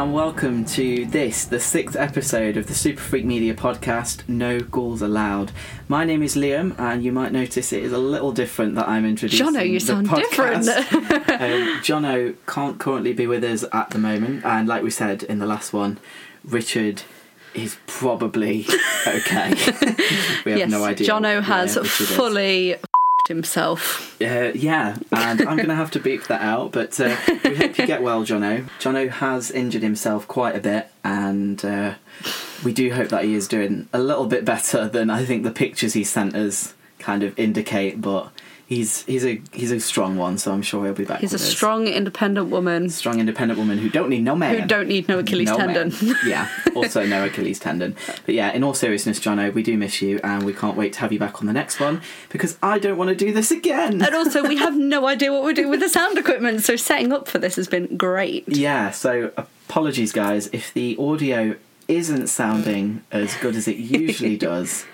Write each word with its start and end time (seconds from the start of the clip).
And 0.00 0.14
welcome 0.14 0.64
to 0.64 1.04
this, 1.04 1.44
the 1.44 1.60
sixth 1.60 1.94
episode 1.94 2.56
of 2.56 2.68
the 2.68 2.74
Super 2.74 3.02
Freak 3.02 3.26
Media 3.26 3.52
podcast, 3.52 4.26
No 4.26 4.58
Ghouls 4.58 5.02
Allowed. 5.02 5.52
My 5.88 6.06
name 6.06 6.22
is 6.22 6.36
Liam, 6.36 6.74
and 6.78 7.04
you 7.04 7.12
might 7.12 7.32
notice 7.32 7.70
it 7.70 7.82
is 7.82 7.92
a 7.92 7.98
little 7.98 8.32
different 8.32 8.76
that 8.76 8.88
I'm 8.88 9.04
introducing. 9.04 9.48
Jono, 9.48 9.68
you 9.68 9.78
sound 9.78 10.08
podcast. 10.08 10.16
different. 10.16 10.68
um, 11.28 11.82
Jono 11.82 12.34
can't 12.46 12.80
currently 12.80 13.12
be 13.12 13.26
with 13.26 13.44
us 13.44 13.62
at 13.74 13.90
the 13.90 13.98
moment, 13.98 14.42
and 14.42 14.66
like 14.66 14.82
we 14.82 14.88
said 14.88 15.22
in 15.24 15.38
the 15.38 15.46
last 15.46 15.74
one, 15.74 15.98
Richard 16.46 17.02
is 17.52 17.76
probably 17.86 18.64
okay. 19.06 19.50
we 20.46 20.52
have 20.52 20.60
yes, 20.60 20.70
no 20.70 20.82
idea. 20.82 21.06
Jono 21.06 21.42
has 21.42 21.76
fully, 21.76 22.70
is. 22.70 22.80
Himself. 23.30 24.20
Uh, 24.20 24.52
yeah, 24.54 24.96
and 25.10 25.40
I'm 25.40 25.56
going 25.56 25.68
to 25.68 25.74
have 25.74 25.90
to 25.92 26.00
beep 26.00 26.24
that 26.24 26.42
out, 26.42 26.72
but 26.72 27.00
uh, 27.00 27.16
we 27.44 27.56
hope 27.56 27.78
you 27.78 27.86
get 27.86 28.02
well, 28.02 28.22
Jono. 28.22 28.68
Jono 28.78 29.08
has 29.08 29.50
injured 29.50 29.82
himself 29.82 30.28
quite 30.28 30.54
a 30.54 30.60
bit, 30.60 30.88
and 31.02 31.64
uh, 31.64 31.94
we 32.62 32.72
do 32.74 32.92
hope 32.92 33.08
that 33.08 33.24
he 33.24 33.34
is 33.34 33.48
doing 33.48 33.88
a 33.92 33.98
little 33.98 34.26
bit 34.26 34.44
better 34.44 34.88
than 34.88 35.08
I 35.08 35.24
think 35.24 35.44
the 35.44 35.50
pictures 35.50 35.94
he 35.94 36.04
sent 36.04 36.34
us 36.34 36.74
kind 36.98 37.22
of 37.22 37.38
indicate. 37.38 38.00
But 38.02 38.30
he's 38.70 39.02
he's 39.02 39.26
a 39.26 39.42
he's 39.52 39.70
a 39.72 39.80
strong 39.80 40.16
one, 40.16 40.38
so 40.38 40.52
I'm 40.52 40.62
sure 40.62 40.84
he'll 40.86 40.94
be 40.94 41.04
back. 41.04 41.20
He's 41.20 41.32
a 41.32 41.36
us. 41.36 41.42
strong, 41.42 41.86
independent 41.86 42.48
woman 42.48 42.88
strong, 42.88 43.20
independent 43.20 43.58
woman 43.58 43.76
who 43.76 43.90
don't 43.90 44.08
need 44.08 44.22
no 44.22 44.34
man. 44.34 44.58
who 44.58 44.66
don't 44.66 44.88
need 44.88 45.08
no 45.08 45.18
Achilles 45.18 45.48
No 45.48 45.58
tendon. 45.58 45.92
man. 46.00 46.16
yeah, 46.26 46.48
also 46.74 47.04
no 47.04 47.24
Achilles 47.26 47.58
tendon. 47.58 47.94
But 48.24 48.34
yeah, 48.34 48.50
in 48.52 48.64
all 48.64 48.72
seriousness, 48.72 49.20
Jono, 49.20 49.52
we 49.52 49.62
do 49.62 49.76
miss 49.76 50.00
you, 50.00 50.20
and 50.24 50.44
we 50.44 50.54
can't 50.54 50.76
wait 50.76 50.94
to 50.94 51.00
have 51.00 51.12
you 51.12 51.18
back 51.18 51.40
on 51.42 51.46
the 51.46 51.52
next 51.52 51.80
one 51.80 52.00
because 52.30 52.56
I 52.62 52.78
don't 52.78 52.96
want 52.96 53.08
to 53.10 53.14
do 53.16 53.32
this 53.34 53.50
again. 53.50 54.00
and 54.00 54.14
also, 54.14 54.42
we 54.48 54.56
have 54.56 54.76
no 54.76 55.06
idea 55.06 55.32
what 55.32 55.42
we're 55.42 55.52
doing 55.52 55.68
with 55.68 55.80
the 55.80 55.88
sound 55.90 56.16
equipment, 56.16 56.62
so 56.62 56.76
setting 56.76 57.12
up 57.12 57.28
for 57.28 57.38
this 57.38 57.56
has 57.56 57.68
been 57.68 57.96
great. 57.98 58.48
Yeah, 58.48 58.90
so 58.92 59.32
apologies, 59.36 60.12
guys, 60.12 60.46
if 60.52 60.72
the 60.72 60.96
audio 60.98 61.56
isn't 61.88 62.28
sounding 62.28 63.02
as 63.10 63.34
good 63.38 63.56
as 63.56 63.66
it 63.66 63.76
usually 63.76 64.36
does. 64.36 64.86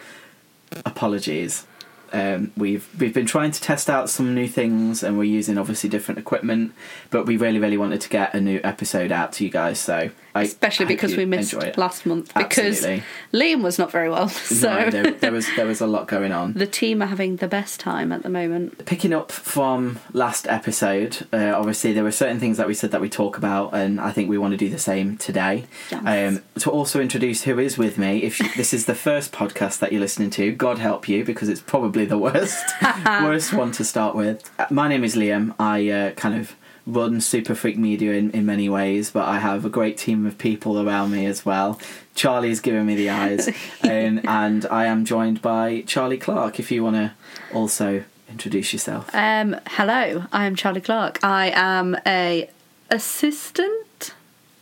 Apologies. 0.85 1.67
Um, 2.13 2.53
we've 2.57 2.89
we've 2.99 3.15
been 3.15 3.27
trying 3.27 3.51
to 3.51 3.61
test 3.61 3.91
out 3.91 4.09
some 4.09 4.35
new 4.35 4.49
things, 4.49 5.03
and 5.03 5.19
we're 5.19 5.25
using 5.25 5.59
obviously 5.59 5.91
different 5.91 6.19
equipment. 6.19 6.73
But 7.11 7.27
we 7.27 7.37
really, 7.37 7.59
really 7.59 7.77
wanted 7.77 8.01
to 8.03 8.09
get 8.09 8.35
a 8.35 8.41
new 8.41 8.61
episode 8.63 9.13
out 9.13 9.33
to 9.35 9.45
you 9.45 9.51
guys. 9.51 9.79
So 9.79 10.11
I 10.37 10.43
Especially 10.43 10.87
because 10.87 11.17
we 11.17 11.25
missed 11.25 11.55
last 11.77 12.07
month 12.07 12.33
Absolutely. 12.35 12.97
because 12.97 13.05
Liam 13.33 13.63
was 13.63 13.79
not 13.79 13.91
very 13.91 14.09
well. 14.09 14.29
So 14.57 14.73
No, 14.73 14.91
there, 14.91 15.11
there 15.13 15.33
was 15.33 15.47
there 15.57 15.67
was 15.67 15.81
a 15.81 15.87
lot 15.87 16.09
going 16.09 16.33
on. 16.33 16.53
the 16.65 16.67
team 16.67 17.03
are 17.03 17.07
having 17.07 17.37
the 17.37 17.49
best 17.49 17.81
time 17.81 18.13
at 18.13 18.23
the 18.23 18.29
moment. 18.29 18.85
Picking 18.87 19.13
up 19.13 19.33
from 19.33 19.99
last 20.13 20.47
episode, 20.49 21.27
uh, 21.33 21.53
obviously 21.55 21.93
there 21.93 22.05
were 22.05 22.13
certain 22.13 22.39
things 22.39 22.57
that 22.59 22.67
we 22.67 22.75
said 22.75 22.91
that 22.93 23.01
we 23.01 23.09
talk 23.09 23.37
about, 23.37 23.75
and 23.75 24.01
I 24.01 24.11
think 24.13 24.29
we 24.29 24.39
want 24.39 24.53
to 24.53 24.57
do 24.57 24.69
the 24.71 24.79
same 24.79 25.17
today. 25.17 25.65
Yes. 25.91 26.37
Um, 26.37 26.43
to 26.61 26.71
also 26.71 27.01
introduce 27.01 27.43
who 27.43 27.59
is 27.59 27.77
with 27.77 27.99
me, 27.99 28.23
if 28.23 28.41
you, 28.41 28.49
this 28.57 28.73
is 28.73 28.87
the 28.87 28.95
first 28.95 29.33
podcast 29.33 29.79
that 29.81 29.91
you're 29.93 30.01
listening 30.01 30.31
to, 30.31 30.53
God 30.53 30.79
help 30.79 31.09
you 31.09 31.25
because 31.25 31.49
it's 31.49 31.61
probably 31.61 32.05
the 32.05 32.19
worst 32.19 32.65
worst 33.07 33.53
one 33.53 33.73
to 33.73 33.85
start 33.85 34.15
with. 34.15 34.49
Uh, 34.59 34.67
My 34.71 34.89
name 34.89 35.05
is 35.05 35.15
Liam. 35.17 35.55
I 35.59 35.89
uh, 35.91 36.11
kind 36.13 36.39
of 36.41 36.55
run 36.87 37.21
Super 37.21 37.55
Freak 37.55 37.77
Media 37.77 38.13
in, 38.13 38.31
in 38.31 38.47
many 38.47 38.69
ways, 38.69 39.11
but 39.11 39.27
I 39.27 39.39
have 39.39 39.65
a 39.65 39.69
great 39.69 39.99
team 39.99 40.25
of 40.25 40.39
people 40.39 40.81
around 40.81 41.11
me 41.11 41.27
as 41.27 41.45
well. 41.45 41.81
Charlie's 42.15 42.61
giving 42.61 42.87
me 42.87 42.95
the 42.95 43.11
eyes, 43.11 43.49
um, 43.83 44.21
and 44.25 44.65
I 44.67 44.87
am 44.87 45.05
joined 45.05 45.43
by 45.43 45.83
Charlie 45.87 46.19
Clark. 46.19 46.61
If 46.61 46.71
you 46.71 46.85
want 46.85 46.97
to 46.97 47.13
also 47.53 48.05
introduce 48.29 48.73
yourself. 48.73 49.11
Um, 49.15 49.57
hello, 49.67 50.25
I 50.33 50.47
am 50.47 50.55
Charlie 50.55 50.81
Clark. 50.81 51.23
I 51.25 51.53
am 51.55 51.97
a 52.07 52.49
assistant 52.91 54.15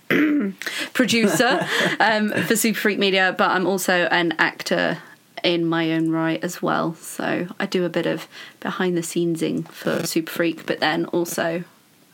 producer 0.92 1.66
um, 2.00 2.30
for 2.30 2.56
Super 2.56 2.78
Freak 2.78 2.98
Media, 2.98 3.34
but 3.36 3.50
I'm 3.50 3.66
also 3.66 4.04
an 4.10 4.32
actor 4.38 4.98
in 5.42 5.66
my 5.66 5.92
own 5.92 6.10
right 6.10 6.42
as 6.42 6.62
well. 6.62 6.94
So 6.94 7.48
I 7.60 7.66
do 7.66 7.84
a 7.84 7.90
bit 7.90 8.06
of 8.06 8.26
behind 8.60 8.96
the 8.96 9.02
scenesing 9.02 9.68
for 9.68 10.06
Super 10.06 10.32
Freak, 10.32 10.64
but 10.64 10.80
then 10.80 11.04
also 11.06 11.64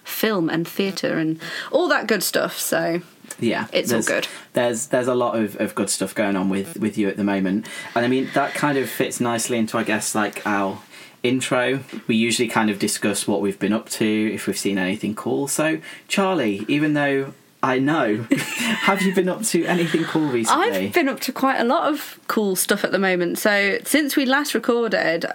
film 0.05 0.49
and 0.49 0.67
theatre 0.67 1.19
and 1.19 1.41
all 1.71 1.89
that 1.89 2.07
good 2.07 2.23
stuff. 2.23 2.59
So 2.59 3.03
Yeah, 3.39 3.67
It's 3.73 3.93
all 3.93 4.03
good. 4.03 4.29
There's 4.53 4.89
there's 4.89 5.09
a 5.09 5.15
lot 5.15 5.37
of, 5.37 5.61
of 5.61 5.75
good 5.75 5.91
stuff 5.91 6.15
going 6.15 6.37
on 6.37 6.49
with 6.49 6.79
with 6.79 6.99
you 6.99 7.09
at 7.09 7.17
the 7.17 7.25
moment, 7.25 7.67
and 7.95 8.05
I 8.05 8.09
mean 8.09 8.29
that 8.35 8.55
kind 8.55 8.79
of 8.79 8.89
fits 8.89 9.21
nicely 9.21 9.59
into 9.59 9.79
I 9.79 9.85
guess 9.85 10.15
like 10.15 10.47
our 10.47 10.81
intro. 11.23 11.81
We 12.07 12.17
usually 12.17 12.49
kind 12.49 12.71
of 12.71 12.79
discuss 12.79 13.27
what 13.27 13.41
we've 13.41 13.59
been 13.59 13.73
up 13.73 13.89
to, 13.91 14.35
if 14.35 14.47
we've 14.47 14.59
seen 14.59 14.79
anything 14.79 15.15
cool. 15.15 15.49
So 15.49 15.81
Charlie, 16.09 16.65
even 16.69 16.95
though 16.95 17.35
I 17.63 17.79
know, 17.79 18.27
have 18.31 19.03
you 19.03 19.15
been 19.15 19.29
up 19.29 19.43
to 19.45 19.65
anything 19.67 20.05
cool 20.05 20.29
recently? 20.29 20.87
I've 20.87 20.95
been 20.95 21.09
up 21.09 21.21
to 21.21 21.33
quite 21.33 21.59
a 21.61 21.65
lot 21.65 21.93
of 21.93 22.19
cool 22.27 22.57
stuff 22.57 22.85
at 22.85 22.93
the 22.93 22.99
moment. 22.99 23.39
So 23.39 23.79
since 23.85 24.17
we 24.17 24.25
last 24.25 24.55
recorded, 24.55 25.27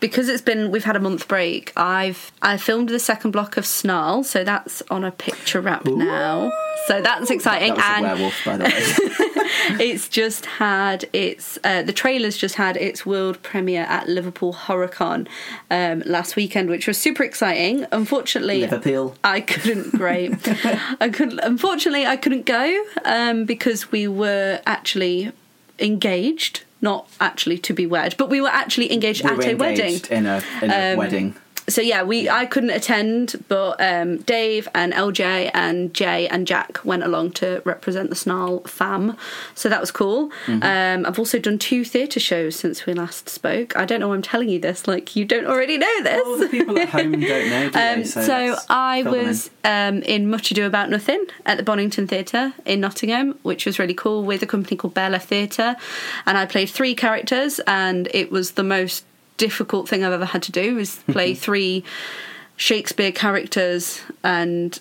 because 0.00 0.28
it's 0.28 0.42
been 0.42 0.70
we've 0.72 0.84
had 0.84 0.96
a 0.96 1.00
month 1.00 1.28
break, 1.28 1.72
I've 1.76 2.32
I 2.42 2.56
filmed 2.56 2.88
the 2.88 2.98
second 2.98 3.30
block 3.30 3.56
of 3.56 3.64
Snarl, 3.64 4.24
so 4.24 4.42
that's 4.42 4.82
on 4.90 5.04
a 5.04 5.12
picture 5.12 5.60
wrap 5.60 5.84
now. 5.84 6.50
So 6.86 7.00
that's 7.00 7.30
exciting, 7.30 7.74
that 7.74 8.02
was 8.02 8.12
a 8.12 8.14
werewolf, 8.14 8.44
by 8.44 8.56
the 8.56 8.64
way. 8.64 9.38
it's 9.80 10.08
just 10.08 10.46
had 10.46 11.08
its 11.12 11.58
uh, 11.62 11.82
the 11.82 11.92
trailer's 11.92 12.36
just 12.36 12.56
had 12.56 12.76
its 12.76 13.04
world 13.06 13.40
premiere 13.42 13.82
at 13.82 14.08
Liverpool 14.08 14.54
HorrorCon 14.54 15.28
um, 15.70 16.02
last 16.06 16.34
weekend, 16.34 16.70
which 16.70 16.86
was 16.88 16.98
super 16.98 17.22
exciting. 17.22 17.86
Unfortunately, 17.92 18.60
Liverpool. 18.60 19.14
I 19.22 19.40
couldn't. 19.42 19.92
Great. 19.92 20.32
I 21.00 21.10
couldn't. 21.10 21.40
Unfortunately, 21.40 21.67
I 22.06 22.16
couldn't 22.16 22.46
go 22.46 22.84
um, 23.04 23.44
because 23.44 23.92
we 23.92 24.08
were 24.08 24.60
actually 24.66 25.32
engaged. 25.78 26.62
Not 26.80 27.08
actually 27.20 27.58
to 27.58 27.74
be 27.74 27.86
wed, 27.86 28.14
but 28.16 28.28
we 28.30 28.40
were 28.40 28.48
actually 28.48 28.92
engaged 28.92 29.24
We 29.24 29.30
at 29.30 29.36
were 29.36 29.42
a 29.42 29.54
wedding. 29.54 30.00
in 30.10 30.26
a 30.26 30.42
in 30.62 30.70
a 30.70 30.92
Um, 30.92 30.96
wedding. 30.98 31.34
So 31.68 31.80
yeah, 31.80 32.02
we 32.02 32.28
I 32.28 32.46
couldn't 32.46 32.70
attend, 32.70 33.44
but 33.48 33.80
um, 33.80 34.18
Dave 34.18 34.68
and 34.74 34.92
LJ 34.92 35.50
and 35.54 35.92
Jay 35.94 36.26
and 36.28 36.46
Jack 36.46 36.80
went 36.84 37.02
along 37.02 37.32
to 37.32 37.62
represent 37.64 38.10
the 38.10 38.16
Snarl 38.16 38.60
fam. 38.60 39.16
So 39.54 39.68
that 39.68 39.80
was 39.80 39.90
cool. 39.90 40.30
Mm-hmm. 40.46 40.62
Um, 40.62 41.06
I've 41.06 41.18
also 41.18 41.38
done 41.38 41.58
two 41.58 41.84
theatre 41.84 42.20
shows 42.20 42.56
since 42.56 42.86
we 42.86 42.94
last 42.94 43.28
spoke. 43.28 43.76
I 43.76 43.84
don't 43.84 44.00
know 44.00 44.08
why 44.08 44.14
I'm 44.14 44.22
telling 44.22 44.48
you 44.48 44.58
this, 44.58 44.88
like 44.88 45.14
you 45.16 45.24
don't 45.24 45.46
already 45.46 45.78
know 45.78 46.02
this. 46.02 46.22
All 46.26 46.38
the 46.38 46.48
people 46.48 46.78
at 46.78 46.88
home 46.88 47.12
don't 47.12 47.50
know. 47.50 47.70
Do 47.70 47.78
Um, 47.78 47.98
they? 47.98 48.04
so 48.04 48.32
let's 48.50 48.66
I 48.70 49.02
them 49.02 49.14
in. 49.14 49.26
was 49.26 49.50
um, 49.64 50.02
in 50.02 50.30
Much 50.30 50.50
Ado 50.50 50.66
About 50.66 50.90
Nothing 50.90 51.24
at 51.46 51.56
the 51.56 51.62
Bonington 51.62 52.06
Theatre 52.06 52.52
in 52.64 52.80
Nottingham, 52.80 53.38
which 53.42 53.66
was 53.66 53.78
really 53.78 53.94
cool 53.94 54.22
with 54.24 54.42
a 54.42 54.46
company 54.46 54.76
called 54.76 54.94
Bear 54.94 55.10
Left 55.10 55.28
Theatre, 55.28 55.76
and 56.26 56.38
I 56.38 56.46
played 56.46 56.70
three 56.70 56.94
characters, 56.94 57.60
and 57.66 58.08
it 58.14 58.30
was 58.30 58.52
the 58.52 58.64
most 58.64 59.04
difficult 59.38 59.88
thing 59.88 60.04
I've 60.04 60.12
ever 60.12 60.26
had 60.26 60.42
to 60.44 60.52
do 60.52 60.76
is 60.78 60.96
play 61.10 61.34
three 61.34 61.82
Shakespeare 62.56 63.12
characters, 63.12 64.02
and 64.22 64.78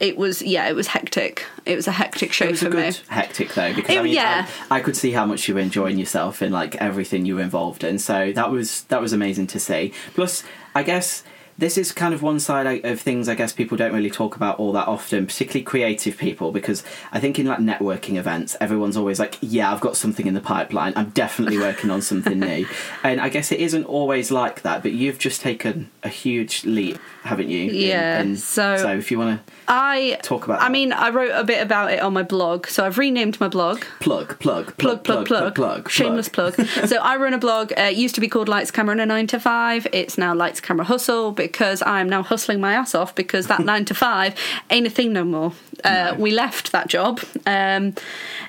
it 0.00 0.16
was 0.16 0.42
yeah, 0.42 0.68
it 0.68 0.74
was 0.74 0.88
hectic. 0.88 1.44
It 1.64 1.76
was 1.76 1.86
a 1.86 1.92
hectic 1.92 2.32
show 2.32 2.46
It 2.46 2.52
was 2.52 2.60
for 2.60 2.66
a 2.66 2.70
good 2.70 2.94
me. 2.94 3.00
hectic 3.08 3.54
though 3.54 3.72
because 3.72 3.96
I 3.96 4.02
mean 4.02 4.14
yeah. 4.14 4.48
I, 4.70 4.78
I 4.78 4.80
could 4.80 4.96
see 4.96 5.12
how 5.12 5.24
much 5.26 5.46
you 5.46 5.54
were 5.54 5.60
enjoying 5.60 5.96
yourself 5.98 6.42
in 6.42 6.50
like 6.50 6.74
everything 6.76 7.24
you 7.24 7.36
were 7.36 7.42
involved 7.42 7.84
in 7.84 8.00
so 8.00 8.32
that 8.32 8.50
was 8.50 8.82
that 8.84 9.00
was 9.00 9.12
amazing 9.12 9.46
to 9.48 9.60
see 9.60 9.92
plus 10.14 10.42
I 10.74 10.82
guess 10.82 11.22
this 11.58 11.76
is 11.78 11.92
kind 11.92 12.14
of 12.14 12.22
one 12.22 12.40
side 12.40 12.84
of 12.84 13.00
things 13.00 13.28
I 13.28 13.34
guess 13.34 13.52
people 13.52 13.76
don't 13.76 13.92
really 13.92 14.10
talk 14.10 14.36
about 14.36 14.58
all 14.58 14.72
that 14.72 14.88
often 14.88 15.26
particularly 15.26 15.62
creative 15.64 16.16
people 16.16 16.52
because 16.52 16.82
I 17.12 17.20
think 17.20 17.38
in 17.38 17.46
like 17.46 17.58
networking 17.58 18.16
events 18.16 18.56
everyone's 18.60 18.96
always 18.96 19.18
like 19.18 19.38
yeah 19.40 19.72
I've 19.72 19.80
got 19.80 19.96
something 19.96 20.26
in 20.26 20.34
the 20.34 20.40
pipeline. 20.40 20.92
I'm 20.96 21.10
definitely 21.10 21.58
working 21.68 21.90
on 21.90 22.02
something 22.02 22.38
new. 22.38 22.66
And 23.02 23.20
I 23.20 23.28
guess 23.28 23.52
it 23.52 23.60
isn't 23.60 23.84
always 23.84 24.30
like 24.30 24.62
that 24.62 24.82
but 24.82 24.92
you've 24.92 25.18
just 25.18 25.40
taken 25.40 25.90
a 26.02 26.08
huge 26.08 26.64
leap 26.64 26.98
haven't 27.22 27.48
you 27.48 27.70
Yeah, 27.70 28.34
so- 28.34 28.76
so 28.76 28.88
if 28.96 29.10
you 29.10 29.18
want 29.18 29.44
to 29.46 29.52
I 29.68 30.18
Talk 30.22 30.44
about 30.44 30.60
I 30.60 30.64
that. 30.64 30.72
mean, 30.72 30.92
I 30.92 31.10
wrote 31.10 31.30
a 31.32 31.44
bit 31.44 31.62
about 31.62 31.92
it 31.92 32.00
on 32.00 32.12
my 32.12 32.24
blog, 32.24 32.66
so 32.66 32.84
I've 32.84 32.98
renamed 32.98 33.38
my 33.40 33.48
blog. 33.48 33.82
plug 34.00 34.38
plug 34.40 34.76
plug, 34.76 35.04
plug, 35.04 35.26
plug, 35.26 35.54
plug 35.54 35.88
Shameless 35.90 36.28
plug. 36.28 36.54
so 36.86 36.96
I 36.96 37.16
run 37.16 37.32
a 37.32 37.38
blog. 37.38 37.72
Uh, 37.72 37.82
it 37.82 37.96
used 37.96 38.14
to 38.16 38.20
be 38.20 38.28
called 38.28 38.48
Lights, 38.48 38.70
Camera, 38.72 38.92
and 38.92 39.00
a 39.00 39.06
Nine 39.06 39.28
to 39.28 39.38
Five. 39.40 39.86
It's 39.92 40.18
now 40.18 40.34
Lights, 40.34 40.60
Camera, 40.60 40.84
Hustle 40.84 41.30
because 41.30 41.80
I'm 41.82 42.08
now 42.08 42.22
hustling 42.24 42.60
my 42.60 42.74
ass 42.74 42.94
off 42.94 43.14
because 43.14 43.46
that 43.46 43.60
nine 43.64 43.84
to 43.86 43.94
five 43.94 44.34
ain't 44.70 44.86
a 44.86 44.90
thing 44.90 45.12
no 45.12 45.24
more. 45.24 45.52
Uh, 45.84 46.14
We 46.18 46.30
left 46.30 46.72
that 46.72 46.88
job. 46.88 47.20
Um, 47.46 47.94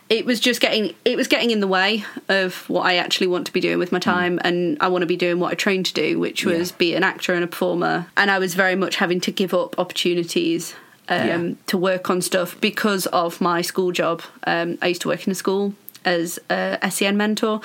it 0.09 0.25
was 0.25 0.39
just 0.39 0.61
getting 0.61 0.93
it 1.05 1.17
was 1.17 1.27
getting 1.27 1.51
in 1.51 1.59
the 1.59 1.67
way 1.67 2.03
of 2.29 2.67
what 2.69 2.85
I 2.85 2.95
actually 2.97 3.27
want 3.27 3.45
to 3.47 3.53
be 3.53 3.59
doing 3.59 3.79
with 3.79 3.91
my 3.91 3.99
time, 3.99 4.39
and 4.43 4.77
I 4.79 4.87
want 4.87 5.01
to 5.01 5.07
be 5.07 5.17
doing 5.17 5.39
what 5.39 5.51
I 5.51 5.55
trained 5.55 5.85
to 5.87 5.93
do, 5.93 6.19
which 6.19 6.45
was 6.45 6.69
Yeah. 6.71 6.75
be 6.77 6.95
an 6.95 7.03
actor 7.03 7.33
and 7.33 7.43
a 7.43 7.47
performer. 7.47 8.07
And 8.15 8.29
I 8.29 8.39
was 8.39 8.53
very 8.55 8.75
much 8.75 8.97
having 8.97 9.19
to 9.21 9.31
give 9.31 9.53
up 9.53 9.77
opportunities 9.79 10.75
um, 11.09 11.27
Yeah. 11.27 11.53
to 11.67 11.77
work 11.77 12.09
on 12.09 12.21
stuff 12.21 12.55
because 12.61 13.07
of 13.07 13.41
my 13.41 13.61
school 13.61 13.91
job. 13.91 14.21
Um, 14.45 14.77
I 14.81 14.87
used 14.87 15.01
to 15.01 15.09
work 15.09 15.25
in 15.27 15.31
a 15.31 15.35
school 15.35 15.73
as 16.05 16.39
a 16.49 16.77
SEN 16.89 17.17
mentor. 17.17 17.59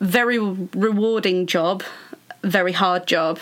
Very 0.00 0.38
rewarding 0.38 1.46
job, 1.46 1.82
very 2.42 2.72
hard 2.72 3.06
job. 3.06 3.38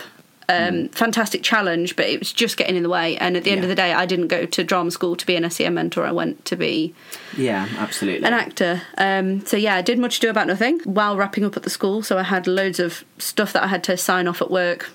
Um, 0.50 0.88
Fantastic 0.88 1.42
challenge, 1.42 1.94
but 1.94 2.06
it 2.06 2.18
was 2.18 2.32
just 2.32 2.56
getting 2.56 2.74
in 2.76 2.82
the 2.82 2.88
way. 2.88 3.18
And 3.18 3.36
at 3.36 3.44
the 3.44 3.50
end 3.50 3.58
Yeah. 3.58 3.64
of 3.64 3.68
the 3.68 3.74
day, 3.74 3.92
I 3.92 4.06
didn't 4.06 4.28
go 4.28 4.46
to 4.46 4.64
drama 4.64 4.90
school 4.90 5.14
to 5.14 5.26
be 5.26 5.36
an 5.36 5.44
SEN 5.50 5.74
mentor. 5.74 6.06
I 6.06 6.12
went 6.12 6.44
to 6.46 6.56
be 6.56 6.94
Yeah, 7.36 7.68
absolutely. 7.78 8.26
an 8.26 8.32
actor. 8.32 8.80
Um, 8.96 9.44
so 9.44 9.56
yeah, 9.58 9.74
I 9.74 9.82
did 9.82 9.98
much 9.98 10.16
ado 10.18 10.30
about 10.30 10.46
nothing 10.46 10.80
while 10.84 11.16
wrapping 11.18 11.44
up 11.44 11.56
at 11.58 11.64
the 11.64 11.70
school. 11.70 12.02
So 12.02 12.16
I 12.16 12.22
had 12.22 12.46
loads 12.46 12.80
of 12.80 13.04
stuff 13.18 13.52
that 13.52 13.62
I 13.62 13.66
had 13.66 13.84
to 13.84 13.96
sign 13.98 14.26
off 14.26 14.40
at 14.40 14.50
work, 14.50 14.88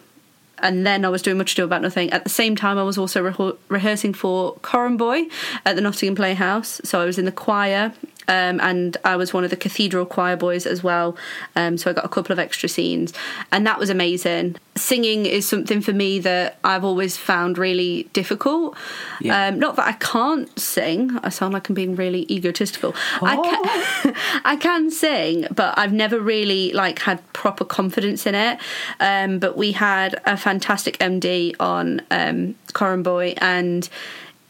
and 0.59 0.88
then 0.88 1.05
I 1.05 1.09
was 1.09 1.21
doing 1.21 1.38
much 1.38 1.53
ado 1.53 1.65
about 1.65 1.81
nothing. 1.83 2.09
At 2.11 2.23
the 2.23 2.29
same 2.31 2.55
time, 2.55 2.77
I 2.79 2.83
was 2.83 2.97
also 2.97 3.21
rehe 3.21 3.55
rehearsing 3.69 4.13
for 4.15 4.53
Coram 4.63 4.97
Boy 4.97 5.25
at 5.67 5.75
the 5.75 5.81
Nottingham 5.81 6.15
Playhouse. 6.15 6.81
So 6.83 7.00
I 7.00 7.05
was 7.05 7.19
in 7.19 7.25
the 7.25 7.31
choir. 7.31 7.91
Um, 8.27 8.59
and 8.61 8.97
I 9.03 9.15
was 9.15 9.33
one 9.33 9.43
of 9.43 9.49
the 9.49 9.55
cathedral 9.55 10.05
choir 10.05 10.35
boys 10.35 10.65
as 10.65 10.83
well. 10.83 11.17
Um, 11.55 11.77
so 11.77 11.89
I 11.89 11.93
got 11.93 12.05
a 12.05 12.09
couple 12.09 12.31
of 12.31 12.39
extra 12.39 12.69
scenes, 12.69 13.13
and 13.51 13.65
that 13.67 13.79
was 13.79 13.89
amazing. 13.89 14.55
Singing 14.75 15.25
is 15.25 15.47
something 15.47 15.81
for 15.81 15.93
me 15.93 16.19
that 16.19 16.57
I've 16.63 16.83
always 16.83 17.17
found 17.17 17.57
really 17.57 18.03
difficult. 18.13 18.75
Yeah. 19.19 19.47
Um, 19.47 19.59
not 19.59 19.75
that 19.75 19.87
I 19.87 19.93
can't 19.93 20.57
sing. 20.59 21.17
I 21.23 21.29
sound 21.29 21.53
like 21.53 21.69
I'm 21.69 21.75
being 21.75 21.95
really 21.95 22.25
egotistical. 22.31 22.95
I 23.21 23.35
can, 23.35 24.15
I 24.45 24.55
can 24.55 24.89
sing, 24.89 25.47
but 25.53 25.77
I've 25.77 25.93
never 25.93 26.19
really 26.19 26.71
like 26.73 26.99
had 26.99 27.21
proper 27.33 27.65
confidence 27.65 28.25
in 28.25 28.35
it. 28.35 28.59
Um, 28.99 29.39
but 29.39 29.57
we 29.57 29.73
had 29.73 30.19
a 30.25 30.37
fantastic 30.37 30.97
MD 30.99 31.55
on 31.59 32.01
um, 32.09 32.55
Coram 32.73 33.03
Boy, 33.03 33.35
and 33.37 33.87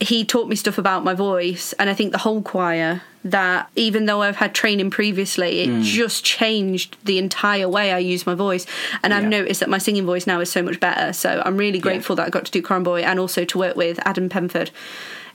he 0.04 0.26
taught 0.26 0.48
me 0.48 0.56
stuff 0.56 0.78
about 0.78 1.04
my 1.04 1.14
voice. 1.14 1.74
And 1.74 1.90
I 1.90 1.94
think 1.94 2.12
the 2.12 2.18
whole 2.20 2.42
choir 2.42 3.02
that 3.26 3.70
even 3.76 4.06
though 4.06 4.22
I've 4.22 4.36
had 4.36 4.54
training 4.54 4.90
previously, 4.90 5.62
it 5.62 5.82
just 5.82 6.26
changed 6.26 6.98
the 7.06 7.18
entire 7.18 7.70
way 7.70 7.94
I 7.94 8.00
use 8.00 8.26
my 8.26 8.36
voice. 8.36 8.66
And 9.02 9.14
I've 9.14 9.24
noticed 9.24 9.62
that 9.62 9.70
my 9.70 9.78
singing 9.78 10.06
voice 10.06 10.28
now 10.28 10.42
is 10.42 10.52
so 10.52 10.62
much 10.62 10.80
better. 10.82 11.14
So 11.14 11.42
I'm 11.46 11.56
really 11.56 11.80
grateful 11.80 12.18
that 12.18 12.28
I 12.28 12.30
got 12.30 12.44
to 12.46 12.52
do 12.52 12.62
Coram 12.62 12.84
Boy 12.84 13.02
and 13.02 13.20
also 13.20 13.46
to 13.46 13.58
work 13.58 13.78
with 13.78 13.98
Adam 14.06 14.28
Penford 14.28 14.72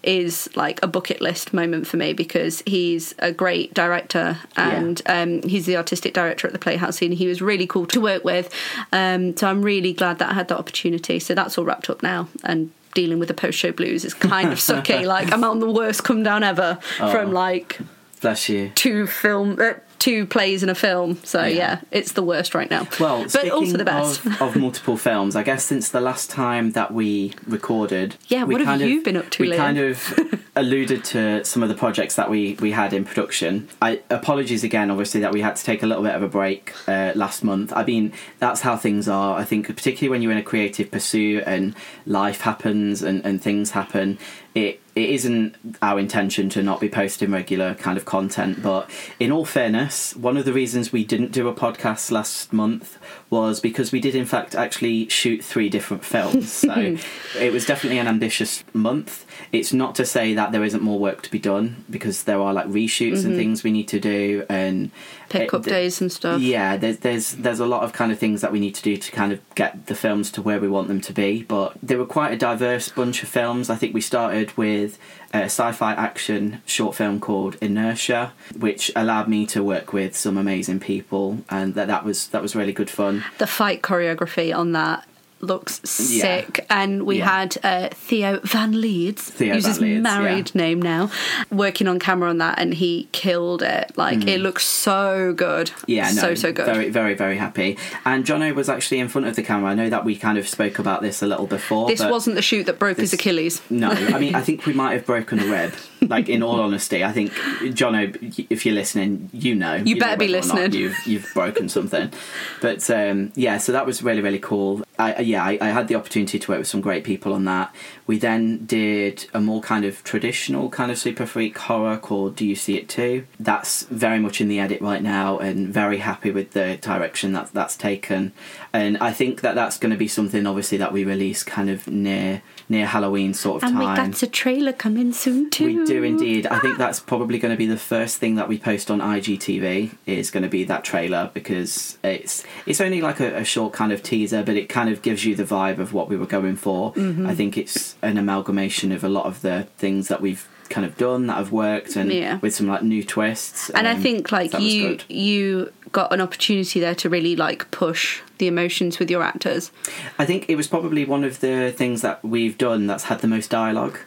is 0.02 0.48
like 0.54 0.80
a 0.82 0.86
bucket 0.86 1.20
list 1.20 1.52
moment 1.52 1.86
for 1.86 1.96
me 1.96 2.12
because 2.12 2.62
he's 2.66 3.14
a 3.18 3.32
great 3.32 3.74
director 3.74 4.38
and 4.56 5.02
um, 5.06 5.42
he's 5.42 5.66
the 5.66 5.76
artistic 5.76 6.14
director 6.14 6.46
at 6.46 6.52
the 6.52 6.58
Playhouse 6.58 7.02
and 7.02 7.14
he 7.14 7.26
was 7.26 7.42
really 7.42 7.66
cool 7.66 7.86
to 7.86 8.00
work 8.00 8.22
with. 8.22 8.52
Um, 8.92 9.36
so 9.36 9.48
I'm 9.48 9.62
really 9.62 9.92
glad 9.92 10.18
that 10.20 10.30
I 10.30 10.34
had 10.34 10.48
that 10.48 10.58
opportunity. 10.58 11.18
So 11.18 11.34
that's 11.34 11.58
all 11.58 11.64
wrapped 11.64 11.90
up 11.90 12.02
now 12.02 12.28
and 12.44 12.70
dealing 12.94 13.18
with 13.18 13.28
the 13.28 13.34
post 13.34 13.58
show 13.58 13.72
blues 13.72 14.04
is 14.04 14.14
kind 14.14 14.52
of 14.52 14.58
sucky. 14.58 15.04
like 15.06 15.32
I'm 15.32 15.44
on 15.44 15.60
the 15.60 15.70
worst 15.70 16.04
come 16.04 16.22
down 16.22 16.42
ever 16.42 16.78
from 16.96 17.30
oh. 17.30 17.32
like 17.32 17.80
Bless 18.18 18.48
you. 18.48 18.70
two 18.74 19.06
film. 19.06 19.56
Uh, 19.60 19.74
Two 19.98 20.26
plays 20.26 20.62
and 20.62 20.70
a 20.70 20.76
film, 20.76 21.18
so 21.24 21.44
yeah. 21.44 21.80
it's 21.90 22.12
the 22.12 22.22
worst 22.22 22.54
right 22.54 22.70
now. 22.70 22.86
Well, 23.00 23.26
but 23.32 23.50
also 23.50 23.76
the 23.76 23.84
best. 23.84 24.24
Of, 24.24 24.40
of 24.40 24.56
multiple 24.56 24.96
films, 24.96 25.34
I 25.34 25.42
guess 25.42 25.64
since 25.64 25.88
the 25.88 26.00
last 26.00 26.30
time 26.30 26.70
that 26.72 26.94
we 26.94 27.34
recorded, 27.48 28.14
Yeah, 28.28 28.44
we 28.44 28.54
what 28.54 28.64
have 28.64 28.80
of- 28.80 28.86
you 28.88 29.02
been 29.02 29.16
up 29.16 29.28
to, 29.30 29.42
We 29.42 29.50
Liam? 29.50 29.56
kind 29.56 29.78
of 29.78 30.46
alluded 30.56 31.02
to 31.06 31.44
some 31.44 31.64
of 31.64 31.68
the 31.68 31.74
projects 31.74 32.14
that 32.14 32.30
we 32.30 32.54
we 32.60 32.70
had 32.70 32.92
in 32.92 33.04
production. 33.04 33.68
I 33.82 34.00
apologies 34.08 34.62
again, 34.62 34.88
obviously, 34.92 35.18
that 35.22 35.32
we 35.32 35.40
had 35.40 35.56
to 35.56 35.64
take 35.64 35.82
a 35.82 35.86
little 35.86 36.04
bit 36.04 36.14
of 36.14 36.22
a 36.22 36.28
break 36.28 36.72
uh, 36.86 37.10
last 37.16 37.42
month. 37.42 37.72
I 37.72 37.84
mean, 37.84 38.12
that's 38.38 38.60
how 38.60 38.76
things 38.76 39.08
are. 39.08 39.36
I 39.36 39.42
think, 39.42 39.66
particularly 39.66 40.10
when 40.10 40.22
you're 40.22 40.30
in 40.32 40.38
a 40.38 40.44
creative 40.44 40.92
pursuit 40.92 41.42
and 41.44 41.74
life 42.06 42.42
happens 42.42 43.02
and, 43.02 43.24
and 43.26 43.42
things 43.42 43.72
happen, 43.72 44.16
it 44.54 44.80
it 44.98 45.10
isn't 45.10 45.56
our 45.82 45.98
intention 45.98 46.48
to 46.50 46.62
not 46.62 46.80
be 46.80 46.88
posting 46.88 47.30
regular 47.30 47.74
kind 47.74 47.96
of 47.96 48.04
content. 48.04 48.62
But 48.62 48.90
in 49.18 49.32
all 49.32 49.44
fairness, 49.44 50.14
one 50.16 50.36
of 50.36 50.44
the 50.44 50.52
reasons 50.52 50.92
we 50.92 51.04
didn't 51.04 51.32
do 51.32 51.48
a 51.48 51.54
podcast 51.54 52.10
last 52.10 52.52
month 52.52 52.98
was 53.30 53.60
because 53.60 53.92
we 53.92 54.00
did, 54.00 54.14
in 54.14 54.26
fact, 54.26 54.54
actually 54.54 55.08
shoot 55.08 55.44
three 55.44 55.68
different 55.68 56.04
films. 56.04 56.52
So 56.52 56.96
it 57.38 57.52
was 57.52 57.66
definitely 57.66 57.98
an 57.98 58.08
ambitious 58.08 58.64
month. 58.72 59.24
It's 59.52 59.72
not 59.72 59.94
to 59.96 60.04
say 60.04 60.34
that 60.34 60.52
there 60.52 60.64
isn't 60.64 60.82
more 60.82 60.98
work 60.98 61.22
to 61.22 61.30
be 61.30 61.38
done 61.38 61.84
because 61.90 62.24
there 62.24 62.40
are 62.40 62.52
like 62.52 62.66
reshoots 62.66 63.24
and 63.24 63.32
mm-hmm. 63.32 63.36
things 63.36 63.62
we 63.62 63.72
need 63.72 63.88
to 63.88 64.00
do 64.00 64.44
and 64.48 64.90
Pick-up 65.28 65.62
days 65.62 66.00
and 66.00 66.10
stuff. 66.10 66.40
yeah, 66.40 66.76
there's 66.76 66.98
there's 66.98 67.32
there's 67.32 67.60
a 67.60 67.66
lot 67.66 67.82
of 67.82 67.92
kind 67.92 68.10
of 68.10 68.18
things 68.18 68.40
that 68.40 68.50
we 68.50 68.60
need 68.60 68.74
to 68.76 68.82
do 68.82 68.96
to 68.96 69.12
kind 69.12 69.32
of 69.32 69.40
get 69.54 69.86
the 69.86 69.94
films 69.94 70.30
to 70.32 70.42
where 70.42 70.58
we 70.58 70.68
want 70.68 70.88
them 70.88 71.00
to 71.02 71.12
be. 71.12 71.42
But 71.42 71.74
they 71.82 71.96
were 71.96 72.06
quite 72.06 72.32
a 72.32 72.36
diverse 72.36 72.88
bunch 72.88 73.22
of 73.22 73.28
films. 73.28 73.68
I 73.68 73.76
think 73.76 73.94
we 73.94 74.00
started 74.00 74.56
with 74.56 74.98
a 75.34 75.44
sci-fi 75.44 75.92
action 75.92 76.62
short 76.64 76.94
film 76.94 77.20
called 77.20 77.56
Inertia, 77.60 78.32
which 78.56 78.90
allowed 78.96 79.28
me 79.28 79.44
to 79.46 79.62
work 79.62 79.92
with 79.92 80.16
some 80.16 80.38
amazing 80.38 80.80
people, 80.80 81.38
and 81.50 81.74
that 81.74 81.88
that 81.88 82.04
was 82.04 82.28
that 82.28 82.40
was 82.40 82.56
really 82.56 82.72
good 82.72 82.90
fun. 82.90 83.24
the 83.36 83.46
fight 83.46 83.82
choreography 83.82 84.56
on 84.56 84.72
that 84.72 85.06
looks 85.40 85.80
Yeah. 86.10 86.22
sick 86.22 86.66
and 86.68 87.04
we 87.04 87.18
Yeah. 87.18 87.38
had 87.38 87.56
uh, 87.62 87.88
Theo 87.92 88.40
Van 88.44 88.80
Leeds 88.80 89.22
Theo 89.30 89.54
who's 89.54 89.64
Van 89.64 89.70
his 89.72 89.80
Leeds, 89.80 90.02
married 90.02 90.54
name 90.54 90.80
now 90.82 91.10
working 91.50 91.86
on 91.86 91.98
camera 91.98 92.28
on 92.30 92.38
that 92.38 92.58
and 92.58 92.74
he 92.74 93.08
killed 93.12 93.62
it 93.62 93.92
like 93.96 94.26
it 94.26 94.40
looks 94.40 94.64
so 94.66 95.32
good 95.36 95.68
Mm. 95.68 95.82
Yeah, 95.86 96.10
no, 96.12 96.20
so 96.20 96.34
so 96.34 96.52
good 96.52 96.66
Very, 96.66 96.88
very, 96.90 97.14
very 97.14 97.36
happy. 97.36 97.76
And 98.04 98.24
Jono 98.24 98.54
was 98.54 98.68
actually 98.68 98.98
in 99.00 99.08
front 99.08 99.26
of 99.26 99.36
the 99.36 99.42
camera. 99.42 99.70
I 99.70 99.74
know 99.74 99.88
that 99.90 100.04
we 100.04 100.16
kind 100.16 100.38
of 100.38 100.48
spoke 100.48 100.78
about 100.78 101.02
this 101.02 101.22
a 101.22 101.26
little 101.26 101.46
before. 101.46 101.88
this 101.88 102.00
wasn't 102.04 102.36
the 102.36 102.42
shoot 102.42 102.66
that 102.66 102.78
broke 102.78 102.98
his 102.98 103.12
Achilles 103.12 103.60
No, 103.70 103.90
I 103.90 104.18
mean, 104.18 104.34
I 104.34 104.40
think 104.48 104.66
we 104.66 104.72
might 104.72 104.92
have 104.94 105.06
broken 105.06 105.38
a 105.40 105.46
rib. 105.46 105.72
Like, 106.00 106.28
in 106.28 106.42
all 106.42 106.60
honesty, 106.60 107.04
I 107.04 107.12
think, 107.12 107.32
Jono, 107.74 108.46
if 108.50 108.64
you're 108.64 108.74
listening, 108.74 109.30
you 109.32 109.54
know. 109.54 109.74
You 109.74 109.96
know 109.96 110.00
better 110.00 110.16
be 110.16 110.26
or 110.26 110.40
not 110.40 110.46
listening. 110.46 110.72
You've, 110.72 111.06
you've 111.06 111.30
broken 111.34 111.68
something. 111.68 112.12
But 112.60 112.88
um, 112.90 113.32
yeah, 113.34 113.58
so 113.58 113.72
that 113.72 113.86
was 113.86 114.02
really, 114.02 114.22
really 114.22 114.38
cool. 114.38 114.82
I, 114.98 115.20
yeah, 115.20 115.44
I, 115.44 115.58
I 115.60 115.68
had 115.68 115.88
the 115.88 115.94
opportunity 115.94 116.38
to 116.38 116.50
work 116.50 116.58
with 116.58 116.68
some 116.68 116.80
great 116.80 117.04
people 117.04 117.32
on 117.32 117.44
that. 117.44 117.74
We 118.06 118.18
then 118.18 118.64
did 118.64 119.26
a 119.32 119.40
more 119.40 119.60
kind 119.60 119.84
of 119.84 120.02
traditional 120.02 120.70
kind 120.70 120.90
of 120.90 120.98
super 120.98 121.26
freak 121.26 121.56
horror 121.58 121.96
called 121.98 122.36
Do 122.36 122.44
You 122.46 122.56
See 122.56 122.76
It 122.76 122.88
Too? 122.88 123.26
That's 123.38 123.84
very 123.84 124.18
much 124.18 124.40
in 124.40 124.48
the 124.48 124.58
edit 124.58 124.80
right 124.80 125.02
now 125.02 125.38
and 125.38 125.68
very 125.68 125.98
happy 125.98 126.30
with 126.30 126.52
the 126.52 126.78
direction 126.78 127.32
that 127.32 127.52
that's 127.52 127.76
taken. 127.76 128.32
And 128.72 128.98
I 128.98 129.12
think 129.12 129.40
that 129.42 129.54
that's 129.54 129.78
going 129.78 129.92
to 129.92 129.98
be 129.98 130.08
something, 130.08 130.46
obviously, 130.46 130.78
that 130.78 130.92
we 130.92 131.04
release 131.04 131.42
kind 131.44 131.70
of 131.70 131.86
near 131.86 132.42
near 132.68 132.86
Halloween 132.86 133.34
sort 133.34 133.56
of 133.56 133.70
time. 133.70 133.80
and 133.80 133.90
we 133.90 133.96
got 133.96 134.22
a 134.22 134.26
trailer 134.26 134.72
coming 134.72 135.12
soon 135.12 135.50
too 135.50 135.64
We 135.80 135.86
do 135.86 136.02
indeed. 136.02 136.46
I 136.46 136.58
think 136.58 136.76
that's 136.78 137.00
probably 137.00 137.38
going 137.38 137.52
to 137.52 137.56
be 137.58 137.66
the 137.66 137.78
first 137.78 138.18
thing 138.18 138.34
that 138.34 138.48
we 138.48 138.58
post 138.58 138.90
on 138.90 139.00
IGTV 139.00 139.96
is 140.06 140.30
going 140.30 140.42
to 140.42 140.48
be 140.48 140.64
that 140.64 140.84
trailer 140.84 141.30
because 141.34 141.98
it's 142.02 142.44
it's 142.66 142.80
only 142.80 143.00
like 143.00 143.20
a, 143.20 143.36
a 143.38 143.44
short 143.44 143.72
kind 143.72 143.92
of 143.92 144.02
teaser, 144.02 144.42
but 144.42 144.56
it 144.56 144.68
kind 144.68 144.90
of 144.90 145.02
gives 145.02 145.24
you 145.24 145.34
the 145.34 145.44
vibe 145.44 145.78
of 145.78 145.92
what 145.92 146.08
we 146.08 146.16
were 146.16 146.26
going 146.26 146.56
for. 146.56 146.92
Mm-hmm. 146.92 147.26
I 147.26 147.34
think 147.34 147.56
it's 147.56 147.96
an 148.02 148.18
amalgamation 148.18 148.92
of 148.92 149.02
a 149.04 149.08
lot 149.08 149.26
of 149.26 149.40
the 149.42 149.66
things 149.78 150.08
that 150.08 150.20
we've 150.20 150.46
kind 150.68 150.86
of 150.86 150.98
done 150.98 151.26
that 151.28 151.36
have 151.38 151.50
worked 151.50 151.96
and 151.96 152.12
Yeah. 152.12 152.38
with 152.42 152.54
some 152.54 152.66
like 152.66 152.82
new 152.82 153.02
twists. 153.02 153.70
and 153.70 153.88
I 153.88 153.92
um, 153.92 154.02
think 154.02 154.30
like 154.30 154.52
you 154.60 154.98
you 155.08 155.72
got 155.92 156.12
an 156.12 156.20
opportunity 156.20 156.80
there 156.80 156.94
to 156.94 157.08
really 157.08 157.34
like 157.36 157.70
push 157.70 158.20
the 158.38 158.46
emotions 158.46 158.98
with 158.98 159.10
your 159.10 159.22
actors 159.22 159.70
I 160.18 160.24
think 160.26 160.48
it 160.48 160.56
was 160.56 160.66
probably 160.66 161.04
one 161.04 161.24
of 161.24 161.40
the 161.40 161.72
things 161.76 162.02
that 162.02 162.22
we've 162.24 162.56
done 162.58 162.86
that's 162.86 163.04
had 163.04 163.20
the 163.20 163.28
most 163.28 163.50
dialogue. 163.50 163.98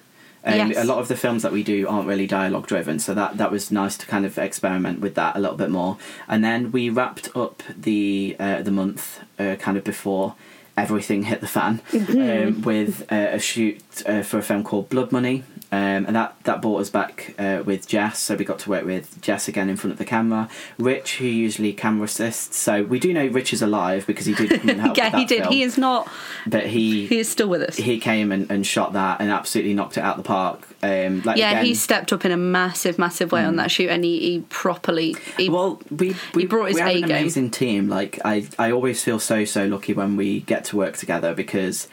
Um, 0.44 0.72
Yes. 0.72 0.78
A 0.78 0.84
lot 0.86 0.98
of 0.98 1.08
the 1.08 1.16
films 1.16 1.44
that 1.44 1.52
we 1.52 1.62
do 1.64 1.88
aren't 1.88 2.08
really 2.08 2.26
dialogue 2.28 2.66
driven, 2.68 2.98
so 3.00 3.14
that, 3.14 3.38
that 3.38 3.52
was 3.52 3.72
nice 3.72 3.96
to 3.98 4.06
kind 4.08 4.26
of 4.26 4.38
experiment 4.40 5.00
with 5.00 5.14
that 5.16 5.36
a 5.36 5.40
little 5.40 5.56
bit 5.58 5.70
more. 5.70 5.98
And 6.28 6.44
then 6.44 6.72
we 6.72 6.90
wrapped 6.90 7.30
up 7.36 7.62
the 7.78 8.36
uh, 8.40 8.62
the 8.64 8.72
month 8.72 9.22
uh, 9.38 9.56
kind 9.60 9.78
of 9.78 9.84
before 9.84 10.36
everything 10.78 11.24
hit 11.24 11.42
the 11.42 11.48
fan 11.48 11.82
um, 11.94 12.62
with 12.62 13.12
uh, 13.12 13.30
a 13.32 13.40
shoot 13.40 13.82
uh, 14.06 14.24
for 14.24 14.38
a 14.38 14.42
film 14.42 14.64
called 14.64 14.90
Blood 14.90 15.12
Money. 15.12 15.44
Um, 15.74 16.06
and 16.06 16.18
that, 16.18 16.36
that 16.44 16.62
brought 16.62 16.82
us 16.82 16.90
back 16.90 17.34
uh, 17.40 17.64
with 17.66 17.88
Jess, 17.88 18.20
so 18.20 18.36
we 18.36 18.44
got 18.44 18.60
to 18.60 18.70
work 18.70 18.84
with 18.84 19.22
Jess 19.22 19.48
again 19.48 19.70
in 19.70 19.78
front 19.78 19.94
of 19.94 20.00
the 20.00 20.06
camera. 20.06 20.50
Rich, 20.78 21.16
who 21.18 21.26
usually 21.26 21.72
camera 21.72 22.06
assists, 22.06 22.58
so 22.58 22.84
we 22.84 23.00
do 23.00 23.14
know 23.14 23.26
Rich 23.28 23.54
is 23.54 23.62
alive 23.62 24.06
because 24.06 24.26
he 24.26 24.34
did 24.34 24.50
come 24.60 24.70
and 24.70 24.82
help. 24.82 24.98
yeah 25.02 25.18
he 25.18 25.24
did 25.24 25.44
film 25.44 25.54
he 25.54 25.64
is 25.64 25.78
not 25.78 26.10
but 26.46 26.68
he 26.68 27.08
he 27.08 27.20
is 27.20 27.30
still 27.30 27.48
with 27.48 27.62
us 27.62 27.78
he 27.78 28.00
came 28.00 28.34
and, 28.34 28.52
and 28.52 28.68
shot 28.68 28.92
that 28.94 29.22
and 29.22 29.32
absolutely 29.32 29.74
knocked 29.74 29.98
it 29.98 30.02
out 30.02 30.18
the 30.18 30.24
park. 30.24 30.68
Um, 30.84 31.22
like 31.24 31.38
yeah 31.38 31.52
again, 31.52 31.66
he 31.66 31.76
stepped 31.76 32.12
up 32.12 32.26
in 32.26 32.32
a 32.32 32.38
massive 32.38 32.98
massive 32.98 33.32
way 33.32 33.44
on 33.44 33.56
that 33.58 33.70
shoot 33.70 33.90
and 33.90 34.04
he, 34.04 34.20
he 34.20 34.40
properly 34.50 35.16
he, 35.38 35.48
well, 35.50 35.80
we 35.92 36.16
we, 36.34 36.48
brought 36.48 36.70
his 36.70 36.76
we 36.76 36.82
have 36.82 36.90
A 36.90 36.96
an 36.96 37.02
game. 37.02 37.12
amazing 37.12 37.52
team. 37.52 37.88
Like 37.88 38.20
I, 38.26 38.48
I 38.58 38.72
always 38.72 39.04
feel 39.04 39.20
so 39.20 39.46
so 39.46 39.66
lucky 39.66 39.94
when 39.94 40.18
we 40.18 40.40
get 40.42 40.66
to 40.66 40.78
work 40.78 40.98
together 40.98 41.36
because 41.36 41.88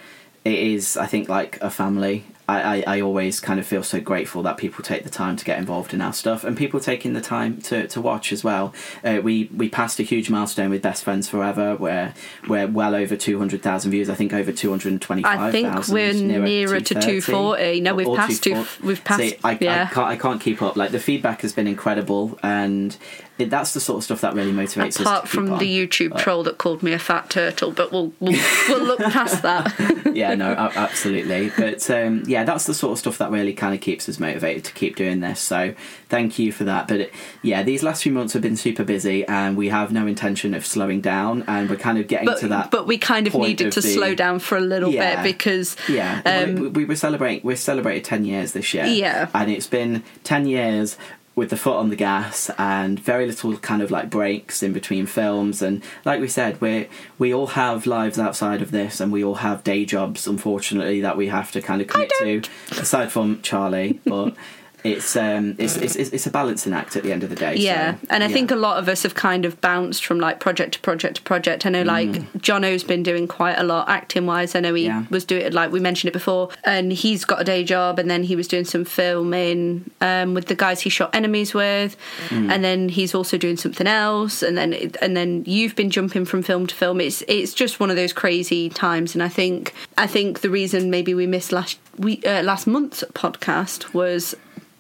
it 0.45 0.59
is 0.59 0.97
I 0.97 1.07
think 1.07 1.28
like 1.28 1.59
a 1.61 1.71
family. 1.71 2.25
I, 2.48 2.78
I, 2.78 2.84
I 2.96 3.00
always 3.02 3.40
kind 3.40 3.60
of 3.60 3.66
feel 3.66 3.82
so 3.82 4.00
grateful 4.00 4.42
that 4.44 4.56
people 4.56 4.82
take 4.82 5.04
the 5.04 5.10
time 5.10 5.36
to 5.36 5.44
get 5.44 5.58
involved 5.58 5.92
in 5.92 6.00
our 6.00 6.14
stuff 6.14 6.44
and 6.44 6.56
people 6.56 6.80
taking 6.80 7.12
the 7.12 7.20
time 7.20 7.60
to, 7.62 7.86
to 7.88 8.00
watch 8.00 8.32
as 8.32 8.42
well. 8.42 8.72
Uh, 9.04 9.20
we 9.22 9.50
we 9.54 9.68
passed 9.68 10.00
a 10.00 10.02
huge 10.02 10.30
milestone 10.30 10.70
with 10.70 10.80
Best 10.82 11.04
Friends 11.04 11.28
Forever 11.28 11.76
where 11.76 12.14
we're 12.48 12.66
well 12.66 12.94
over 12.94 13.16
200,000 13.16 13.90
views. 13.90 14.08
I 14.08 14.14
think 14.14 14.32
over 14.32 14.50
225,000. 14.50 15.44
I 15.46 15.50
think 15.50 15.88
we're 15.88 16.14
nearer 16.14 16.80
to 16.80 16.94
240. 16.94 17.80
No, 17.82 17.94
we've 17.94 18.16
passed 18.16 18.42
two- 18.42 18.64
we've 18.82 19.04
passed- 19.04 19.20
See, 19.20 19.36
I, 19.44 19.58
yeah. 19.60 19.88
I, 19.90 19.94
can't, 19.94 20.08
I 20.08 20.16
can't 20.16 20.40
keep 20.40 20.62
up. 20.62 20.76
Like 20.76 20.90
the 20.90 21.00
feedback 21.00 21.42
has 21.42 21.52
been 21.52 21.66
incredible 21.66 22.38
and 22.42 22.96
it, 23.38 23.50
that's 23.50 23.75
the 23.75 23.80
sort 23.80 23.99
of 23.99 24.04
stuff 24.04 24.21
that 24.23 24.35
really 24.35 24.52
motivates 24.52 24.75
Apart 24.76 24.88
us. 24.88 25.00
Apart 25.00 25.28
from 25.28 25.52
on. 25.52 25.59
the 25.59 25.66
YouTube 25.87 26.18
troll 26.18 26.42
that 26.45 26.59
called 26.59 26.83
me 26.83 26.92
a 26.92 26.99
fat 26.99 27.30
turtle, 27.30 27.71
but 27.71 27.92
we'll 27.92 28.12
we'll, 28.21 28.38
we'll 28.68 28.85
look 28.85 29.00
past 29.00 29.42
that. 29.42 29.73
yeah, 30.14 30.35
no, 30.35 30.52
absolutely. 30.52 31.50
But 31.57 31.88
um, 31.90 32.23
yeah, 32.26 32.45
that's 32.45 32.64
the 32.66 32.75
sort 32.75 32.92
of 32.92 32.99
stuff 32.99 33.18
that 33.18 33.30
really 33.30 33.52
kind 33.52 33.75
of 33.75 33.80
keeps 33.80 34.09
us 34.09 34.18
motivated 34.18 34.64
to 34.64 34.73
keep 34.73 34.97
doing 34.97 35.21
this. 35.21 35.40
So 35.40 35.75
thank 36.09 36.38
you 36.38 36.52
for 36.52 36.64
that. 36.64 36.88
But 36.88 37.00
it, 37.00 37.12
yeah, 37.42 37.62
these 37.62 37.83
last 37.83 38.02
few 38.02 38.12
months 38.12 38.33
have 38.33 38.42
been 38.42 38.57
super 38.57 38.85
busy, 38.85 39.25
and 39.26 39.57
we 39.57 39.68
have 39.68 39.92
no 39.92 40.07
intention 40.07 40.54
of 40.54 40.66
slowing 40.66 41.00
down. 41.00 41.45
And 41.47 41.68
we're 41.71 41.76
kind 41.76 41.99
of 41.99 42.07
getting 42.09 42.26
But 42.26 42.38
to 42.40 42.49
that. 42.49 42.71
but 42.71 42.87
we 42.87 42.99
kind 42.99 43.26
of 43.26 43.35
needed 43.35 43.68
of 43.68 43.75
to 43.75 43.80
the- 43.80 43.88
slow 43.88 44.14
down 44.14 44.38
for 44.40 44.57
a 44.57 44.61
little 44.61 44.90
Yeah. 44.90 45.23
bit 45.23 45.33
because 45.35 45.76
Yeah, 45.88 46.23
um, 46.25 46.57
we, 46.57 46.68
we 46.68 46.85
were 46.85 46.97
celebrating. 46.97 47.47
We 47.47 47.54
celebrated 47.57 48.04
ten 48.04 48.25
years 48.25 48.52
this 48.52 48.73
year. 48.75 48.87
Yeah. 48.87 49.28
and 49.35 49.50
it's 49.50 49.66
been 49.66 50.02
ten 50.25 50.47
years 50.47 50.97
with 51.38 51.50
the 51.50 51.57
foot 51.57 51.76
on 51.76 51.88
the 51.88 51.97
gas 51.97 52.50
and 52.59 52.99
very 52.99 53.25
little 53.25 53.57
kind 53.59 53.80
of 53.80 53.90
like 53.90 54.11
breaks 54.11 54.62
in 54.62 54.73
between 54.73 55.07
films. 55.07 55.62
And 55.62 55.83
like 56.04 56.21
we 56.21 56.28
said, 56.28 56.61
we 56.61 56.88
we 57.16 57.33
all 57.33 57.47
have 57.49 57.87
lives 57.87 58.18
outside 58.18 58.61
of 58.61 58.73
this, 58.73 59.00
and 59.00 59.12
we 59.12 59.25
all 59.25 59.37
have 59.37 59.64
day 59.64 59.85
jobs. 59.85 60.26
Unfortunately, 60.26 61.00
that 61.00 61.16
we 61.16 61.28
have 61.28 61.52
to 61.52 61.62
kind 61.62 61.80
of 61.80 61.87
commit 61.87 62.12
to, 62.18 62.42
aside 62.73 63.11
from 63.11 63.40
Charlie, 63.40 64.00
but. 64.04 64.35
It's 64.85 65.16
um 65.16 65.54
it's, 65.58 65.76
it's 65.76 65.97
it's 65.97 66.26
a 66.26 66.30
balancing 66.30 66.73
act 66.73 66.97
at 66.97 67.02
the 67.02 67.12
end 67.12 67.23
of 67.25 67.30
the 67.30 67.37
day. 67.37 67.56
Yeah, 67.56 67.94
so, 67.94 67.99
and 68.11 68.23
I 68.23 68.28
yeah. 68.28 68.32
think 68.32 68.50
a 68.50 68.56
lot 68.56 68.78
of 68.78 68.88
us 68.88 69.02
have 69.02 69.14
kind 69.14 69.44
of 69.44 69.61
bounced 69.61 70.04
from 70.04 70.20
like 70.20 70.38
project 70.40 70.75
to 70.75 70.80
project 70.80 71.16
to 71.16 71.23
project. 71.23 71.66
I 71.66 71.70
know 71.70 71.82
like 71.82 72.11
Jono's 72.40 72.85
been 72.85 73.02
doing 73.02 73.26
quite 73.26 73.58
a 73.58 73.62
lot 73.64 73.88
acting 73.88 74.26
wise. 74.26 74.54
I 74.54 74.61
know 74.61 74.75
he 74.75 74.85
Mm. 74.85 74.87
Yeah. 74.88 75.04
was 75.11 75.25
doing 75.25 75.52
like 75.52 75.73
we 75.73 75.80
mentioned 75.80 76.08
it 76.11 76.12
before, 76.12 76.50
and 76.64 76.92
he's 76.92 77.25
got 77.25 77.40
a 77.40 77.44
day 77.44 77.64
job, 77.64 77.99
and 77.99 78.08
then 78.11 78.23
he 78.23 78.37
was 78.37 78.47
doing 78.49 78.64
some 78.64 78.85
filming 78.85 79.90
um, 80.00 80.35
with 80.35 80.47
the 80.47 80.54
guys 80.54 80.80
he 80.80 80.90
shot 80.90 81.14
Enemies 81.14 81.52
with, 81.54 81.97
Mm. 82.28 82.50
and 82.52 82.62
then 82.64 82.88
he's 82.88 83.14
also 83.14 83.37
doing 83.38 83.56
something 83.56 83.87
else, 83.87 84.42
and 84.42 84.56
then 84.56 84.73
and 85.02 85.16
then 85.16 85.42
you've 85.47 85.75
been 85.75 85.90
jumping 85.90 86.25
from 86.25 86.42
film 86.42 86.66
to 86.66 86.75
film. 86.75 87.00
It's 87.00 87.23
it's 87.28 87.52
just 87.54 87.80
one 87.80 87.90
of 87.90 87.97
those 87.97 88.12
crazy 88.12 88.68
times, 88.68 89.14
and 89.14 89.23
I 89.23 89.28
think 89.28 89.75
I 89.97 90.06
think 90.06 90.40
the 90.40 90.50
reason 90.50 90.90
maybe 90.90 91.14
we 91.14 91.26
missed 91.26 91.52
last 91.52 91.78
we 91.99 92.23
uh, 92.25 92.42
last 92.42 92.66
month's 92.66 93.02
podcast 93.14 93.92
was. 93.94 94.35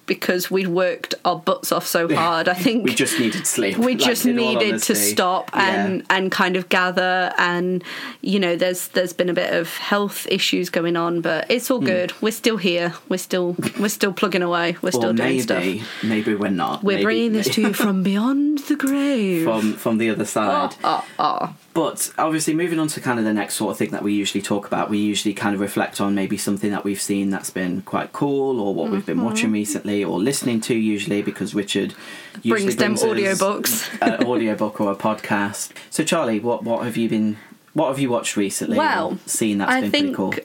Because 0.08 0.50
we'd 0.50 0.66
worked 0.68 1.14
our 1.24 1.36
butts 1.38 1.70
off 1.70 1.86
so 1.86 2.12
hard, 2.12 2.48
I 2.48 2.54
think 2.54 2.84
we 2.84 2.94
just 2.94 3.20
needed 3.20 3.46
sleep. 3.46 3.76
we 3.78 3.92
like, 3.94 3.98
just 3.98 4.24
needed 4.24 4.82
to 4.82 4.94
stop 4.96 5.50
and 5.56 5.98
Yeah. 6.00 6.16
and 6.16 6.32
kind 6.32 6.56
of 6.56 6.68
gather 6.68 7.32
and 7.38 7.84
you 8.22 8.40
know 8.40 8.56
there's 8.56 8.88
there's 8.88 9.12
been 9.12 9.28
a 9.28 9.34
bit 9.34 9.52
of 9.52 9.76
health 9.76 10.26
issues 10.30 10.70
going 10.70 10.96
on 10.96 11.20
but 11.20 11.46
it's 11.50 11.70
all 11.70 11.78
good 11.80 12.12
we're 12.22 12.32
still 12.32 12.56
here 12.56 12.94
we're 13.08 13.18
still 13.18 13.54
we're 13.78 13.88
still 13.88 14.12
plugging 14.12 14.42
away 14.42 14.76
we're 14.82 14.90
still 14.90 15.10
Hmm. 15.10 15.16
doing 15.16 15.28
maybe 15.28 15.40
stuff 15.42 15.58
maybe 15.62 15.82
maybe 16.02 16.34
we're 16.34 16.50
not. 16.50 16.82
we're 16.82 16.92
Maybe- 16.94 17.04
bringing 17.04 17.32
this 17.34 17.48
to 17.54 17.60
you 17.60 17.72
from 17.84 18.02
beyond 18.02 18.58
the 18.70 18.76
grave 18.76 19.44
from 19.44 19.74
from 19.74 19.98
the 19.98 20.08
other 20.10 20.24
side. 20.24 20.74
oh, 20.82 21.04
oh, 21.18 21.24
oh. 21.42 21.54
But 21.74 22.10
obviously, 22.18 22.54
moving 22.54 22.80
on 22.80 22.88
to 22.88 23.00
kind 23.00 23.20
of 23.20 23.24
the 23.24 23.32
next 23.32 23.54
sort 23.54 23.70
of 23.70 23.76
thing 23.78 23.90
that 23.90 24.02
we 24.02 24.12
usually 24.12 24.42
talk 24.42 24.66
about, 24.66 24.90
we 24.90 24.98
usually 24.98 25.32
kind 25.32 25.54
of 25.54 25.60
reflect 25.60 26.00
on 26.00 26.12
maybe 26.12 26.36
something 26.36 26.72
that 26.72 26.82
we've 26.82 27.00
seen 27.00 27.30
that's 27.30 27.50
been 27.50 27.82
quite 27.82 28.12
cool, 28.12 28.58
or 28.60 28.74
what 28.74 28.90
we've 28.90 29.06
been 29.06 29.18
Mm-hmm. 29.18 29.26
watching 29.26 29.52
recently, 29.52 29.97
or 30.04 30.18
listening 30.18 30.60
to. 30.62 30.74
Usually, 30.74 31.22
because 31.22 31.54
Richard 31.54 31.94
usually 32.42 32.74
brings 32.74 32.76
them 32.76 32.94
audiobooks 32.94 33.88
an 34.02 34.24
audiobook 34.26 34.80
or 34.80 34.92
a 34.92 34.96
podcast. 34.96 35.72
So, 35.90 36.04
Charlie, 36.04 36.40
what 36.40 36.64
what 36.64 36.84
have 36.84 36.96
you 36.96 37.08
been? 37.08 37.36
What 37.74 37.88
have 37.88 37.98
you 37.98 38.10
watched 38.10 38.36
recently? 38.36 38.76
or 38.76 38.80
Well, 38.80 39.18
seen 39.26 39.58
that's 39.58 39.70
I 39.70 39.80
been 39.82 39.90
think 39.90 40.16
pretty 40.16 40.36
cool. 40.42 40.44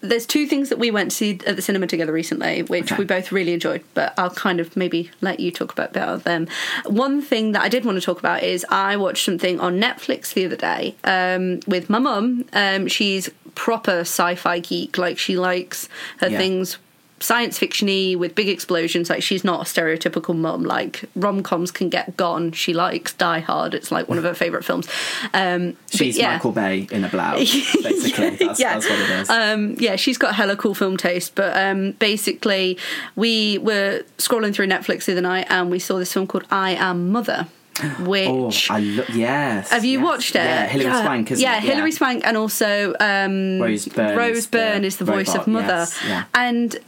there's 0.00 0.26
two 0.26 0.46
things 0.46 0.68
that 0.68 0.78
we 0.78 0.90
went 0.90 1.12
to 1.12 1.16
see 1.16 1.40
at 1.46 1.56
the 1.56 1.62
cinema 1.62 1.86
together 1.86 2.12
recently, 2.12 2.62
which 2.62 2.92
Okay. 2.92 2.96
we 2.98 3.04
both 3.06 3.32
really 3.32 3.54
enjoyed. 3.54 3.82
But 3.94 4.12
I'll 4.18 4.28
kind 4.30 4.60
of 4.60 4.76
maybe 4.76 5.10
let 5.22 5.40
you 5.40 5.50
talk 5.50 5.72
about, 5.72 5.90
about 5.96 6.24
them. 6.24 6.46
One 6.84 7.22
thing 7.22 7.52
that 7.52 7.62
I 7.62 7.70
did 7.70 7.86
want 7.86 7.96
to 7.96 8.02
talk 8.04 8.18
about 8.18 8.42
is 8.42 8.66
I 8.68 8.96
watched 8.96 9.24
something 9.24 9.60
on 9.60 9.80
Netflix 9.80 10.34
the 10.34 10.44
other 10.44 10.56
day 10.56 10.94
um, 11.04 11.60
with 11.66 11.88
my 11.88 11.98
mum. 11.98 12.44
Um, 12.52 12.86
she's 12.86 13.30
proper 13.54 14.00
sci-fi 14.00 14.58
geek. 14.58 14.98
Like 14.98 15.16
she 15.16 15.38
likes 15.38 15.88
her 16.18 16.28
Yeah. 16.28 16.36
things 16.38 16.76
science 17.24 17.58
fictiony 17.58 18.16
with 18.16 18.34
big 18.34 18.48
explosions. 18.48 19.08
Like 19.08 19.22
she's 19.22 19.44
not 19.44 19.62
a 19.62 19.64
stereotypical 19.64 20.36
mum. 20.36 20.62
Like 20.62 21.04
rom 21.16 21.42
coms 21.42 21.70
can 21.70 21.88
get 21.88 22.16
gone. 22.16 22.52
She 22.52 22.74
likes 22.74 23.14
Die 23.14 23.40
Hard. 23.40 23.74
It's 23.74 23.90
like 23.90 24.08
one 24.08 24.18
of 24.18 24.24
her 24.24 24.34
favourite 24.34 24.64
films. 24.64 24.88
Um, 25.32 25.76
She's 25.90 26.18
yeah. 26.18 26.34
Michael 26.34 26.52
Bay 26.52 26.86
in 26.90 27.04
a 27.04 27.08
blouse, 27.08 27.38
basically. 27.82 28.30
That's, 28.36 28.60
Yeah. 28.60 28.74
that's 28.74 28.88
what 28.88 28.98
it 28.98 29.10
is. 29.10 29.30
Um, 29.30 29.76
yeah, 29.78 29.96
she's 29.96 30.18
got 30.18 30.34
hella 30.34 30.56
cool 30.56 30.74
film 30.74 30.96
taste. 30.96 31.34
But 31.34 31.56
um, 31.56 31.92
basically, 31.92 32.78
we 33.16 33.58
were 33.58 34.04
scrolling 34.18 34.54
through 34.54 34.66
Netflix 34.66 35.06
the 35.06 35.12
other 35.12 35.20
night 35.22 35.46
and 35.48 35.70
we 35.70 35.78
saw 35.78 35.98
this 35.98 36.12
film 36.12 36.26
called 36.26 36.44
I 36.50 36.72
Am 36.72 37.10
Mother. 37.10 37.46
oh, 37.82 38.04
Which 38.04 38.70
I 38.70 38.78
lo- 38.78 39.04
yes. 39.12 39.70
have 39.70 39.84
you 39.84 39.98
yes. 39.98 40.04
watched 40.04 40.36
it? 40.36 40.44
Yeah, 40.44 40.66
Hilary 40.68 41.02
Swank, 41.02 41.30
isn't 41.32 41.42
yeah, 41.42 41.56
it? 41.56 41.64
Hilary 41.64 41.90
Swank, 41.90 42.24
and 42.24 42.36
also 42.36 42.94
um, 43.00 43.58
Rose 43.60 43.88
Byrne. 43.88 44.16
Rose 44.16 44.36
is 44.36 44.46
the 44.46 44.58
Byrne 44.58 44.84
is 44.84 44.96
the 44.98 45.04
voice 45.04 45.28
robot, 45.28 45.40
of 45.40 45.46
Mother, 45.48 45.66
yes, 45.66 46.00
yeah. 46.06 46.24
and 46.34 46.78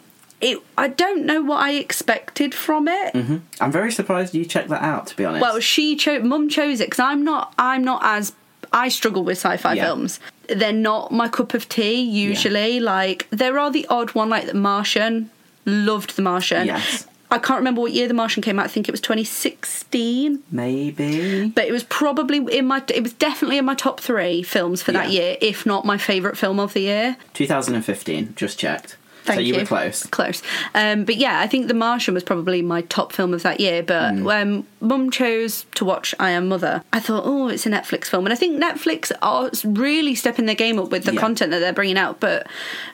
it. 0.41 0.59
I 0.77 0.89
don't 0.89 1.25
know 1.25 1.43
what 1.43 1.63
I 1.63 1.73
expected 1.73 2.55
from 2.55 2.89
it. 2.89 3.15
Mhm. 3.15 3.41
I'm 3.61 3.73
very 3.73 3.91
surprised 3.93 4.35
you 4.35 4.45
checked 4.45 4.69
that 4.69 4.83
out. 4.83 5.07
To 5.09 5.17
be 5.17 5.25
honest. 5.25 5.43
Well, 5.43 5.61
she 5.61 5.97
chose. 5.97 6.23
Mum 6.23 6.49
chose 6.49 6.81
it 6.81 6.87
because 6.91 7.01
I'm 7.01 7.25
not. 7.25 7.53
I'm 7.59 7.83
not 7.85 8.01
as. 8.05 8.33
I 8.73 8.89
struggle 8.89 9.23
with 9.25 9.39
sci-fi 9.39 9.75
Yeah. 9.75 9.85
films. 9.87 10.19
They're 10.49 10.73
not 10.73 11.13
my 11.13 11.29
cup 11.29 11.55
of 11.55 11.69
tea 11.69 12.01
usually. 12.03 12.81
Like 12.81 13.27
there 13.31 13.59
are 13.59 13.71
the 13.71 13.87
odd 13.89 14.11
one, 14.11 14.29
like 14.29 14.47
The 14.47 14.55
Martian. 14.55 15.31
Loved 15.65 16.17
The 16.17 16.23
Martian. 16.23 16.67
Yes. 16.67 17.07
I 17.29 17.39
can't 17.39 17.59
remember 17.59 17.81
what 17.81 17.91
year 17.93 18.07
The 18.07 18.15
Martian 18.15 18.41
came 18.43 18.59
out. 18.59 18.67
I 18.67 18.69
think 18.69 18.89
it 18.89 18.93
was 18.93 19.01
2016. 19.01 20.43
Maybe. 20.51 21.49
But 21.49 21.65
it 21.65 21.73
was 21.73 21.83
probably 21.85 22.39
in 22.57 22.67
my. 22.67 22.83
It 22.89 23.03
was 23.03 23.13
definitely 23.15 23.59
in 23.59 23.65
my 23.65 23.75
top 23.75 24.01
three 24.01 24.43
films 24.43 24.83
for 24.83 24.93
that 24.93 25.11
year, 25.11 25.37
if 25.41 25.67
not 25.67 25.85
my 25.85 25.99
favourite 25.99 26.37
film 26.37 26.61
of 26.61 26.73
the 26.73 26.81
year. 26.81 27.17
2015. 27.35 28.35
Just 28.37 28.59
checked. 28.59 28.97
Thank 29.27 29.39
so 29.39 29.41
you, 29.43 29.55
you. 29.55 29.61
were 29.61 29.67
close. 29.67 30.05
Close. 30.07 30.43
Um, 30.75 31.05
but 31.05 31.17
yeah, 31.17 31.41
I 31.41 31.47
think 31.47 31.69
The 31.69 31.75
Martian 31.75 32.15
was 32.15 32.23
probably 32.23 32.63
my 32.63 32.83
top 32.83 33.13
film 33.13 33.35
of 33.35 33.43
that 33.43 33.61
year. 33.61 33.83
But 33.83 34.15
Mm. 34.15 34.43
um, 34.43 34.67
Mum 34.81 35.11
chose 35.11 35.67
to 35.75 35.85
watch 35.85 36.15
I 36.21 36.31
Am 36.31 36.49
Mother. 36.49 36.83
I 36.93 37.01
thought, 37.01 37.23
oh, 37.27 37.49
it's 37.49 37.67
a 37.67 37.71
Netflix 37.71 38.05
film. 38.07 38.25
And 38.27 38.33
I 38.33 38.37
think 38.37 38.63
Netflix 38.63 39.11
are 39.23 39.51
really 39.65 40.15
stepping 40.15 40.47
their 40.47 40.55
game 40.55 40.79
up 40.79 40.91
with 40.91 41.05
the 41.05 41.13
Yeah. 41.15 41.21
content 41.21 41.51
that 41.51 41.59
they're 41.59 41.73
bringing 41.73 41.99
out. 41.99 42.21
But 42.21 42.47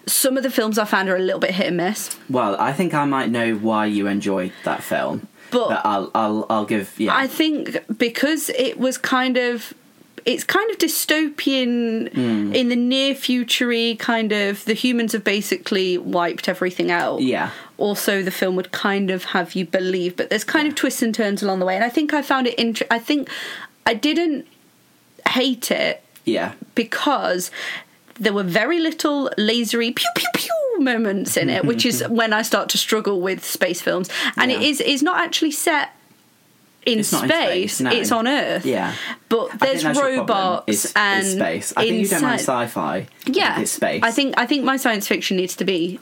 some 0.07 0.37
of 0.37 0.43
the 0.43 0.51
films 0.51 0.79
I 0.79 0.85
found 0.85 1.09
are 1.09 1.17
a 1.17 1.21
little 1.21 1.41
bit 1.41 1.51
hit 1.53 1.67
and 1.67 1.77
miss. 1.77 2.17
Well, 2.31 2.57
I 2.59 2.73
think 2.73 2.95
I 2.95 3.05
might 3.05 3.31
know 3.31 3.55
why 3.55 3.87
you 3.87 4.07
enjoyed 4.07 4.53
that 4.65 4.83
film. 4.83 5.29
But- 5.51 5.83
I'll 5.85 6.11
I'll 6.15 6.47
I'll 6.49 6.65
give 6.65 6.95
yeah. 6.99 7.15
I 7.15 7.27
think 7.27 7.77
because 7.99 8.49
it 8.51 8.79
was 8.79 8.97
kind 8.97 9.37
of 9.37 9.75
it's 10.25 10.45
kind 10.45 10.71
of 10.71 10.79
dystopian 10.79 12.13
Hmm. 12.13 12.55
in 12.55 12.69
the 12.69 12.77
near 12.77 13.15
future 13.15 13.95
kind 13.99 14.33
of 14.33 14.65
the 14.65 14.75
humans 14.75 15.13
have 15.13 15.25
basically 15.25 15.99
wiped 15.99 16.49
everything 16.49 16.91
out. 16.91 17.21
Yeah. 17.23 17.51
Also 17.79 18.23
the 18.23 18.31
film 18.31 18.57
would 18.57 18.71
kind 18.73 19.11
of 19.11 19.25
have 19.25 19.55
you 19.55 19.65
believe 19.65 20.17
but 20.17 20.31
there's 20.31 20.45
kind 20.45 20.67
of 20.69 20.75
twists 20.75 21.03
and 21.03 21.15
turns 21.15 21.43
along 21.43 21.59
the 21.61 21.67
way 21.67 21.75
and 21.75 21.85
I 21.85 21.89
think 21.89 22.13
I 22.13 22.23
found 22.23 22.47
it 22.47 22.55
int- 22.55 22.83
I 22.91 22.99
think 22.99 23.29
I 23.87 23.95
didn't 23.95 24.47
hate 25.29 25.71
it 25.71 26.03
yeah. 26.25 26.53
because 26.75 27.51
there 28.21 28.33
were 28.33 28.43
very 28.45 28.79
little 28.79 29.31
lasery 29.39 29.95
pew 29.95 30.09
pew 30.15 30.29
pew 30.35 30.51
moments 30.81 31.37
in 31.37 31.49
it, 31.49 31.65
which 31.65 31.85
is 31.87 32.05
when 32.09 32.33
I 32.33 32.43
start 32.43 32.69
to 32.71 32.79
struggle 32.79 33.21
with 33.21 33.45
space 33.45 33.81
films. 33.81 34.09
And 34.37 34.51
it 34.53 34.61
Yeah. 34.61 34.69
is 34.69 34.81
is 34.81 35.03
not 35.03 35.21
actually 35.21 35.53
set 35.53 35.91
in 36.85 36.99
It's 36.99 37.13
not 37.13 37.25
in 37.25 37.29
space; 37.31 37.75
space, 37.77 37.81
no. 37.81 37.91
it's 37.93 38.11
on 38.13 38.27
Earth. 38.27 38.67
Yeah. 38.67 38.95
but 39.29 39.59
there's 39.61 39.85
robots 39.85 40.69
is- 40.87 40.93
and 40.97 41.25
is 41.27 41.33
space. 41.35 41.73
I 41.77 41.83
think 41.89 42.01
you 42.03 42.09
don't 42.09 42.23
mind 42.23 42.41
sci-fi. 42.41 43.07
Yeah, 43.27 43.61
it's 43.61 43.71
space. 43.73 44.03
I 44.03 44.11
think 44.11 44.35
I 44.37 44.47
think 44.47 44.65
my 44.65 44.77
science 44.77 45.07
fiction 45.07 45.37
needs 45.37 45.55
to 45.57 45.65
be 45.65 46.01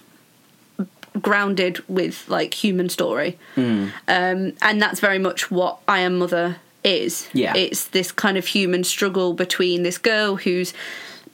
grounded 1.20 1.82
with 1.88 2.24
like 2.28 2.54
human 2.54 2.88
story, 2.88 3.38
Hmm. 3.56 3.88
um, 4.08 4.52
and 4.62 4.80
that's 4.80 5.00
very 5.00 5.18
much 5.18 5.50
what 5.50 5.78
I 5.88 6.00
Am 6.00 6.18
Mother 6.18 6.56
is. 6.84 7.28
Yeah. 7.34 7.54
it's 7.56 7.84
this 7.88 8.10
kind 8.12 8.38
of 8.38 8.46
human 8.46 8.84
struggle 8.84 9.34
between 9.34 9.82
this 9.82 9.98
girl 9.98 10.36
who's 10.36 10.72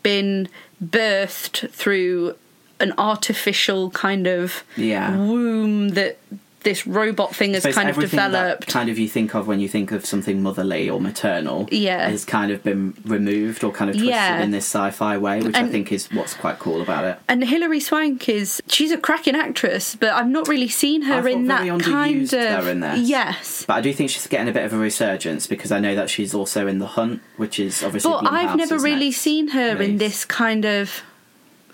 been 0.02 0.48
birthed 0.84 1.70
through 1.70 2.34
an 2.80 2.92
artificial 2.98 3.90
kind 3.90 4.26
of 4.26 4.64
Yeah. 4.76 5.16
womb 5.16 5.90
that 5.90 6.18
this 6.66 6.86
robot 6.86 7.34
thing 7.34 7.54
has 7.54 7.62
So 7.62 7.72
kind 7.72 7.88
of 7.88 7.96
developed. 7.96 8.66
kind 8.66 8.90
of 8.90 8.98
you 8.98 9.08
think 9.08 9.34
of 9.34 9.46
when 9.46 9.60
you 9.60 9.68
think 9.68 9.92
of 9.92 10.04
something 10.04 10.42
motherly 10.42 10.90
or 10.90 11.00
maternal. 11.00 11.68
Yeah. 11.70 12.08
Has 12.10 12.24
kind 12.24 12.50
of 12.50 12.62
been 12.64 12.94
removed 13.04 13.62
or 13.64 13.70
kind 13.72 13.88
of 13.88 13.94
twisted 13.96 14.10
Yeah. 14.10 14.42
in 14.42 14.50
this 14.50 14.64
sci-fi 14.66 15.16
way, 15.16 15.40
which 15.40 15.54
I 15.54 15.68
think 15.68 15.92
is 15.92 16.08
what's 16.12 16.34
quite 16.34 16.58
cool 16.58 16.82
about 16.82 17.04
it. 17.04 17.18
And 17.28 17.42
Hilary 17.44 17.78
Swank 17.80 18.28
is 18.28 18.60
she's 18.66 18.90
a 18.90 18.98
cracking 18.98 19.36
actress, 19.36 19.94
but 19.94 20.10
I've 20.10 20.28
not 20.28 20.48
really 20.48 20.68
seen 20.68 21.02
her 21.02 21.26
in 21.28 21.46
that 21.46 21.66
kind 21.82 22.24
of 22.24 22.64
her 22.64 22.70
in 22.70 22.80
this. 22.80 23.08
yes. 23.08 23.64
But 23.66 23.74
I 23.74 23.80
do 23.80 23.92
think 23.92 24.10
she's 24.10 24.26
getting 24.26 24.48
a 24.48 24.52
bit 24.52 24.64
of 24.64 24.72
a 24.72 24.78
resurgence 24.78 25.46
because 25.46 25.70
I 25.70 25.78
know 25.78 25.94
that 25.94 26.10
she's 26.10 26.34
also 26.34 26.66
in 26.66 26.80
The 26.80 26.86
Hunt, 26.88 27.22
which 27.36 27.60
is 27.60 27.82
obviously. 27.84 28.10
But 28.10 28.32
I've 28.32 28.56
never 28.56 28.78
really 28.78 29.06
next 29.10 29.18
seen 29.22 29.48
her 29.48 29.80
in 29.80 29.98
this 29.98 30.24
kind 30.24 30.64
of 30.64 31.02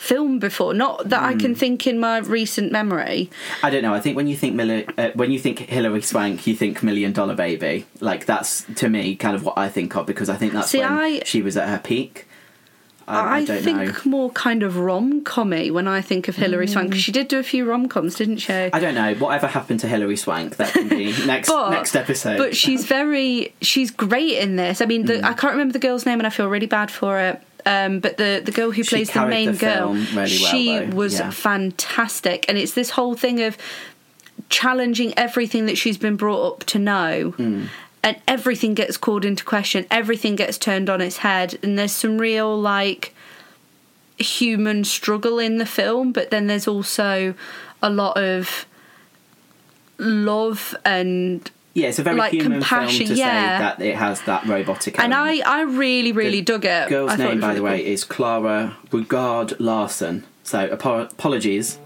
film 0.03 0.39
before. 0.39 0.75
Not 0.75 1.09
that 1.11 1.23
I 1.23 1.35
can 1.35 1.55
think 1.55 1.87
in 1.87 1.99
my 2.01 2.19
recent 2.19 2.73
memory. 2.73 3.31
I 3.63 3.71
don't 3.71 3.83
know. 3.83 3.95
I 3.95 4.01
think 4.01 4.17
when 4.17 4.27
you 4.27 4.37
think 4.37 4.55
Mil- 4.55 4.85
uh, 4.99 5.11
when 5.15 5.31
you 5.31 5.39
think 5.39 5.61
Hilary 5.61 6.03
Swank, 6.03 6.47
you 6.47 6.55
think 6.57 6.83
Million 6.83 7.13
Dollar 7.13 7.35
Baby. 7.35 7.87
Like 8.01 8.27
that's 8.27 8.65
to 8.77 8.89
me 8.89 9.15
kind 9.17 9.37
of 9.37 9.45
what 9.45 9.57
I 9.57 9.69
think 9.69 9.95
of 9.97 10.07
because 10.07 10.29
I 10.29 10.37
think 10.37 10.53
that's 10.53 10.71
See, 10.71 10.79
when 10.81 10.93
I- 10.93 11.23
she 11.25 11.41
was 11.41 11.57
at 11.57 11.69
her 11.69 11.79
peak. 11.79 12.27
I, 13.09 13.19
I, 13.19 13.39
I, 13.39 13.45
think 13.45 13.79
know. 13.79 13.93
more 14.05 14.31
kind 14.31 14.63
of 14.63 14.77
rom 14.77 15.25
commy 15.25 15.73
when 15.73 15.89
I 15.89 16.01
think 16.01 16.29
of 16.29 16.37
Hilary 16.37 16.69
Swank 16.69 16.93
'cause 16.93 17.01
she 17.03 17.11
did 17.11 17.27
do 17.27 17.41
a 17.41 17.43
few 17.43 17.65
rom 17.65 17.89
coms, 17.89 18.15
didn't 18.15 18.37
she? 18.39 18.53
I 18.53 18.79
don't 18.79 18.95
know. 18.95 19.15
Whatever 19.15 19.49
happened 19.49 19.81
to 19.81 19.89
Hilary 19.89 20.17
Swank? 20.17 20.57
That 20.57 20.73
can 20.73 20.89
be 20.89 21.07
next 21.27 21.49
But- 21.49 21.71
next 21.71 21.97
episode. 21.97 22.39
But 22.39 22.55
she's 22.57 22.87
very, 22.87 23.55
she's 23.61 23.91
great 23.91 24.39
in 24.39 24.55
this. 24.55 24.81
I 24.81 24.87
mean, 24.87 25.07
the, 25.07 25.15
Mm. 25.15 25.25
I 25.25 25.33
can't 25.35 25.53
remember 25.53 25.73
the 25.73 25.81
girl's 25.81 26.07
name, 26.07 26.21
and 26.21 26.27
I 26.29 26.31
feel 26.31 26.49
really 26.49 26.67
bad 26.67 26.93
for 26.93 27.19
it. 27.19 27.43
Um, 27.65 28.01
but 28.01 28.17
the 28.17 28.43
the 28.45 28.53
girl 28.53 28.71
who 28.71 28.85
plays 28.85 29.11
the 29.11 29.27
main 29.27 29.53
the 29.53 29.59
girl, 29.59 29.93
really 29.93 30.27
she 30.29 30.79
though. 30.79 30.97
was 30.97 31.19
Yeah. 31.19 31.31
fantastic, 31.31 32.45
and 32.49 32.59
it's 32.59 32.73
this 32.73 32.91
whole 32.91 33.15
thing 33.15 33.41
of 33.43 33.57
challenging 34.49 35.15
everything 35.17 35.67
that 35.67 35.79
she's 35.79 35.99
been 35.99 36.17
brought 36.17 36.53
up 36.53 36.65
to 36.65 36.79
know. 36.79 37.35
Mm. 37.39 37.69
And 38.05 38.17
everything 38.27 38.75
gets 38.75 38.97
called 38.97 39.25
into 39.25 39.45
question, 39.45 39.87
everything 39.89 40.35
gets 40.35 40.59
turned 40.59 40.91
on 40.91 41.01
its 41.01 41.19
head, 41.19 41.57
and 41.63 41.79
there's 41.79 41.93
some 41.93 42.19
real 42.19 42.61
like 42.61 43.15
human 44.19 44.83
struggle 44.85 45.39
in 45.39 45.59
the 45.59 45.67
film, 45.67 46.13
but 46.13 46.31
then 46.31 46.49
there's 46.49 46.67
also 46.67 47.35
a 47.81 47.89
lot 47.91 48.17
of 48.17 48.67
love 49.99 50.75
and 50.85 51.51
yeah, 51.75 51.89
it's 51.89 51.99
a 51.99 52.03
very 52.03 52.17
like 52.17 52.33
human 52.33 52.63
film 52.63 52.89
to 52.89 53.05
yeah. 53.05 53.59
say 53.59 53.65
that 53.65 53.81
it 53.83 53.97
has 53.97 54.21
that 54.23 54.45
robotic. 54.47 54.99
and 54.99 55.13
element. 55.13 55.47
I, 55.47 55.61
I 55.61 55.63
really, 55.63 56.13
really 56.13 56.41
dug 56.41 56.65
it. 56.65 56.89
girl's 56.89 57.13
I 57.13 57.15
it 57.15 57.19
name, 57.19 57.41
by 57.41 57.49
really 57.49 57.59
the 57.59 57.63
way, 57.63 57.83
cool. 57.83 57.93
is 57.93 58.05
Clara 58.05 58.77
Rugaard 58.91 59.57
Larson. 59.59 60.25
So 60.43 60.71
apo- 60.73 61.03
apologies. 61.03 61.79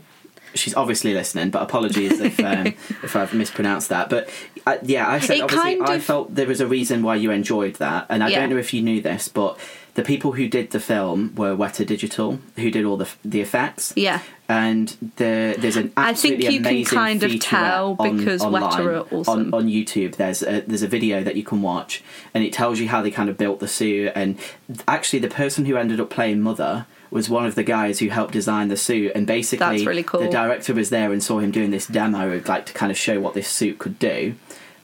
She's 0.54 0.74
obviously 0.74 1.12
listening, 1.12 1.50
but 1.50 1.62
apologies 1.62 2.18
if 2.18 2.40
um, 2.40 2.66
if 3.02 3.14
I've 3.14 3.34
mispronounced 3.34 3.90
that. 3.90 4.08
But 4.08 4.30
uh, 4.66 4.78
yeah, 4.82 5.06
I 5.08 5.18
said 5.20 5.36
It 5.38 5.42
obviously 5.42 5.80
I 5.80 5.94
of- 5.96 6.02
felt 6.02 6.34
there 6.34 6.46
was 6.46 6.60
a 6.60 6.66
reason 6.66 7.02
why 7.02 7.16
you 7.16 7.30
enjoyed 7.30 7.74
that, 7.76 8.06
and 8.08 8.24
I 8.24 8.28
Yeah. 8.28 8.40
don't 8.40 8.50
know 8.50 8.56
if 8.56 8.72
you 8.72 8.80
knew 8.82 9.00
this, 9.02 9.28
but 9.28 9.58
the 9.96 10.02
people 10.02 10.32
who 10.32 10.46
did 10.46 10.70
the 10.70 10.78
film 10.78 11.34
were 11.34 11.56
Weta 11.56 11.84
Digital, 11.84 12.38
who 12.56 12.70
did 12.70 12.84
all 12.84 12.96
the 12.98 13.08
the 13.24 13.40
effects. 13.40 13.92
Yeah. 13.96 14.20
and 14.48 14.88
the, 15.16 15.56
there's 15.58 15.76
an 15.76 15.92
I 15.96 16.12
think 16.14 16.36
absolutely 16.44 16.76
you 16.78 16.84
can 16.84 16.84
kind 16.84 17.22
of 17.22 17.40
tell 17.40 17.96
on- 17.98 18.16
because 18.16 18.42
Weta 18.42 18.62
online, 18.62 18.86
are 18.86 19.00
awesome. 19.10 19.54
on, 19.54 19.54
on 19.54 19.66
YouTube. 19.68 20.16
There's 20.16 20.42
a, 20.42 20.60
there's 20.60 20.82
a 20.82 20.88
video 20.88 21.24
that 21.24 21.34
you 21.34 21.42
can 21.42 21.62
watch, 21.62 22.04
and 22.34 22.44
it 22.44 22.52
tells 22.52 22.78
you 22.78 22.88
how 22.88 23.00
they 23.02 23.10
kind 23.10 23.28
of 23.30 23.36
built 23.38 23.58
the 23.58 23.68
suit. 23.68 24.12
And 24.14 24.38
actually, 24.86 25.18
the 25.20 25.28
person 25.28 25.64
who 25.64 25.76
ended 25.76 25.98
up 25.98 26.10
playing 26.10 26.42
Mother 26.42 26.86
was 27.10 27.30
one 27.30 27.46
of 27.46 27.54
the 27.54 27.64
guys 27.64 27.98
who 28.00 28.08
helped 28.08 28.32
design 28.34 28.68
the 28.68 28.76
suit. 28.76 29.12
And 29.14 29.26
basically, 29.26 29.86
really 29.86 30.02
cool. 30.02 30.20
the 30.20 30.28
director 30.28 30.74
was 30.74 30.90
there 30.90 31.10
and 31.10 31.22
saw 31.22 31.38
him 31.38 31.50
doing 31.50 31.70
this 31.70 31.86
demo, 31.86 32.42
like 32.46 32.66
to 32.66 32.72
kind 32.74 32.92
of 32.92 32.98
show 32.98 33.18
what 33.18 33.32
this 33.32 33.48
suit 33.48 33.78
could 33.78 33.98
do. 33.98 34.34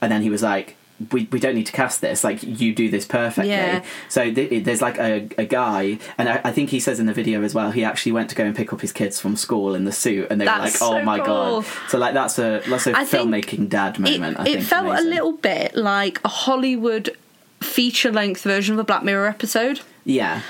And 0.01 0.11
then 0.11 0.23
he 0.23 0.31
was 0.31 0.41
like. 0.41 0.75
We, 1.11 1.27
we 1.31 1.39
don't 1.39 1.55
need 1.55 1.65
to 1.65 1.71
cast 1.71 2.01
this 2.01 2.23
like 2.23 2.41
you 2.43 2.73
do 2.73 2.89
this 2.89 3.05
perfectly 3.05 3.49
Yeah. 3.51 3.83
so 4.09 4.31
th- 4.33 4.63
there's 4.63 4.81
like 4.81 4.97
a, 4.97 5.27
a 5.37 5.45
guy 5.45 5.97
and 6.17 6.29
I, 6.29 6.41
I 6.43 6.51
think 6.51 6.69
he 6.69 6.79
says 6.79 6.99
in 6.99 7.05
the 7.05 7.13
video 7.13 7.41
as 7.43 7.53
well 7.53 7.71
he 7.71 7.83
actually 7.83 8.11
went 8.13 8.29
to 8.29 8.35
go 8.35 8.43
and 8.43 8.55
pick 8.55 8.71
up 8.73 8.81
his 8.81 8.91
kids 8.91 9.19
from 9.19 9.35
school 9.35 9.75
in 9.75 9.83
the 9.85 9.91
suit 9.91 10.27
and 10.29 10.39
they 10.39 10.45
That's 10.45 10.79
were 10.81 10.87
like 10.87 10.95
oh 10.95 10.99
so 10.99 11.05
my 11.05 11.17
cool. 11.19 11.61
god 11.61 11.65
so 11.89 11.97
like 11.97 12.13
that's 12.13 12.37
a 12.39 12.61
that's 12.67 12.87
a 12.87 12.95
I 12.97 13.03
filmmaking 13.05 13.69
dad 13.69 13.95
It, 13.95 13.99
moment 13.99 14.39
I 14.39 14.43
it 14.43 14.45
think 14.55 14.65
felt 14.65 14.87
a 14.99 15.01
little 15.01 15.33
bit 15.33 15.75
like 15.75 16.19
a 16.23 16.29
Hollywood 16.29 17.15
feature 17.61 18.11
length 18.11 18.41
version 18.43 18.73
of 18.75 18.79
a 18.79 18.83
Black 18.83 19.03
Mirror 19.03 19.27
episode. 19.27 19.81
yeah 20.05 20.41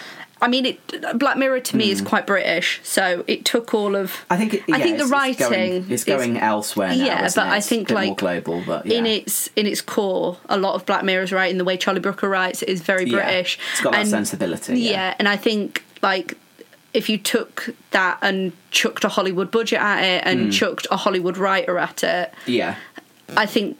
I 0.44 0.48
mean, 0.50 0.66
it, 0.66 1.18
Black 1.18 1.38
Mirror 1.38 1.62
to 1.62 1.78
me 1.78 1.90
is 1.90 2.02
quite 2.02 2.28
British, 2.28 2.82
so 2.84 3.24
it 3.28 3.46
took 3.46 3.74
all 3.74 3.96
of. 3.96 4.14
Hmm. 4.16 4.34
I 4.34 4.38
think 4.38 4.54
it, 4.56 4.64
I 4.72 4.78
yeah, 4.78 4.84
think 4.84 4.98
the 4.98 5.06
writing 5.06 5.40
it's 5.40 5.50
going, 5.50 5.92
is- 5.92 6.04
going 6.04 6.38
elsewhere 6.38 6.90
now, 6.90 6.94
Yeah, 7.06 7.22
but 7.22 7.48
it? 7.48 7.52
I 7.52 7.62
think, 7.62 7.90
like, 7.90 8.18
global 8.18 8.62
but 8.66 8.86
yeah 8.86 8.98
in 8.98 9.06
its 9.06 9.50
in 9.56 9.66
its 9.66 9.82
core, 9.82 10.38
a 10.50 10.58
lot 10.58 10.76
of 10.76 10.86
Black 10.86 11.04
Mirror's 11.04 11.32
writing, 11.32 11.58
the 11.58 11.64
way 11.66 11.78
Charlie 11.78 12.00
Brooker 12.02 12.28
writes, 12.30 12.62
is 12.62 12.82
very 12.82 13.06
Yeah. 13.06 13.18
British. 13.24 13.58
It's 13.72 13.82
got 13.82 13.94
that 13.94 14.02
And- 14.02 14.10
sensibility, 14.10 14.80
yeah. 14.82 15.16
and 15.18 15.28
I 15.28 15.38
think 15.38 15.84
like 16.02 16.38
if 16.94 17.10
you 17.10 17.18
took 17.18 17.70
that 17.92 18.20
and 18.22 18.52
chucked 18.70 19.04
a 19.04 19.10
Hollywood 19.10 19.50
budget 19.50 19.80
at 19.80 20.04
it 20.04 20.22
Hmm. 20.24 20.30
and 20.30 20.54
chucked 20.54 20.86
a 20.92 20.98
Hollywood 20.98 21.38
writer 21.38 21.80
at 21.80 22.04
it, 22.04 22.34
yeah 22.46 22.76
I 23.36 23.46
think 23.48 23.78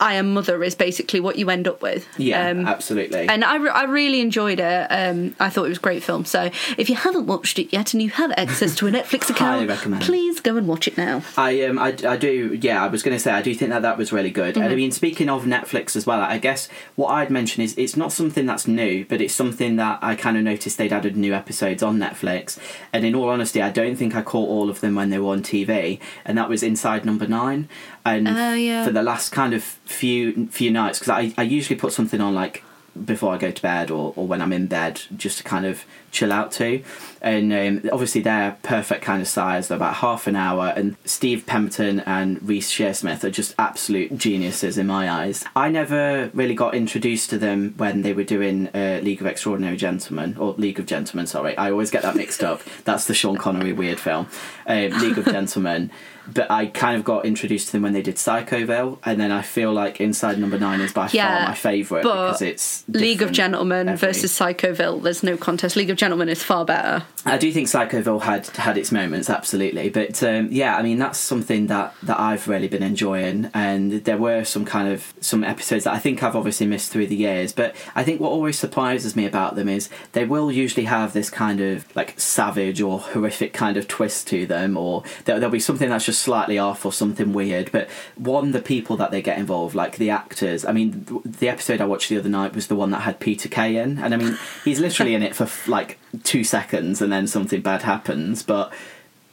I 0.00 0.14
Am 0.14 0.32
Mother 0.34 0.62
is 0.64 0.74
basically 0.74 1.20
what 1.20 1.36
you 1.36 1.50
end 1.50 1.66
up 1.68 1.82
with. 1.82 2.06
yeah 2.18 2.48
Um, 2.50 2.66
absolutely 2.66 3.28
and 3.28 3.44
I, 3.44 3.56
re- 3.56 3.70
I 3.70 3.84
really 3.84 4.20
enjoyed 4.20 4.60
it. 4.60 4.86
Um, 4.90 5.34
I 5.40 5.50
thought 5.50 5.64
it 5.64 5.70
was 5.70 5.78
a 5.78 5.82
great 5.82 6.02
film. 6.02 6.24
So 6.24 6.50
if 6.78 6.88
you 6.88 6.96
haven't 6.96 7.26
watched 7.26 7.58
it 7.58 7.72
yet 7.72 7.94
and 7.94 8.02
you 8.02 8.10
have 8.10 8.32
access 8.36 8.74
to 8.76 8.86
a 8.86 8.90
Netflix 8.90 9.30
account, 9.34 9.70
please 10.00 10.40
go 10.40 10.56
and 10.56 10.66
watch 10.68 10.88
it 10.88 10.96
now. 10.96 11.22
I 11.36 11.62
um 11.64 11.78
I, 11.78 11.96
I 12.06 12.16
do 12.16 12.58
yeah 12.60 12.82
I 12.84 12.88
was 12.88 13.02
going 13.02 13.16
to 13.16 13.22
say 13.22 13.30
I 13.32 13.42
do 13.42 13.54
think 13.54 13.70
that 13.70 13.82
that 13.82 13.98
was 13.98 14.12
really 14.12 14.30
good 14.30 14.56
and 14.56 14.66
I 14.66 14.74
mean 14.74 14.90
speaking 14.92 15.28
of 15.28 15.44
Netflix 15.44 15.96
as 15.96 16.06
well 16.06 16.20
I 16.20 16.38
guess 16.38 16.68
what 16.96 17.08
I'd 17.08 17.30
mention 17.30 17.62
is 17.62 17.74
it's 17.76 17.96
not 17.96 18.12
something 18.12 18.46
that's 18.46 18.66
new 18.66 19.04
but 19.04 19.20
it's 19.20 19.34
something 19.34 19.76
that 19.76 19.98
I 20.02 20.14
kind 20.14 20.36
of 20.36 20.42
noticed 20.42 20.78
they'd 20.78 20.92
added 20.92 21.16
new 21.16 21.32
episodes 21.34 21.82
on 21.82 21.98
Netflix 21.98 22.58
and 22.92 23.04
in 23.04 23.14
all 23.14 23.28
honesty 23.28 23.60
I 23.62 23.70
don't 23.70 23.96
think 23.96 24.14
I 24.14 24.22
caught 24.22 24.48
all 24.48 24.70
of 24.70 24.80
them 24.80 24.94
when 24.94 25.10
they 25.10 25.18
were 25.18 25.32
on 25.32 25.42
TV 25.42 25.98
and 26.24 26.36
that 26.38 26.48
was 26.48 26.62
Inside 26.62 27.04
Number 27.04 27.26
Nine 27.26 27.68
and 28.04 28.28
Oh, 28.28 28.54
yeah. 28.54 28.84
for 28.84 28.92
the 28.92 29.02
last 29.02 29.30
kind 29.32 29.54
of 29.54 29.62
few 29.64 30.46
few 30.48 30.70
nights 30.70 30.98
because 30.98 31.10
I, 31.10 31.32
I 31.38 31.42
usually 31.42 31.78
put 31.78 31.92
something 31.92 32.20
on 32.20 32.34
like 32.34 32.62
before 33.04 33.34
I 33.34 33.38
go 33.38 33.50
to 33.50 33.60
bed 33.62 33.90
or, 33.90 34.12
or 34.14 34.24
when 34.28 34.40
I'm 34.40 34.52
in 34.52 34.66
bed 34.68 35.02
just 35.16 35.38
to 35.38 35.44
kind 35.44 35.66
of 35.66 35.84
chill 36.12 36.32
out 36.32 36.52
to. 36.52 36.80
And 37.20 37.52
um, 37.52 37.90
obviously 37.92 38.20
they're 38.20 38.56
perfect 38.62 39.02
kind 39.02 39.20
of 39.20 39.26
size. 39.26 39.66
They're 39.66 39.74
about 39.76 39.96
half 39.96 40.28
an 40.28 40.36
hour. 40.36 40.72
And 40.76 40.94
Steve 41.04 41.44
Pemberton 41.44 41.98
and 42.06 42.40
Reece 42.48 42.70
Shearsmith 42.70 43.24
are 43.24 43.30
just 43.30 43.52
absolute 43.58 44.16
geniuses 44.16 44.78
in 44.78 44.86
my 44.86 45.10
eyes. 45.10 45.44
I 45.56 45.70
never 45.70 46.30
really 46.34 46.54
got 46.54 46.76
introduced 46.76 47.30
to 47.30 47.38
them 47.38 47.74
when 47.78 48.02
they 48.02 48.12
were 48.12 48.22
doing 48.22 48.68
uh, 48.68 49.00
League 49.02 49.20
of 49.20 49.26
Extraordinary 49.26 49.76
Gentlemen 49.76 50.36
or 50.38 50.52
League 50.52 50.78
of 50.78 50.86
Gentlemen. 50.86 51.26
Sorry, 51.26 51.56
I 51.56 51.72
always 51.72 51.90
get 51.90 52.02
that 52.02 52.14
mixed 52.14 52.44
up. 52.44 52.62
That's 52.84 53.08
the 53.08 53.14
Sean 53.14 53.36
Connery 53.38 53.72
weird 53.72 53.98
film, 53.98 54.28
um, 54.68 54.90
League 55.00 55.18
of 55.18 55.24
Gentlemen. 55.24 55.90
But 56.32 56.50
I 56.50 56.66
kind 56.66 56.96
of 56.96 57.04
got 57.04 57.26
introduced 57.26 57.66
to 57.66 57.72
them 57.72 57.82
when 57.82 57.92
they 57.92 58.02
did 58.02 58.16
Psychoville, 58.16 58.98
and 59.04 59.20
then 59.20 59.30
I 59.30 59.42
feel 59.42 59.72
like 59.72 60.00
Inside 60.00 60.38
Number 60.38 60.58
Nine 60.58 60.80
is 60.80 60.92
by 60.92 61.08
Yeah, 61.12 61.38
far 61.38 61.48
my 61.48 61.54
favourite 61.54 62.02
because 62.02 62.40
it's 62.42 62.84
League 62.88 63.20
of 63.22 63.30
Gentlemen 63.32 63.88
every- 63.88 64.08
versus 64.08 64.32
Psychoville. 64.38 65.02
There's 65.02 65.22
no 65.22 65.36
contest. 65.36 65.76
League 65.76 65.90
of 65.90 65.96
Gentlemen 65.96 66.28
is 66.28 66.42
far 66.42 66.64
better. 66.64 67.02
I 67.26 67.38
do 67.38 67.50
think 67.52 67.68
Psychoville 67.68 68.20
had 68.22 68.46
had 68.48 68.76
its 68.76 68.92
moments, 68.92 69.30
absolutely. 69.30 69.88
But 69.88 70.22
um, 70.22 70.48
yeah, 70.50 70.76
I 70.76 70.82
mean 70.82 70.98
that's 70.98 71.18
something 71.18 71.68
that 71.68 71.94
that 72.02 72.20
I've 72.20 72.48
really 72.48 72.68
been 72.68 72.82
enjoying, 72.82 73.50
and 73.54 74.04
there 74.04 74.18
were 74.18 74.44
some 74.44 74.64
kind 74.64 74.88
of 74.88 75.14
some 75.20 75.42
episodes 75.42 75.84
that 75.84 75.94
I 75.94 75.98
think 75.98 76.22
I've 76.22 76.36
obviously 76.36 76.66
missed 76.66 76.92
through 76.92 77.06
the 77.06 77.16
years. 77.16 77.52
But 77.52 77.74
I 77.94 78.04
think 78.04 78.20
what 78.20 78.30
always 78.30 78.58
surprises 78.58 79.16
me 79.16 79.24
about 79.24 79.56
them 79.56 79.68
is 79.68 79.88
they 80.12 80.24
will 80.26 80.52
usually 80.52 80.84
have 80.84 81.14
this 81.14 81.30
kind 81.30 81.60
of 81.60 81.94
like 81.96 82.18
savage 82.20 82.82
or 82.82 83.00
horrific 83.00 83.54
kind 83.54 83.78
of 83.78 83.88
twist 83.88 84.28
to 84.28 84.44
them, 84.44 84.76
or 84.76 85.02
there, 85.24 85.40
there'll 85.40 85.50
be 85.50 85.60
something 85.60 85.88
that's 85.88 86.06
just 86.06 86.20
slightly 86.20 86.58
off 86.58 86.84
or 86.84 86.92
something 86.92 87.32
weird. 87.32 87.72
But 87.72 87.88
one, 88.16 88.52
the 88.52 88.60
people 88.60 88.98
that 88.98 89.10
they 89.10 89.22
get 89.22 89.38
involved, 89.38 89.74
like 89.74 89.96
the 89.96 90.10
actors. 90.10 90.66
I 90.66 90.72
mean, 90.72 91.06
the 91.24 91.48
episode 91.48 91.80
I 91.80 91.86
watched 91.86 92.10
the 92.10 92.18
other 92.18 92.28
night 92.28 92.54
was 92.54 92.66
the 92.66 92.76
one 92.76 92.90
that 92.90 93.00
had 93.00 93.18
Peter 93.18 93.48
Kay 93.48 93.76
in, 93.76 93.98
and 93.98 94.12
I 94.12 94.18
mean 94.18 94.38
he's 94.62 94.78
literally 94.78 95.14
in 95.14 95.22
it 95.22 95.34
for 95.34 95.48
like 95.70 95.98
two 96.22 96.44
seconds, 96.44 97.02
and 97.02 97.12
then 97.12 97.26
something 97.26 97.60
bad 97.60 97.82
happens, 97.82 98.42
but 98.42 98.72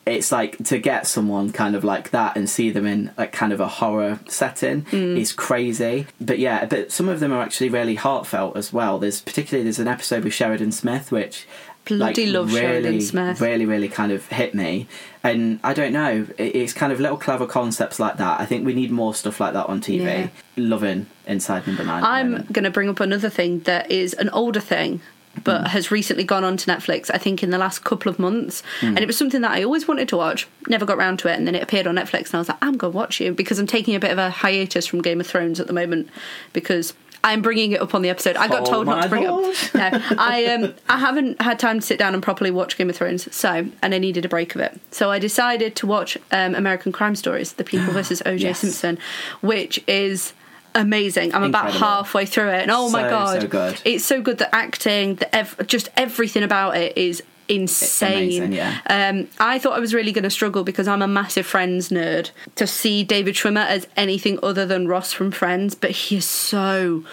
it's 0.04 0.32
like 0.32 0.58
to 0.66 0.80
get 0.80 1.06
someone 1.06 1.52
kind 1.52 1.76
of 1.76 1.84
like 1.84 2.10
that 2.10 2.36
and 2.36 2.50
see 2.50 2.72
them 2.72 2.88
in 2.88 3.12
like 3.20 3.32
kind 3.32 3.54
of 3.54 3.60
a 3.60 3.68
horror 3.68 4.20
setting 4.28 4.82
mm. 4.84 5.18
is 5.18 5.32
crazy. 5.32 6.08
But 6.20 6.40
yeah, 6.40 6.66
but 6.66 6.92
some 6.92 7.08
of 7.08 7.20
them 7.20 7.32
are 7.32 7.42
actually 7.42 7.70
really 7.70 7.96
heartfelt 7.96 8.58
as 8.58 8.74
well. 8.74 8.98
There's 8.98 9.22
particularly 9.22 9.64
there's 9.64 9.78
an 9.78 9.88
episode 9.88 10.24
with 10.24 10.34
Sheridan 10.34 10.72
Smith 10.72 11.12
which 11.12 11.46
Bloody 11.86 12.28
like, 12.28 12.34
love 12.34 12.48
really, 12.54 12.60
Sheridan 12.60 13.02
Smith. 13.02 13.42
Really, 13.42 13.66
really 13.66 13.90
kind 13.90 14.12
of 14.12 14.28
hit 14.28 14.54
me. 14.54 14.88
And 15.24 15.60
I 15.64 15.74
don't 15.74 15.94
know, 15.94 16.28
it's 16.38 16.74
kind 16.74 16.94
of 16.94 17.00
little 17.00 17.18
clever 17.18 17.48
concepts 17.48 18.00
like 18.00 18.18
that. 18.18 18.40
I 18.40 18.46
think 18.46 18.66
we 18.66 18.74
need 18.74 18.92
more 18.92 19.16
stuff 19.16 19.40
like 19.40 19.54
that 19.54 19.66
on 19.68 19.82
TV. 19.82 20.02
Yeah. 20.02 20.30
Loving 20.58 21.08
Inside 21.26 21.66
Number 21.66 21.84
Nine. 21.84 22.04
I'm 22.04 22.46
going 22.52 22.66
to 22.66 22.70
bring 22.70 22.90
up 22.90 23.00
another 23.00 23.30
thing 23.30 23.62
that 23.62 23.90
is 23.90 24.14
an 24.14 24.30
older 24.30 24.60
thing. 24.60 25.02
But 25.44 25.68
has 25.68 25.92
recently 25.92 26.24
gone 26.24 26.44
on 26.44 26.58
to 26.58 26.70
Netflix, 26.70 27.10
I 27.14 27.18
think, 27.18 27.42
in 27.42 27.50
the 27.52 27.58
last 27.58 27.84
couple 27.84 28.10
of 28.10 28.20
months. 28.20 28.62
And 28.82 29.00
it 29.00 29.08
was 29.08 29.18
something 29.18 29.42
that 29.42 29.52
I 29.52 29.64
always 29.64 29.88
wanted 29.88 30.10
to 30.10 30.18
watch, 30.18 30.48
never 30.68 30.86
got 30.86 30.98
round 30.98 31.20
to 31.20 31.30
it. 31.30 31.38
And 31.38 31.48
then 31.48 31.56
it 31.56 31.64
appeared 31.64 31.88
on 31.88 31.96
Netflix, 31.96 32.28
and 32.28 32.36
I 32.36 32.38
was 32.40 32.50
like, 32.50 32.58
I'm 32.62 32.78
going 32.78 32.92
to 32.92 32.98
watch 32.98 33.22
it 33.22 33.36
because 33.36 33.58
I'm 33.58 33.66
taking 33.66 33.96
a 33.96 34.00
bit 34.00 34.12
of 34.12 34.18
a 34.18 34.30
hiatus 34.30 34.86
from 34.86 35.02
Game 35.02 35.20
of 35.22 35.28
Thrones 35.28 35.60
at 35.60 35.68
the 35.68 35.74
moment 35.74 36.10
because 36.54 36.94
I'm 37.24 37.42
bringing 37.42 37.72
it 37.72 37.82
up 37.82 37.94
on 37.96 38.02
the 38.02 38.10
episode. 38.10 38.36
I 38.36 38.48
got 38.48 38.64
Oh 38.68 38.72
told 38.72 38.88
not 38.88 39.04
to 39.04 39.10
bring 39.10 39.24
Lord. 39.24 39.56
it 39.56 39.76
up. 39.76 39.94
No, 40.02 40.16
I 40.18 40.46
um, 40.46 40.74
I 40.90 40.98
haven't 40.98 41.42
had 41.42 41.60
time 41.60 41.80
to 41.80 41.86
sit 41.86 42.00
down 42.00 42.14
and 42.14 42.22
properly 42.24 42.52
watch 42.52 42.78
Game 42.78 42.90
of 42.90 42.96
Thrones, 42.96 43.34
so 43.34 43.68
and 43.82 43.94
I 43.96 44.00
needed 44.00 44.26
a 44.26 44.30
break 44.30 44.56
of 44.56 44.62
it. 44.62 44.80
So 44.92 45.12
I 45.12 45.20
decided 45.20 45.76
to 45.78 45.88
watch 45.88 46.18
um, 46.32 46.56
American 46.56 46.92
Crime 46.92 47.16
Stories: 47.16 47.54
The 47.54 47.64
People 47.64 47.94
versus 47.94 48.22
O.J. 48.26 48.44
Yes. 48.44 48.60
Simpson, 48.60 48.98
which 49.42 49.80
is 49.88 50.34
amazing. 50.76 51.34
I'm 51.34 51.44
about 51.44 51.74
halfway 51.74 52.26
through 52.26 52.50
it, 52.50 52.62
and 52.64 52.72
oh 52.72 52.90
my 52.90 53.04
god, 53.10 53.52
so 53.52 53.76
it's 53.86 54.06
so 54.06 54.22
good. 54.22 54.38
The 54.38 54.54
acting, 54.54 55.16
the 55.16 55.34
ev- 55.36 55.60
just 55.68 55.90
everything 55.98 56.44
about 56.44 56.78
it 56.78 56.98
is 56.98 57.24
insane. 57.48 58.14
Amazing, 58.44 58.54
yeah. 58.54 58.80
Um, 58.88 59.28
I 59.40 59.60
thought 59.60 59.74
I 59.74 59.80
was 59.80 59.94
really 59.94 60.12
going 60.14 60.24
to 60.24 60.30
struggle 60.30 60.64
because 60.64 60.88
I'm 60.88 61.02
a 61.02 61.08
massive 61.08 61.46
Friends 61.46 61.90
nerd 61.90 62.32
to 62.56 62.66
see 62.66 63.04
David 63.04 63.36
Schwimmer 63.36 63.66
as 63.66 63.88
anything 63.98 64.40
other 64.42 64.66
than 64.66 64.88
Ross 64.88 65.12
from 65.12 65.32
Friends, 65.32 65.76
but 65.76 65.92
he 65.92 66.18
is 66.18 66.26
so, 66.26 67.04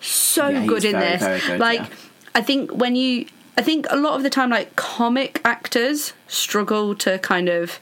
so 0.00 0.48
Yeah, 0.48 0.66
good 0.66 0.84
in 0.84 0.92
very, 0.92 1.10
this. 1.12 1.22
very 1.22 1.40
good, 1.40 1.60
like, 1.60 1.80
yeah. 1.80 1.88
I 2.34 2.42
think 2.42 2.72
when 2.72 2.96
you, 2.96 3.26
I 3.56 3.62
think 3.62 3.86
a 3.90 3.96
lot 3.96 4.14
of 4.16 4.24
the 4.24 4.30
time, 4.30 4.50
like 4.50 4.74
comic 4.74 5.40
actors 5.44 6.12
struggle 6.26 6.96
to 6.96 7.20
kind 7.20 7.48
of 7.48 7.78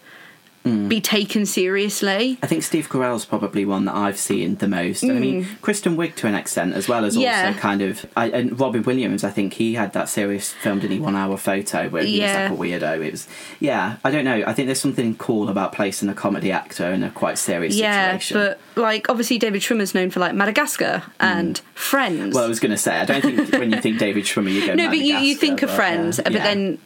Mm. 0.64 0.88
be 0.88 1.00
taken 1.00 1.44
seriously. 1.44 2.38
I 2.40 2.46
think 2.46 2.62
Steve 2.62 2.88
Carell's 2.88 3.24
probably 3.24 3.64
one 3.64 3.84
that 3.86 3.96
I've 3.96 4.16
seen 4.18 4.54
the 4.56 4.68
most. 4.68 5.02
And 5.02 5.10
I 5.10 5.18
mean, 5.18 5.44
Kristen 5.60 5.96
Wiig 5.96 6.14
to 6.16 6.28
an 6.28 6.36
extent, 6.36 6.74
as 6.74 6.86
well 6.86 7.04
as 7.04 7.16
Mm. 7.16 7.22
Yeah. 7.22 7.46
also 7.48 7.58
kind 7.58 7.82
of. 7.82 8.06
I, 8.16 8.26
and 8.30 8.58
Robin 8.60 8.82
Williams, 8.84 9.24
I 9.24 9.30
think 9.30 9.54
he 9.54 9.74
had 9.74 9.92
that 9.94 10.08
series 10.08 10.52
filmed 10.52 10.84
in 10.84 10.92
a 10.92 10.98
One 11.00 11.16
Hour 11.16 11.36
Photo 11.36 11.88
where 11.88 12.04
he 12.04 12.20
Yeah. 12.20 12.48
was 12.52 12.60
like 12.60 12.60
a 12.60 12.62
weirdo. 12.86 13.04
It 13.04 13.10
was, 13.10 13.26
yeah, 13.58 13.96
I 14.04 14.10
don't 14.12 14.24
know. 14.24 14.44
I 14.46 14.52
think 14.52 14.66
there's 14.66 14.80
something 14.80 15.16
cool 15.16 15.48
about 15.48 15.72
placing 15.72 16.08
a 16.08 16.14
comedy 16.14 16.52
actor 16.52 16.86
in 16.92 17.02
a 17.02 17.10
quite 17.10 17.38
serious 17.38 17.74
Yeah, 17.74 18.18
situation. 18.18 18.38
but 18.74 18.80
like 18.80 19.08
obviously 19.08 19.38
David 19.38 19.62
Schwimmer's 19.62 19.94
known 19.96 20.10
for 20.10 20.20
like 20.20 20.34
Madagascar 20.34 21.02
and 21.18 21.60
Friends. 21.74 22.32
Mm. 22.32 22.34
well, 22.34 22.44
I 22.44 22.48
was 22.48 22.60
going 22.60 22.70
to 22.70 22.78
say, 22.78 22.96
I 23.00 23.04
don't 23.04 23.20
think 23.22 23.50
when 23.58 23.72
you 23.72 23.80
think 23.80 23.98
David 23.98 24.24
Schwimmer, 24.24 24.52
you 24.52 24.64
go. 24.64 24.74
no, 24.74 24.86
but 24.88 24.98
you, 24.98 25.16
you 25.16 25.34
think 25.34 25.62
of 25.62 25.70
Friends, 25.72 26.20
but 26.22 26.32
yeah. 26.32 26.44
then 26.44 26.78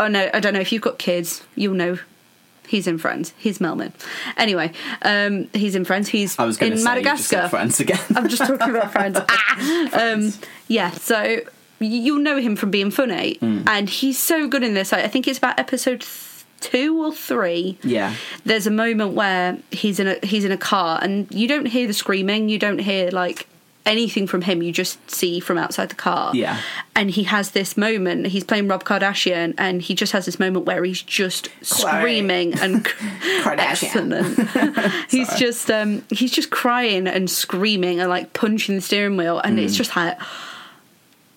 oh 0.00 0.08
no, 0.08 0.28
I 0.34 0.40
don't 0.40 0.52
know 0.54 0.60
if 0.60 0.72
you've 0.72 0.82
got 0.82 0.98
kids, 0.98 1.44
you'll 1.54 1.74
know. 1.74 1.98
He's 2.68 2.86
in 2.86 2.98
Friends. 2.98 3.32
He's 3.38 3.58
Melman. 3.58 3.92
Anyway, 4.36 4.72
um, 5.02 5.48
he's 5.52 5.74
in 5.74 5.84
Friends. 5.84 6.08
He's 6.08 6.38
I 6.38 6.44
was 6.44 6.56
in 6.56 6.60
say, 6.60 6.66
you 6.66 6.72
just 6.74 6.84
Madagascar. 6.84 7.48
Friends 7.48 7.80
again. 7.80 8.00
I'm 8.16 8.28
just 8.28 8.42
talking 8.46 8.70
about 8.70 8.92
Friends. 8.92 9.18
Ah! 9.28 9.90
Um, 10.12 10.32
yeah, 10.68 10.90
so 10.90 11.40
you'll 11.80 12.18
know 12.20 12.38
him 12.38 12.56
from 12.56 12.70
being 12.70 12.90
funny, 12.90 13.34
Hmm. 13.40 13.62
and 13.66 13.88
he's 13.90 14.18
so 14.18 14.48
good 14.48 14.62
in 14.62 14.74
this. 14.74 14.92
I 14.92 15.02
I 15.02 15.08
think 15.08 15.28
it's 15.28 15.38
about 15.38 15.58
episode 15.58 16.00
th- 16.00 16.44
two 16.60 16.96
or 17.04 17.12
three. 17.12 17.76
yeah, 17.84 18.14
There's 18.44 18.66
a 18.66 18.70
moment 18.70 19.12
where 19.12 19.58
he's 19.70 20.00
in 20.00 20.06
a 20.08 20.16
he's 20.26 20.44
in 20.44 20.52
a 20.52 20.56
car, 20.56 20.98
and 21.02 21.26
you 21.32 21.46
don't 21.46 21.66
hear 21.66 21.86
the 21.86 21.92
screaming. 21.92 22.48
You 22.48 22.58
don't 22.58 22.78
hear 22.78 23.10
like 23.10 23.46
anything 23.86 24.26
from 24.26 24.42
him. 24.42 24.62
You 24.62 24.72
just 24.72 25.10
see 25.10 25.40
from 25.40 25.58
outside 25.58 25.90
the 25.90 25.94
car. 25.94 26.34
Yeah. 26.34 26.60
And 26.96 27.10
he 27.10 27.24
has 27.24 27.50
this 27.50 27.76
moment. 27.76 28.26
He's 28.28 28.44
playing 28.44 28.68
Rob 28.68 28.84
Kardashian, 28.84 29.54
and 29.58 29.82
he 29.82 29.94
just 29.94 30.12
has 30.12 30.24
this 30.26 30.38
moment 30.40 30.64
where 30.66 30.82
he's 30.84 31.02
just 31.02 31.48
Khloé. 31.60 31.98
screaming 31.98 32.58
and 32.60 32.84
Kardashian. 33.42 35.06
he's 35.10 35.32
just 35.34 35.70
um, 35.70 36.04
he's 36.10 36.32
just 36.32 36.50
crying 36.50 37.06
and 37.06 37.30
screaming 37.30 38.00
and 38.00 38.08
like 38.08 38.32
punching 38.32 38.76
the 38.76 38.80
steering 38.80 39.16
wheel, 39.16 39.38
and 39.38 39.58
it's 39.58 39.76
just 39.76 39.94
like, 39.96 40.18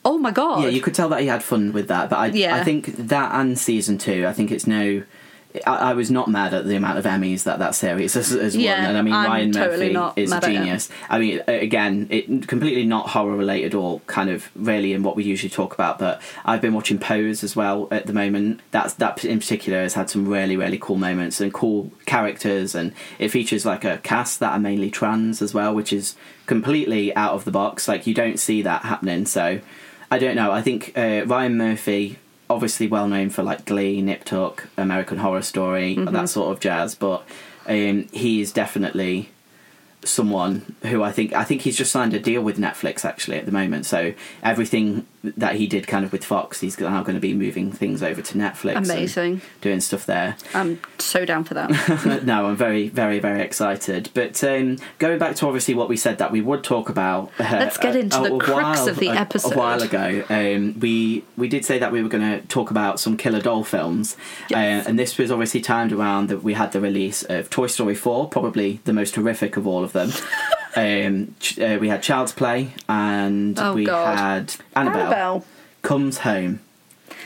oh 0.05 0.17
my 0.17 0.31
god. 0.31 0.59
Mm. 0.59 0.63
Yeah, 0.63 0.69
you 0.69 0.81
could 0.81 0.95
tell 0.95 1.09
that 1.09 1.21
he 1.21 1.27
had 1.27 1.43
fun 1.43 1.73
with 1.73 1.89
that, 1.89 2.09
but 2.09 2.17
I, 2.17 2.27
Yeah. 2.27 2.55
I 2.55 2.63
think 2.63 2.95
that 3.07 3.35
and 3.35 3.57
season 3.59 3.97
two, 3.97 4.25
I 4.25 4.33
think 4.33 4.51
it's 4.51 4.67
no. 4.67 5.03
I, 5.65 5.91
I 5.91 5.93
was 5.93 6.11
not 6.11 6.29
mad 6.29 6.53
at 6.53 6.65
the 6.65 6.75
amount 6.75 6.97
of 6.97 7.05
Emmys 7.05 7.43
that 7.43 7.59
that 7.59 7.73
series 7.75 8.13
has, 8.13 8.29
has 8.29 8.55
won, 8.55 8.65
and 8.65 8.97
I 8.97 9.01
mean 9.01 9.13
I'm 9.13 9.27
Ryan 9.27 9.51
totally 9.51 9.93
Murphy 9.93 10.21
is 10.21 10.31
a 10.31 10.35
mad 10.35 10.43
at 10.43 10.49
him. 10.49 10.63
genius. 10.63 10.89
I 11.09 11.19
mean, 11.19 11.41
again, 11.47 12.07
it 12.09 12.47
completely 12.47 12.85
not 12.85 13.09
horror 13.09 13.35
related 13.35 13.73
or 13.73 13.99
kind 14.01 14.29
of 14.29 14.49
really 14.55 14.93
in 14.93 15.03
what 15.03 15.15
we 15.15 15.23
usually 15.23 15.49
talk 15.49 15.73
about. 15.73 15.99
But 15.99 16.21
I've 16.45 16.61
been 16.61 16.73
watching 16.73 16.99
Pose 16.99 17.43
as 17.43 17.55
well 17.55 17.87
at 17.91 18.05
the 18.07 18.13
moment. 18.13 18.61
That's 18.71 18.93
that 18.95 19.23
in 19.23 19.39
particular 19.39 19.81
has 19.81 19.93
had 19.93 20.09
some 20.09 20.27
really 20.27 20.57
really 20.57 20.77
cool 20.77 20.97
moments 20.97 21.39
and 21.41 21.53
cool 21.53 21.91
characters, 22.05 22.75
and 22.75 22.93
it 23.19 23.29
features 23.29 23.65
like 23.65 23.83
a 23.83 23.97
cast 23.99 24.39
that 24.39 24.51
are 24.51 24.59
mainly 24.59 24.91
trans 24.91 25.41
as 25.41 25.53
well, 25.53 25.73
which 25.73 25.93
is 25.93 26.15
completely 26.45 27.15
out 27.15 27.33
of 27.33 27.45
the 27.45 27.51
box. 27.51 27.87
Like 27.87 28.05
you 28.05 28.13
don't 28.13 28.39
see 28.39 28.61
that 28.61 28.83
happening, 28.83 29.25
so. 29.25 29.61
I 30.09 30.19
don't 30.19 30.37
know. 30.37 30.53
I 30.53 30.61
think 30.61 30.93
uh, 30.97 31.23
Ryan 31.25 31.57
Murphy, 31.57 32.17
obviously 32.49 32.87
well 32.87 33.07
known 33.07 33.29
for 33.29 33.43
like 33.43 33.65
Glee, 33.65 34.01
Nip 34.01 34.23
Tuck, 34.23 34.67
American 34.77 35.17
Horror 35.17 35.41
Story, 35.41 35.95
that 35.95 36.29
sort 36.29 36.51
of 36.51 36.59
jazz, 36.59 36.95
but 36.95 37.23
um, 37.67 38.07
he 38.11 38.41
is 38.41 38.51
definitely 38.51 39.29
someone 40.03 40.75
who 40.83 41.03
I 41.03 41.11
think 41.11 41.33
I 41.33 41.43
think 41.43 41.61
he's 41.61 41.75
just 41.75 41.91
signed 41.91 42.13
a 42.13 42.19
deal 42.19 42.41
with 42.41 42.57
Netflix 42.57 43.03
actually 43.03 43.37
at 43.37 43.45
the 43.45 43.51
moment. 43.51 43.85
So 43.85 44.13
everything 44.43 45.05
that 45.37 45.55
he 45.55 45.67
did 45.67 45.87
kind 45.87 46.05
of 46.05 46.11
with 46.11 46.23
Fox, 46.23 46.61
he's 46.61 46.79
now 46.79 47.03
going 47.03 47.15
to 47.15 47.21
be 47.21 47.33
moving 47.33 47.71
things 47.71 48.01
over 48.03 48.21
to 48.21 48.37
Netflix. 48.37 48.75
and 48.77 48.85
Amazing. 48.85 49.41
doing 49.61 49.81
stuff 49.81 50.05
there. 50.05 50.37
I'm 50.53 50.79
so 50.99 51.25
down 51.25 51.43
for 51.43 51.53
that. 51.55 52.23
no, 52.25 52.45
I'm 52.47 52.55
very, 52.55 52.89
very, 52.89 53.19
very 53.19 53.41
excited. 53.41 54.09
But 54.13 54.43
um, 54.43 54.77
going 54.99 55.19
back 55.19 55.35
to 55.37 55.47
obviously 55.47 55.73
what 55.73 55.89
we 55.89 55.97
said 55.97 56.17
that 56.19 56.31
we 56.31 56.41
would 56.41 56.63
talk 56.63 56.89
about. 56.89 57.31
Uh, 57.39 57.43
Let's 57.51 57.77
get 57.77 57.95
into 57.95 58.19
the 58.19 58.37
crux 58.37 58.79
while, 58.79 58.89
of 58.89 58.97
the 58.99 59.07
a- 59.09 59.13
episode. 59.15 59.53
A 59.53 59.57
while 59.57 59.81
ago, 59.81 60.23
um, 60.29 60.79
we 60.79 61.23
we 61.35 61.47
did 61.47 61.65
say 61.65 61.79
that 61.79 61.91
we 61.91 62.01
were 62.03 62.09
going 62.09 62.39
to 62.39 62.45
talk 62.47 62.71
about 62.71 62.99
some 62.99 63.17
killer 63.17 63.41
doll 63.41 63.63
films, 63.63 64.15
Yes. 64.49 64.85
uh, 64.85 64.89
and 64.89 64.97
this 64.99 65.17
was 65.17 65.31
obviously 65.31 65.61
timed 65.61 65.91
around 65.91 66.29
that 66.29 66.43
we 66.43 66.53
had 66.53 66.71
the 66.71 66.79
release 66.81 67.23
of 67.23 67.49
Toy 67.49 67.67
Story 67.67 67.95
4, 67.95 68.29
probably 68.29 68.79
the 68.85 68.93
most 68.93 69.15
horrific 69.15 69.57
of 69.57 69.65
all 69.67 69.83
of 69.83 69.93
them. 69.93 70.11
um, 70.75 71.35
uh, 71.61 71.77
we 71.79 71.89
had 71.89 72.03
Child's 72.03 72.31
Play, 72.33 72.73
and 72.87 73.57
Oh, 73.59 73.73
we 73.73 73.85
God. 73.85 74.17
had 74.17 74.55
Annabelle, 74.75 75.01
Annabelle. 75.01 75.16
Comes 75.81 76.19
home. 76.19 76.59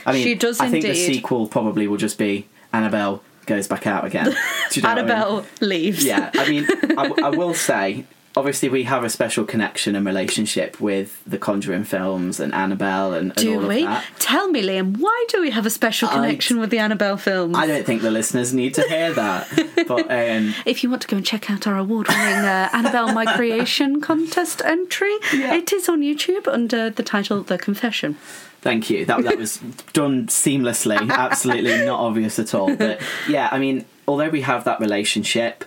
I 0.06 0.12
mean, 0.12 0.22
She 0.24 0.34
does 0.34 0.60
I 0.60 0.68
think 0.68 0.84
the 0.84 0.94
sequel 0.94 1.46
probably 1.48 1.86
will 1.88 1.96
just 1.96 2.18
be 2.18 2.46
Annabelle 2.72 3.22
goes 3.46 3.66
back 3.68 3.86
out 3.86 4.04
again. 4.04 4.34
You 4.72 4.80
know 4.82 4.88
what 4.88 4.98
I 4.98 5.02
mean? 5.02 5.10
Annabelle 5.10 5.46
leaves. 5.60 6.02
Yeah, 6.04 6.30
I 6.34 6.48
mean, 6.48 6.66
I, 6.98 7.08
w- 7.08 7.24
I 7.26 7.28
will 7.28 7.52
say, 7.52 8.04
obviously, 8.36 8.68
we 8.68 8.84
have 8.84 9.04
a 9.04 9.10
special 9.10 9.44
connection 9.44 9.94
and 9.94 10.04
relationship 10.06 10.80
with 10.80 11.22
the 11.26 11.38
Conjuring 11.38 11.84
films 11.84 12.40
and 12.40 12.54
Annabelle 12.54 13.12
and, 13.12 13.30
and 13.30 13.36
Do 13.36 13.60
all 13.62 13.68
we? 13.68 13.80
of 13.82 13.88
that. 13.88 14.04
Tell 14.18 14.48
me, 14.48 14.62
Liam, 14.62 14.96
why 14.98 15.26
do 15.28 15.40
we 15.40 15.50
have 15.50 15.66
a 15.66 15.70
special 15.70 16.08
I- 16.08 16.14
connection 16.14 16.58
with 16.58 16.70
the 16.70 16.78
Annabelle 16.78 17.16
films? 17.16 17.56
I 17.56 17.66
don't 17.66 17.84
think 17.84 18.02
the 18.02 18.10
listeners 18.10 18.52
need 18.54 18.74
to 18.74 18.82
hear 18.82 19.12
that, 19.12 19.48
but 19.88 20.10
um, 20.10 20.54
If 20.66 20.82
you 20.82 20.90
want 20.90 21.02
to 21.02 21.08
go 21.08 21.16
and 21.16 21.26
check 21.26 21.50
out 21.50 21.66
our 21.66 21.76
award 21.78 22.08
winning 22.08 22.44
uh, 22.44 22.68
Annabelle 22.72 23.12
My 23.12 23.26
Creation 23.36 24.00
contest 24.00 24.62
entry, 24.64 25.14
Yeah. 25.32 25.54
it 25.54 25.72
is 25.72 25.88
on 25.88 26.00
YouTube 26.00 26.46
under 26.48 26.90
the 26.90 27.02
title 27.02 27.42
The 27.42 27.58
Confession. 27.58 28.16
Thank 28.62 28.90
you. 28.90 29.04
That 29.04 29.24
that 29.24 29.38
was 29.38 29.56
done 29.92 30.28
seamlessly. 30.28 31.10
Absolutely 31.10 31.84
not 31.84 31.98
obvious 31.98 32.38
at 32.38 32.54
all. 32.54 32.76
But 32.76 33.00
yeah, 33.28 33.48
I 33.50 33.58
mean, 33.58 33.84
although 34.06 34.28
we 34.28 34.42
have 34.42 34.62
that 34.64 34.78
relationship, 34.78 35.64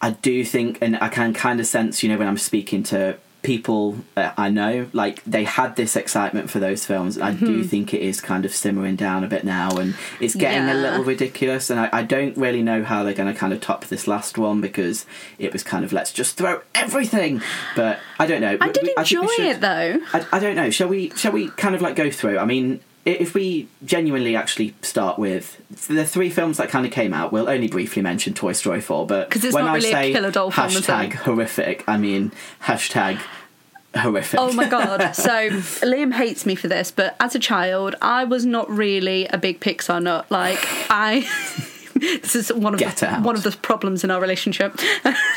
I 0.00 0.10
do 0.10 0.44
think, 0.44 0.78
and 0.82 0.96
I 0.96 1.08
can 1.08 1.32
kind 1.32 1.60
of 1.60 1.66
sense, 1.66 2.02
you 2.02 2.08
know, 2.08 2.18
when 2.18 2.28
I'm 2.28 2.38
speaking 2.38 2.82
to 2.84 3.18
people 3.44 3.98
I 4.16 4.48
know, 4.48 4.88
like 4.94 5.22
they 5.24 5.44
had 5.44 5.76
this 5.76 5.96
excitement 5.96 6.50
for 6.50 6.58
those 6.58 6.84
films. 6.86 7.18
I 7.18 7.32
do 7.32 7.60
mm-hmm. 7.60 7.62
think 7.68 7.94
it 7.94 8.00
is 8.00 8.20
kind 8.20 8.44
of 8.46 8.54
simmering 8.54 8.96
down 8.96 9.22
a 9.22 9.28
bit 9.28 9.44
now, 9.44 9.76
and 9.76 9.94
it's 10.18 10.34
getting 10.34 10.68
a 10.68 10.74
little 10.74 11.04
ridiculous. 11.04 11.70
And 11.70 11.78
I, 11.78 11.90
I 11.92 12.02
don't 12.02 12.36
really 12.36 12.62
know 12.62 12.82
how 12.82 13.04
they're 13.04 13.14
going 13.14 13.32
to 13.32 13.38
kind 13.38 13.52
of 13.52 13.60
top 13.60 13.84
this 13.84 14.08
last 14.08 14.38
one 14.38 14.60
because 14.60 15.04
it 15.38 15.52
was 15.52 15.62
kind 15.62 15.84
of 15.84 15.92
let's 15.92 16.10
just 16.10 16.36
throw 16.36 16.62
everything. 16.74 17.42
But 17.76 18.00
I 18.18 18.26
don't 18.26 18.40
know. 18.40 18.56
I 18.60 18.70
did 18.70 18.82
we- 18.82 18.94
enjoy 18.96 19.26
should- 19.26 19.46
it 19.46 19.60
though. 19.60 20.00
I, 20.12 20.26
I 20.32 20.38
don't 20.40 20.56
know. 20.56 20.70
Shall 20.70 20.88
we? 20.88 21.10
Shall 21.10 21.32
we 21.32 21.50
kind 21.50 21.74
of 21.74 21.82
like 21.82 21.94
go 21.96 22.10
through? 22.10 22.38
I 22.38 22.46
mean, 22.46 22.80
i- 22.80 22.80
if 23.04 23.34
we 23.34 23.68
genuinely 23.84 24.34
actually 24.34 24.74
start 24.82 25.18
with 25.18 25.60
the 25.88 26.04
three 26.06 26.30
films 26.30 26.56
that 26.56 26.68
kind 26.70 26.86
of 26.86 26.92
came 26.92 27.12
out, 27.12 27.32
we'll 27.32 27.48
only 27.48 27.68
briefly 27.68 28.02
mention 28.02 28.32
Toy 28.34 28.52
Story 28.52 28.80
four. 28.80 29.06
But 29.06 29.30
'Cause 29.30 29.44
it's 29.44 29.54
when 29.54 29.64
not 29.66 29.72
I 29.72 29.74
really 29.74 29.88
a 29.90 29.92
say 29.92 30.12
killer 30.12 30.30
doll 30.30 30.50
film, 30.50 30.68
hashtag 30.68 31.12
horrific, 31.14 31.84
I 31.86 31.96
mean 31.98 32.32
hashtag 32.62 33.18
horrific. 33.96 34.40
Oh 34.40 34.52
my 34.52 34.68
god. 34.68 35.14
So 35.14 35.50
Liam 35.86 36.12
hates 36.14 36.44
me 36.46 36.54
for 36.54 36.68
this, 36.68 36.90
but 36.90 37.14
as 37.20 37.34
a 37.34 37.38
child, 37.38 37.94
I 38.02 38.24
was 38.24 38.44
not 38.46 38.68
really 38.70 39.26
a 39.28 39.38
big 39.38 39.60
Pixar 39.60 40.02
nut. 40.02 40.30
Like 40.30 40.58
I 40.90 41.28
this 42.22 42.34
is 42.34 42.52
one 42.52 42.74
of 42.74 42.80
Get 42.80 42.96
the, 42.98 43.08
out. 43.08 43.22
one 43.22 43.36
of 43.36 43.42
the 43.42 43.52
problems 43.52 44.04
in 44.04 44.10
our 44.10 44.20
relationship. 44.20 44.78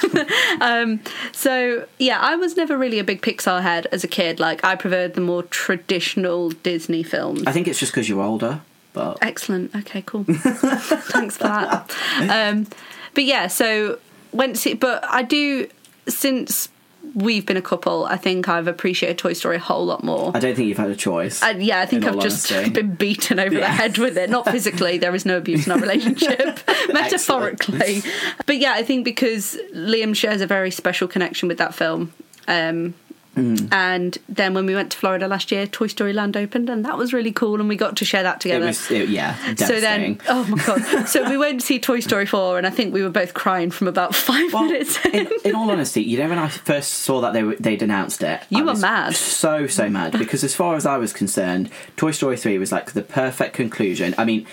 um, 0.62 1.00
so 1.32 1.88
yeah, 2.00 2.20
I 2.20 2.36
was 2.36 2.58
never 2.58 2.78
really 2.78 3.00
a 3.00 3.04
big 3.04 3.22
Pixar 3.22 3.62
head 3.62 3.88
as 3.92 4.04
a 4.04 4.08
kid. 4.08 4.40
Like 4.40 4.64
I 4.64 4.76
preferred 4.76 5.14
the 5.14 5.22
more 5.22 5.44
traditional 5.44 6.50
Disney 6.50 7.04
films. 7.04 7.44
I 7.46 7.52
think 7.52 7.68
it's 7.68 7.80
just 7.80 7.92
because 7.92 8.10
you're 8.10 8.24
older. 8.24 8.62
But 8.94 9.20
Excellent. 9.22 9.76
Okay, 9.76 10.02
cool. 10.06 10.24
Thanks 10.28 11.38
for 11.38 11.44
that. 11.44 11.96
Um, 12.30 12.68
but 13.14 13.26
yeah, 13.26 13.46
so 13.48 14.00
went 14.32 14.56
to 14.56 14.62
see, 14.62 14.74
but 14.74 15.04
I 15.06 15.22
do 15.22 15.68
since 16.08 16.70
we've 17.16 17.46
been 17.46 17.58
a 17.58 17.62
couple. 17.62 18.06
I 18.06 18.18
think 18.18 18.48
I've 18.48 18.68
appreciated 18.68 19.18
Toy 19.18 19.34
Story 19.34 19.58
a 19.58 19.60
whole 19.60 19.86
lot 19.86 20.04
more. 20.04 20.32
I 20.36 20.40
don't 20.40 20.56
think 20.56 20.68
you've 20.68 20.78
had 20.78 20.90
a 20.90 20.96
choice. 20.96 21.42
Yeah, 21.42 21.82
I 21.82 21.86
think 21.86 22.06
I've 22.06 22.20
just 22.20 22.52
honesty. 22.52 22.70
been 22.72 22.96
beaten 22.96 23.40
over 23.40 23.56
the 23.56 23.68
head 23.68 23.98
with 23.98 24.18
it. 24.18 24.30
Not 24.30 24.50
physically, 24.50 24.98
there 24.98 25.14
is 25.16 25.26
no 25.26 25.38
abuse 25.38 25.66
in 25.66 25.72
our 25.72 25.80
relationship, 25.80 26.60
metaphorically. 26.94 28.02
But 28.46 28.58
yeah, 28.58 28.74
I 28.74 28.84
think 28.84 29.06
because 29.06 29.58
Liam 29.74 30.16
shares 30.16 30.42
a 30.42 30.48
very 30.48 30.72
special 30.72 31.08
connection 31.08 31.48
with 31.48 31.58
that 31.58 31.74
film. 31.74 32.14
Um, 32.48 32.94
Mm. 33.38 33.72
And 33.72 34.18
then 34.28 34.54
when 34.54 34.66
we 34.66 34.74
went 34.76 34.92
to 34.92 34.98
Florida 34.98 35.28
last 35.28 35.52
year, 35.52 35.68
Toy 35.68 35.88
Story 35.88 36.12
Land 36.12 36.36
opened, 36.36 36.70
and 36.70 36.84
that 36.86 36.98
was 36.98 37.14
really 37.14 37.32
cool, 37.32 37.60
and 37.60 37.70
we 37.70 37.76
got 37.76 37.96
to 37.98 38.06
share 38.06 38.24
that 38.24 38.38
It 38.38 38.42
together. 38.42 38.66
was, 38.66 38.92
it, 38.92 39.10
yeah, 39.10 39.36
so 39.56 39.80
then, 39.80 40.20
oh 40.28 40.44
my 40.46 40.64
god! 40.66 41.08
so 41.08 41.30
we 41.30 41.38
went 41.38 41.60
to 41.62 41.66
see 41.66 41.80
Toy 41.80 42.00
Story 42.00 42.26
four, 42.26 42.58
and 42.58 42.66
I 42.66 42.70
think 42.72 42.94
we 42.94 43.04
were 43.04 43.10
both 43.10 43.34
crying 43.34 43.72
from 43.72 43.88
about 43.88 44.16
five 44.30 44.52
Well, 44.52 44.66
minutes. 44.66 44.98
in, 45.06 45.30
in 45.46 45.56
all 45.56 45.70
honesty, 45.70 46.02
you 46.02 46.18
know 46.18 46.30
when 46.30 46.40
I 46.40 46.48
first 46.50 46.92
saw 46.94 47.22
that 47.22 47.34
they 47.34 47.44
were, 47.44 47.56
they'd 47.56 47.82
announced 47.82 48.24
it, 48.24 48.42
You 48.50 48.64
I 48.68 48.74
were 48.74 48.80
mad. 48.80 49.16
so 49.16 49.68
so 49.68 49.90
mad 49.90 50.14
because 50.18 50.44
as 50.44 50.56
far 50.56 50.76
as 50.76 50.86
I 50.86 50.98
was 50.98 51.14
concerned, 51.14 51.70
Toy 51.96 52.12
Story 52.12 52.38
three 52.38 52.58
was 52.58 52.72
like 52.72 52.92
the 52.94 53.04
perfect 53.04 53.54
conclusion. 53.56 54.16
I 54.18 54.26
mean. 54.26 54.46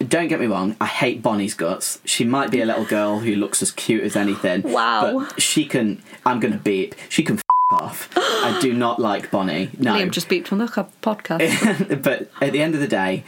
Don't 0.00 0.28
get 0.28 0.38
me 0.38 0.46
wrong, 0.46 0.76
I 0.80 0.86
hate 0.86 1.22
Bonnie's 1.24 1.54
guts. 1.54 1.98
She 2.04 2.22
might 2.24 2.52
be 2.52 2.60
a 2.60 2.64
little 2.64 2.84
girl 2.84 3.18
who 3.18 3.34
looks 3.34 3.62
as 3.62 3.72
cute 3.72 4.04
as 4.04 4.14
anything. 4.14 4.62
Wow. 4.62 5.26
But 5.28 5.42
she 5.42 5.64
can, 5.66 6.00
I'm 6.24 6.38
going 6.38 6.52
to 6.52 6.58
beep, 6.60 6.94
she 7.08 7.24
can 7.24 7.40
off. 7.70 8.08
I 8.16 8.58
do 8.60 8.72
not 8.72 8.98
like 8.98 9.30
Bonnie. 9.30 9.70
No. 9.78 9.94
Liam 9.94 10.10
just 10.10 10.28
beeped 10.28 10.52
on 10.52 10.58
the 10.58 10.66
podcast. 10.66 12.02
but 12.02 12.30
at 12.40 12.52
the 12.52 12.62
end 12.62 12.74
of 12.74 12.80
the 12.80 12.88
day, 12.88 13.24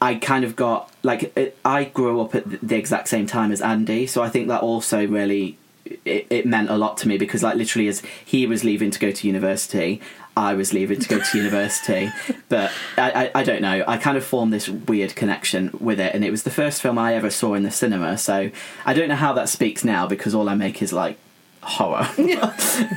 I 0.00 0.16
kind 0.16 0.44
of 0.44 0.56
got 0.56 0.90
like 1.02 1.36
it, 1.36 1.56
I 1.64 1.84
grew 1.84 2.20
up 2.20 2.34
at 2.34 2.44
the 2.66 2.76
exact 2.76 3.08
same 3.08 3.26
time 3.26 3.52
as 3.52 3.60
Andy, 3.60 4.06
so 4.06 4.22
I 4.22 4.28
think 4.30 4.48
that 4.48 4.62
also 4.62 5.06
really 5.06 5.58
it, 6.04 6.26
it 6.28 6.46
meant 6.46 6.70
a 6.70 6.76
lot 6.76 6.96
to 6.98 7.08
me 7.08 7.18
because 7.18 7.42
like 7.42 7.56
literally 7.56 7.88
as 7.88 8.02
he 8.24 8.46
was 8.46 8.64
leaving 8.64 8.90
to 8.90 8.98
go 8.98 9.10
to 9.10 9.26
university. 9.26 10.00
I 10.36 10.54
was 10.54 10.72
leaving 10.72 10.98
to 10.98 11.08
go 11.08 11.20
to 11.20 11.38
university, 11.38 12.10
but 12.48 12.72
I, 12.98 13.26
I, 13.26 13.30
I 13.36 13.44
don't 13.44 13.62
know. 13.62 13.84
I 13.86 13.98
kind 13.98 14.16
of 14.16 14.24
formed 14.24 14.52
this 14.52 14.68
weird 14.68 15.14
connection 15.14 15.70
with 15.78 16.00
it, 16.00 16.12
and 16.12 16.24
it 16.24 16.32
was 16.32 16.42
the 16.42 16.50
first 16.50 16.82
film 16.82 16.98
I 16.98 17.14
ever 17.14 17.30
saw 17.30 17.54
in 17.54 17.62
the 17.62 17.70
cinema. 17.70 18.18
So 18.18 18.50
I 18.84 18.94
don't 18.94 19.08
know 19.08 19.14
how 19.14 19.32
that 19.34 19.48
speaks 19.48 19.84
now 19.84 20.08
because 20.08 20.34
all 20.34 20.48
I 20.48 20.56
make 20.56 20.82
is 20.82 20.92
like 20.92 21.18
horror. 21.64 22.08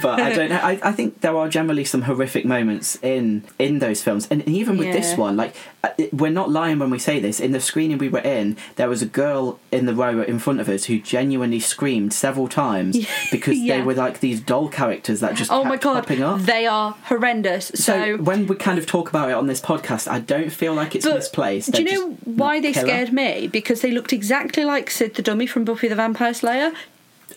but 0.01 0.19
I 0.19 0.33
don't 0.33 0.49
know. 0.49 0.57
I, 0.61 0.79
I 0.83 0.91
think 0.91 1.21
there 1.21 1.35
are 1.35 1.47
generally 1.49 1.85
some 1.85 2.03
horrific 2.03 2.45
moments 2.45 2.97
in 3.01 3.43
in 3.59 3.79
those 3.79 4.01
films, 4.03 4.27
and 4.29 4.47
even 4.47 4.77
with 4.77 4.93
this 4.93 5.11
Yeah. 5.11 5.17
one, 5.17 5.37
like 5.37 5.55
uh, 5.83 5.89
we're 6.11 6.31
not 6.31 6.49
lying 6.49 6.79
when 6.79 6.89
we 6.89 6.99
say 6.99 7.19
this. 7.19 7.39
In 7.39 7.51
the 7.51 7.59
screening 7.59 7.97
we 7.97 8.09
were 8.09 8.19
in, 8.19 8.57
there 8.75 8.89
was 8.89 9.01
a 9.01 9.05
girl 9.05 9.59
in 9.71 9.85
the 9.85 9.93
row 9.95 10.21
in 10.21 10.39
front 10.39 10.59
of 10.59 10.69
us 10.69 10.85
who 10.85 10.99
genuinely 10.99 11.59
screamed 11.59 12.13
several 12.13 12.47
times 12.47 12.97
because 13.31 13.57
Yeah. 13.57 13.77
they 13.77 13.81
were 13.83 13.93
like 13.93 14.19
these 14.19 14.39
doll 14.41 14.67
characters 14.69 15.19
that 15.21 15.35
just 15.35 15.51
oh 15.51 15.59
kept 15.63 15.69
my 15.69 15.77
god, 15.77 16.01
popping 16.03 16.21
up. 16.23 16.41
they 16.41 16.65
are 16.65 16.91
horrendous. 17.05 17.67
so, 17.75 17.93
So, 17.97 18.17
when 18.17 18.47
we 18.47 18.55
kind 18.55 18.77
of 18.77 18.85
talk 18.85 19.09
about 19.09 19.29
it 19.29 19.33
on 19.35 19.47
this 19.47 19.61
podcast, 19.61 20.07
I 20.07 20.19
don't 20.19 20.51
feel 20.51 20.73
like 20.73 20.95
it's 20.95 21.05
But 21.05 21.15
misplaced. 21.15 21.71
do 21.71 21.81
you 21.81 21.87
They're 21.89 21.99
know 21.99 22.09
just 22.13 22.27
why 22.27 22.55
not 22.57 22.63
they 22.63 22.73
killer. 22.73 22.87
scared 22.87 23.13
me? 23.13 23.47
Because 23.47 23.81
they 23.81 23.91
looked 23.91 24.13
exactly 24.13 24.63
like 24.65 24.89
Sid 24.89 25.15
the 25.15 25.21
Dummy 25.21 25.45
from 25.47 25.63
Buffy 25.65 25.87
the 25.87 25.95
Vampire 25.95 26.33
Slayer. 26.33 26.71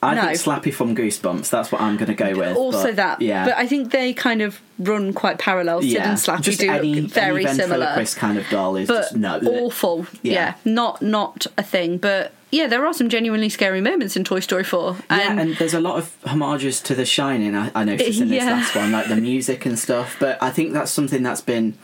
I 0.02 0.14
no. 0.14 0.22
think 0.22 0.38
Slappy 0.38 0.72
from 0.72 0.96
Goosebumps. 0.96 1.50
That's 1.50 1.70
what 1.70 1.82
I'm 1.82 1.96
going 1.96 2.08
to 2.08 2.14
go 2.14 2.34
with. 2.34 2.56
Also 2.56 2.84
but, 2.84 2.96
that, 2.96 3.22
yeah. 3.22 3.44
but 3.44 3.56
I 3.56 3.66
think 3.66 3.92
they 3.92 4.14
kind 4.14 4.40
of 4.40 4.60
run 4.78 5.12
quite 5.12 5.38
parallel. 5.38 5.82
Sid 5.82 5.96
and 5.98 6.16
Slappy 6.18 6.40
just 6.40 6.60
do 6.60 6.70
any, 6.70 7.02
look 7.02 7.10
very 7.10 7.44
any 7.44 7.54
similar. 7.54 7.80
ventriloquist 7.80 8.16
kind 8.16 8.38
of 8.38 8.48
doll 8.48 8.76
is 8.76 8.88
but 8.88 9.02
just 9.02 9.16
no. 9.16 9.38
awful. 9.40 10.06
Yeah. 10.22 10.32
Yeah. 10.32 10.54
not 10.64 11.02
not 11.02 11.46
a 11.58 11.62
thing. 11.62 11.98
But 11.98 12.32
yeah, 12.50 12.66
there 12.66 12.86
are 12.86 12.94
some 12.94 13.10
genuinely 13.10 13.50
scary 13.50 13.82
moments 13.82 14.16
in 14.16 14.24
Toy 14.24 14.40
Story 14.40 14.64
Four. 14.64 14.96
Yeah, 15.10 15.38
and 15.38 15.54
there's 15.56 15.74
a 15.74 15.80
lot 15.80 15.98
of 15.98 16.16
homages 16.24 16.80
to 16.82 16.94
The 16.94 17.04
Shining. 17.04 17.54
I, 17.54 17.70
I 17.74 17.84
noticed 17.84 18.20
in 18.20 18.28
this 18.28 18.42
Yeah. 18.42 18.52
last 18.52 18.74
one, 18.74 18.92
like 18.92 19.08
the 19.08 19.16
music 19.16 19.66
and 19.66 19.78
stuff. 19.78 20.16
But 20.18 20.42
I 20.42 20.50
think 20.50 20.72
that's 20.72 20.90
something 20.90 21.22
that's 21.22 21.42
been 21.42 21.76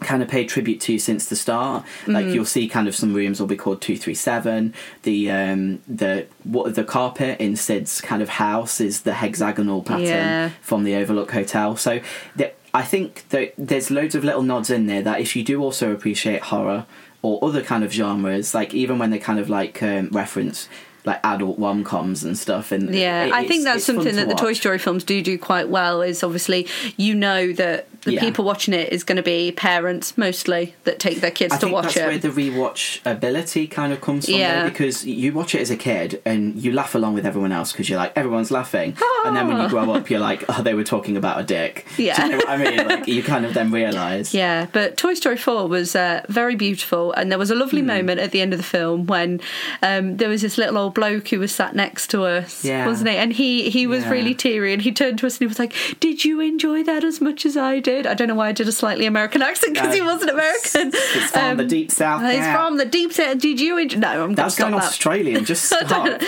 kind 0.00 0.22
of 0.22 0.28
paid 0.28 0.48
tribute 0.48 0.80
to 0.82 0.98
since 0.98 1.26
the 1.26 1.36
start. 1.36 1.84
Like 2.06 2.26
Mm. 2.26 2.34
you'll 2.34 2.44
see, 2.44 2.68
kind 2.68 2.88
of 2.88 2.94
some 2.96 3.12
rooms 3.14 3.38
will 3.40 3.46
be 3.46 3.56
called 3.56 3.80
two 3.80 3.96
three 3.96 4.14
seven. 4.14 4.74
The 5.02 5.30
um 5.30 5.80
the 5.88 6.26
what 6.44 6.74
the 6.74 6.84
carpet 6.84 7.40
in 7.40 7.56
Sid's 7.56 8.00
kind 8.00 8.22
of 8.22 8.28
house 8.30 8.80
is 8.80 9.02
the 9.02 9.14
hexagonal 9.14 9.82
pattern 9.82 10.04
Yeah. 10.06 10.50
from 10.62 10.84
the 10.84 10.94
Overlook 10.96 11.30
Hotel. 11.32 11.76
So 11.76 12.00
the, 12.36 12.52
I 12.72 12.82
think 12.82 13.24
that 13.30 13.52
there's 13.58 13.90
loads 13.90 14.14
of 14.14 14.24
little 14.24 14.42
nods 14.42 14.70
in 14.70 14.86
there 14.86 15.02
that 15.02 15.20
if 15.20 15.34
you 15.36 15.42
do 15.44 15.62
also 15.62 15.92
appreciate 15.92 16.42
horror 16.42 16.86
or 17.22 17.38
other 17.44 17.62
kind 17.62 17.84
of 17.84 17.92
genres, 17.92 18.54
like 18.54 18.72
even 18.72 18.98
when 18.98 19.10
they 19.10 19.18
kind 19.18 19.38
of 19.38 19.50
like 19.50 19.82
um, 19.82 20.08
reference 20.12 20.68
like 21.06 21.18
adult 21.24 21.58
rom 21.58 21.82
coms 21.82 22.22
and 22.24 22.36
stuff, 22.36 22.70
and 22.72 22.94
Yeah, 22.94 23.24
it- 23.24 23.32
I 23.32 23.46
think 23.46 23.64
that's 23.64 23.84
something 23.84 24.16
that 24.16 24.28
the 24.28 24.34
Toy. 24.34 24.52
Story 24.52 24.78
films 24.78 25.02
do 25.02 25.22
do 25.22 25.38
quite 25.38 25.68
well. 25.70 26.02
Is 26.02 26.22
obviously 26.22 26.66
you 26.98 27.14
know 27.14 27.52
that 27.54 27.86
the 28.02 28.12
Yeah. 28.14 28.20
people 28.20 28.44
watching 28.44 28.72
it 28.74 28.92
is 28.92 29.04
going 29.04 29.16
to 29.16 29.22
be 29.22 29.52
parents 29.52 30.16
mostly 30.16 30.74
that 30.84 30.98
take 30.98 31.20
their 31.20 31.30
kids 31.30 31.54
I 31.54 31.58
to 31.58 31.68
watch 31.68 31.84
that's 31.84 31.96
it. 31.96 32.00
That's 32.00 32.24
where 32.24 32.32
the 32.32 32.50
rewatch 32.50 33.00
ability 33.04 33.66
kind 33.66 33.92
of 33.92 34.00
comes 34.00 34.24
from 34.26 34.34
Yeah. 34.34 34.62
there 34.62 34.70
because 34.70 35.04
you 35.06 35.32
watch 35.32 35.54
it 35.54 35.60
as 35.60 35.70
a 35.70 35.76
kid 35.76 36.20
and 36.24 36.56
you 36.60 36.72
laugh 36.72 36.94
along 36.94 37.14
with 37.14 37.26
everyone 37.26 37.52
else 37.52 37.72
because 37.72 37.88
you're 37.88 37.98
like 37.98 38.12
everyone's 38.16 38.50
laughing 38.50 38.96
and 39.26 39.36
then 39.36 39.46
when 39.48 39.60
you 39.60 39.68
grow 39.68 39.90
up 39.92 40.08
you're 40.10 40.20
like 40.20 40.44
oh 40.48 40.62
they 40.62 40.74
were 40.74 40.84
talking 40.84 41.16
about 41.16 41.40
a 41.40 41.42
dick 41.44 41.86
Yeah. 41.98 42.16
Do 42.20 42.22
you 42.22 42.28
know 42.30 42.36
what 42.38 42.48
I 42.48 42.56
mean 42.56 42.86
like 42.88 43.06
you 43.08 43.22
kind 43.22 43.44
of 43.44 43.54
then 43.54 43.70
realise 43.70 44.32
Yeah, 44.34 44.66
but 44.72 44.96
Toy 44.96 45.14
Story 45.14 45.36
4 45.36 45.68
was 45.68 45.94
uh, 45.96 46.22
very 46.28 46.54
beautiful, 46.56 47.12
and 47.12 47.30
there 47.30 47.38
was 47.38 47.50
a 47.50 47.54
lovely 47.54 47.82
moment 47.82 48.20
at 48.20 48.30
the 48.30 48.40
end 48.40 48.52
of 48.52 48.58
the 48.58 48.64
film 48.64 49.06
when 49.06 49.40
um, 49.82 50.16
there 50.16 50.28
was 50.28 50.42
this 50.42 50.56
little 50.58 50.78
old 50.78 50.94
bloke 50.94 51.28
who 51.28 51.38
was 51.38 51.52
sat 51.54 51.74
next 51.74 52.08
to 52.10 52.22
us, 52.24 52.64
Yeah. 52.64 52.86
wasn't 52.86 53.10
he? 53.10 53.16
And 53.16 53.32
he, 53.32 53.70
he 53.70 53.86
was 53.86 54.04
Yeah. 54.04 54.10
really 54.10 54.34
teary, 54.34 54.72
and 54.72 54.82
he 54.82 54.92
turned 54.92 55.18
to 55.18 55.26
us 55.26 55.34
and 55.36 55.40
he 55.40 55.46
was 55.46 55.58
like, 55.58 55.74
Did 56.00 56.24
you 56.24 56.40
enjoy 56.40 56.82
that 56.84 57.04
as 57.04 57.20
much 57.20 57.44
as 57.44 57.56
I 57.56 57.80
did? 57.80 57.89
I 58.06 58.14
don't 58.14 58.28
know 58.28 58.34
why 58.34 58.48
I 58.48 58.52
did 58.52 58.68
a 58.68 58.72
slightly 58.72 59.06
American 59.06 59.42
accent 59.42 59.74
because 59.74 59.94
he 59.94 60.00
Uh, 60.00 60.06
wasn't 60.06 60.30
American. 60.30 60.90
it's 60.94 61.30
from 61.32 61.56
the 61.56 61.64
deep 61.64 61.90
south 61.90 62.22
He's 62.22 62.34
yeah. 62.34 62.54
from 62.56 62.76
the 62.76 62.84
deep 62.84 63.12
south. 63.12 63.38
Did 63.38 63.60
you 63.60 63.78
enjoy? 63.78 63.98
No, 63.98 64.24
I'm 64.24 64.34
that's 64.34 64.56
going 64.56 64.72
that. 64.72 64.82
Australian 64.84 65.44
just 65.44 65.64
stop 65.70 66.06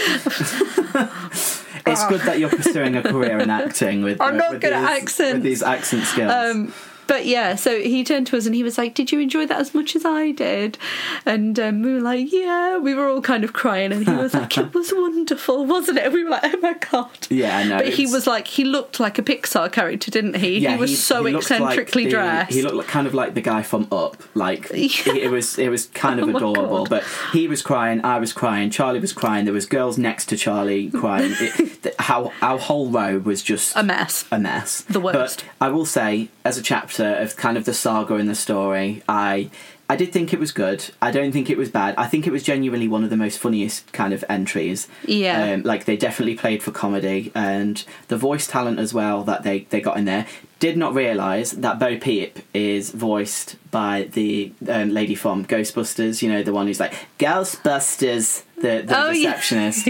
it's 1.87 2.07
good 2.07 2.20
that 2.22 2.38
you're 2.38 2.48
pursuing 2.48 2.96
a 2.96 3.03
career 3.03 3.38
in 3.40 3.51
acting 3.51 4.03
with 4.03 4.20
I'm 4.27 4.35
uh, 4.35 4.38
not 4.38 4.51
with 4.53 4.61
good 4.62 4.72
at 4.72 4.81
these- 4.81 5.03
accents. 5.03 5.33
with 5.35 5.42
these 5.42 5.62
accent 5.62 6.05
skills 6.05 6.33
Um, 6.33 6.72
but 7.12 7.27
yeah, 7.27 7.57
so 7.57 7.79
he 7.79 8.03
turned 8.05 8.27
to 8.29 8.38
us 8.38 8.46
and 8.46 8.55
he 8.55 8.62
was 8.62 8.79
like, 8.79 8.94
"Did 8.94 9.12
you 9.12 9.20
enjoy 9.20 9.44
that 9.44 9.61
as 9.61 9.75
much 9.75 9.94
as 9.94 10.07
I 10.07 10.31
did?" 10.31 10.79
And 11.27 11.61
um, 11.61 11.83
we 11.83 11.92
were 11.92 12.01
like, 12.01 12.33
"Yeah." 12.33 12.79
We 12.79 12.94
were 12.94 13.07
all 13.11 13.20
kind 13.20 13.44
of 13.44 13.53
crying, 13.53 13.92
and 13.92 14.09
he 14.09 14.14
was 14.14 14.33
like, 14.33 14.57
"It 14.57 14.72
was 14.72 14.90
wonderful, 14.94 15.66
wasn't 15.66 15.98
it?" 15.98 16.05
And 16.07 16.14
we 16.14 16.25
were 16.25 16.31
like, 16.31 16.44
"Oh 16.44 16.59
my 16.62 16.75
god!" 16.90 17.27
yeah 17.29 17.59
I 17.59 17.64
know 17.64 17.77
But 17.79 17.88
he 17.92 18.07
was 18.07 18.27
like, 18.27 18.46
he 18.46 18.64
looked 18.64 18.98
like 18.98 19.18
a 19.18 19.22
Pixar 19.22 19.70
character, 19.70 20.11
didn't 20.11 20.37
he? 20.37 20.59
Yeah, 20.61 20.72
he 20.72 20.77
was 20.79 21.05
so 21.05 21.22
he 21.25 21.33
looked 21.35 21.51
like 21.51 21.61
eccentrically 21.61 22.05
the- 22.05 22.11
dressed. 22.12 22.53
He 22.55 22.62
looked 22.62 22.77
like, 22.77 22.87
kind 22.88 23.07
of 23.07 23.12
like 23.12 23.35
the 23.35 23.42
guy 23.42 23.62
from 23.62 23.88
Up. 23.92 24.16
Like 24.35 24.70
Yeah. 24.75 24.87
he- 25.12 25.22
it 25.22 25.31
was, 25.31 25.59
it 25.59 25.68
was 25.68 25.87
kind 25.88 26.18
of 26.18 26.29
Oh 26.31 26.37
adorable. 26.37 26.87
But 26.87 27.05
he 27.33 27.46
was 27.46 27.61
crying, 27.61 28.03
I 28.05 28.18
was 28.18 28.33
crying, 28.33 28.70
Charlie 28.70 29.01
was 29.01 29.12
crying. 29.12 29.44
There 29.44 29.55
was 29.61 29.66
girls 29.66 29.98
next 29.98 30.27
to 30.31 30.37
Charlie 30.37 30.90
crying. 30.90 31.35
It, 31.85 31.94
how 31.98 32.33
our 32.40 32.59
whole 32.59 32.88
row 32.90 33.18
was 33.18 33.42
just 33.42 33.77
a 33.77 33.83
mess. 33.83 34.25
a 34.31 34.38
mess. 34.38 34.83
The 34.83 35.01
worst. 35.01 35.44
But 35.59 35.66
I 35.66 35.68
will 35.70 35.85
say, 35.85 36.29
as 36.44 36.57
a 36.57 36.62
chapter 36.62 37.02
of 37.07 37.37
kind 37.37 37.57
of 37.57 37.65
the 37.65 37.75
saga 37.75 38.15
and 38.15 38.29
the 38.29 38.35
story, 38.35 39.03
I 39.09 39.51
I 39.93 39.97
did 39.97 40.11
think 40.11 40.33
it 40.33 40.41
was 40.41 40.53
good. 40.53 40.91
I 41.03 41.11
don't 41.11 41.33
think 41.33 41.51
it 41.51 41.59
was 41.59 41.69
bad. 41.71 41.95
I 41.99 42.07
think 42.07 42.27
it 42.27 42.31
was 42.31 42.43
genuinely 42.43 42.88
one 42.88 43.05
of 43.05 43.11
the 43.11 43.17
most 43.17 43.38
funniest 43.38 43.93
kind 43.93 44.15
of 44.15 44.25
entries. 44.27 44.88
Yeah. 45.05 45.53
Um, 45.53 45.62
like 45.65 45.85
they 45.85 45.99
definitely 45.99 46.35
played 46.35 46.62
for 46.62 46.71
comedy 46.71 47.31
and 47.35 47.85
the 48.09 48.17
voice 48.17 48.47
talent 48.47 48.79
as 48.79 48.95
well 48.95 49.23
that 49.25 49.43
they, 49.43 49.67
they 49.69 49.83
got 49.83 49.99
in 49.99 50.07
there. 50.07 50.27
Did 50.62 50.77
not 50.77 50.94
realise 50.94 51.51
that 51.51 51.81
Bo 51.81 51.98
Peep 51.98 52.38
is 52.55 52.90
voiced 52.90 53.57
by 53.72 54.09
the 54.12 54.53
um, 54.68 54.90
lady 54.90 55.16
from 55.16 55.44
Ghostbusters, 55.44 56.22
you 56.22 56.29
know, 56.31 56.44
the 56.44 56.53
one 56.53 56.68
who's 56.68 56.79
like, 56.79 56.94
Ghostbusters, 57.18 58.44
the, 58.57 58.83
the 58.87 58.94
Oh, 58.96 59.11
yeah. 59.11 59.33
receptionist. 59.35 59.88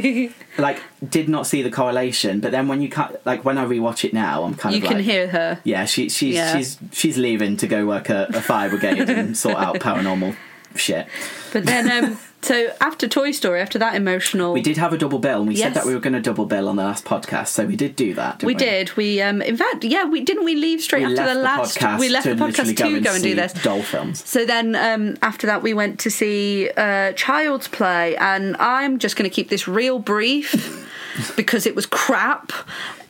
like, 0.59 0.81
did 1.07 1.29
not 1.29 1.47
see 1.47 1.61
the 1.61 1.71
correlation, 1.71 2.41
but 2.41 2.53
then 2.53 2.69
when 2.69 2.81
you 2.81 2.89
cut, 2.89 3.21
like, 3.27 3.45
when 3.45 3.59
I 3.59 3.65
rewatch 3.67 4.05
it 4.05 4.15
now, 4.15 4.45
I'm 4.45 4.55
kind 4.55 4.75
you 4.75 4.79
of 4.79 4.85
you 4.85 4.89
can 4.89 4.97
like, 4.99 5.05
hear 5.05 5.29
her. 5.29 5.61
yeah, 5.65 5.85
she, 5.85 6.09
she's 6.09 6.35
Yeah. 6.37 6.57
she's 6.57 6.79
she's 6.93 7.19
leaving 7.19 7.57
to 7.59 7.67
go 7.67 7.87
work 7.87 8.09
at 8.09 8.35
a 8.35 8.41
fire 8.41 8.71
brigade 8.71 9.11
and 9.11 9.37
sort 9.45 9.57
out 9.57 9.75
paranormal 9.77 10.35
shit. 10.75 11.07
But 11.53 11.67
then, 11.67 12.05
um, 12.05 12.19
so 12.43 12.73
after 12.81 13.09
Toy 13.09 13.31
Story, 13.31 13.61
after 13.61 13.79
that 13.79 13.95
emotional, 13.95 14.53
We 14.53 14.63
did 14.63 14.77
have 14.77 14.93
a 14.93 14.99
double 14.99 15.19
bill, 15.19 15.41
and 15.41 15.49
we 15.49 15.57
said 15.57 15.75
that 15.75 15.87
we 15.87 15.95
were 15.95 16.01
going 16.01 16.13
to 16.15 16.21
double 16.21 16.45
bill 16.47 16.69
on 16.69 16.77
the 16.77 16.85
last 16.85 17.05
podcast, 17.05 17.49
so 17.49 17.65
we 17.65 17.77
did 17.77 17.97
do 17.97 18.15
that. 18.15 18.39
Didn't 18.41 18.47
we 18.47 18.55
we, 18.55 18.59
did. 18.59 18.97
We, 18.97 19.23
um, 19.23 19.41
in 19.43 19.57
fact, 19.57 19.85
yeah, 19.85 20.05
we 20.05 20.21
didn't. 20.21 20.45
We 20.45 20.55
leave 20.57 20.81
straight 20.81 21.07
We 21.07 21.19
after 21.19 21.35
the 21.35 21.41
last. 21.41 21.79
podcast 21.79 21.99
we 22.01 22.09
left 22.09 22.25
to 22.25 22.35
the 22.35 22.45
podcast 22.45 22.77
to 22.77 23.01
go 23.01 23.15
and, 23.15 23.23
do 23.23 23.31
see 23.31 23.35
this. 23.35 23.53
doll 23.53 23.83
films. 23.83 24.29
So 24.29 24.45
then, 24.45 24.75
um, 24.75 25.17
after 25.23 25.47
that, 25.47 25.63
we 25.63 25.73
went 25.75 26.01
to 26.01 26.11
see 26.11 26.71
uh, 26.77 27.13
Child's 27.13 27.69
Play, 27.69 28.17
and 28.17 28.57
I'm 28.59 28.99
just 28.99 29.17
going 29.17 29.29
to 29.29 29.35
keep 29.35 29.49
this 29.49 29.69
real 29.69 29.99
brief 29.99 30.53
because 31.37 31.67
it 31.67 31.75
was 31.75 31.87
crap. 31.87 32.53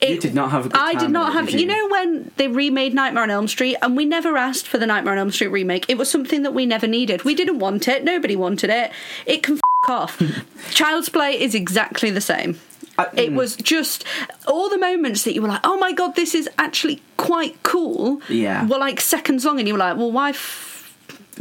You 0.01 0.15
It- 0.15 0.21
did 0.21 0.35
not 0.35 0.51
have 0.51 0.67
a 0.67 0.69
good 0.69 0.81
I 0.81 0.95
did 0.95 1.11
not 1.11 1.27
with 1.29 1.35
it, 1.35 1.39
have. 1.39 1.47
did 1.47 1.55
You 1.55 1.61
you? 1.61 1.67
know 1.67 1.89
when 1.89 2.31
they 2.37 2.49
remade 2.49 2.95
Nightmare 2.95 3.23
on 3.23 3.31
Elm 3.31 3.49
Street, 3.49 3.77
and 3.83 3.97
we 3.97 4.05
never 4.05 4.37
asked 4.37 4.67
for 4.67 4.79
the 4.79 4.87
Nightmare 4.87 5.13
on 5.15 5.19
Elm 5.19 5.31
Street 5.31 5.49
remake. 5.49 5.85
It 5.89 5.99
was 5.99 6.11
something 6.11 6.43
that 6.43 6.53
we 6.55 6.67
never 6.67 6.87
needed. 6.87 7.25
We 7.25 7.35
didn't 7.35 7.59
want 7.59 7.89
it. 7.89 8.05
Nobody 8.05 8.35
wanted 8.37 8.71
it. 8.71 8.91
It 9.27 9.43
can 9.43 9.55
f- 9.57 9.61
off. 9.89 10.23
Child's 10.71 11.09
Play 11.09 11.41
is 11.41 11.55
exactly 11.55 12.11
the 12.11 12.21
same. 12.21 12.59
I- 12.99 13.07
It 13.17 13.31
mm. 13.31 13.35
was 13.37 13.57
just 13.57 14.05
all 14.47 14.69
the 14.69 14.79
moments 14.79 15.23
that 15.25 15.35
you 15.35 15.43
were 15.43 15.49
like, 15.49 15.61
"Oh 15.65 15.79
my 15.79 15.93
god, 15.93 16.15
this 16.15 16.35
is 16.35 16.49
actually 16.59 17.01
quite 17.17 17.63
cool." 17.63 18.21
Yeah. 18.29 18.67
Were 18.67 18.79
like 18.79 19.01
seconds 19.01 19.45
long, 19.45 19.59
and 19.59 19.67
you 19.67 19.75
were 19.75 19.79
like, 19.81 19.97
"Well, 19.97 20.13
why?" 20.13 20.31
F- 20.31 20.72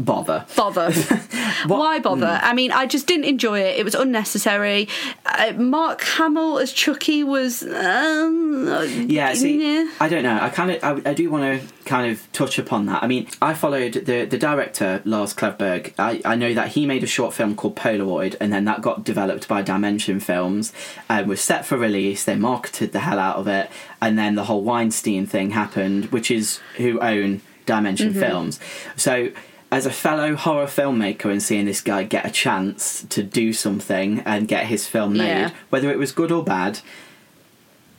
bother. 0.03 0.45
bother. 0.55 0.91
Why 1.67 1.99
bother? 1.99 2.39
I 2.41 2.53
mean, 2.53 2.71
I 2.71 2.85
just 2.85 3.07
didn't 3.07 3.25
enjoy 3.25 3.59
it. 3.61 3.77
It 3.79 3.83
was 3.83 3.93
unnecessary. 3.95 4.87
Uh, 5.25 5.53
Mark 5.57 6.01
Hamill 6.01 6.57
as 6.59 6.71
Chucky 6.73 7.23
was. 7.23 7.63
Um, 7.63 8.67
Yeah, 9.09 9.33
see, 9.33 9.61
yeah. 9.61 9.91
I 9.99 10.09
don't 10.09 10.23
know. 10.23 10.39
I 10.41 10.49
kind 10.49 10.71
of, 10.71 10.83
I, 10.83 11.09
I 11.09 11.13
do 11.13 11.29
want 11.29 11.43
to 11.61 11.67
kind 11.85 12.11
of 12.11 12.31
touch 12.31 12.57
upon 12.57 12.85
that. 12.87 13.03
I 13.03 13.07
mean, 13.07 13.27
I 13.41 13.53
followed 13.53 13.93
the 13.93 14.25
the 14.25 14.37
director 14.37 15.01
Lars 15.05 15.33
Klevberg. 15.33 15.93
I, 15.99 16.21
I 16.25 16.35
know 16.35 16.53
that 16.53 16.69
he 16.69 16.85
made 16.85 17.03
a 17.03 17.07
short 17.07 17.33
film 17.33 17.55
called 17.55 17.75
Polaroid, 17.75 18.35
and 18.39 18.51
then 18.51 18.65
that 18.65 18.81
got 18.81 19.03
developed 19.03 19.47
by 19.47 19.61
Dimension 19.61 20.19
Films 20.19 20.73
and 21.09 21.27
was 21.27 21.41
set 21.41 21.65
for 21.65 21.77
release. 21.77 22.23
They 22.23 22.35
marketed 22.35 22.91
the 22.91 22.99
hell 22.99 23.19
out 23.19 23.37
of 23.37 23.47
it, 23.47 23.69
and 24.01 24.17
then 24.17 24.35
the 24.35 24.45
whole 24.45 24.63
Weinstein 24.63 25.25
thing 25.25 25.51
happened, 25.51 26.05
which 26.05 26.31
is 26.31 26.59
who 26.77 26.99
own 27.01 27.41
Dimension 27.65 28.09
Mm-hmm. 28.11 28.19
Films. 28.19 28.59
So. 28.95 29.31
As 29.71 29.85
a 29.85 29.91
fellow 29.91 30.35
horror 30.35 30.65
filmmaker 30.65 31.31
and 31.31 31.41
seeing 31.41 31.65
this 31.65 31.79
guy 31.79 32.03
get 32.03 32.25
a 32.25 32.29
chance 32.31 33.05
to 33.09 33.23
do 33.23 33.53
something 33.53 34.19
and 34.25 34.47
get 34.47 34.65
his 34.65 34.85
film 34.85 35.13
made, 35.13 35.27
Yeah. 35.27 35.51
whether 35.69 35.89
it 35.89 35.97
was 35.97 36.11
good 36.11 36.29
or 36.29 36.43
bad, 36.43 36.79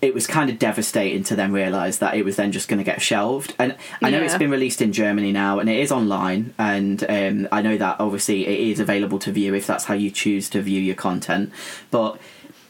it 0.03 0.13
was 0.13 0.27
kind 0.27 0.51
of 0.51 0.59
devastating 0.59 1.23
to 1.23 1.35
then 1.35 1.51
realise 1.51 1.97
that 1.99 2.15
it 2.15 2.27
was 2.27 2.37
then 2.37 2.53
just 2.53 2.69
going 2.69 2.79
to 2.79 2.85
get 2.85 3.01
shelved. 3.01 3.55
And 3.59 3.75
I 4.03 4.11
know 4.11 4.21
it's 4.21 4.37
been 4.37 4.51
released 4.51 4.83
in 4.83 4.93
Germany 4.93 5.33
now, 5.33 5.61
and 5.61 5.71
it 5.71 5.79
is 5.79 5.91
online. 5.91 6.53
And 6.59 7.03
um, 7.09 7.49
I 7.51 7.63
know 7.63 7.79
that 7.79 7.97
obviously 8.01 8.47
it 8.47 8.61
is 8.61 8.79
available 8.79 9.19
to 9.21 9.33
view 9.33 9.55
if 9.55 9.67
that's 9.67 9.85
how 9.85 9.95
you 9.95 10.11
choose 10.11 10.51
to 10.51 10.61
view 10.61 10.81
your 10.81 10.97
content. 10.97 11.53
But 11.91 12.19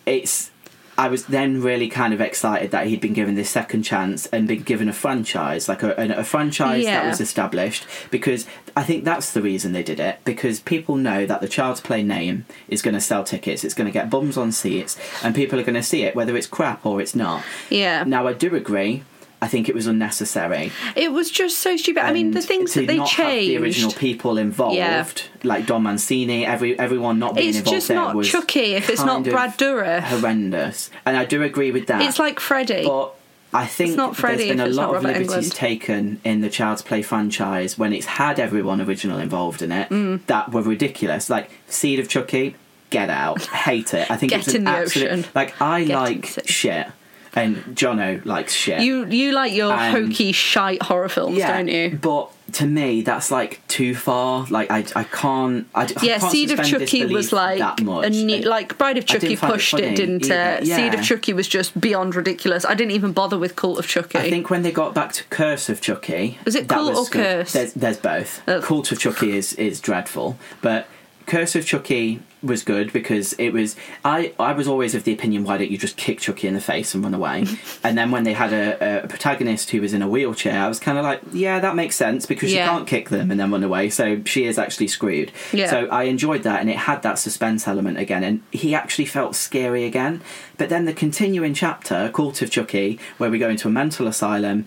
it's. 0.07 0.52
I 0.99 1.09
was 1.09 1.25
then 1.27 1.63
really 1.63 1.89
kind 1.89 2.13
of 2.13 2.21
excited 2.21 2.71
that 2.71 2.87
he'd 2.87 3.01
been 3.01 3.15
given 3.15 3.35
this 3.35 3.49
second 3.49 3.83
chance 3.83 4.27
and 4.27 4.47
been 4.47 4.63
given 4.63 4.89
a 4.89 4.93
franchise, 4.93 5.69
like 5.69 5.83
a, 5.83 5.95
a, 5.99 6.19
a 6.21 6.25
franchise 6.25 6.85
that 6.85 7.07
was 7.07 7.21
established, 7.21 7.87
because 8.11 8.47
I 8.77 8.83
think 8.83 9.05
that's 9.05 9.33
the 9.33 9.41
reason 9.43 9.73
they 9.73 9.83
did 9.83 9.99
it. 10.01 10.19
Because 10.25 10.61
people 10.61 10.97
know 10.97 11.25
that 11.25 11.41
the 11.41 11.49
Child's 11.49 11.81
Play 11.81 12.03
name 12.03 12.45
is 12.69 12.83
going 12.83 12.95
to 12.95 13.01
sell 13.01 13.25
tickets, 13.25 13.65
it's 13.65 13.75
going 13.75 13.87
to 13.87 13.93
get 13.93 14.11
bums 14.11 14.37
on 14.37 14.53
seats, 14.53 14.99
and 15.23 15.35
people 15.35 15.59
are 15.59 15.65
going 15.65 15.75
to 15.75 15.83
see 15.83 16.03
it, 16.03 16.15
whether 16.15 16.37
it's 16.37 16.47
crap 16.47 16.85
or 16.85 17.01
it's 17.01 17.15
not. 17.15 17.43
Yeah. 17.71 18.05
Now, 18.05 18.27
I 18.27 18.35
do 18.35 18.55
agree. 18.55 19.03
I 19.43 19.49
think 19.49 19.69
it 19.69 19.75
was 19.75 19.87
unnecessary. 19.89 20.71
It 20.97 21.13
was 21.13 21.29
just 21.31 21.59
so 21.59 21.77
stupid. 21.77 22.05
I 22.05 22.13
mean, 22.13 22.31
the 22.31 22.41
things 22.41 22.73
that 22.75 22.87
they 22.87 22.97
not 22.97 23.11
have 23.11 23.33
the 23.33 23.57
original 23.59 23.91
people 23.93 24.39
involved, 24.39 24.77
Yeah. 24.77 25.05
like 25.43 25.67
Don 25.67 25.83
Mancini, 25.83 26.47
every 26.47 26.79
everyone 26.79 27.19
not 27.19 27.35
being 27.35 27.49
It's 27.49 27.59
involved 27.59 27.77
just 27.77 27.89
there 27.89 27.97
not 27.97 28.15
was 28.15 28.29
Chucky 28.31 28.75
if 28.75 28.89
it's 28.89 29.05
not 29.05 29.25
Brad 29.25 29.59
Dourif. 29.59 30.03
Horrendous, 30.03 30.91
and 31.05 31.17
I 31.17 31.25
do 31.25 31.43
agree 31.43 31.73
with 31.73 31.89
that. 31.89 32.03
It's 32.03 32.19
like 32.21 32.39
Freddy. 32.41 32.85
But 32.87 33.15
I 33.53 33.67
think 33.67 33.97
not 33.97 34.17
Freddy 34.17 34.45
there's 34.45 34.49
been 34.51 34.61
a 34.61 34.67
it's 34.67 34.77
lot 34.77 34.95
of 34.95 35.03
liberties 35.03 35.31
Englund. 35.51 35.55
taken 35.55 36.21
in 36.25 36.41
the 36.41 36.49
Child's 36.49 36.81
Play 36.83 37.03
franchise 37.03 37.77
when 37.77 37.93
it's 37.93 38.07
had 38.07 38.39
everyone 38.39 38.81
original 38.81 39.19
involved 39.19 39.61
in 39.61 39.73
it 39.73 39.91
Mm. 39.91 40.25
that 40.27 40.53
were 40.53 40.63
ridiculous. 40.63 41.29
Like 41.29 41.51
Seed 41.69 41.99
of 41.99 42.09
Chucky, 42.09 42.55
get 42.91 43.11
out, 43.11 43.43
hate 43.47 43.93
it. 43.93 44.09
I 44.11 44.17
think 44.17 44.31
Get 44.31 44.47
it's 44.47 44.55
an 44.55 44.67
absolute. 44.69 45.29
Like 45.35 45.61
I 45.61 45.85
Get 45.85 45.95
like 45.95 46.39
shit, 46.47 46.87
and 47.35 47.57
Jono 47.77 48.25
likes 48.25 48.53
shit. 48.55 48.81
you 48.83 49.07
you 49.07 49.33
like 49.33 49.53
your 49.53 49.75
hokey 49.77 50.33
shite 50.33 50.83
horror 50.83 51.09
films, 51.09 51.39
yeah, 51.39 51.57
don't 51.57 51.69
you? 51.69 51.99
But 52.01 52.31
to 52.53 52.67
me, 52.67 53.01
that's 53.01 53.31
like 53.31 53.67
too 53.69 53.95
far. 53.95 54.47
Like 54.51 54.71
I, 54.71 54.85
I 54.95 55.05
can't. 55.05 55.67
I, 55.75 55.85
I 55.85 55.89
Yeah, 56.03 56.19
can't 56.19 56.31
Seed 56.33 56.51
of 56.51 56.63
Chucky 56.63 57.07
was 57.07 57.33
like 57.33 57.59
that 57.61 57.81
much. 57.83 58.07
a 58.07 58.11
ne- 58.11 58.35
And 58.37 58.45
like 58.45 58.77
Bride 58.77 58.99
of 58.99 59.07
Chucky 59.07 59.37
find 59.37 59.51
it 59.51 59.55
pushed 59.55 59.75
it, 59.75 59.97
didn't 59.97 60.25
either. 60.27 60.59
it? 60.61 60.67
Seed 60.67 60.93
of 60.93 61.03
Chucky 61.03 61.33
was 61.33 61.49
just 61.49 61.81
beyond 61.81 62.15
ridiculous. 62.15 62.67
I 62.67 62.75
didn't 62.75 62.91
even 62.93 63.13
bother 63.13 63.39
with 63.39 63.57
Cult 63.57 63.79
of 63.79 63.87
Chucky. 63.89 64.19
I 64.19 64.29
think 64.29 64.51
when 64.51 64.61
they 64.63 64.71
got 64.73 64.93
back 64.95 65.13
to 65.15 65.25
Curse 65.31 65.71
of 65.71 65.81
Chucky, 65.81 66.39
Was 66.45 66.55
it 66.55 66.69
Cult 66.69 66.91
was 66.95 67.09
or 67.09 67.11
good. 67.11 67.23
Curse? 67.23 67.53
There's, 67.55 67.73
there's 67.73 67.97
both. 67.97 68.43
Oh. 68.47 68.61
Cult 68.61 68.93
of 68.93 68.99
Chucky 68.99 69.35
is 69.35 69.55
is 69.55 69.81
dreadful, 69.81 70.37
but 70.61 70.87
Curse 71.25 71.55
of 71.57 71.65
Chucky 71.65 72.21
was 72.43 72.63
good 72.65 72.93
because 72.93 73.33
it 73.35 73.51
was. 73.51 73.77
I 74.05 74.33
I 74.39 74.53
was 74.53 74.67
always 74.69 74.95
of 74.95 75.05
the 75.05 75.13
opinion, 75.13 75.45
why 75.45 75.59
don't 75.59 75.71
you 75.71 75.79
just 75.79 75.97
kick 75.97 76.21
Chucky 76.21 76.49
in 76.49 76.55
the 76.55 76.61
face 76.61 76.95
and 76.95 77.03
run 77.05 77.15
away? 77.15 77.47
and 77.85 77.97
then 77.97 78.11
when 78.11 78.25
they 78.25 78.33
had 78.33 78.53
a, 78.53 79.05
a 79.05 79.09
protagonist 79.09 79.71
who 79.71 79.81
was 79.81 79.95
in 79.95 80.03
a 80.03 80.09
wheelchair, 80.09 80.61
I 80.63 80.69
was 80.69 80.81
kind 80.81 80.99
of 80.99 81.05
like, 81.05 81.21
yeah, 81.33 81.61
that 81.61 81.77
makes 81.77 81.97
sense 81.97 82.27
because 82.27 82.53
Yeah. 82.53 82.65
you 82.65 82.71
can't 82.71 82.87
kick 82.89 83.09
them 83.11 83.31
and 83.31 83.39
then 83.39 83.51
run 83.53 83.63
away, 83.63 83.91
so 83.91 84.23
she 84.25 84.45
is 84.45 84.59
actually 84.59 84.89
screwed. 84.89 85.31
Yeah. 85.53 85.71
So 85.71 85.87
I 85.87 86.05
enjoyed 86.05 86.43
that, 86.43 86.61
and 86.61 86.69
it 86.69 86.77
had 86.77 87.03
that 87.03 87.19
suspense 87.19 87.69
element 87.69 87.99
again, 87.99 88.25
and 88.25 88.43
he 88.51 88.75
actually 88.75 89.07
felt 89.07 89.35
scary 89.37 89.85
again. 89.85 90.21
But 90.59 90.69
then 90.69 90.85
the 90.85 90.93
continuing 90.93 91.55
chapter, 91.55 92.11
Cult 92.13 92.43
of 92.43 92.51
Chucky, 92.51 92.99
where 93.19 93.31
we 93.31 93.39
go 93.39 93.49
into 93.49 93.69
a 93.69 93.71
mental 93.71 94.07
asylum, 94.07 94.65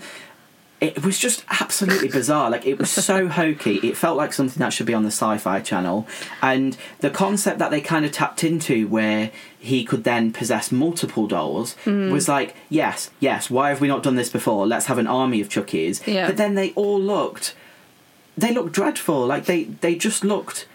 it 0.82 1.04
was 1.04 1.18
just 1.18 1.46
absolutely 1.62 2.10
bizarre. 2.10 2.50
Like 2.50 2.66
it 2.66 2.78
was 2.78 2.90
so 2.92 3.28
hokey. 3.42 3.76
It 3.78 3.96
felt 3.96 4.18
like 4.18 4.34
something 4.34 4.60
that 4.60 4.74
should 4.74 4.86
be 4.86 4.94
on 4.94 5.04
the 5.04 5.12
Sci-Fi 5.12 5.62
Channel, 5.62 6.08
and 6.42 6.78
the 7.00 7.10
concept 7.10 7.60
that 7.60 7.72
they 7.72 7.82
kind 7.82 8.06
of 8.06 8.12
tapped 8.12 8.44
into, 8.44 8.88
where 8.88 9.32
he 9.58 9.84
could 9.86 10.04
then 10.04 10.32
possess 10.34 10.72
multiple 10.72 11.28
dolls, 11.28 11.74
Hmm. 11.86 12.12
was 12.12 12.28
like, 12.28 12.56
yes, 12.70 13.10
yes. 13.20 13.50
Why 13.50 13.70
have 13.70 13.82
we 13.82 13.88
not 13.88 14.04
done 14.04 14.16
this 14.16 14.30
before? 14.30 14.68
Let's 14.68 14.86
have 14.88 14.98
an 14.98 15.08
army 15.08 15.42
of 15.42 15.50
Chuckies. 15.50 16.06
Yeah. 16.06 16.28
But 16.28 16.38
then 16.38 16.56
they 16.56 16.72
all 16.74 17.00
looked, 17.00 17.56
they 18.38 18.54
looked 18.54 18.74
dreadful. 18.74 19.26
Like 19.26 19.46
they 19.46 19.64
they 19.64 19.96
just 19.96 20.24
looked 20.24 20.68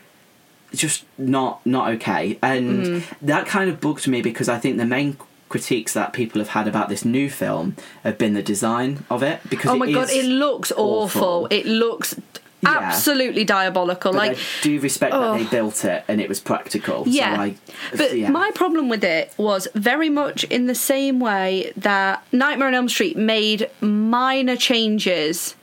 just 0.73 1.05
not 1.19 1.61
not 1.67 1.91
okay 1.95 2.39
and 2.43 2.87
Hmm. 2.87 2.99
that 3.27 3.45
kind 3.45 3.69
of 3.69 3.81
bugged 3.81 4.07
me 4.07 4.23
because 4.23 4.49
i 4.49 4.57
think 4.57 4.77
the 4.77 4.85
main 4.87 5.17
critiques 5.51 5.93
that 5.93 6.13
people 6.13 6.41
have 6.41 6.49
had 6.51 6.67
about 6.69 6.89
this 6.89 7.05
new 7.05 7.29
film 7.29 7.77
have 8.05 8.17
been 8.17 8.33
the 8.35 8.43
design 8.43 9.05
of 9.11 9.23
it 9.23 9.41
because 9.51 9.73
oh 9.73 9.77
my 9.77 9.91
god, 9.93 10.09
it 10.09 10.25
looks 10.25 10.71
awful. 10.73 11.23
awful. 11.23 11.47
It 11.51 11.67
looks 11.67 12.15
Yeah. 12.63 12.71
absolutely 12.71 13.45
diabolical. 13.45 14.13
but 14.13 14.19
like 14.19 14.37
I 14.39 14.41
do 14.63 14.79
respect 14.81 15.13
that 15.13 15.37
they 15.39 15.47
oh. 15.47 15.51
built 15.51 15.85
it 15.85 16.05
and 16.07 16.21
it 16.21 16.29
was 16.29 16.41
practical 16.41 17.05
Yeah. 17.07 17.35
so 17.35 17.43
I, 17.43 17.55
But 17.97 18.17
yeah. 18.17 18.31
my 18.31 18.53
problem 18.55 18.89
with 18.89 19.03
it 19.03 19.35
was 19.39 19.67
very 19.75 20.09
much 20.09 20.45
in 20.45 20.67
the 20.67 20.75
same 20.75 21.19
way 21.21 21.73
that 21.77 22.23
Nightmare 22.33 22.69
on 22.69 22.75
Elm 22.75 22.89
Street 22.89 23.17
made 23.17 23.69
minor 23.81 24.57
changes 24.57 25.57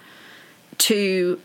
to 0.79 1.39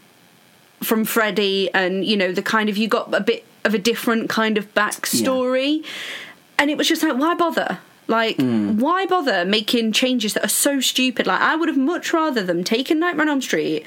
from 0.83 1.05
Freddy 1.05 1.71
and 1.73 2.05
you 2.05 2.17
know 2.17 2.33
the 2.33 2.43
kind 2.43 2.69
of 2.69 2.77
you 2.77 2.89
got 2.89 3.15
a 3.15 3.21
bit 3.21 3.45
of 3.65 3.73
a 3.73 3.79
different 3.79 4.29
kind 4.29 4.59
of 4.59 4.75
backstory 4.75 5.85
and 6.59 6.71
it 6.73 6.77
was 6.77 6.89
just 6.89 7.05
like 7.05 7.17
why 7.17 7.35
bother 7.35 7.79
like 8.09 8.37
Hmm. 8.37 8.79
why 8.79 9.07
bother 9.07 9.45
making 9.45 9.93
changes 9.93 10.35
that 10.35 10.45
are 10.45 10.49
so 10.49 10.81
stupid 10.81 11.27
like 11.27 11.41
I 11.41 11.55
would 11.57 11.69
have 11.69 11.79
much 11.79 12.13
rather 12.13 12.43
them 12.43 12.65
taken 12.65 12.99
Nightmare 12.99 13.25
on 13.27 13.29
Elm 13.31 13.43
Street 13.43 13.85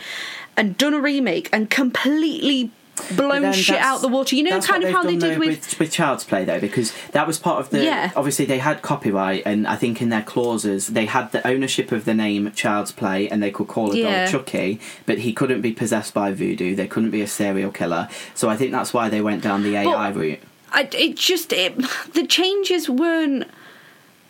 and 0.58 0.78
done 0.78 0.94
a 0.94 1.00
remake 1.02 1.50
and 1.52 1.70
completely 1.70 2.72
But 3.10 3.18
blown 3.18 3.52
shit 3.52 3.76
out 3.78 4.00
the 4.02 4.08
water 4.08 4.38
you 4.38 4.44
know 4.44 4.60
kind 4.62 4.82
of 4.86 4.92
how 4.92 5.04
they 5.04 5.12
they've 5.18 5.20
did 5.20 5.36
though 5.36 5.40
with 5.40 5.80
with 5.80 5.92
Child's 5.92 6.24
Play 6.24 6.46
though, 6.46 6.62
because 6.62 6.94
that 7.12 7.28
was 7.28 7.38
part 7.38 7.60
of 7.60 7.70
the. 7.70 7.84
Yeah. 7.84 8.12
Obviously, 8.16 8.46
they 8.46 8.60
had 8.60 8.82
copyright, 8.82 9.44
and 9.46 9.68
I 9.68 9.76
think 9.76 10.02
in 10.02 10.08
their 10.08 10.22
clauses 10.22 10.88
they 10.88 11.06
had 11.06 11.34
the 11.34 11.46
ownership 11.46 11.92
of 11.92 12.06
the 12.06 12.14
name 12.14 12.54
Child's 12.56 12.94
Play, 12.94 13.28
and 13.28 13.44
they 13.44 13.52
could 13.52 13.68
call 13.68 13.92
a 13.92 13.98
Yeah. 13.98 14.24
doll 14.24 14.32
Chucky, 14.32 14.80
but 15.06 15.18
he 15.20 15.34
couldn't 15.34 15.60
be 15.60 15.74
possessed 15.74 16.14
by 16.14 16.32
voodoo. 16.32 16.74
They 16.74 16.88
couldn't 16.88 17.12
be 17.12 17.22
a 17.22 17.28
serial 17.28 17.70
killer. 17.72 18.08
So 18.34 18.48
I 18.48 18.56
think 18.56 18.72
that's 18.72 18.94
why 18.94 19.10
they 19.10 19.20
went 19.20 19.44
down 19.44 19.64
the 19.64 19.76
AI 19.76 20.08
route. 20.12 20.40
I, 20.72 20.88
it 20.94 21.18
just 21.18 21.52
it, 21.52 21.78
the 22.14 22.26
changes 22.26 22.90
weren't 22.90 23.48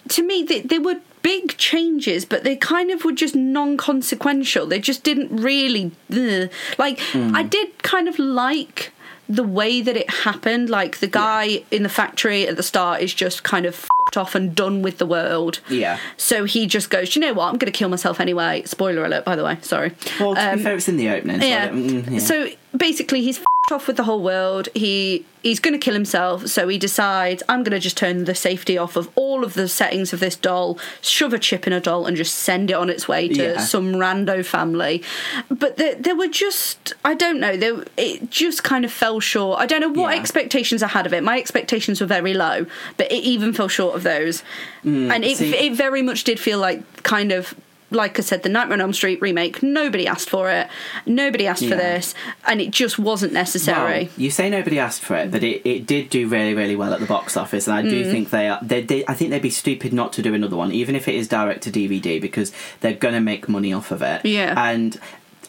to 0.10 0.24
me 0.24 0.44
they, 0.44 0.62
they 0.62 0.80
were 0.80 1.00
big 1.22 1.58
changes 1.58 2.24
but 2.26 2.44
they 2.44 2.56
kind 2.56 2.92
of 2.92 3.04
were 3.04 3.12
just 3.12 3.36
non-consequential. 3.36 4.68
They 4.68 4.80
just 4.80 5.04
didn't 5.04 5.36
really 5.36 5.92
ugh. 6.12 6.52
like 6.78 7.00
i 7.14 7.42
hmm. 7.42 7.48
did 7.48 7.82
kind 7.84 8.08
of 8.08 8.20
like 8.20 8.92
the 9.28 9.44
way 9.44 9.82
that 9.82 9.98
it 9.98 10.10
happened. 10.10 10.70
Like 10.70 11.00
the 11.00 11.08
guy 11.08 11.64
in 11.72 11.84
the 11.84 11.90
factory 11.90 12.48
at 12.48 12.58
the 12.58 12.64
start 12.64 13.02
is 13.02 13.14
just 13.14 13.44
kind 13.44 13.66
of 13.66 13.88
fucked 14.06 14.18
off 14.18 14.36
and 14.36 14.56
done 14.56 14.82
with 14.82 14.98
the 14.98 15.06
world 15.06 15.60
Yeah. 15.70 16.00
so 16.18 16.46
he 16.46 16.68
just 16.68 16.90
goes 16.90 17.16
you 17.16 17.22
know 17.22 17.34
what 17.34 17.46
i'm 17.46 17.58
going 17.58 17.72
to 17.72 17.78
kill 17.78 17.90
myself 17.90 18.20
anyway 18.20 18.64
spoiler 18.66 19.04
alert 19.06 19.26
by 19.26 19.36
the 19.36 19.44
way 19.44 19.58
sorry 19.62 19.94
Well, 20.20 20.36
to 20.36 20.42
Um, 20.52 20.58
be 20.58 20.64
fair, 20.64 20.76
it's 20.76 20.88
in 20.88 20.98
the 20.98 21.10
opening. 21.10 21.42
So 21.42 21.48
yeah. 21.48 21.70
mm, 21.70 22.12
yeah. 22.12 22.20
So 22.20 22.50
basically, 22.76 23.22
he's 23.22 23.38
f***ed 23.40 23.74
off 23.76 23.88
with 23.88 23.96
the 23.98 24.04
whole 24.04 24.22
world. 24.22 24.68
He 24.76 25.26
he's 25.42 25.60
going 25.60 25.74
to 25.74 25.78
kill 25.80 25.94
himself. 25.94 26.48
So 26.48 26.68
he 26.68 26.78
decides, 26.80 27.44
I'm 27.48 27.62
going 27.64 27.72
to 27.72 27.80
just 27.80 27.96
turn 27.98 28.26
the 28.26 28.34
safety 28.34 28.78
off 28.80 28.96
of 28.96 29.10
all 29.16 29.44
of 29.44 29.54
the 29.54 29.68
settings 29.68 30.12
of 30.12 30.20
this 30.20 30.36
doll, 30.36 30.80
shove 31.02 31.34
a 31.34 31.40
chip 31.40 31.68
in 31.68 31.74
a 31.74 31.80
doll, 31.80 32.06
and 32.08 32.18
just 32.18 32.34
send 32.36 32.72
it 32.72 32.74
on 32.74 32.90
its 32.90 33.08
way 33.08 33.28
to 33.30 33.44
Yeah. 33.54 33.58
some 33.60 33.94
rando 33.94 34.44
family. 34.44 35.04
But 35.50 35.78
there, 35.78 35.94
there 35.96 36.16
were 36.16 36.28
just, 36.28 36.94
I 37.06 37.14
don't 37.14 37.40
know, 37.40 37.56
there, 37.58 37.84
it 37.96 38.32
just 38.32 38.64
kind 38.64 38.84
of 38.86 38.92
fell 38.92 39.20
short. 39.20 39.60
I 39.60 39.68
don't 39.68 39.82
know 39.82 39.90
what 40.02 40.14
Yeah. 40.16 40.20
expectations 40.20 40.82
I 40.82 40.88
had 40.88 41.06
of 41.06 41.14
it. 41.14 41.24
My 41.24 41.38
expectations 41.38 42.02
were 42.02 42.08
very 42.08 42.34
low, 42.34 42.66
but 42.98 43.12
it 43.12 43.24
even 43.24 43.54
fell 43.54 43.68
short 43.68 43.95
of 43.96 44.04
those. 44.04 44.44
and 44.84 45.24
it, 45.26 45.36
Mm, 45.36 45.36
see- 45.38 45.56
it 45.56 45.74
very 45.74 46.02
much 46.02 46.24
did 46.24 46.40
feel 46.40 46.60
like 46.60 47.04
kind 47.04 47.32
of 47.32 47.56
like 47.92 48.18
I 48.20 48.24
said, 48.24 48.42
the 48.44 48.50
Nightmare 48.50 48.74
on 48.74 48.82
Elm 48.82 48.94
Street 48.94 49.22
remake. 49.22 49.62
Nobody 49.64 50.06
asked 50.08 50.30
for 50.30 50.50
it. 50.50 50.68
Nobody 51.06 51.46
asked 51.48 51.64
for 51.64 51.76
this, 51.76 52.14
and 52.46 52.60
it 52.60 52.72
just 52.72 52.98
wasn't 53.00 53.32
necessary. 53.32 54.06
Well, 54.06 54.10
you 54.18 54.32
say 54.32 54.50
nobody 54.50 54.80
asked 54.80 55.04
for 55.04 55.16
it, 55.16 55.30
but 55.32 55.44
it, 55.44 55.62
it 55.66 55.86
did 55.86 56.10
do 56.10 56.28
really, 56.28 56.56
really 56.56 56.76
well 56.76 56.94
at 56.94 57.00
the 57.00 57.06
box 57.06 57.38
office, 57.38 57.68
and 57.68 57.76
I 57.78 57.84
Mm. 57.84 57.90
do 57.90 58.12
think 58.12 58.32
they 58.32 58.50
are. 58.50 58.60
They, 58.62 58.82
they, 58.82 59.06
I 59.08 59.14
think 59.14 59.30
they'd 59.30 59.42
be 59.42 59.52
stupid 59.52 59.94
not 59.94 60.12
to 60.14 60.24
do 60.24 60.34
another 60.34 60.58
one, 60.58 60.72
even 60.74 60.96
if 60.96 61.08
it 61.08 61.14
is 61.16 61.28
direct 61.28 61.62
to 61.64 61.72
DVD, 61.72 62.20
because 62.20 62.52
they're 62.82 62.94
gonna 62.94 63.22
make 63.22 63.48
money 63.48 63.72
off 63.72 63.92
of 63.92 64.02
it. 64.02 64.26
Yeah. 64.26 64.56
And 64.58 65.00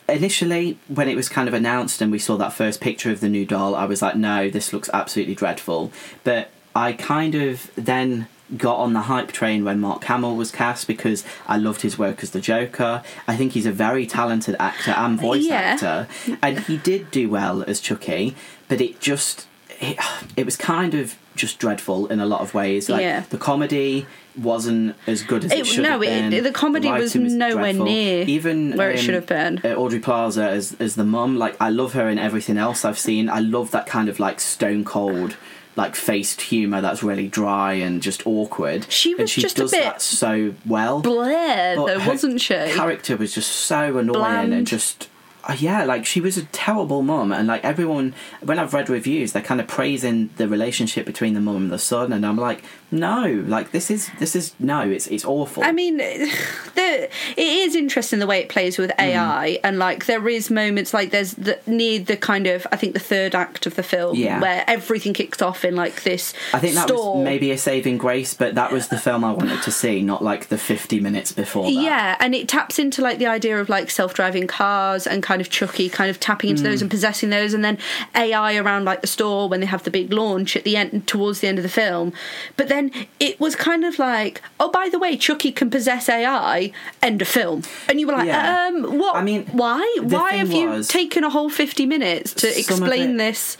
initially 0.09 0.79
when 0.89 1.09
it 1.09 1.17
was 1.17 1.29
kind 1.29 1.49
of 1.49 1.55
announced 1.55 2.01
and 2.01 2.13
we 2.13 2.19
saw 2.19 2.37
that 2.37 2.53
first 2.53 2.81
picture 2.81 3.11
of 3.11 3.21
the 3.21 3.29
new 3.29 3.45
doll, 3.47 3.75
I 3.75 3.87
was 3.87 4.03
like, 4.03 4.15
no, 4.17 4.49
this 4.51 4.73
looks 4.73 4.89
absolutely 4.95 5.35
dreadful. 5.35 5.91
But 6.23 6.51
I 6.77 6.93
kind 6.93 7.35
of 7.35 7.71
then 7.75 8.29
got 8.57 8.77
on 8.77 8.93
the 8.93 9.01
hype 9.03 9.33
train 9.33 9.65
when 9.65 9.81
Mark 9.81 10.05
Hamill 10.05 10.37
was 10.37 10.51
cast 10.53 10.87
because 10.87 11.25
I 11.49 11.57
loved 11.57 11.83
his 11.83 11.99
work 11.99 12.23
as 12.23 12.31
the 12.31 12.41
Joker. 12.41 13.03
I 13.27 13.37
think 13.37 13.53
he's 13.53 13.67
a 13.67 13.73
very 13.73 14.07
talented 14.07 14.55
actor 14.61 14.93
and 14.93 15.21
voice 15.21 15.45
Yeah. 15.45 15.55
actor, 15.57 16.09
and 16.43 16.61
he 16.61 16.77
did 16.77 17.11
do 17.11 17.29
well 17.29 17.65
as 17.67 17.81
Chucky, 17.81 18.37
but 18.69 18.81
it 18.81 19.01
just 19.01 19.47
it, 19.81 19.99
it 20.37 20.45
was 20.47 20.57
kind 20.57 20.95
of 20.95 21.17
just 21.35 21.59
dreadful 21.59 22.07
in 22.07 22.19
a 22.19 22.25
lot 22.25 22.41
of 22.41 22.55
ways. 22.55 22.89
Like 22.89 23.03
Yeah. 23.03 23.25
the 23.29 23.37
comedy 23.37 24.07
wasn't 24.35 24.95
as 25.07 25.23
good 25.23 25.45
as 25.45 25.53
it, 25.53 25.59
It- 25.61 25.67
should 25.67 25.83
no, 25.83 25.91
have 25.91 26.03
it- 26.03 26.31
been. 26.31 26.43
the 26.45 26.51
comedy 26.51 26.91
was 26.91 27.15
writing 27.15 27.37
nowhere 27.37 27.63
dreadful. 27.75 27.85
near 27.85 28.25
even 28.27 28.77
where 28.77 28.91
it 28.91 28.99
um, 29.01 29.05
should 29.05 29.15
have 29.15 29.27
been. 29.27 29.61
uh, 29.65 29.75
Aubrey 29.75 29.99
Plaza 29.99 30.49
as 30.49 30.75
as 30.81 30.95
the 30.95 31.05
mum. 31.05 31.37
Like 31.37 31.57
I 31.61 31.69
love 31.71 31.93
her 31.95 32.09
in 32.09 32.19
everything 32.19 32.57
else 32.57 32.85
I've 32.87 32.99
seen. 32.99 33.29
I 33.29 33.41
love 33.41 33.71
that 33.73 33.87
kind 33.87 34.09
of 34.09 34.19
like 34.19 34.41
stone 34.41 34.83
cold, 34.85 35.37
like 35.77 35.95
faced 35.95 36.41
humor 36.41 36.81
that's 36.81 37.03
really 37.03 37.29
dry 37.29 37.75
and 37.75 38.03
just 38.03 38.27
awkward. 38.27 38.91
She 38.91 39.13
and 39.13 39.21
was 39.21 39.31
she 39.31 39.43
just 39.43 39.59
a 39.59 39.63
does 39.63 39.71
bit 39.71 39.85
that 39.85 40.03
so 40.03 40.55
well. 40.67 41.01
Blair, 41.03 41.77
though, 41.77 42.07
wasn't 42.07 42.41
she? 42.41 42.55
Character 42.55 43.17
was 43.17 43.35
just 43.35 43.53
so 43.53 43.99
annoying 43.99 44.15
Bland. 44.15 44.53
and 44.55 44.67
just. 44.67 45.09
uh, 45.45 45.55
yeah, 45.59 45.85
like 45.85 46.05
she 46.05 46.21
was 46.21 46.37
a 46.37 46.45
terrible 46.47 47.03
mum, 47.03 47.31
and 47.31 47.47
like 47.47 47.63
everyone, 47.65 48.15
when 48.41 48.59
I've 48.59 48.75
read 48.75 48.89
reviews, 48.89 49.33
they're 49.33 49.43
kind 49.43 49.61
of 49.61 49.69
praising 49.69 50.31
the 50.39 50.49
relationship 50.49 51.07
between 51.07 51.35
the 51.35 51.41
mum 51.41 51.57
and 51.57 51.71
the 51.71 51.79
son, 51.79 52.13
and 52.13 52.25
I'm 52.27 52.37
like, 52.37 52.65
no, 52.97 53.45
like 53.47 53.71
this 53.73 53.91
is 53.91 54.11
this 54.19 54.35
is 54.35 54.55
no, 54.59 54.81
it's 54.91 55.07
it's 55.07 55.25
awful. 55.25 55.63
I 55.63 55.73
mean, 55.73 55.97
the, 56.75 57.09
it 57.37 57.39
is 57.39 57.75
interesting 57.75 58.19
the 58.19 58.27
way 58.27 58.41
it 58.41 58.49
plays 58.49 58.79
with 58.79 58.91
AI, 58.99 59.59
and 59.63 59.79
like 59.79 60.07
there 60.07 60.29
is 60.29 60.51
moments 60.51 60.93
like 60.95 61.11
there's 61.11 61.33
the, 61.35 61.59
near 61.67 61.99
the 62.01 62.17
kind 62.17 62.47
of 62.47 62.67
I 62.73 62.77
think 62.77 62.93
the 62.95 62.99
third 63.01 63.35
act 63.35 63.67
of 63.67 63.77
the 63.77 63.83
film 63.83 64.17
Yeah. 64.17 64.41
where 64.41 64.65
everything 64.67 65.13
kicks 65.13 65.41
off 65.43 65.65
in 65.65 65.77
like 65.77 66.03
this. 66.03 66.33
I 66.53 66.59
think 66.59 66.75
that 66.75 66.89
store. 66.89 67.17
was 67.19 67.25
maybe 67.25 67.51
a 67.51 67.59
saving 67.59 67.99
grace, 67.99 68.35
but 68.35 68.55
that 68.55 68.73
was 68.73 68.89
the 68.89 68.99
film 68.99 69.25
I 69.25 69.33
wanted 69.33 69.63
to 69.63 69.71
see, 69.71 70.03
not 70.03 70.23
like 70.23 70.49
the 70.49 70.59
50 70.59 71.01
minutes 71.01 71.33
before 71.33 71.65
that. 71.65 71.71
Yeah, 71.73 72.17
and 72.21 72.35
it 72.35 72.49
taps 72.49 72.79
into 72.79 73.03
like 73.03 73.19
the 73.19 73.27
idea 73.27 73.61
of 73.61 73.69
like 73.69 73.91
self-driving 73.91 74.47
cars 74.47 75.07
and 75.07 75.23
kind 75.23 75.41
of 75.41 75.51
Chucky 75.51 75.89
kind 75.89 76.11
of 76.11 76.19
tapping 76.21 76.51
into 76.51 76.63
Mm. 76.63 76.65
those 76.67 76.83
and 76.83 76.91
possessing 76.91 77.31
those, 77.31 77.53
and 77.55 77.65
then 77.65 77.79
AI 78.15 78.57
around 78.57 78.85
like 78.85 79.01
the 79.03 79.07
store 79.07 79.49
when 79.49 79.61
they 79.61 79.67
have 79.67 79.83
the 79.85 79.91
big 79.91 80.13
launch 80.13 80.57
at 80.57 80.65
the 80.65 80.77
end 80.77 81.07
towards 81.07 81.41
the 81.41 81.49
end 81.49 81.59
of 81.59 81.63
the 81.63 81.69
film. 81.69 82.13
But 82.57 82.69
then 82.69 82.86
it 83.21 83.39
was 83.41 83.55
kind 83.57 83.85
of 83.85 83.99
like, 83.99 84.43
oh, 84.61 84.71
by 84.71 84.89
the 84.89 84.99
way, 84.99 85.17
Chucky 85.17 85.53
can 85.53 85.71
possess 85.71 86.09
AI. 86.09 86.73
End 87.03 87.23
of 87.23 87.29
film, 87.29 87.63
and 87.89 88.01
you 88.01 88.07
were 88.07 88.13
like, 88.15 88.27
Yeah. 88.27 88.69
um, 88.69 88.99
what? 88.99 89.17
I 89.17 89.23
mean, 89.23 89.47
why? 89.53 89.83
Why 90.03 90.33
have 90.35 90.53
you 90.53 90.83
taken 90.83 91.25
a 91.25 91.31
whole 91.31 91.51
fifty 91.51 91.87
minutes 91.87 92.35
to 92.35 92.49
explain 92.59 93.15
it- 93.15 93.19
this? 93.19 93.57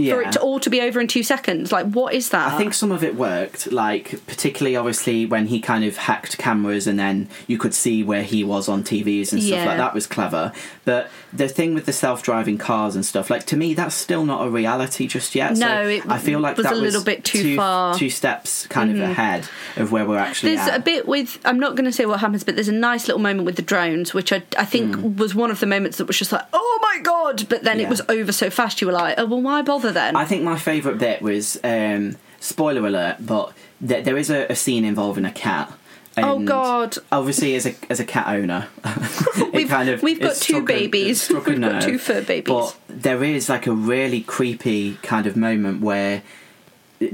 Yeah. 0.00 0.14
For 0.14 0.22
it 0.22 0.32
to 0.32 0.40
all 0.40 0.60
to 0.60 0.70
be 0.70 0.80
over 0.80 1.00
in 1.00 1.08
two 1.08 1.24
seconds, 1.24 1.72
like 1.72 1.86
what 1.86 2.14
is 2.14 2.28
that? 2.28 2.52
I 2.52 2.56
think 2.56 2.72
some 2.72 2.92
of 2.92 3.02
it 3.02 3.16
worked, 3.16 3.72
like 3.72 4.24
particularly 4.28 4.76
obviously 4.76 5.26
when 5.26 5.48
he 5.48 5.60
kind 5.60 5.84
of 5.84 5.96
hacked 5.96 6.38
cameras 6.38 6.86
and 6.86 6.96
then 6.98 7.28
you 7.48 7.58
could 7.58 7.74
see 7.74 8.04
where 8.04 8.22
he 8.22 8.44
was 8.44 8.68
on 8.68 8.84
TVs 8.84 9.32
and 9.32 9.42
stuff 9.42 9.58
Yeah. 9.58 9.64
like 9.64 9.78
that 9.78 9.94
was 9.94 10.06
clever. 10.06 10.52
But 10.84 11.10
the 11.32 11.48
thing 11.48 11.74
with 11.74 11.84
the 11.86 11.92
self-driving 11.92 12.58
cars 12.58 12.94
and 12.94 13.04
stuff, 13.04 13.28
like 13.28 13.44
to 13.46 13.56
me, 13.56 13.74
that's 13.74 13.94
still 13.96 14.24
not 14.24 14.46
a 14.46 14.50
reality 14.50 15.08
just 15.08 15.34
yet. 15.34 15.56
No, 15.56 15.66
so 15.66 15.88
it 15.88 16.02
I 16.08 16.18
feel 16.18 16.38
like 16.38 16.54
that 16.54 16.62
was 16.62 16.66
that 16.70 16.74
a 16.74 16.76
little 16.80 17.02
bit 17.02 17.24
too 17.24 17.42
two, 17.42 17.56
far. 17.56 17.90
Mm-hmm. 17.92 17.98
two 17.98 18.10
steps 18.10 18.68
kind 18.68 18.90
of 18.92 19.00
ahead 19.00 19.48
of 19.76 19.90
where 19.90 20.06
we're 20.06 20.16
actually 20.18 20.54
There's 20.54 20.68
at. 20.68 20.76
a 20.78 20.82
bit 20.82 21.08
with 21.08 21.40
I'm 21.44 21.58
not 21.58 21.74
going 21.74 21.86
to 21.86 21.92
say 21.92 22.06
what 22.06 22.20
happens, 22.20 22.44
but 22.44 22.54
there's 22.54 22.68
a 22.68 22.72
nice 22.72 23.08
little 23.08 23.20
moment 23.20 23.46
with 23.46 23.56
the 23.56 23.62
drones, 23.62 24.14
which 24.14 24.32
I, 24.32 24.44
I 24.56 24.64
think 24.64 24.96
was 25.18 25.34
one 25.34 25.50
of 25.50 25.58
the 25.58 25.66
moments 25.66 25.98
that 25.98 26.06
was 26.06 26.16
just 26.18 26.30
like, 26.30 26.46
oh 26.52 26.78
my 26.82 27.02
god! 27.02 27.48
But 27.48 27.64
then 27.64 27.80
it 27.80 27.84
Hmm. 27.88 27.90
Was 27.90 28.02
over 28.08 28.30
so 28.32 28.48
fast. 28.48 28.80
You 28.80 28.86
were 28.86 28.92
like, 28.92 29.14
oh 29.18 29.26
well, 29.26 29.40
why 29.42 29.62
bother 29.62 29.87
then? 29.92 30.16
I 30.16 30.24
think 30.24 30.42
my 30.42 30.58
favourite 30.58 30.98
bit 30.98 31.22
was 31.22 31.58
um, 31.64 32.16
spoiler 32.40 32.86
alert, 32.86 33.16
but 33.20 33.52
th- 33.86 34.04
there 34.04 34.16
is 34.16 34.30
a, 34.30 34.46
a 34.50 34.56
scene 34.56 34.84
involving 34.84 35.24
a 35.24 35.32
cat. 35.32 35.72
Oh, 36.20 36.40
God. 36.40 36.96
Obviously, 37.12 37.54
as 37.54 37.64
a 37.64 37.74
as 37.88 38.00
a 38.00 38.04
cat 38.04 38.26
owner, 38.28 38.66
We've- 39.52 39.66
kind 39.68 39.88
of 39.88 40.02
we've 40.02 40.20
got 40.20 40.34
two 40.34 40.54
struck 40.54 40.70
a- 40.70 40.74
it 40.74 40.90
babies. 40.90 41.30
a 41.30 41.34
We've 41.40 41.60
got 41.60 41.82
two 41.82 41.98
fur 41.98 42.22
babies. 42.22 42.52
But 42.52 42.76
there 42.88 43.22
is 43.22 43.48
like 43.48 43.66
a 43.68 43.72
really 43.72 44.22
creepy 44.22 44.94
kind 45.02 45.26
of 45.28 45.36
moment 45.36 45.80
where 45.80 46.22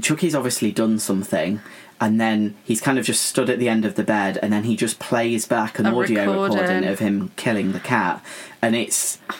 Chucky's 0.01 0.33
obviously 0.35 0.71
done 0.71 0.97
something. 0.99 1.61
And 2.01 2.19
then 2.19 2.55
he's 2.65 2.81
kind 2.81 2.99
of 2.99 3.05
just 3.05 3.21
stood 3.23 3.49
at 3.49 3.57
the 3.57 3.69
end 3.69 3.85
of 3.85 3.95
the 3.95 4.03
bed, 4.03 4.37
and 4.41 4.51
then 4.51 4.63
he 4.65 4.75
just 4.75 4.99
plays 4.99 5.45
back 5.47 5.79
an 5.79 5.85
A 5.85 5.95
audio 5.97 6.25
recording. 6.29 6.57
recording 6.57 6.89
of 6.89 6.99
him 6.99 7.31
killing 7.37 7.71
the 7.71 7.79
cat, 7.79 8.21
and 8.61 8.75
it's 8.75 9.17
it- 9.29 9.35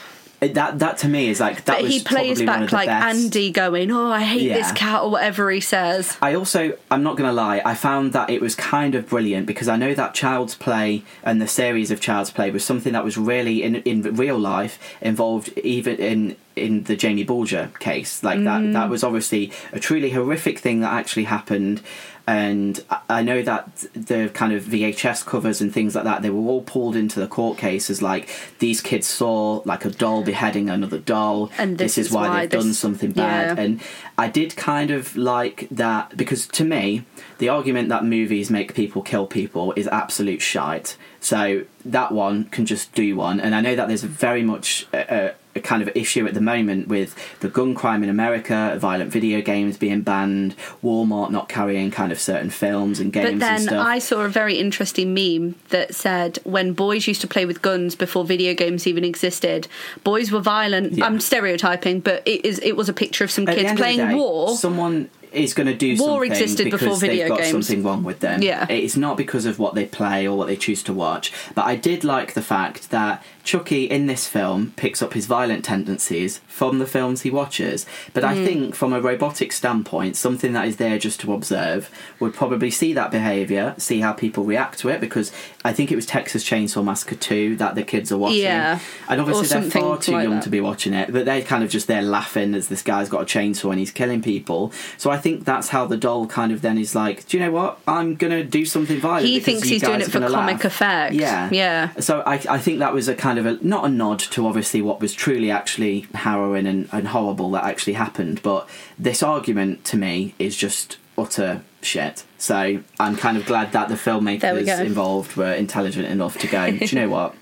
that 0.53 0.79
that 0.79 0.97
to 0.99 1.07
me 1.07 1.29
is 1.29 1.39
like 1.39 1.65
that 1.65 1.77
but 1.77 1.83
was 1.83 1.91
he 1.91 2.03
plays 2.03 2.41
back 2.41 2.71
like 2.71 2.87
best. 2.87 3.15
Andy 3.17 3.51
going, 3.51 3.91
oh, 3.91 4.11
I 4.11 4.21
hate 4.21 4.49
this 4.49 4.71
cat 4.71 5.03
or 5.03 5.11
whatever 5.11 5.49
he 5.51 5.61
says. 5.61 6.17
I 6.21 6.35
also, 6.35 6.77
I'm 6.91 7.03
not 7.03 7.17
going 7.17 7.29
to 7.29 7.33
lie, 7.33 7.61
I 7.65 7.75
found 7.75 8.13
that 8.13 8.29
it 8.29 8.41
was 8.41 8.55
kind 8.55 8.95
of 8.95 9.09
brilliant 9.09 9.45
because 9.47 9.67
I 9.67 9.75
know 9.75 9.93
that 9.93 10.13
Child's 10.13 10.55
Play 10.55 11.03
and 11.23 11.41
the 11.41 11.47
series 11.47 11.91
of 11.91 11.99
Child's 11.99 12.31
Play 12.31 12.51
was 12.51 12.63
something 12.63 12.93
that 12.93 13.03
was 13.03 13.17
really 13.17 13.63
in 13.63 13.75
in 13.77 14.01
real 14.15 14.37
life 14.37 14.79
involved 15.01 15.49
even 15.59 15.97
in 15.97 16.35
in 16.55 16.83
the 16.83 16.95
Jamie 16.95 17.23
Bulger 17.23 17.71
case. 17.79 18.23
Like 18.23 18.43
that 18.43 18.61
that 18.73 18.87
mm. 18.87 18.89
was 18.89 19.03
obviously 19.03 19.51
a 19.73 19.79
truly 19.79 20.11
horrific 20.11 20.59
thing 20.59 20.81
that 20.81 20.93
actually 20.93 21.25
happened. 21.25 21.81
And 22.27 22.83
I- 23.09 23.21
know 23.21 23.41
that 23.43 23.85
the 23.93 24.29
kind 24.33 24.51
of 24.53 24.63
VHS 24.63 25.23
covers 25.25 25.61
and 25.61 25.71
things 25.73 25.93
like 25.95 26.03
that, 26.05 26.21
they 26.21 26.29
were 26.31 26.47
all 26.49 26.61
pulled 26.63 26.95
into 26.95 27.19
the 27.19 27.27
court 27.27 27.57
case 27.57 27.89
as 27.89 28.01
like 28.01 28.29
these 28.59 28.81
kids 28.81 29.05
saw 29.07 29.61
like 29.65 29.85
a 29.85 29.89
doll 29.89 30.23
beheading 30.23 30.69
another 30.69 30.97
doll, 30.97 31.51
And 31.57 31.77
this 31.77 31.97
is 31.97 32.07
is 32.07 32.11
why, 32.13 32.27
why 32.27 32.39
they've 32.41 32.59
done 32.61 32.73
something 32.73 33.11
bad. 33.11 33.57
yeah. 33.57 33.63
And 33.63 33.81
I 34.17 34.27
did 34.27 34.55
kind 34.55 34.89
of 34.91 35.15
like 35.15 35.67
that 35.71 36.15
because 36.17 36.47
to 36.47 36.63
me, 36.63 37.05
the 37.37 37.49
argument 37.49 37.89
that 37.89 38.03
movies 38.05 38.49
make 38.49 38.73
people 38.73 39.01
kill 39.01 39.27
people 39.27 39.73
is 39.75 39.87
absolute 39.87 40.41
shite. 40.41 40.97
So 41.19 41.63
that 41.83 42.11
one 42.11 42.45
can 42.45 42.65
just 42.65 42.93
do 42.93 43.15
one. 43.15 43.39
And 43.39 43.53
I 43.55 43.61
know 43.61 43.75
that 43.75 43.87
there's 43.87 44.03
very 44.03 44.43
much 44.43 44.87
a, 44.93 45.15
a, 45.27 45.33
a 45.55 45.61
kind 45.61 45.81
of 45.81 45.89
issue 45.95 46.27
at 46.27 46.33
the 46.33 46.41
moment 46.41 46.87
with 46.87 47.15
the 47.39 47.47
gun 47.47 47.73
crime 47.75 48.03
in 48.03 48.09
America, 48.09 48.75
violent 48.79 49.09
video 49.09 49.41
games 49.41 49.77
being 49.77 50.01
banned, 50.01 50.55
Walmart 50.83 51.31
not 51.31 51.47
carrying 51.47 51.91
kind 51.91 52.11
of 52.11 52.19
certain 52.19 52.49
films 52.49 52.99
and 52.99 53.13
games 53.13 53.39
But 53.39 53.49
and 53.59 53.67
then. 53.69 53.79
I 53.79 53.99
saw 53.99 54.21
a 54.21 54.29
very 54.29 54.57
interesting 54.57 55.13
meme 55.13 55.55
that 55.69 55.95
said 55.95 56.39
when 56.43 56.73
boys 56.73 57.07
used 57.07 57.21
to 57.21 57.27
play 57.27 57.45
with 57.45 57.61
guns 57.61 57.95
before 57.95 58.25
video 58.25 58.53
games 58.53 58.85
even 58.85 59.05
existed, 59.05 59.67
boys 60.03 60.31
were 60.31 60.41
violent. 60.41 60.93
Yeah. 60.93 61.05
I'm 61.05 61.21
stereotyping, 61.21 62.01
but 62.01 62.21
it 62.27 62.43
is 62.45 62.59
it 62.59 62.73
was 62.73 62.89
a 62.89 62.93
picture 62.93 63.23
of 63.23 63.31
some 63.31 63.47
At 63.47 63.55
kids 63.55 63.71
of 63.71 63.77
playing 63.77 63.97
day, 63.99 64.13
war. 64.13 64.55
Someone 64.55 65.09
is 65.35 65.53
going 65.53 65.67
to 65.67 65.75
do 65.75 65.95
War 65.97 66.19
something 66.25 66.31
existed 66.31 66.65
because 66.65 66.79
before 66.81 66.97
video 66.97 67.23
they've 67.23 67.29
got 67.29 67.39
games. 67.39 67.51
something 67.67 67.83
wrong 67.83 68.03
with 68.03 68.19
them. 68.19 68.41
Yeah. 68.41 68.65
it's 68.69 68.97
not 68.97 69.17
because 69.17 69.45
of 69.45 69.59
what 69.59 69.75
they 69.75 69.85
play 69.85 70.27
or 70.27 70.37
what 70.37 70.47
they 70.47 70.55
choose 70.55 70.81
to 70.83 70.93
watch. 70.93 71.31
But 71.53 71.65
I 71.65 71.75
did 71.75 72.03
like 72.03 72.33
the 72.33 72.41
fact 72.41 72.89
that 72.91 73.23
Chucky 73.43 73.85
in 73.85 74.07
this 74.07 74.27
film 74.27 74.73
picks 74.75 75.01
up 75.01 75.13
his 75.13 75.25
violent 75.27 75.63
tendencies 75.63 76.39
from 76.47 76.79
the 76.79 76.87
films 76.87 77.21
he 77.21 77.29
watches. 77.29 77.85
But 78.13 78.23
I 78.23 78.35
Mm. 78.35 78.45
think 78.45 78.75
from 78.75 78.91
a 78.93 78.99
robotic 79.01 79.51
standpoint, 79.51 80.15
something 80.15 80.53
that 80.53 80.67
is 80.67 80.77
there 80.77 80.97
just 80.97 81.19
to 81.21 81.33
observe 81.33 81.89
would 82.19 82.33
probably 82.33 82.71
see 82.71 82.93
that 82.93 83.11
behaviour, 83.11 83.75
see 83.77 83.99
how 83.99 84.13
people 84.13 84.43
react 84.45 84.79
to 84.79 84.89
it. 84.89 84.99
Because 84.99 85.31
I 85.63 85.73
think 85.73 85.91
it 85.91 85.95
was 85.95 86.05
Texas 86.05 86.43
Chainsaw 86.43 86.83
Massacre 86.83 87.15
two 87.15 87.55
that 87.57 87.75
the 87.75 87.83
kids 87.83 88.11
are 88.11 88.17
watching. 88.17 88.39
Yeah. 88.41 88.79
and 89.09 89.21
obviously 89.21 89.47
they're 89.47 89.69
far 89.69 89.97
too 89.97 90.13
like 90.13 90.23
young 90.23 90.35
that. 90.35 90.43
to 90.43 90.49
be 90.49 90.59
watching 90.61 90.93
it, 90.93 91.11
but 91.13 91.25
they're 91.25 91.41
kind 91.43 91.63
of 91.63 91.69
just 91.69 91.87
there 91.87 92.01
laughing 92.01 92.53
as 92.55 92.67
this 92.67 92.81
guy's 92.81 93.09
got 93.09 93.21
a 93.21 93.25
chainsaw 93.25 93.69
and 93.69 93.79
he's 93.79 93.91
killing 93.91 94.21
people. 94.21 94.71
So 94.97 95.11
I 95.11 95.17
think 95.25 95.43
that's 95.43 95.69
how 95.69 95.87
the 95.87 95.97
doll 95.97 96.27
kind 96.27 96.51
of 96.51 96.61
then 96.61 96.77
is 96.77 96.93
like, 96.93 97.27
do 97.27 97.35
you 97.35 97.43
know 97.43 97.49
what? 97.49 97.79
I'm 97.87 98.13
gonna 98.13 98.43
do 98.43 98.63
something 98.63 98.99
violent. 98.99 99.25
He 99.25 99.39
thinks 99.39 99.67
he's 99.67 99.81
doing 99.81 99.99
it 99.99 100.11
for 100.11 100.19
comic 100.19 100.31
laugh." 100.31 100.65
effect. 100.65 101.15
Yeah, 101.15 101.49
Yeah. 101.51 101.99
So 101.99 102.21
I, 102.27 102.33
I 102.47 102.59
think 102.59 102.77
that 102.77 102.93
was 102.93 103.07
a 103.07 103.15
kind 103.15 103.39
of 103.39 103.47
a 103.47 103.57
not 103.65 103.85
a 103.85 103.89
nod 103.89 104.19
to 104.19 104.45
obviously 104.45 104.83
what 104.83 105.01
was 105.01 105.15
truly 105.15 105.49
actually 105.49 106.05
harrowing 106.13 106.67
and, 106.67 106.87
and 106.91 107.07
horrible 107.07 107.49
that 107.51 107.63
actually 107.63 107.93
happened, 107.93 108.43
but 108.43 108.69
this 108.99 109.23
argument 109.23 109.83
to 109.85 109.97
me 109.97 110.35
is 110.37 110.55
just 110.55 110.97
utter 111.17 111.63
shit. 111.81 112.23
So 112.37 112.83
I'm 112.99 113.15
kind 113.15 113.35
of 113.35 113.47
glad 113.47 113.71
that 113.71 113.89
the 113.89 113.95
filmmakers 113.95 114.79
involved 114.85 115.35
were 115.35 115.53
intelligent 115.53 116.05
enough 116.05 116.37
to 116.37 116.47
go. 116.47 116.69
do 116.69 116.85
you 116.85 117.01
know 117.01 117.09
what? 117.09 117.33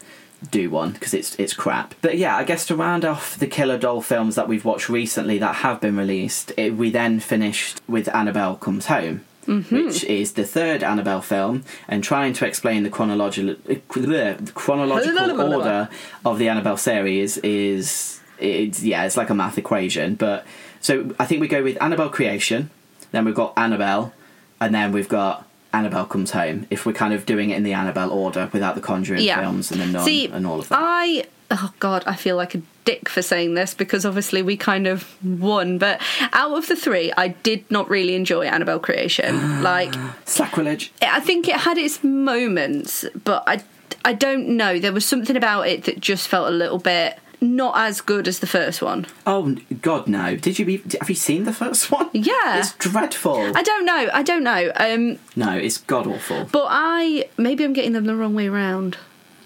Do 0.51 0.69
one 0.69 0.91
because 0.91 1.13
it's 1.13 1.35
it's 1.35 1.53
crap. 1.53 1.95
But 2.01 2.17
yeah, 2.17 2.35
I 2.35 2.43
guess 2.43 2.65
to 2.67 2.75
round 2.75 3.05
off 3.05 3.37
the 3.37 3.47
Killer 3.47 3.77
Doll 3.77 4.01
films 4.01 4.35
that 4.35 4.47
we've 4.47 4.65
watched 4.65 4.89
recently 4.89 5.37
that 5.39 5.55
have 5.55 5.81
been 5.81 5.97
released, 5.97 6.51
it, 6.57 6.75
we 6.75 6.89
then 6.89 7.19
finished 7.19 7.81
with 7.87 8.13
Annabelle 8.13 8.55
Comes 8.55 8.87
Home. 8.87 9.25
Mm-hmm. 9.45 9.75
Which 9.75 10.05
is 10.05 10.33
the 10.33 10.45
third 10.45 10.83
Annabelle 10.83 11.21
film, 11.21 11.65
and 11.89 12.01
trying 12.01 12.31
to 12.31 12.45
explain 12.45 12.83
the 12.83 12.89
chronological 12.89 13.55
the 13.65 14.51
chronological 14.55 15.41
order 15.53 15.89
of 16.23 16.39
the 16.39 16.47
Annabelle 16.47 16.77
series 16.77 17.37
is 17.39 18.21
it's 18.39 18.81
yeah 18.83 19.03
it's 19.03 19.17
like 19.17 19.29
a 19.29 19.33
math 19.33 19.57
equation. 19.57 20.15
But 20.15 20.45
so 20.79 21.13
I 21.19 21.25
think 21.25 21.41
we 21.41 21.49
go 21.49 21.61
with 21.61 21.77
Annabelle 21.81 22.09
Creation, 22.09 22.69
then 23.11 23.25
we've 23.25 23.35
got 23.35 23.53
Annabelle, 23.57 24.13
and 24.61 24.73
then 24.73 24.93
we've 24.93 25.09
got 25.09 25.45
Annabelle 25.73 26.05
Comes 26.05 26.31
Home. 26.31 26.67
If 26.69 26.85
we're 26.85 26.93
kind 26.93 27.13
of 27.13 27.25
doing 27.25 27.49
it 27.49 27.57
in 27.57 27.63
the 27.63 27.73
Annabelle 27.73 28.11
order 28.11 28.49
without 28.53 28.75
the 28.75 28.81
Conjuring 28.81 29.21
Yeah. 29.21 29.41
films 29.41 29.71
and 29.71 29.81
the 29.81 29.85
Nun 29.87 30.05
See, 30.05 30.27
and 30.27 30.45
all 30.45 30.59
of 30.59 30.69
that. 30.69 30.79
I 30.81 31.25
oh 31.51 31.71
god, 31.79 32.03
I 32.07 32.15
feel 32.15 32.35
like 32.35 32.55
a 32.55 32.61
dick 32.85 33.07
for 33.09 33.21
saying 33.21 33.53
this 33.53 33.73
because 33.73 34.05
obviously 34.05 34.41
we 34.41 34.57
kind 34.57 34.87
of 34.87 35.15
won. 35.23 35.77
But 35.77 36.01
out 36.31 36.57
of 36.57 36.67
the 36.67 36.75
three, 36.75 37.11
I 37.17 37.29
did 37.29 37.69
not 37.69 37.89
really 37.89 38.15
enjoy 38.15 38.45
Annabelle 38.45 38.79
Creation. 38.79 39.61
like, 39.63 39.93
Sacrilege. 40.25 40.91
I 41.01 41.19
think 41.19 41.47
it 41.47 41.57
had 41.57 41.77
its 41.77 42.03
moments, 42.03 43.05
but 43.23 43.43
I, 43.47 43.63
I 44.05 44.13
don't 44.13 44.49
know. 44.49 44.79
There 44.79 44.93
was 44.93 45.05
something 45.05 45.35
about 45.37 45.67
it 45.67 45.83
that 45.85 45.99
just 45.99 46.27
felt 46.27 46.47
a 46.47 46.51
little 46.51 46.79
bit 46.79 47.19
not 47.43 47.77
as 47.77 48.01
good 48.01 48.27
as 48.27 48.39
the 48.39 48.47
first 48.47 48.81
one. 48.81 49.05
Oh 49.27 49.55
God, 49.81 50.07
no! 50.07 50.35
Did 50.35 50.57
you 50.57 50.65
be, 50.65 50.77
have 50.99 51.09
you 51.09 51.15
seen 51.15 51.43
the 51.43 51.53
first 51.53 51.91
one? 51.91 52.09
Yeah. 52.13 52.59
it's 52.59 52.73
dreadful. 52.73 53.55
I 53.55 53.61
don't 53.61 53.85
know. 53.85 54.09
I 54.13 54.23
don't 54.23 54.43
know. 54.43 54.71
Um, 54.75 55.19
no, 55.35 55.57
it's 55.57 55.77
god 55.77 56.07
awful. 56.07 56.45
but 56.51 56.67
I 56.69 57.27
maybe 57.37 57.63
I'm 57.63 57.73
getting 57.73 57.91
them 57.93 58.05
the 58.05 58.15
wrong 58.15 58.33
way 58.33 58.47
around. 58.47 58.97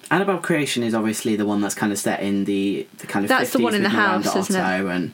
Annabelle 0.10 0.38
Creation 0.38 0.84
is 0.84 0.93
obviously 0.93 1.36
the 1.36 1.45
one 1.45 1.60
that's 1.60 1.76
kind 1.76 1.91
of 1.91 1.98
set 1.98 2.22
in 2.22 2.45
the, 2.45 2.88
the 3.00 3.08
kind 3.08 3.26
of 3.26 3.30
That's 3.30 3.52
the 3.52 3.60
one 3.60 3.76
in 3.76 3.84
the 3.84 3.89
house, 3.89 4.34
isn't 4.36 4.56
it? 4.56 4.89
And 4.89 5.14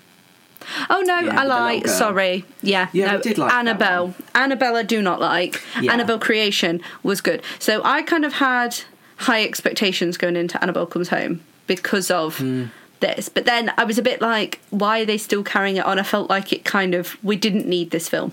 Oh 0.90 1.02
no, 1.02 1.20
Yeah, 1.20 1.42
I 1.42 1.44
lie. 1.46 1.82
Sorry. 1.84 2.46
Yeah, 2.62 2.90
Yeah, 2.94 3.14
no. 3.14 3.32
like 3.44 3.54
Annabelle. 3.54 4.14
Annabelle, 4.36 4.76
I 4.76 4.84
do 4.84 5.02
not 5.02 5.20
like. 5.20 5.62
Yeah. 5.82 5.94
Annabelle 5.94 6.20
Creation 6.20 6.82
was 7.02 7.22
good. 7.22 7.42
So 7.60 7.82
I 7.84 8.02
kind 8.04 8.26
of 8.26 8.34
had 8.34 8.76
high 9.18 9.44
expectations 9.44 10.18
going 10.18 10.36
into 10.36 10.62
Annabelle 10.62 10.86
Comes 10.86 11.10
Home 11.10 11.42
because 11.68 12.10
of 12.12 12.38
Hmm. 12.38 12.66
this. 13.00 13.30
But 13.30 13.46
then 13.46 13.72
I 13.78 13.84
was 13.84 13.98
a 13.98 14.02
bit 14.02 14.22
like, 14.22 14.60
why 14.70 15.02
are 15.02 15.06
they 15.06 15.18
still 15.18 15.44
carrying 15.44 15.76
it 15.78 15.86
on? 15.86 16.00
I 16.00 16.04
felt 16.04 16.30
like 16.30 16.54
it 16.54 16.64
kind 16.66 16.94
of 16.96 17.18
we 17.24 17.36
didn't 17.36 17.68
need 17.68 17.92
this 17.92 18.08
film. 18.10 18.32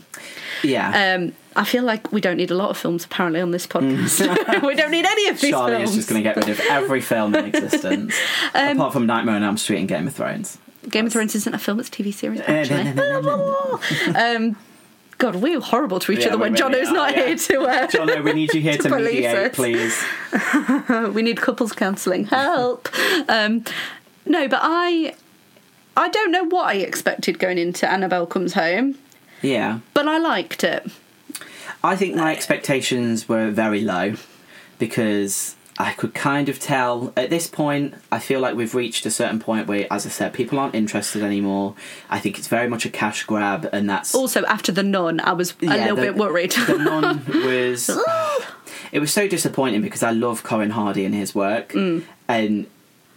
yeah. 0.62 1.16
Um, 1.16 1.32
I 1.56 1.64
feel 1.64 1.82
like 1.82 2.12
we 2.12 2.20
don't 2.20 2.36
need 2.36 2.52
a 2.52 2.54
lot 2.54 2.70
of 2.70 2.76
films 2.78 3.04
apparently 3.04 3.40
on 3.40 3.50
this 3.50 3.66
podcast. 3.66 4.62
we 4.66 4.76
don't 4.76 4.92
need 4.92 5.04
any 5.04 5.26
of 5.28 5.40
these 5.40 5.50
Charlie 5.50 5.72
films. 5.78 5.90
is 5.90 5.96
just 5.96 6.08
going 6.08 6.22
to 6.22 6.28
get 6.28 6.36
rid 6.36 6.48
of 6.48 6.60
every 6.70 7.00
film 7.00 7.34
in 7.34 7.44
existence, 7.52 8.14
Um, 8.54 8.76
apart 8.76 8.92
from 8.92 9.06
Nightmare 9.06 9.34
on 9.34 9.42
Elm 9.42 9.56
Street 9.56 9.80
and 9.80 9.88
Game 9.88 10.06
of 10.06 10.14
Thrones. 10.14 10.58
Game 10.88 11.06
of 11.06 11.12
Thrones 11.12 11.34
isn't 11.34 11.52
a 11.52 11.58
film; 11.58 11.80
it's 11.80 11.88
a 11.88 11.92
TV 11.92 12.14
series. 12.14 12.40
Eh, 12.40 12.44
Actually, 12.44 14.14
um, 14.14 14.56
God, 15.20 15.36
we're 15.36 15.60
horrible 15.60 16.00
to 16.00 16.12
each 16.12 16.20
Yeah, 16.20 16.28
other 16.28 16.38
when 16.38 16.56
Jono's 16.56 16.88
are, 16.88 16.92
not 16.94 17.16
yeah. 17.16 17.26
here 17.26 17.36
to. 17.36 17.60
Uh, 17.62 17.86
Jono, 17.92 18.24
we 18.24 18.32
need 18.32 18.52
you 18.54 18.60
here 18.62 18.76
To 18.78 18.88
to, 18.88 18.96
mediate, 18.98 19.52
please. 19.52 20.02
we 21.14 21.22
need 21.22 21.40
couples 21.40 21.72
counselling. 21.72 22.24
Help! 22.24 22.88
um, 23.28 23.62
no, 24.26 24.48
but 24.48 24.60
I, 24.62 25.14
I 25.96 26.08
don't 26.08 26.32
know 26.32 26.44
what 26.44 26.66
I 26.66 26.74
expected 26.78 27.38
going 27.38 27.58
into 27.58 27.88
Annabelle 27.90 28.26
Comes 28.26 28.54
Home, 28.54 28.96
Yeah, 29.42 29.80
but 29.94 30.08
I 30.08 30.18
liked 30.18 30.64
it. 30.64 30.90
I 31.84 31.96
think 31.96 32.16
my 32.16 32.32
expectations 32.32 33.28
were 33.28 33.50
very 33.50 33.82
low 33.82 34.14
because 34.78 35.54
I 35.88 35.92
could 35.92 36.12
kind 36.14 36.48
of 36.50 36.58
tell 36.58 37.12
at 37.16 37.30
this 37.30 37.46
point. 37.46 37.94
I 38.12 38.18
feel 38.18 38.40
like 38.40 38.54
we've 38.54 38.74
reached 38.74 39.06
a 39.06 39.10
certain 39.10 39.38
point 39.40 39.66
where, 39.66 39.86
as 39.90 40.04
I 40.04 40.10
said, 40.10 40.34
people 40.34 40.58
aren't 40.58 40.74
interested 40.74 41.22
anymore. 41.22 41.74
I 42.10 42.18
think 42.20 42.38
it's 42.38 42.48
very 42.48 42.68
much 42.68 42.84
a 42.84 42.90
cash 42.90 43.24
grab, 43.24 43.68
and 43.72 43.88
that's 43.88 44.14
Also, 44.14 44.44
after 44.44 44.72
the 44.72 44.82
Nun, 44.82 45.20
I 45.20 45.32
was 45.32 45.52
a 45.52 45.64
Yeah, 45.64 45.74
little 45.76 45.96
the- 45.96 46.02
bit 46.02 46.16
worried. 46.16 46.52
the 46.52 46.76
nun 46.78 47.22
was 47.46 47.88
it 48.92 49.00
was 49.00 49.12
so 49.12 49.26
disappointing 49.28 49.80
because 49.82 50.02
I 50.02 50.10
love 50.10 50.42
Corin 50.42 50.70
Hardy 50.70 51.04
and 51.04 51.14
his 51.14 51.34
work, 51.34 51.68
Mm. 51.72 52.02
and 52.28 52.66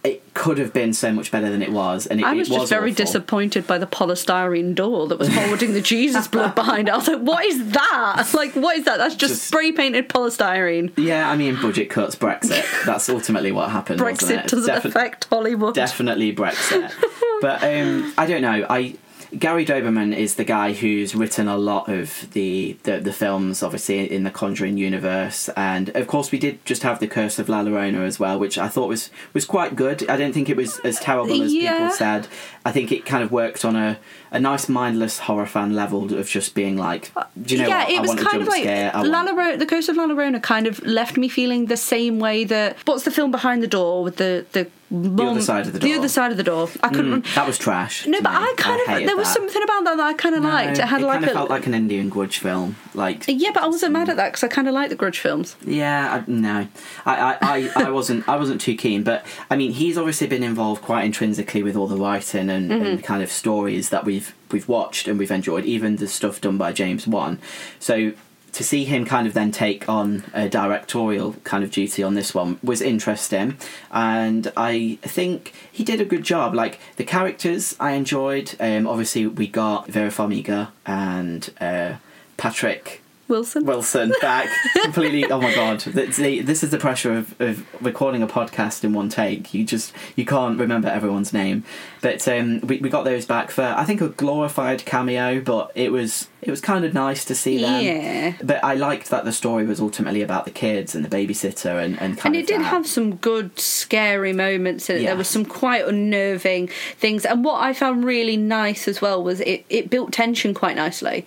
it 0.04 0.22
could 0.34 0.58
have 0.58 0.72
been 0.74 0.92
so 0.92 1.10
much 1.12 1.30
better 1.30 1.48
than 1.50 1.62
it 1.62 1.72
was. 1.72 2.06
And 2.06 2.20
it, 2.20 2.26
I 2.26 2.34
was 2.34 2.48
it 2.50 2.52
just 2.54 2.68
very 2.68 2.90
awful. 2.90 3.04
disappointed 3.06 3.66
by 3.66 3.78
the 3.78 3.86
polystyrene 3.86 4.74
door 4.74 5.08
that 5.08 5.18
was 5.18 5.28
holding 5.34 5.72
the 5.72 5.80
Jesus 5.80 6.28
blood 6.28 6.54
behind 6.62 6.88
it. 6.88 6.92
I 6.92 6.96
was 6.98 7.08
like, 7.08 7.20
what 7.20 7.44
is 7.46 7.70
that? 7.72 8.28
Like, 8.34 8.52
what 8.54 8.76
is 8.76 8.84
that? 8.84 8.98
That's 8.98 9.14
just, 9.14 9.32
Just- 9.34 9.46
spray 9.48 9.72
painted 9.72 10.08
polystyrene. 10.10 10.92
Yeah, 10.98 11.30
I 11.30 11.36
mean, 11.36 11.60
budget 11.60 11.88
cuts, 11.88 12.16
Brexit. 12.16 12.64
That's 12.84 13.08
ultimately 13.08 13.50
what 13.50 13.70
happened. 13.70 13.98
Brexit 14.00 14.44
it? 14.44 14.50
doesn't 14.50 14.74
Defi- 14.74 14.88
affect 14.88 15.24
Hollywood. 15.30 15.74
definitely 15.74 16.34
Brexit. 16.34 16.92
but 17.40 17.62
um, 17.64 18.12
I 18.18 18.26
don't 18.26 18.42
know. 18.42 18.66
I 18.68 18.96
Gary 19.38 19.64
Dauberman 19.66 20.16
is 20.16 20.34
the 20.36 20.44
guy 20.44 20.72
who's 20.72 21.14
written 21.14 21.48
a 21.48 21.56
lot 21.56 21.88
of 21.88 22.30
the, 22.32 22.76
the 22.84 22.98
the 23.00 23.12
films, 23.12 23.62
obviously 23.62 24.10
in 24.10 24.22
the 24.22 24.30
Conjuring 24.30 24.76
universe, 24.78 25.48
and 25.56 25.88
of 25.90 26.06
course 26.06 26.30
we 26.32 26.38
did 26.38 26.64
just 26.64 26.82
have 26.82 27.00
the 27.00 27.06
Curse 27.08 27.38
of 27.38 27.48
La 27.48 27.62
Llorona 27.62 28.04
as 28.06 28.18
well, 28.20 28.38
which 28.38 28.58
I 28.58 28.68
thought 28.68 28.88
was 28.88 29.10
was 29.32 29.44
quite 29.44 29.76
good. 29.76 30.08
I 30.08 30.16
don't 30.16 30.32
think 30.32 30.48
it 30.48 30.56
was 30.56 30.78
as 30.80 30.98
terrible 31.00 31.42
as 31.42 31.52
Yeah. 31.54 31.72
people 31.78 31.90
said. 31.90 32.28
I 32.64 32.72
think 32.72 32.92
it 32.92 33.04
kind 33.04 33.22
of 33.22 33.30
worked 33.32 33.64
on 33.64 33.76
a, 33.76 33.98
a 34.34 34.40
nice 34.40 34.68
mindless 34.68 35.18
horror 35.20 35.46
fan 35.46 35.74
level 35.74 36.12
of 36.14 36.28
just 36.28 36.54
being 36.54 36.76
like, 36.76 37.10
do 37.40 37.54
you 37.56 37.62
know 37.62 37.68
yeah, 37.68 37.78
what? 37.84 37.90
it 37.90 37.98
I 37.98 38.00
was 38.02 38.14
kind 38.22 38.42
of 38.42 38.48
like 38.48 38.62
scare. 38.62 38.90
I 38.94 39.02
La 39.02 39.24
want- 39.24 39.38
Llorona, 39.38 39.58
the 39.58 39.66
Curse 39.66 39.88
of 39.88 39.96
La 39.96 40.06
Llorona 40.06 40.42
kind 40.42 40.66
of 40.66 40.84
left 40.84 41.16
me 41.16 41.28
feeling 41.28 41.66
the 41.66 41.76
same 41.76 42.18
way 42.18 42.44
that 42.44 42.76
what's 42.84 43.04
the 43.04 43.10
film 43.10 43.30
behind 43.30 43.62
the 43.62 43.68
door 43.68 44.02
with 44.04 44.16
the 44.16 44.44
the 44.52 44.68
mum, 44.90 45.20
Other 45.30 45.40
Side 45.40 45.66
of 45.66 45.72
the 45.72 45.78
door. 45.80 45.88
the 45.88 45.98
other 45.98 46.08
side 46.08 46.30
of 46.30 46.36
the 46.36 46.42
door. 46.44 46.68
I 46.82 46.88
couldn't. 46.88 47.22
Mm, 47.24 47.34
that 47.34 47.46
was 47.46 47.58
trash. 47.58 48.06
no, 48.06 48.20
but 48.20 48.30
me. 48.30 48.36
I 48.36 48.54
kind 48.58 48.80
of 48.80 49.06
there 49.08 49.16
was 49.16 49.26
that. 49.28 49.34
something 49.34 49.62
about 49.62 49.84
that 49.84 49.96
that 49.96 50.06
I 50.06 50.12
kind 50.14 50.34
of 50.36 50.44
liked. 50.44 50.78
It 50.78 50.84
had 50.84 51.00
it 51.00 51.06
like 51.06 51.14
kind 51.14 51.24
of 51.24 51.30
a 51.30 51.34
felt 51.34 51.50
like 51.50 51.66
an 51.66 51.74
Indian 51.74 52.08
Grudge 52.10 52.38
film. 52.38 52.76
Like 52.94 53.24
yeah, 53.26 53.50
but 53.52 53.64
I 53.64 53.66
wasn't 53.66 53.92
mad 53.92 54.08
at 54.08 54.16
that 54.18 54.28
because 54.32 54.44
I 54.44 54.48
kind 54.48 54.68
of 54.68 54.74
like 54.74 54.90
the 54.90 54.94
Grudge 54.94 55.18
films. 55.18 55.56
Yeah, 55.66 56.22
I, 56.26 56.30
no, 56.30 56.68
I, 57.06 57.16
I, 57.16 57.38
I, 57.40 57.70
I 57.86 57.90
wasn't, 57.90 58.28
I 58.28 58.36
wasn't 58.36 58.60
too 58.60 58.76
keen. 58.76 59.02
But 59.02 59.26
I 59.50 59.56
mean, 59.56 59.72
he's 59.72 59.98
obviously 59.98 60.28
been 60.28 60.44
involved 60.44 60.82
quite 60.82 61.04
intrinsically 61.04 61.62
with 61.64 61.74
all 61.76 61.86
the 61.88 61.96
writing 61.96 62.48
and, 62.50 62.70
Mm-hmm. 62.70 62.86
and 62.86 63.02
kind 63.04 63.22
of 63.22 63.32
stories 63.32 63.88
that 63.90 64.04
we've 64.04 64.23
we've 64.50 64.68
watched 64.68 65.08
and 65.08 65.18
we've 65.18 65.30
enjoyed, 65.30 65.64
even 65.64 65.96
the 65.96 66.08
stuff 66.08 66.40
done 66.40 66.58
by 66.58 66.72
James 66.72 67.06
Wan. 67.06 67.38
So 67.78 68.12
to 68.52 68.62
see 68.62 68.84
him 68.84 69.04
kind 69.04 69.26
of 69.26 69.34
then 69.34 69.50
take 69.50 69.88
on 69.88 70.24
a 70.32 70.48
directorial 70.48 71.34
kind 71.42 71.64
of 71.64 71.70
duty 71.70 72.02
on 72.02 72.14
this 72.14 72.32
one 72.32 72.58
was 72.62 72.80
interesting, 72.80 73.56
and 73.90 74.52
I 74.56 74.98
think 75.02 75.52
he 75.70 75.82
did 75.84 76.00
a 76.00 76.04
good 76.04 76.22
job. 76.22 76.54
Like 76.54 76.78
the 76.96 77.04
characters, 77.04 77.74
I 77.80 77.92
enjoyed. 77.92 78.54
Um, 78.60 78.86
obviously, 78.86 79.26
we 79.26 79.48
got 79.48 79.88
Vera 79.88 80.10
Farmiga 80.10 80.68
and 80.86 81.50
uh, 81.60 81.94
Patrick. 82.36 83.02
Wilson. 83.28 83.64
Wilson 83.64 84.12
back 84.20 84.48
completely. 84.82 85.24
Oh 85.30 85.40
my 85.40 85.54
god! 85.54 85.80
This 85.80 86.62
is 86.62 86.70
the 86.70 86.78
pressure 86.78 87.12
of, 87.12 87.40
of 87.40 87.82
recording 87.82 88.22
a 88.22 88.26
podcast 88.26 88.84
in 88.84 88.92
one 88.92 89.08
take. 89.08 89.54
You 89.54 89.64
just 89.64 89.92
you 90.16 90.24
can't 90.24 90.58
remember 90.58 90.88
everyone's 90.88 91.32
name. 91.32 91.64
But 92.00 92.26
um, 92.28 92.60
we 92.60 92.78
we 92.78 92.90
got 92.90 93.04
those 93.04 93.24
back 93.24 93.50
for 93.50 93.62
I 93.62 93.84
think 93.84 94.00
a 94.00 94.08
glorified 94.08 94.84
cameo, 94.84 95.40
but 95.40 95.72
it 95.74 95.90
was 95.90 96.28
it 96.42 96.50
was 96.50 96.60
kind 96.60 96.84
of 96.84 96.92
nice 96.92 97.24
to 97.24 97.34
see 97.34 97.62
them. 97.62 97.82
Yeah. 97.82 98.34
But 98.42 98.62
I 98.62 98.74
liked 98.74 99.08
that 99.08 99.24
the 99.24 99.32
story 99.32 99.64
was 99.64 99.80
ultimately 99.80 100.20
about 100.20 100.44
the 100.44 100.50
kids 100.50 100.94
and 100.94 101.02
the 101.02 101.08
babysitter 101.08 101.82
and 101.82 101.98
and 102.00 102.18
kind 102.18 102.34
and 102.34 102.44
it 102.44 102.46
did 102.46 102.60
that. 102.60 102.64
have 102.64 102.86
some 102.86 103.16
good 103.16 103.58
scary 103.58 104.34
moments 104.34 104.90
in 104.90 104.96
it. 104.96 105.02
Yeah. 105.02 105.10
There 105.10 105.16
was 105.16 105.28
some 105.28 105.46
quite 105.46 105.86
unnerving 105.86 106.68
things. 106.98 107.24
And 107.24 107.42
what 107.42 107.62
I 107.62 107.72
found 107.72 108.04
really 108.04 108.36
nice 108.36 108.86
as 108.86 109.00
well 109.00 109.22
was 109.22 109.40
it, 109.40 109.64
it 109.70 109.88
built 109.88 110.12
tension 110.12 110.52
quite 110.52 110.76
nicely. 110.76 111.26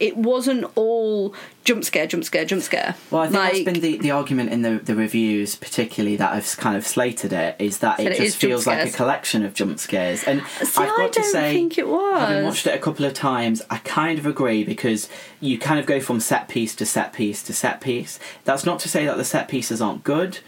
It 0.00 0.16
wasn't 0.16 0.64
all 0.74 1.34
jump 1.64 1.84
scare, 1.84 2.06
jump 2.06 2.24
scare, 2.24 2.44
jump 2.44 2.62
scare. 2.62 2.94
Well, 3.10 3.22
I 3.22 3.26
think 3.26 3.36
like, 3.38 3.52
that's 3.52 3.64
been 3.64 3.80
the, 3.80 3.98
the 3.98 4.10
argument 4.10 4.50
in 4.50 4.62
the, 4.62 4.78
the 4.78 4.94
reviews, 4.94 5.56
particularly 5.56 6.16
that 6.16 6.32
have 6.34 6.56
kind 6.56 6.76
of 6.76 6.86
slated 6.86 7.32
it, 7.32 7.56
is 7.58 7.78
that 7.78 8.00
it 8.00 8.12
it 8.12 8.16
just 8.16 8.36
feels 8.38 8.66
like 8.66 8.88
a 8.88 8.90
collection 8.90 9.44
of 9.44 9.54
jump 9.54 9.78
scares. 9.78 10.24
And 10.24 10.42
See, 10.62 10.82
I've 10.82 10.96
got 10.96 11.00
I 11.00 11.08
to 11.08 11.22
say, 11.24 11.52
think 11.52 11.78
it 11.78 11.88
was. 11.88 12.20
having 12.20 12.44
watched 12.44 12.66
it 12.66 12.74
a 12.74 12.78
couple 12.78 13.04
of 13.04 13.14
times, 13.14 13.62
I 13.70 13.78
kind 13.78 14.18
of 14.18 14.26
agree 14.26 14.64
because 14.64 15.08
you 15.40 15.58
kind 15.58 15.78
of 15.78 15.86
go 15.86 16.00
from 16.00 16.20
set 16.20 16.48
piece 16.48 16.74
to 16.76 16.86
set 16.86 17.12
piece 17.12 17.42
to 17.44 17.52
set 17.52 17.80
piece. 17.80 18.18
That's 18.44 18.64
not 18.64 18.78
to 18.80 18.88
say 18.88 19.04
that 19.06 19.16
the 19.16 19.24
set 19.24 19.48
pieces 19.48 19.82
aren't 19.82 20.04
good, 20.04 20.38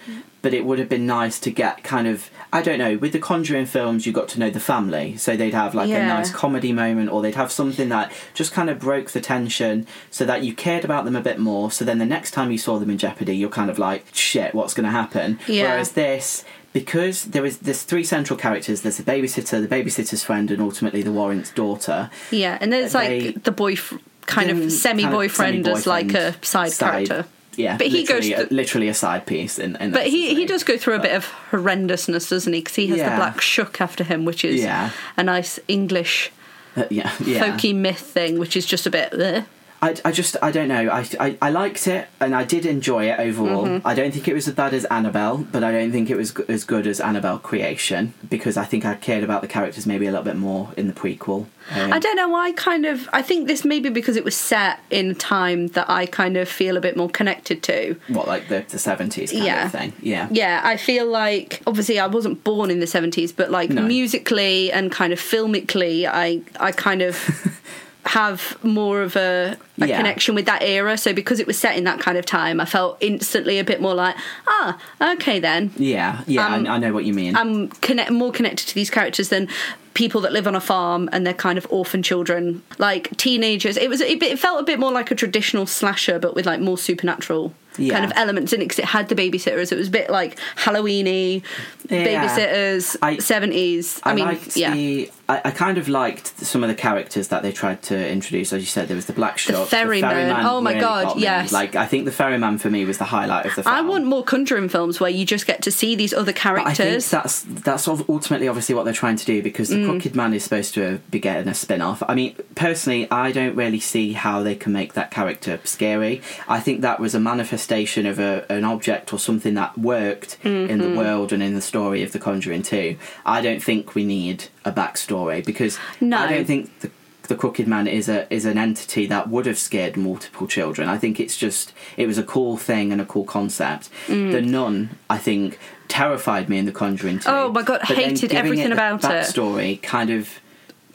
but 0.42 0.54
it 0.54 0.64
would 0.64 0.78
have 0.78 0.88
been 0.88 1.06
nice 1.06 1.38
to 1.40 1.50
get 1.50 1.82
kind 1.84 2.06
of 2.06 2.30
I 2.52 2.62
don't 2.62 2.78
know 2.78 2.96
with 2.96 3.12
the 3.12 3.18
Conjuring 3.18 3.66
films 3.66 4.06
you 4.06 4.12
got 4.12 4.28
to 4.28 4.38
know 4.40 4.50
the 4.50 4.60
family, 4.60 5.16
so 5.16 5.36
they'd 5.36 5.54
have 5.54 5.74
like 5.74 5.88
a 5.90 6.06
nice 6.06 6.30
comedy 6.32 6.72
moment 6.72 7.10
or 7.10 7.22
they'd 7.22 7.34
have 7.34 7.52
something 7.52 7.88
that 7.90 8.12
just 8.34 8.52
kind 8.52 8.68
of 8.70 8.78
broke 8.78 9.10
the 9.10 9.20
tension 9.20 9.86
so 10.10 10.24
that 10.24 10.42
you 10.42 10.54
cared 10.54 10.84
about 10.84 11.04
them 11.04 11.16
a 11.16 11.20
bit 11.20 11.38
more. 11.38 11.70
So 11.70 11.84
then 11.84 11.98
the 11.98 12.06
next 12.06 12.32
time 12.32 12.50
you 12.50 12.58
saw 12.58 12.78
them 12.78 12.90
in 12.90 12.98
jeopardy, 12.98 13.36
you're 13.36 13.50
kind 13.50 13.70
of 13.70 13.78
like 13.78 14.06
shit, 14.12 14.54
what's 14.54 14.74
going 14.74 14.84
to 14.84 14.90
happen? 14.90 15.38
Yeah. 15.46 15.70
Whereas 15.70 15.92
this. 15.92 16.44
Because 16.72 17.24
there 17.24 17.44
is 17.44 17.58
there's 17.58 17.82
three 17.82 18.04
central 18.04 18.38
characters. 18.38 18.82
There's 18.82 18.98
the 18.98 19.02
babysitter, 19.02 19.60
the 19.60 19.66
babysitter's 19.66 20.22
friend, 20.22 20.52
and 20.52 20.62
ultimately 20.62 21.02
the 21.02 21.10
Warren's 21.10 21.50
daughter. 21.50 22.10
Yeah, 22.30 22.58
and 22.60 22.72
there's 22.72 22.92
They- 22.92 23.32
like 23.32 23.42
the 23.42 23.50
boy, 23.50 23.74
kind 23.74 24.00
kind 24.26 24.50
of 24.50 24.70
semi 24.70 25.04
boyfriend 25.06 25.66
as 25.66 25.86
like 25.86 26.14
a 26.14 26.32
semi-boyfriend 26.44 26.72
side, 26.72 27.06
character. 27.08 27.26
Yeah, 27.56 27.76
But 27.76 27.88
he 27.88 28.04
goes 28.04 28.24
literally, 28.28 28.32
through- 28.46 28.56
a, 28.56 28.56
literally 28.56 28.88
a 28.88 28.94
side 28.94 29.26
piece. 29.26 29.58
In, 29.58 29.76
in 29.76 29.90
But 29.90 30.06
he, 30.06 30.34
he 30.34 30.46
does 30.46 30.62
go 30.64 30.76
through 30.78 30.94
a 30.94 31.00
bit 31.00 31.12
of 31.14 31.26
horrendousness, 31.50 32.30
doesn't 32.30 32.52
he? 32.52 32.60
Because 32.60 32.76
he 32.76 32.86
has 32.88 32.98
Yeah. 32.98 33.10
the 33.10 33.16
Black 33.16 33.40
Shuck 33.40 33.80
after 33.80 34.04
him, 34.04 34.24
which 34.24 34.44
is 34.44 34.60
Yeah. 34.62 34.90
a 35.16 35.22
nice 35.24 35.58
English 35.68 36.30
Uh, 36.76 36.84
yeah, 36.90 37.10
yeah. 37.24 37.44
folky 37.44 37.74
myth 37.74 37.98
thing, 37.98 38.38
which 38.38 38.56
is 38.56 38.64
just 38.64 38.86
a 38.86 38.90
bit. 38.90 39.12
eh. 39.20 39.42
I, 39.82 39.96
I 40.04 40.12
just 40.12 40.36
I 40.42 40.50
don't 40.50 40.68
know 40.68 40.88
I, 40.90 41.06
I, 41.18 41.38
I 41.40 41.50
liked 41.50 41.86
it 41.86 42.08
and 42.20 42.34
I 42.34 42.44
did 42.44 42.66
enjoy 42.66 43.04
it 43.10 43.18
overall. 43.18 43.64
Mm-hmm. 43.66 43.86
I 43.86 43.94
don't 43.94 44.12
think 44.12 44.28
it 44.28 44.34
was 44.34 44.46
as 44.46 44.54
bad 44.54 44.74
as 44.74 44.84
Annabelle, 44.86 45.38
but 45.38 45.64
I 45.64 45.72
don't 45.72 45.90
think 45.90 46.10
it 46.10 46.16
was 46.16 46.32
g- 46.32 46.42
as 46.48 46.64
good 46.64 46.86
as 46.86 47.00
Annabelle 47.00 47.38
Creation 47.38 48.12
because 48.28 48.56
I 48.58 48.64
think 48.64 48.84
I 48.84 48.94
cared 48.94 49.24
about 49.24 49.40
the 49.40 49.48
characters 49.48 49.86
maybe 49.86 50.06
a 50.06 50.10
little 50.10 50.24
bit 50.24 50.36
more 50.36 50.70
in 50.76 50.86
the 50.86 50.92
prequel. 50.92 51.46
Um, 51.74 51.92
I 51.92 51.98
don't 51.98 52.16
know. 52.16 52.34
I 52.34 52.52
kind 52.52 52.84
of. 52.84 53.08
I 53.12 53.22
think 53.22 53.46
this 53.46 53.64
maybe 53.64 53.88
because 53.90 54.16
it 54.16 54.24
was 54.24 54.36
set 54.36 54.80
in 54.90 55.10
a 55.12 55.14
time 55.14 55.68
that 55.68 55.88
I 55.88 56.04
kind 56.06 56.36
of 56.36 56.48
feel 56.48 56.76
a 56.76 56.80
bit 56.80 56.96
more 56.96 57.08
connected 57.08 57.62
to. 57.64 57.96
what 58.08 58.26
like 58.28 58.48
the 58.48 58.64
the 58.68 58.78
seventies 58.78 59.30
kind 59.32 59.44
Yeah. 59.44 59.66
of 59.66 59.72
thing. 59.72 59.92
Yeah. 60.02 60.28
Yeah, 60.30 60.60
I 60.64 60.76
feel 60.76 61.06
like 61.06 61.62
obviously 61.66 61.98
I 61.98 62.06
wasn't 62.06 62.42
born 62.44 62.70
in 62.70 62.80
the 62.80 62.86
seventies, 62.86 63.30
but 63.32 63.50
like 63.50 63.70
No. 63.70 63.82
musically 63.82 64.72
and 64.72 64.90
kind 64.92 65.12
of 65.12 65.20
filmically, 65.20 66.06
I 66.10 66.42
I 66.58 66.72
kind 66.72 67.02
of 67.02 67.16
have 68.06 68.56
more 68.64 69.02
of 69.02 69.14
a, 69.16 69.56
a 69.80 69.86
Yeah. 69.86 69.96
connection 69.98 70.34
with 70.34 70.46
that 70.46 70.62
era. 70.62 70.96
So 70.96 71.12
because 71.12 71.38
it 71.40 71.46
was 71.46 71.58
set 71.58 71.76
in 71.76 71.84
that 71.84 72.00
kind 72.00 72.16
of 72.18 72.24
time, 72.26 72.60
I 72.60 72.64
felt 72.64 72.96
instantly 73.00 73.58
a 73.58 73.64
bit 73.64 73.80
more 73.80 73.94
like, 73.94 74.16
ah, 74.46 74.78
okay 75.14 75.38
then. 75.38 75.70
Yeah, 75.76 76.22
yeah, 76.26 76.46
Um, 76.46 76.66
I, 76.66 76.74
I 76.74 76.78
know 76.78 76.92
what 76.92 77.04
you 77.04 77.12
mean. 77.14 77.36
I'm 77.36 77.68
connect 77.68 78.10
more 78.10 78.32
connected 78.32 78.66
to 78.68 78.74
these 78.74 78.90
characters 78.90 79.28
than 79.28 79.48
people 79.94 80.20
that 80.22 80.32
live 80.32 80.46
on 80.46 80.54
a 80.54 80.60
farm 80.60 81.08
and 81.12 81.26
they're 81.26 81.34
kind 81.34 81.58
of 81.58 81.66
orphan 81.68 82.02
children, 82.02 82.62
like 82.78 83.14
teenagers. 83.16 83.76
It 83.76 83.90
was 83.90 84.00
it, 84.00 84.22
it 84.22 84.38
felt 84.38 84.60
a 84.60 84.64
bit 84.64 84.78
more 84.78 84.92
like 84.92 85.10
a 85.10 85.14
traditional 85.14 85.66
slasher, 85.66 86.18
but 86.18 86.34
with 86.34 86.46
like 86.46 86.60
more 86.60 86.78
supernatural 86.78 87.52
Yeah. 87.76 87.94
kind 87.94 88.04
of 88.04 88.12
elements 88.16 88.52
in 88.52 88.60
it 88.62 88.64
because 88.64 88.78
it 88.78 88.84
had 88.86 89.08
the 89.08 89.14
babysitters. 89.14 89.72
It 89.72 89.76
was 89.76 89.88
a 89.88 89.90
bit 89.90 90.08
like 90.08 90.38
Halloweeny, 90.56 91.42
Yeah. 91.90 92.04
babysitters, 92.26 92.96
I- 93.02 93.18
seventies. 93.18 94.00
I, 94.04 94.10
I 94.12 94.14
mean, 94.14 94.38
yeah. 94.54 94.72
the. 94.72 95.10
I, 95.30 95.40
I 95.46 95.50
kind 95.52 95.78
of 95.78 95.88
liked 95.88 96.26
some 96.38 96.62
of 96.64 96.68
the 96.68 96.74
characters 96.74 97.28
that 97.28 97.42
they 97.42 97.52
tried 97.52 97.82
to 97.84 97.96
introduce. 98.16 98.52
As 98.52 98.60
you 98.62 98.66
said, 98.66 98.88
there 98.88 98.96
was 98.96 99.06
the 99.06 99.12
black 99.12 99.38
shark, 99.38 99.68
ferryman. 99.68 100.44
Oh 100.44 100.60
my 100.60 100.74
God, 100.78 101.04
got 101.04 101.16
me. 101.16 101.22
yes. 101.22 101.52
Like 101.52 101.74
I 101.76 101.86
think 101.86 102.04
the 102.04 102.12
ferryman 102.12 102.58
for 102.58 102.68
me 102.70 102.84
was 102.84 102.98
the 102.98 103.04
highlight 103.04 103.46
of 103.46 103.54
the 103.54 103.62
film. 103.62 103.74
I 103.74 103.80
want 103.82 104.04
more 104.06 104.24
Conjuring 104.24 104.68
films 104.68 105.00
where 105.00 105.10
you 105.10 105.24
just 105.24 105.46
get 105.46 105.62
to 105.62 105.70
see 105.70 105.94
these 105.94 106.12
other 106.12 106.32
But 106.32 106.46
I 106.46 106.64
think 106.64 106.76
characters. 106.76 107.10
that's 107.10 107.42
that's 107.42 107.86
ul- 107.88 108.04
ultimately 108.08 108.48
obviously 108.48 108.74
what 108.74 108.84
they're 108.84 108.92
trying 109.04 109.16
to 109.16 109.24
do 109.24 109.42
because 109.42 109.68
the 109.68 109.76
Mm. 109.80 109.86
Crooked 109.88 110.14
Man 110.16 110.34
is 110.34 110.44
supposed 110.44 110.74
to 110.74 111.00
be 111.10 111.18
getting 111.20 111.48
a 111.48 111.54
spin 111.54 111.80
off. 111.80 112.02
I 112.08 112.14
mean, 112.14 112.34
personally, 112.54 113.10
I 113.10 113.32
don't 113.32 113.54
really 113.56 113.80
see 113.80 114.12
how 114.12 114.42
they 114.42 114.54
can 114.56 114.72
make 114.72 114.92
that 114.94 115.10
character 115.10 115.58
scary. 115.64 116.20
I 116.48 116.60
think 116.60 116.80
that 116.82 116.98
was 117.00 117.14
a 117.14 117.20
manifestation 117.20 118.04
of 118.06 118.18
a, 118.18 118.44
an 118.52 118.64
object 118.64 119.12
or 119.12 119.18
something 119.18 119.54
that 119.54 119.76
worked 119.78 120.38
in 120.44 120.50
Mm-hmm. 120.68 120.78
the 120.80 120.98
world 120.98 121.32
and 121.32 121.42
in 121.42 121.54
the 121.54 121.60
story 121.60 122.02
of 122.02 122.12
The 122.12 122.18
Conjuring 122.18 122.62
2. 122.62 122.96
I 123.24 123.40
don't 123.40 123.62
think 123.62 123.94
we 123.94 124.04
need 124.04 124.44
a 124.64 124.72
backstory 124.72 125.44
because 125.44 125.78
No. 126.00 126.18
I 126.18 126.30
don't 126.30 126.46
think 126.46 126.80
the 126.80 126.90
the 127.30 127.36
Crooked 127.36 127.68
Man 127.68 127.86
is 127.86 128.08
a 128.08 128.32
is 128.34 128.44
an 128.44 128.58
entity 128.58 129.06
that 129.06 129.28
would 129.30 129.46
have 129.46 129.56
scared 129.56 129.96
multiple 129.96 130.48
children. 130.48 130.88
I 130.88 130.98
think 130.98 131.20
it's 131.20 131.38
just 131.38 131.72
it 131.96 132.06
was 132.06 132.18
a 132.18 132.24
cool 132.24 132.56
thing 132.56 132.90
and 132.92 133.00
a 133.00 133.04
cool 133.04 133.24
concept. 133.24 133.88
Mm. 134.08 134.32
The 134.32 134.42
Nun, 134.42 134.98
I 135.08 135.16
think, 135.16 135.58
terrified 135.86 136.48
me 136.48 136.58
in 136.58 136.66
The 136.66 136.72
Conjuring 136.72 137.20
2. 137.20 137.28
Oh 137.30 137.52
my 137.52 137.62
God, 137.62 137.82
hated 137.82 138.34
everything 138.34 138.70
the 138.70 138.74
about 138.74 139.04
it. 139.04 139.06
Backstory 139.06 139.80
kind 139.80 140.10
of 140.10 140.40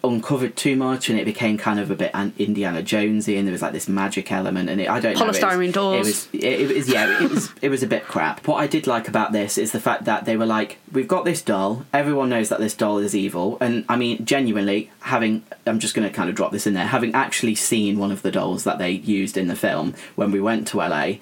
uncovered 0.08 0.56
too 0.56 0.76
much, 0.76 1.10
and 1.10 1.20
it 1.20 1.26
became 1.26 1.58
kind 1.58 1.80
of 1.80 1.91
a 1.91 1.95
bit 1.95 2.12
Indiana 2.38 2.82
Jonesy, 2.82 3.38
and 3.38 3.47
there 3.47 3.51
was 3.51 3.62
like 3.62 3.74
this 3.74 3.88
magic 3.88 4.32
element, 4.32 4.70
and 4.70 4.80
it, 4.82 4.89
I 4.89 4.99
don't 4.99 5.18
know. 5.18 5.26
it 5.26 5.28
was- 5.28 5.39
Polystyrene 5.39 5.74
doors. 5.74 5.95
It 5.97 5.99
was, 6.10 6.28
it, 6.34 6.43
it 6.72 6.76
was, 6.76 6.89
yeah, 6.89 7.24
it 7.24 7.30
was, 7.30 7.49
it 7.62 7.70
was 7.70 7.84
a 7.84 7.88
bit 7.88 8.03
crap. 8.06 8.47
What 8.47 8.58
I 8.58 8.68
did 8.68 8.88
like 8.88 9.08
about 9.08 9.32
this 9.32 9.58
is 9.58 9.72
the 9.72 9.80
fact 9.80 10.06
that 10.06 10.26
they 10.26 10.38
were 10.38 10.45
like, 10.45 10.78
we've 10.91 11.08
got 11.08 11.26
this 11.26 11.41
doll. 11.41 11.86
Everyone 11.93 12.30
knows 12.30 12.49
that 12.49 12.60
this 12.60 12.74
doll 12.74 12.97
is 12.99 13.16
evil, 13.16 13.58
and 13.62 13.86
I 13.89 13.95
mean, 13.95 14.26
genuinely, 14.26 14.91
having, 15.01 15.43
I'm 15.66 15.80
just 15.80 15.93
going 15.95 16.08
to 16.08 16.14
kind 16.14 16.30
of 16.30 16.36
drop 16.36 16.51
this 16.51 16.66
in 16.68 16.74
there, 16.74 16.88
having 16.88 17.14
actually 17.14 17.56
seen 17.56 17.99
one 17.99 18.12
of 18.12 18.22
the 18.22 18.32
dolls 18.32 18.64
that 18.64 18.78
they 18.78 18.91
used 18.91 19.38
in 19.38 19.47
the 19.47 19.56
film 19.56 19.93
when 20.16 20.32
we 20.32 20.39
went 20.39 20.68
to 20.70 20.78
LA. 20.78 21.14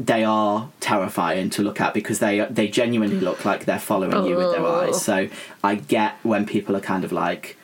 They 0.00 0.22
are 0.22 0.70
terrifying 0.78 1.50
to 1.50 1.62
look 1.62 1.80
at 1.80 1.92
because 1.92 2.20
they 2.20 2.46
they 2.48 2.68
genuinely 2.68 3.18
look 3.18 3.44
like 3.44 3.64
they're 3.64 3.80
following 3.80 4.26
you 4.26 4.36
with 4.36 4.52
their 4.52 4.64
Oh. 4.64 4.86
eyes. 4.88 5.02
So 5.02 5.28
I 5.64 5.74
get 5.74 6.14
when 6.22 6.46
people 6.46 6.76
are 6.76 6.80
kind 6.80 7.02
of 7.04 7.10
like, 7.10 7.56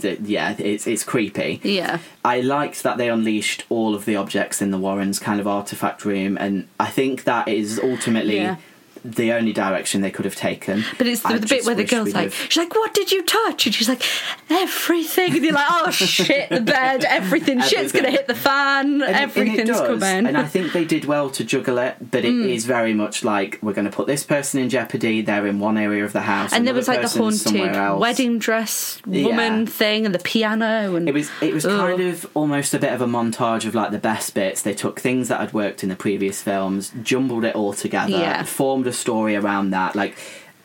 th- 0.00 0.20
yeah, 0.20 0.54
it's 0.58 0.86
it's 0.86 1.04
creepy. 1.04 1.60
yeah. 1.62 1.98
I 2.24 2.40
liked 2.40 2.82
that 2.82 2.98
they 2.98 3.08
unleashed 3.08 3.64
all 3.68 3.94
of 3.94 4.04
the 4.04 4.16
objects 4.16 4.60
in 4.62 4.70
the 4.70 4.78
Warrens 4.78 5.18
kind 5.18 5.40
of 5.40 5.46
artifact 5.46 6.04
room, 6.04 6.36
and 6.38 6.68
I 6.78 6.86
think 6.88 7.24
that 7.24 7.48
is 7.48 7.80
ultimately 7.82 8.36
Yeah. 8.36 8.56
The 9.04 9.32
only 9.32 9.52
direction 9.52 10.00
they 10.00 10.10
could 10.10 10.24
have 10.24 10.36
taken. 10.36 10.84
But 10.98 11.06
it's 11.06 11.22
the, 11.22 11.38
the 11.38 11.46
bit 11.46 11.64
where 11.64 11.74
the 11.74 11.84
girl's 11.84 12.14
like, 12.14 12.24
have- 12.32 12.34
she's 12.34 12.56
like, 12.56 12.74
"What 12.74 12.94
did 12.94 13.10
you 13.12 13.22
touch?" 13.24 13.66
And 13.66 13.74
she's 13.74 13.88
like, 13.88 14.02
"Everything." 14.50 15.34
And 15.34 15.44
you're 15.44 15.52
like, 15.54 15.66
"Oh 15.68 15.90
shit, 15.90 16.48
the 16.50 16.60
bed, 16.60 17.04
everything, 17.04 17.60
shit's 17.62 17.92
gonna 17.92 18.10
hit 18.10 18.26
the 18.26 18.34
fan, 18.34 18.86
And 18.86 19.02
it- 19.02 19.06
and 19.08 19.16
it 19.16 19.20
everything's 19.22 19.68
does, 19.68 19.80
coming." 19.80 20.26
And 20.26 20.36
I 20.36 20.44
think 20.44 20.72
they 20.72 20.84
did 20.84 21.04
well 21.04 21.30
to 21.30 21.44
juggle 21.44 21.78
it, 21.78 21.96
but 22.10 22.24
it 22.24 22.34
is 22.34 22.64
Mm. 22.64 22.66
very 22.68 22.94
much 22.94 23.24
like 23.24 23.58
we're 23.62 23.72
going 23.72 23.86
to 23.86 23.90
put 23.90 24.06
this 24.06 24.22
person 24.24 24.60
in 24.60 24.68
jeopardy. 24.68 25.22
They're 25.22 25.46
in 25.46 25.58
one 25.58 25.76
area 25.78 26.04
of 26.04 26.12
the 26.12 26.20
house, 26.22 26.52
and 26.52 26.66
there 26.66 26.74
was 26.74 26.88
like 26.88 27.02
the 27.02 27.08
haunted 27.08 27.98
wedding 28.00 28.38
dress 28.38 29.00
woman 29.06 29.60
Yeah. 29.60 29.66
thing 29.66 30.06
and 30.06 30.14
the 30.14 30.18
piano 30.18 30.94
and 30.96 31.08
It 31.08 31.14
was 31.14 31.30
it 31.40 31.52
was 31.54 31.64
Ugh. 31.66 31.78
kind 31.78 32.02
of 32.02 32.26
almost 32.34 32.74
a 32.74 32.78
bit 32.78 32.92
of 32.92 33.00
a 33.00 33.06
montage 33.06 33.64
of 33.66 33.74
like 33.74 33.90
the 33.90 33.98
best 33.98 34.34
bits. 34.34 34.62
They 34.62 34.74
took 34.74 35.00
things 35.00 35.28
that 35.28 35.40
had 35.40 35.52
worked 35.52 35.82
in 35.82 35.88
the 35.88 35.96
previous 35.96 36.42
films, 36.42 36.92
jumbled 37.02 37.44
it 37.44 37.54
all 37.54 37.72
together, 37.72 38.10
Yeah. 38.12 38.42
formed 38.44 38.86
a 38.86 38.91
story 38.92 39.36
around 39.36 39.70
that. 39.70 39.94
Like, 39.94 40.16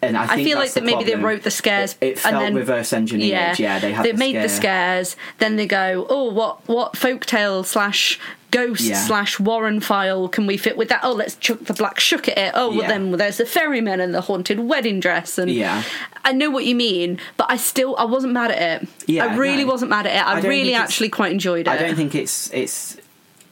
and 0.01 0.15
I, 0.15 0.33
I 0.33 0.43
feel 0.43 0.57
like 0.59 0.73
that 0.73 0.83
maybe 0.83 1.03
they 1.03 1.15
wrote 1.15 1.41
the 1.41 1.49
scares 1.51 1.95
It, 2.01 2.05
it 2.07 2.19
felt 2.19 2.35
and 2.35 2.43
then 2.43 2.55
reverse 2.55 2.93
engineered. 2.93 3.29
yeah, 3.31 3.55
Yeah, 3.57 3.79
they 3.79 3.91
had 3.93 4.05
they 4.05 4.11
the 4.11 4.17
made 4.17 4.35
the 4.35 4.47
scares. 4.49 5.15
Then 5.39 5.55
they 5.55 5.65
go, 5.65 6.05
oh, 6.09 6.31
what 6.31 6.67
what 6.67 6.93
folktale 6.93 7.65
slash 7.65 8.19
ghost 8.51 8.81
Yeah. 8.81 8.95
slash 9.03 9.39
Warren 9.39 9.79
file 9.81 10.29
can 10.29 10.45
we 10.47 10.55
fit 10.55 10.77
with 10.77 10.89
that? 10.89 11.01
Oh, 11.03 11.13
let's 11.13 11.35
chuck 11.35 11.59
the 11.61 11.73
Black 11.73 11.99
Shuck 11.99 12.27
at 12.29 12.37
it. 12.37 12.51
Oh, 12.53 12.69
well 12.69 12.81
Yeah. 12.81 12.87
then 12.89 13.11
there's 13.11 13.37
the 13.37 13.45
ferryman 13.45 13.99
and 13.99 14.13
the 14.13 14.21
haunted 14.21 14.59
wedding 14.59 14.99
dress 14.99 15.37
and 15.39 15.49
Yeah. 15.51 15.81
I 16.23 16.31
know 16.31 16.51
what 16.51 16.65
you 16.65 16.75
mean, 16.75 17.19
but 17.35 17.47
I 17.49 17.57
still 17.57 17.95
I 17.97 18.05
wasn't 18.05 18.33
mad 18.33 18.51
at 18.51 18.83
it. 18.83 18.89
Yeah, 19.07 19.25
I 19.25 19.35
really 19.35 19.63
no. 19.65 19.71
wasn't 19.71 19.89
mad 19.89 20.05
at 20.05 20.15
it. 20.15 20.27
I, 20.27 20.37
I 20.37 20.41
really 20.41 20.75
actually 20.75 21.09
quite 21.09 21.31
enjoyed 21.31 21.61
it. 21.67 21.69
I 21.69 21.77
don't 21.77 21.95
think 21.95 22.13
it's 22.13 22.51
it's 22.53 22.97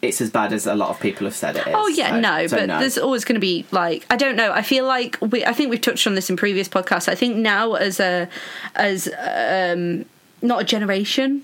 it's 0.07 0.21
as 0.21 0.29
bad 0.29 0.53
as 0.53 0.65
a 0.67 0.75
lot 0.75 0.89
of 0.89 0.99
people 0.99 1.25
have 1.25 1.35
said 1.35 1.55
it 1.55 1.67
is. 1.67 1.73
Oh 1.75 1.87
yeah, 1.87 2.11
so- 2.11 2.19
no, 2.19 2.47
so 2.47 2.57
but 2.57 2.65
no. 2.67 2.79
there's 2.79 2.97
always 2.97 3.25
going 3.25 3.35
to 3.35 3.39
be 3.41 3.65
like 3.71 4.05
I 4.09 4.15
don't 4.15 4.35
know. 4.35 4.51
I 4.51 4.61
feel 4.61 4.85
like 4.85 5.17
we 5.21 5.45
I 5.45 5.53
think 5.53 5.69
we've 5.69 5.81
touched 5.81 6.05
on 6.07 6.15
this 6.15 6.29
in 6.29 6.35
previous 6.37 6.67
podcasts. 6.69 7.07
I 7.09 7.15
think 7.15 7.35
now 7.37 7.73
as 7.73 7.99
a 7.99 8.27
as 8.75 9.09
um 9.19 10.05
not 10.41 10.61
a 10.61 10.65
generation, 10.65 11.43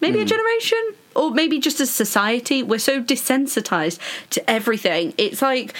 maybe 0.00 0.18
Hmm. 0.18 0.22
a 0.24 0.26
generation 0.26 0.82
or 1.14 1.30
maybe 1.30 1.58
just 1.58 1.80
as 1.80 1.90
society, 1.90 2.62
we're 2.62 2.78
so 2.78 3.02
desensitized 3.02 3.98
to 4.30 4.50
everything. 4.50 5.12
It's 5.18 5.42
like 5.42 5.74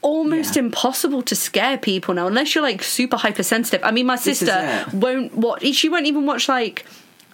almost 0.00 0.56
Yeah. 0.56 0.62
impossible 0.62 1.22
to 1.22 1.34
scare 1.36 1.78
people 1.78 2.14
now 2.14 2.26
unless 2.26 2.54
you're 2.54 2.62
like 2.64 2.82
super 2.82 3.16
hypersensitive. 3.16 3.80
I 3.84 3.90
mean, 3.92 4.06
my 4.06 4.16
sister 4.16 4.84
won't 4.92 5.34
watch. 5.36 5.64
She 5.74 5.88
won't 5.88 6.06
even 6.06 6.26
watch 6.26 6.48
like 6.48 6.84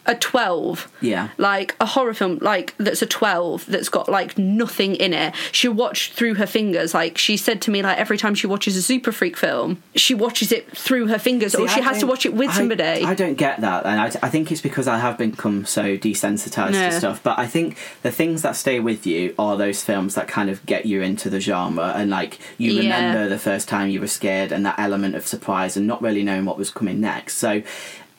a 0.08 0.14
12 0.16 0.90
Yeah. 1.00 1.28
like 1.38 1.76
a 1.80 1.86
horror 1.86 2.14
film 2.14 2.38
like 2.40 2.74
that's 2.78 3.02
a 3.02 3.06
12 3.06 3.66
that's 3.66 3.88
got 3.88 4.08
like 4.08 4.36
nothing 4.38 4.96
in 4.96 5.12
it 5.12 5.34
she'll 5.52 5.72
watch 5.72 6.12
through 6.12 6.34
her 6.34 6.46
fingers 6.46 6.94
like 6.94 7.18
she 7.18 7.36
said 7.36 7.60
to 7.62 7.70
me 7.70 7.82
like 7.82 7.98
every 7.98 8.16
time 8.18 8.34
she 8.34 8.46
watches 8.46 8.74
a 8.76 8.82
super 8.82 9.12
freak 9.12 9.36
film 9.36 9.82
she 9.94 10.14
watches 10.14 10.50
it 10.50 10.74
through 10.76 11.06
her 11.08 11.18
fingers 11.18 11.54
or 11.54 11.68
See, 11.68 11.74
she 11.74 11.80
I 11.80 11.84
has 11.84 11.98
to 12.00 12.06
watch 12.06 12.24
it 12.26 12.32
with 12.34 12.50
I- 12.50 12.54
somebody 12.54 12.82
I, 12.82 13.14
don't 13.14 13.34
get 13.34 13.60
that, 13.60 13.84
and 13.86 14.00
I, 14.00 14.06
I 14.26 14.30
think 14.30 14.50
it's 14.50 14.60
because 14.62 14.88
I 14.88 14.98
have 14.98 15.18
become 15.18 15.64
so 15.66 15.96
desensitized 15.98 16.72
to 16.72 16.92
stuff. 16.92 17.22
But 17.22 17.38
I 17.38 17.46
think 17.46 17.76
the 18.02 18.10
things 18.10 18.42
that 18.42 18.56
stay 18.56 18.80
with 18.80 19.06
you 19.06 19.34
are 19.38 19.56
those 19.56 19.82
films 19.84 20.14
that 20.14 20.26
kind 20.28 20.48
of 20.50 20.64
get 20.66 20.86
you 20.86 21.02
into 21.02 21.28
the 21.28 21.40
genre, 21.40 21.92
and 21.94 22.10
like 22.10 22.38
you 22.56 22.72
Yeah. 22.72 22.82
remember 22.82 23.28
the 23.28 23.38
first 23.38 23.68
time 23.68 23.90
you 23.90 24.00
were 24.00 24.06
scared, 24.08 24.52
and 24.52 24.64
that 24.64 24.78
element 24.78 25.14
of 25.14 25.26
surprise, 25.26 25.76
and 25.76 25.86
not 25.86 26.00
really 26.00 26.22
knowing 26.22 26.44
what 26.46 26.56
was 26.56 26.70
coming 26.70 27.00
next. 27.00 27.36
So. 27.36 27.62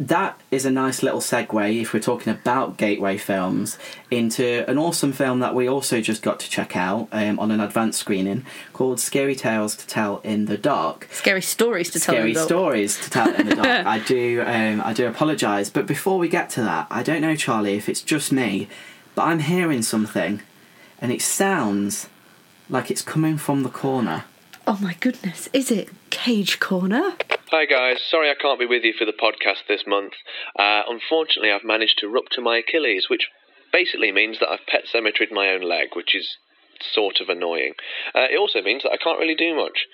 That 0.02 0.39
is 0.50 0.66
a 0.66 0.72
nice 0.72 1.04
little 1.04 1.20
segue 1.20 1.82
if 1.82 1.93
we're 1.93 2.00
talking 2.00 2.32
about 2.32 2.78
gateway 2.78 3.18
films 3.18 3.78
into 4.10 4.64
an 4.70 4.78
awesome 4.78 5.12
film 5.12 5.41
that 5.41 5.54
we 5.54 5.68
also 5.68 6.00
just 6.00 6.22
got 6.22 6.39
to 6.39 6.50
check 6.50 6.78
out 6.78 7.10
um, 7.12 7.38
on 7.38 7.52
an 7.52 7.60
advanced 7.60 8.00
screening 8.00 8.45
called 8.72 9.02
Scary 9.02 9.36
Tales 9.36 9.76
to 9.76 9.86
Tell 9.86 10.20
in 10.24 10.45
the 10.45 10.58
Dark 10.58 11.10
scary 11.12 11.41
stories 11.41 11.89
to 11.91 12.00
tell 12.00 12.16
scary 12.16 12.34
stories 12.34 12.97
to 13.02 13.10
tell 13.10 13.34
in 13.34 13.50
the 13.50 13.56
dark. 13.56 13.68
I 13.86 14.00
do, 14.00 14.41
um, 14.45 14.82
I 14.86 14.93
do 14.93 15.06
apologise, 15.06 15.70
but 15.70 15.86
before 15.86 16.18
we 16.18 16.30
get 16.30 16.50
to 16.52 16.62
that, 16.62 16.88
I 16.89 17.04
don't 17.04 17.20
know, 17.22 17.36
Charlie, 17.36 17.74
if 17.76 17.89
it's 17.89 18.02
just 18.02 18.32
me, 18.32 18.70
but 19.16 19.24
I'm 19.24 19.39
hearing 19.39 19.82
something, 19.82 20.41
and 21.02 21.12
it 21.12 21.22
sounds 21.22 22.08
like 22.70 22.89
it's 22.89 23.02
coming 23.02 23.38
from 23.38 23.64
the 23.64 23.70
corner. 23.70 24.24
oh 24.66 24.78
my 24.82 24.95
goodness 25.02 25.50
is 25.52 25.72
it 25.72 25.89
cage 26.10 26.60
corner 26.60 27.14
Hi 27.51 27.66
guys, 27.66 27.97
sorry 28.07 28.30
I 28.30 28.36
can't 28.39 28.60
be 28.60 28.66
with 28.66 28.84
you 28.84 28.93
for 28.97 29.05
the 29.05 29.14
podcast 29.14 29.68
this 29.68 29.84
month. 29.88 30.14
Uh, 30.57 30.84
unfortunately, 30.88 31.51
I've 31.51 31.64
managed 31.64 31.97
to 31.99 32.07
rupture 32.07 32.41
my 32.41 32.57
Achilles, 32.57 33.07
which 33.10 33.28
basically 33.74 34.12
means 34.12 34.38
that 34.39 34.49
I've 34.49 34.68
pet 34.68 34.84
cemeteried 34.93 35.32
my 35.32 35.49
own 35.49 35.62
leg, 35.62 35.95
which 35.95 36.14
is 36.14 36.38
sort 36.80 37.20
of 37.20 37.28
annoying. 37.28 37.74
Uh, 38.14 38.28
it 38.32 38.38
also 38.38 38.62
means 38.62 38.84
that 38.84 38.91
I 38.91 38.97
can't 38.97 39.20
really 39.20 39.36
do 39.36 39.55
much. 39.55 39.88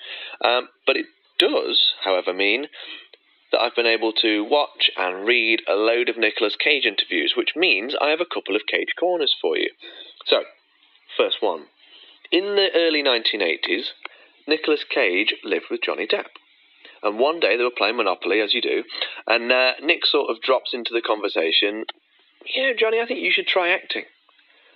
Um, 0.44 0.68
but 0.86 0.96
it 0.96 1.06
does, 1.38 1.94
however, 2.04 2.34
mean 2.34 2.66
that 3.52 3.60
I've 3.60 3.74
been 3.74 3.86
able 3.86 4.12
to 4.20 4.44
watch 4.44 4.90
and 4.98 5.26
read 5.26 5.62
a 5.66 5.74
load 5.76 6.10
of 6.10 6.18
Nicolas 6.18 6.56
Cage 6.56 6.84
interviews, 6.84 7.32
which 7.36 7.56
means 7.56 7.94
I 7.98 8.10
have 8.10 8.20
a 8.20 8.26
couple 8.26 8.54
of 8.54 8.66
Cage 8.70 8.92
corners 9.00 9.34
for 9.40 9.56
you. 9.56 9.70
So, 10.26 10.42
First 11.16 11.38
one. 11.40 11.66
In 12.30 12.56
the 12.56 12.68
early 12.74 13.02
1980s, 13.02 13.92
Nicolas 14.46 14.84
Cage 14.88 15.34
lived 15.44 15.66
with 15.70 15.82
Johnny 15.82 16.06
Depp. 16.06 16.26
And 17.02 17.18
one 17.18 17.40
day 17.40 17.56
they 17.56 17.64
were 17.64 17.70
playing 17.76 17.96
Monopoly, 17.96 18.40
as 18.40 18.54
you 18.54 18.62
do, 18.62 18.82
and 19.26 19.52
uh, 19.52 19.72
Nick 19.82 20.06
sort 20.06 20.30
of 20.30 20.42
drops 20.42 20.72
into 20.72 20.92
the 20.94 21.02
conversation, 21.02 21.84
Yeah, 22.54 22.72
Johnny, 22.78 23.00
I 23.00 23.06
think 23.06 23.20
you 23.20 23.30
should 23.32 23.46
try 23.46 23.68
acting. 23.70 24.04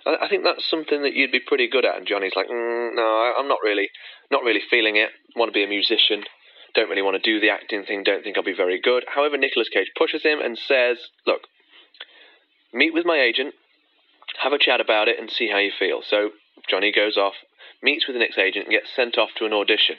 I, 0.05 0.25
I 0.25 0.29
think 0.29 0.43
that's 0.43 0.69
something 0.69 1.01
that 1.01 1.13
you'd 1.13 1.31
be 1.31 1.39
pretty 1.39 1.67
good 1.69 1.85
at. 1.85 1.97
And 1.97 2.07
Johnny's 2.07 2.35
like, 2.35 2.47
mm, 2.47 2.95
No, 2.95 3.01
I, 3.01 3.33
I'm 3.37 3.47
not 3.47 3.59
really, 3.63 3.89
not 4.29 4.43
really 4.43 4.61
feeling 4.69 4.95
it. 4.95 5.09
Want 5.35 5.49
to 5.49 5.57
be 5.57 5.63
a 5.63 5.67
musician. 5.67 6.23
Don't 6.73 6.89
really 6.89 7.01
want 7.01 7.21
to 7.21 7.31
do 7.31 7.39
the 7.39 7.49
acting 7.49 7.83
thing. 7.83 8.03
Don't 8.03 8.23
think 8.23 8.37
I'll 8.37 8.43
be 8.43 8.55
very 8.55 8.79
good. 8.79 9.03
However, 9.13 9.37
Nicolas 9.37 9.69
Cage 9.69 9.91
pushes 9.97 10.23
him 10.23 10.39
and 10.39 10.57
says, 10.57 10.97
Look, 11.27 11.41
meet 12.73 12.93
with 12.93 13.05
my 13.05 13.19
agent, 13.19 13.55
have 14.41 14.53
a 14.53 14.59
chat 14.59 14.79
about 14.79 15.07
it, 15.07 15.19
and 15.19 15.29
see 15.29 15.49
how 15.49 15.57
you 15.57 15.71
feel. 15.77 16.01
So 16.07 16.29
Johnny 16.69 16.91
goes 16.93 17.17
off, 17.17 17.33
meets 17.83 18.07
with 18.07 18.15
an 18.15 18.21
ex 18.21 18.37
agent, 18.37 18.65
and 18.65 18.73
gets 18.73 18.93
sent 18.95 19.17
off 19.17 19.29
to 19.37 19.45
an 19.45 19.53
audition. 19.53 19.95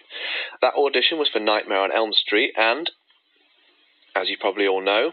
That 0.60 0.74
audition 0.74 1.18
was 1.18 1.28
for 1.28 1.40
Nightmare 1.40 1.80
on 1.80 1.92
Elm 1.92 2.12
Street, 2.12 2.52
and 2.56 2.90
as 4.14 4.28
you 4.28 4.36
probably 4.38 4.66
all 4.66 4.82
know, 4.82 5.12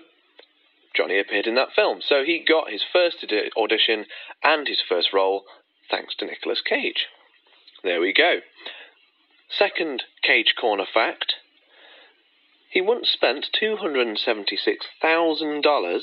Johnny 0.95 1.19
appeared 1.19 1.47
in 1.47 1.55
that 1.55 1.73
film. 1.75 2.01
So 2.01 2.23
he 2.23 2.43
got 2.45 2.71
his 2.71 2.83
first 2.91 3.25
audition 3.57 4.05
and 4.43 4.67
his 4.67 4.81
first 4.87 5.13
role 5.13 5.43
thanks 5.89 6.15
to 6.15 6.25
Nicolas 6.25 6.61
Cage. 6.61 7.07
There 7.83 8.01
we 8.01 8.13
go. 8.13 8.39
Second 9.49 10.03
Cage 10.21 10.53
Corner 10.59 10.85
fact 10.91 11.35
he 12.69 12.81
once 12.81 13.09
spent 13.09 13.47
$276,000 13.59 16.01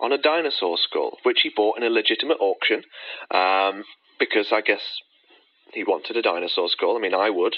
on 0.00 0.12
a 0.12 0.18
dinosaur 0.18 0.76
skull, 0.76 1.18
which 1.22 1.42
he 1.42 1.50
bought 1.54 1.78
in 1.78 1.84
a 1.84 1.90
legitimate 1.90 2.38
auction 2.40 2.82
um, 3.30 3.84
because 4.18 4.52
I 4.52 4.62
guess 4.62 4.82
he 5.72 5.84
wanted 5.84 6.16
a 6.16 6.22
dinosaur 6.22 6.68
skull. 6.68 6.96
I 6.96 7.00
mean, 7.00 7.14
I 7.14 7.30
would. 7.30 7.56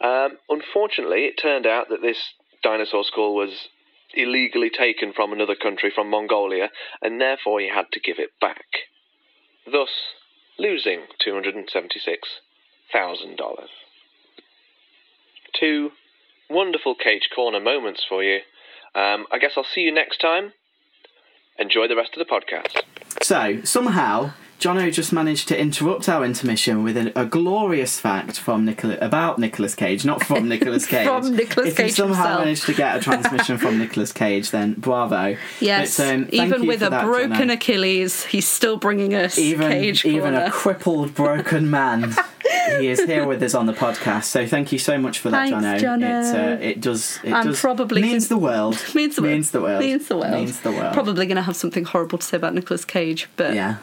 Um, 0.00 0.38
unfortunately, 0.48 1.24
it 1.24 1.38
turned 1.40 1.66
out 1.66 1.88
that 1.88 2.02
this 2.02 2.18
dinosaur 2.62 3.04
skull 3.04 3.34
was 3.34 3.68
illegally 4.14 4.70
taken 4.70 5.12
from 5.12 5.32
another 5.32 5.54
country, 5.54 5.92
from 5.94 6.10
Mongolia, 6.10 6.70
and 7.02 7.20
therefore 7.20 7.60
he 7.60 7.68
had 7.68 7.86
to 7.92 8.00
give 8.00 8.18
it 8.18 8.30
back, 8.40 8.64
thus 9.70 9.90
losing 10.58 11.02
$276,000. 11.26 13.68
Two 15.58 15.90
wonderful 16.48 16.94
Cage 16.94 17.28
Corner 17.34 17.60
moments 17.60 18.04
for 18.08 18.22
you. 18.22 18.38
Um, 18.94 19.26
I 19.30 19.38
guess 19.38 19.52
I'll 19.56 19.64
see 19.64 19.82
you 19.82 19.92
next 19.92 20.20
time. 20.20 20.52
Enjoy 21.58 21.88
the 21.88 21.96
rest 21.96 22.16
of 22.16 22.26
the 22.26 22.32
podcast. 22.32 22.82
So 23.28 23.60
somehow, 23.62 24.30
Jono 24.58 24.90
just 24.90 25.12
managed 25.12 25.48
to 25.48 25.60
interrupt 25.60 26.08
our 26.08 26.24
intermission 26.24 26.82
with 26.82 26.96
a, 26.96 27.12
a 27.14 27.26
glorious 27.26 28.00
fact 28.00 28.38
from 28.38 28.64
Nicola 28.64 28.96
about 29.02 29.38
Nicolas 29.38 29.74
Cage, 29.74 30.06
not 30.06 30.24
from 30.24 30.48
Nicolas 30.54 30.86
Cage. 30.86 31.06
From 31.06 31.36
Nicolas 31.36 31.68
if 31.68 31.78
you 31.78 31.84
Cage 31.84 31.94
somehow 31.94 32.22
himself. 32.22 32.40
managed 32.40 32.64
to 32.64 32.72
get 32.72 32.96
a 32.96 33.00
transmission 33.00 33.58
from 33.58 33.78
Nicolas 33.82 34.14
Cage, 34.14 34.50
then 34.50 34.72
bravo. 34.72 35.36
Yes, 35.60 36.00
um, 36.00 36.26
even 36.32 36.66
with 36.66 36.82
a 36.82 36.88
that, 36.88 37.04
broken 37.04 37.32
Jono. 37.32 37.52
Achilles, 37.52 38.24
he's 38.24 38.48
still 38.48 38.78
bringing 38.78 39.14
us 39.14 39.36
even 39.38 39.72
Cage 39.72 40.06
even 40.06 40.32
Corner. 40.32 40.46
a 40.46 40.50
crippled, 40.50 41.14
broken 41.14 41.70
man. 41.70 42.14
he 42.78 42.88
is 42.88 43.02
here 43.04 43.26
with 43.26 43.42
us 43.42 43.54
on 43.54 43.66
the 43.66 43.72
podcast, 43.72 44.24
so 44.24 44.46
thank 44.46 44.72
you 44.72 44.78
so 44.78 44.98
much 44.98 45.18
for 45.18 45.30
that, 45.30 45.50
Thanks, 45.50 45.82
Jono. 45.82 46.00
Jono. 46.00 46.32
It, 46.32 46.34
uh, 46.34 46.64
it 46.64 46.80
does. 46.80 47.18
It 47.22 47.32
I'm 47.32 47.46
does 47.46 47.60
probably 47.60 48.02
means 48.02 48.28
the 48.28 48.38
world. 48.38 48.82
means 48.94 49.16
the 49.16 49.22
world. 49.22 49.34
Means 49.34 49.50
the 49.50 49.60
world. 49.60 49.80
Means 49.80 50.08
the 50.08 50.16
world. 50.16 50.32
Means 50.32 50.60
the 50.60 50.72
world. 50.72 50.94
Probably 50.94 51.26
going 51.26 51.36
to 51.36 51.42
have 51.42 51.56
something 51.56 51.84
horrible 51.84 52.18
to 52.18 52.26
say 52.26 52.36
about 52.36 52.54
Nicolas 52.54 52.84
Cage, 52.84 53.17
but 53.36 53.54
Yeah. 53.54 53.76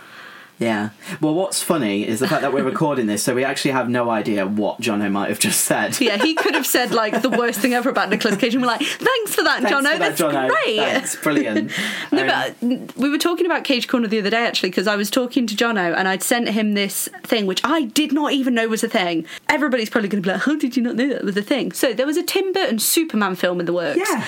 Yeah. 0.58 0.92
Well, 1.20 1.34
what's 1.34 1.62
funny 1.62 2.08
is 2.08 2.22
the 2.22 2.30
fact 2.30 2.42
that 2.42 2.54
we're 2.54 2.64
recording 2.74 3.08
this, 3.08 3.22
so 3.22 3.36
we 3.36 3.44
actually 3.44 3.72
have 3.72 3.90
no 3.90 4.10
idea 4.10 4.48
what 4.48 4.80
Jono 4.80 5.12
might 5.12 5.28
have 5.28 5.38
just 5.38 5.66
said. 5.66 6.00
yeah, 6.00 6.16
he 6.16 6.34
could 6.34 6.56
have 6.56 6.66
said 6.66 6.92
like 6.94 7.22
the 7.22 7.30
worst 7.30 7.60
thing 7.60 7.74
ever 7.74 7.90
about 7.90 8.10
Nicolas 8.10 8.38
Cage, 8.38 8.54
and 8.56 8.62
we're 8.62 8.68
like, 8.70 8.80
"Thanks 8.82 9.36
for 9.36 9.44
that, 9.44 9.64
Thanks 9.64 9.72
Jono. 9.78 9.92
for 9.92 10.00
that, 10.00 10.18
That's 10.18 10.22
Jono. 10.22 10.48
great." 10.48 10.78
Thanks, 10.78 11.16
brilliant. 11.18 11.72
No, 12.14 12.22
Um, 12.22 12.28
but 12.30 12.96
we 12.96 13.10
were 13.10 13.18
talking 13.18 13.46
about 13.46 13.66
Cage 13.66 13.90
Corner 13.90 14.08
the 14.08 14.18
other 14.20 14.30
day 14.30 14.46
actually 14.46 14.70
because 14.70 14.88
I 14.88 14.96
was 14.96 15.12
talking 15.12 15.46
to 15.46 15.56
Jono 15.58 15.94
and 15.94 16.08
I'd 16.08 16.24
sent 16.24 16.48
him 16.48 16.74
this 16.74 17.10
thing 17.24 17.48
which 17.48 17.60
I 17.66 17.82
did 17.84 18.14
not 18.14 18.32
even 18.32 18.54
know 18.54 18.70
was 18.70 18.82
a 18.82 18.88
thing. 18.88 19.26
Everybody's 19.50 19.90
probably 19.90 20.08
going 20.08 20.24
to 20.24 20.26
be 20.30 20.32
like, 20.32 20.44
"How 20.44 20.56
did 20.56 20.78
you 20.78 20.84
not 20.84 20.96
know 20.96 21.10
that 21.10 21.26
was 21.26 21.36
a 21.36 21.42
thing?" 21.42 21.74
So 21.74 21.94
there 21.94 22.06
was 22.06 22.16
a 22.16 22.24
Tim 22.24 22.54
Burton 22.54 22.80
Superman 22.80 23.36
film 23.36 23.60
in 23.60 23.66
the 23.66 23.74
works. 23.74 24.00
Yeah. 24.10 24.24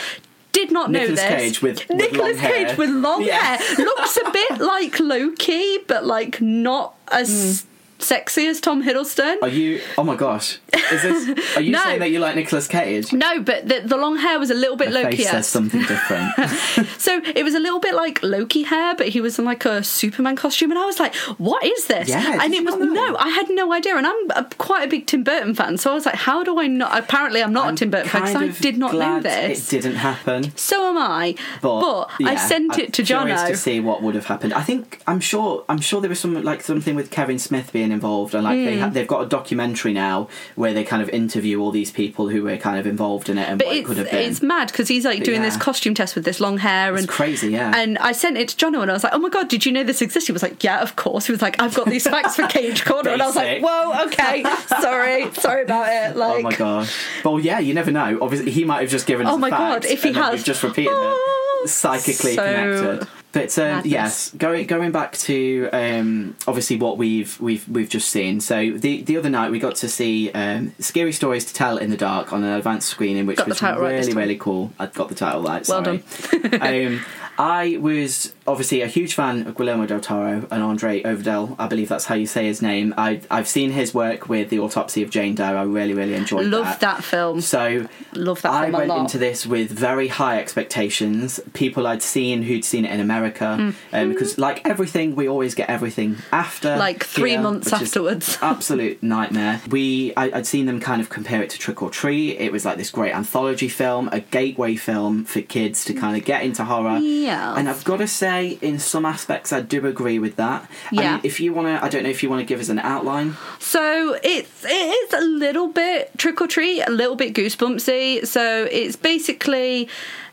Did 0.58 0.72
not 0.72 0.90
know 0.90 1.00
Nicolas 1.02 1.20
this. 1.22 1.30
Cage 1.30 1.62
with- 1.62 1.88
with 1.88 1.98
Nicolas 1.98 2.20
long 2.20 2.36
hair. 2.38 2.66
Cage 2.68 2.78
with 2.78 2.90
long 2.90 3.22
Yeah. 3.24 3.58
hair 3.58 3.86
looks 3.86 4.18
a 4.18 4.32
bit 4.32 4.60
like 4.74 5.00
Loki, 5.00 5.78
but 5.86 6.04
like 6.06 6.42
not 6.42 6.96
as 7.12 7.62
hmm. 7.62 7.77
Sexy 8.00 8.48
as 8.48 8.60
Tom 8.62 8.84
Hiddleston. 8.84 9.38
Are 9.42 9.48
you? 9.48 9.82
Oh 9.98 10.04
my 10.04 10.16
gosh! 10.16 10.60
Is 10.92 11.02
this? 11.02 11.58
Are 11.58 11.62
you 11.62 11.72
No. 11.78 11.84
saying 11.84 12.00
that 12.00 12.10
you 12.12 12.20
like 12.20 12.36
Nicolas 12.36 12.68
Cage? 12.68 13.14
No, 13.14 13.42
but 13.42 13.68
the, 13.68 13.82
the 13.86 13.98
long 13.98 14.18
hair 14.18 14.40
was 14.40 14.50
a 14.50 14.54
little 14.54 14.76
bit 14.78 14.92
Loki. 14.92 15.24
says 15.24 15.48
something 15.48 15.82
different. 15.82 16.34
So 16.98 17.22
it 17.24 17.44
was 17.44 17.54
a 17.54 17.60
little 17.60 17.80
bit 17.80 17.96
like 17.96 18.22
Loki 18.24 18.64
hair, 18.64 18.96
but 18.96 19.10
he 19.10 19.22
was 19.22 19.38
in 19.40 19.46
like 19.46 19.66
a 19.66 19.84
Superman 19.84 20.36
costume, 20.36 20.72
and 20.72 20.80
I 20.80 20.86
was 20.86 21.00
like, 21.00 21.16
"What 21.38 21.64
is 21.64 21.86
this?" 21.88 22.10
Yeah, 22.10 22.40
and 22.44 22.54
it 22.54 22.64
was 22.66 22.76
no, 22.76 23.16
I 23.18 23.30
had 23.30 23.50
no 23.50 23.72
idea, 23.74 23.96
and 23.96 24.06
I'm 24.06 24.32
a, 24.32 24.44
quite 24.58 24.84
a 24.86 24.88
big 24.90 25.06
Tim 25.08 25.24
Burton 25.24 25.54
fan, 25.56 25.78
so 25.78 25.92
I 25.92 25.94
was 25.94 26.06
like, 26.06 26.16
"How 26.16 26.44
do 26.44 26.60
I 26.60 26.68
not?" 26.68 26.98
Apparently, 26.98 27.42
I'm 27.44 27.54
not 27.54 27.74
a 27.74 27.76
Tim 27.76 27.90
Burton 27.92 28.10
fan 28.10 28.22
because 28.24 28.58
I 28.58 28.62
did 28.62 28.78
not 28.78 28.94
know 28.94 29.20
this. 29.22 29.72
It 29.72 29.82
didn't 29.82 29.98
happen. 29.98 30.56
So 30.58 30.90
am 30.90 30.98
I, 30.98 31.36
But, 31.62 31.82
but, 31.82 32.10
I 32.26 32.34
yeah, 32.34 32.48
sent 32.48 32.74
I'm 32.74 32.80
it 32.80 32.94
to 32.94 33.04
Jono. 33.04 33.48
to 33.48 33.56
see 33.58 33.80
what 33.80 34.02
would 34.02 34.16
have 34.16 34.26
happened. 34.26 34.54
I 34.54 34.62
think 34.64 35.02
I'm 35.08 35.20
sure 35.20 35.64
I'm 35.70 35.80
sure 35.80 36.02
there 36.02 36.10
was 36.10 36.20
some 36.20 36.42
like 36.44 36.62
something 36.62 36.96
with 36.96 37.10
Kevin 37.12 37.40
Smith 37.40 37.72
being 37.72 37.87
involved, 37.92 38.34
and 38.36 38.44
like 38.44 38.58
Hmm. 38.60 38.66
they 38.66 38.80
ha- 38.80 38.90
they've 38.90 39.08
got 39.08 39.24
a 39.24 39.26
documentary 39.28 39.94
now 39.94 40.28
where 40.56 40.74
they 40.74 40.84
kind 40.84 41.02
of 41.02 41.10
interview 41.10 41.60
all 41.62 41.72
these 41.72 41.92
people 41.92 42.30
who 42.30 42.44
were 42.44 42.58
kind 42.58 42.80
of 42.80 42.88
involved 42.88 43.30
in 43.30 43.38
it 43.38 43.48
and 43.50 43.58
But 43.60 43.68
what 43.68 43.76
it 43.78 43.86
could 43.86 43.98
have 43.98 44.10
been. 44.12 44.30
it's 44.30 44.42
mad 44.42 44.68
because 44.72 44.88
he's 44.88 45.06
like 45.06 45.24
doing 45.24 45.42
this 45.42 45.58
costume 45.58 45.94
test 45.94 46.16
with 46.16 46.26
this 46.26 46.40
long 46.40 46.58
hair 46.58 46.94
It's 46.94 47.02
and 47.02 47.10
crazy, 47.10 47.50
yeah. 47.52 47.74
And 47.76 47.98
I 48.00 48.12
sent 48.12 48.38
it 48.38 48.50
to 48.50 48.56
Jono 48.66 48.82
and 48.82 48.90
I 48.92 48.94
was 48.94 49.04
like, 49.04 49.14
"Oh 49.14 49.20
my 49.20 49.30
god, 49.30 49.48
did 49.50 49.66
you 49.66 49.72
know 49.72 49.84
this 49.84 50.02
exists?" 50.02 50.28
He 50.28 50.34
was 50.34 50.44
like, 50.44 50.64
"Yeah, 50.64 50.82
of 50.82 50.96
course." 50.96 51.26
He 51.26 51.32
was 51.32 51.42
like, 51.42 51.62
"I've 51.62 51.74
got 51.76 51.88
these 51.88 52.04
facts 52.08 52.36
for 52.36 52.48
Cage 52.48 52.86
Corner," 52.86 53.12
and 53.12 53.22
I 53.22 53.26
was 53.28 53.36
like, 53.36 53.62
"Whoa, 53.62 54.06
okay, 54.08 54.44
sorry, 54.82 55.32
sorry 55.34 55.64
about 55.64 55.88
it." 55.92 56.16
Like, 56.18 56.40
Oh 56.40 56.42
my 56.42 56.56
gosh! 56.56 56.94
Well, 57.24 57.40
yeah, 57.40 57.60
you 57.60 57.74
never 57.74 57.92
know. 57.92 58.18
Obviously, 58.22 58.52
he 58.52 58.64
might 58.64 58.82
have 58.82 58.90
just 58.90 59.06
given 59.06 59.28
us. 59.28 59.34
Oh 59.34 59.38
my 59.38 59.50
God, 59.50 59.86
if 59.86 60.04
he 60.04 60.14
has- 60.14 60.44
just 60.44 60.64
repeated 60.64 60.92
Oh, 60.94 61.62
it, 61.66 61.70
psychically 61.70 62.36
so 62.36 62.44
connected. 62.44 63.08
But 63.34 63.58
um, 63.60 63.82
yes, 63.86 64.32
going 64.32 64.66
going 64.68 64.92
back 64.92 65.14
to 65.18 65.70
um, 65.72 66.36
obviously 66.48 66.78
what 66.78 66.98
we've 66.98 67.40
we've 67.40 67.68
we've 67.68 67.90
just 67.90 68.10
seen. 68.10 68.40
So 68.40 68.72
the 68.72 69.02
the 69.04 69.18
other 69.18 69.30
night 69.30 69.52
we 69.52 69.60
got 69.60 69.76
to 69.78 69.90
see 69.90 70.32
um, 70.32 70.74
scary 70.80 71.12
stories 71.12 71.46
to 71.46 71.54
tell 71.54 71.78
in 71.78 71.90
the 71.90 71.98
dark 71.98 72.34
on 72.34 72.44
an 72.44 72.54
advanced 72.54 72.90
screening, 72.90 73.26
which 73.26 73.38
Got 73.38 73.48
was 73.48 73.60
title 73.60 73.82
right 73.84 73.92
really 73.92 74.14
really 74.14 74.38
cool. 74.38 74.72
I 74.80 74.88
got 74.88 75.10
the 75.10 75.16
title 75.16 75.44
right. 75.44 75.68
Well 75.68 75.84
sorry. 75.84 76.04
I 77.38 77.78
was 77.80 78.34
obviously 78.48 78.82
a 78.82 78.88
huge 78.88 79.14
fan 79.14 79.46
of 79.48 79.56
Guillermo 79.56 79.86
del 79.86 80.00
Toro 80.00 80.48
and 80.50 80.64
André 80.64 81.04
Øvredal. 81.04 81.56
I 81.60 81.68
believe 81.68 81.90
that's 81.90 82.06
how 82.06 82.16
you 82.16 82.26
say 82.26 82.46
his 82.48 82.62
name. 82.62 82.94
I 82.98 83.22
I've 83.30 83.48
seen 83.48 83.72
his 83.72 83.94
work 83.94 84.28
with 84.30 84.50
the 84.50 84.60
Autopsy 84.60 85.04
of 85.04 85.10
Jane 85.10 85.36
Doe. 85.36 85.44
I 85.44 85.64
really 85.64 85.94
really 85.94 86.14
enjoyed 86.16 86.46
love 86.48 86.66
that. 86.66 86.80
that 86.80 87.04
film. 87.04 87.42
So 87.42 87.88
Love 88.14 88.42
that 88.42 88.52
I 88.52 88.70
went 88.70 88.92
into 88.92 89.18
this 89.18 89.46
with 89.46 89.70
very 89.70 90.08
high 90.08 90.40
expectations. 90.40 91.40
People 91.54 91.86
I'd 91.86 92.02
seen 92.02 92.42
who'd 92.44 92.66
seen 92.66 92.86
it 92.86 92.92
in 92.92 93.00
America, 93.00 93.74
um, 93.94 94.10
because 94.10 94.38
like 94.38 94.68
everything, 94.68 95.16
we 95.16 95.28
always 95.28 95.54
get 95.56 95.70
everything 95.70 96.18
after, 96.32 96.68
Mm-hmm. 96.68 96.80
Like 96.80 97.04
three 97.06 97.32
here, 97.32 97.42
months 97.42 97.72
afterwards. 97.72 98.38
absolute 98.42 99.02
nightmare. 99.04 99.62
We 99.70 100.14
I, 100.16 100.32
I'd 100.38 100.48
seen 100.48 100.66
them 100.66 100.80
kind 100.80 101.02
of 101.02 101.10
compare 101.10 101.42
it 101.44 101.50
to 101.52 101.58
Trick 101.60 101.82
or 101.82 101.90
Treat. 101.90 102.40
It 102.40 102.52
was 102.52 102.66
like 102.66 102.78
this 102.78 102.90
great 102.90 103.14
anthology 103.14 103.70
film, 103.70 104.10
a 104.12 104.20
gateway 104.22 104.76
film 104.76 105.24
for 105.26 105.42
kids 105.42 105.86
to 105.86 105.94
kind 105.94 106.18
of 106.18 106.26
get 106.26 106.44
into 106.44 106.64
horror. 106.66 106.98
Yeah. 106.98 107.27
And 107.58 107.70
I've 107.70 107.84
got 107.84 107.98
to 107.98 108.08
say, 108.08 108.58
in 108.62 108.80
some 108.80 109.06
aspects, 109.06 109.52
I 109.52 109.62
do 109.62 109.86
agree 109.86 110.20
with 110.20 110.36
that. 110.38 110.70
Yeah. 110.92 111.20
if 111.24 111.40
you 111.40 111.54
want 111.54 111.68
to, 111.68 111.84
I 111.84 111.90
don't 111.90 112.04
know 112.04 112.10
if 112.10 112.24
you 112.24 112.30
want 112.30 112.42
to 112.42 112.46
give 112.46 112.60
us 112.60 112.70
an 112.70 112.80
outline. 112.80 113.36
So 113.60 114.18
it's 114.24 114.66
it 114.66 114.70
is 114.70 115.14
a 115.14 115.22
little 115.22 115.68
bit 115.68 116.18
trick 116.18 116.42
or 116.42 116.48
treat, 116.48 116.82
a 116.82 116.92
little 116.92 117.16
bit 117.16 117.34
goosebumpsy. 117.34 118.26
So 118.26 118.68
it's 118.72 118.96
basically 118.96 119.90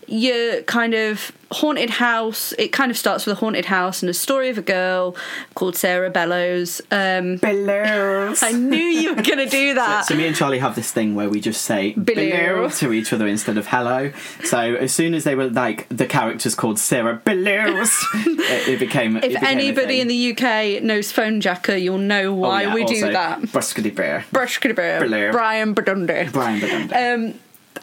your 0.08 0.62
kind 0.62 0.94
of 0.94 1.32
haunted 1.50 1.90
house. 1.90 2.52
It 2.58 2.68
kind 2.72 2.90
of 2.90 2.98
starts 2.98 3.26
with 3.26 3.36
a 3.36 3.40
haunted 3.40 3.66
house 3.66 4.02
and 4.02 4.10
a 4.10 4.14
story 4.14 4.48
of 4.48 4.58
a 4.58 4.62
girl 4.62 5.14
called 5.54 5.76
Sarah 5.76 6.10
Bellows. 6.10 6.80
Um, 6.90 7.36
Below. 7.36 8.34
I 8.42 8.52
knew 8.52 8.76
you 8.76 9.14
were 9.14 9.22
going 9.22 9.38
to 9.38 9.46
do 9.48 9.74
that. 9.74 10.06
So 10.06 10.16
me 10.16 10.26
and 10.26 10.34
Charlie 10.34 10.58
have 10.58 10.74
this 10.74 10.90
thing 10.90 11.14
where 11.14 11.28
we 11.28 11.40
just 11.40 11.62
say 11.62 11.92
Below. 11.92 12.14
below 12.56 12.68
to 12.70 12.92
each 12.92 13.12
other 13.12 13.26
instead 13.28 13.56
of 13.56 13.68
hello. 13.68 14.10
So 14.42 14.58
as 14.58 14.92
soon 14.92 15.14
as 15.14 15.24
they 15.24 15.34
were 15.36 15.48
like 15.48 15.86
the 15.90 16.06
characters 16.06 16.54
called 16.56 16.78
Sarah 16.78 17.16
Bellows, 17.24 18.04
it, 18.14 18.68
it 18.70 18.78
became. 18.80 19.16
it 19.18 19.24
if 19.24 19.30
became 19.34 19.44
a 19.44 19.48
anybody 19.48 19.86
thing. 19.86 20.00
in 20.00 20.08
the 20.08 20.32
UK 20.32 20.82
knows 20.82 21.12
Fonejacker, 21.12 21.80
you'll 21.80 21.98
know 21.98 22.24
Oh, 22.24 22.32
why 22.32 22.62
yeah, 22.62 22.74
we 22.74 22.84
do 22.84 23.00
that. 23.12 23.40
Bruskety 23.42 23.94
Bear. 23.94 24.24
Brushkity 24.32 24.74
Below. 24.74 25.30
Brian 25.30 25.74
Badonde. 25.74 26.32
Brian 26.32 26.60
Badonde. 26.60 27.14
Um, 27.32 27.40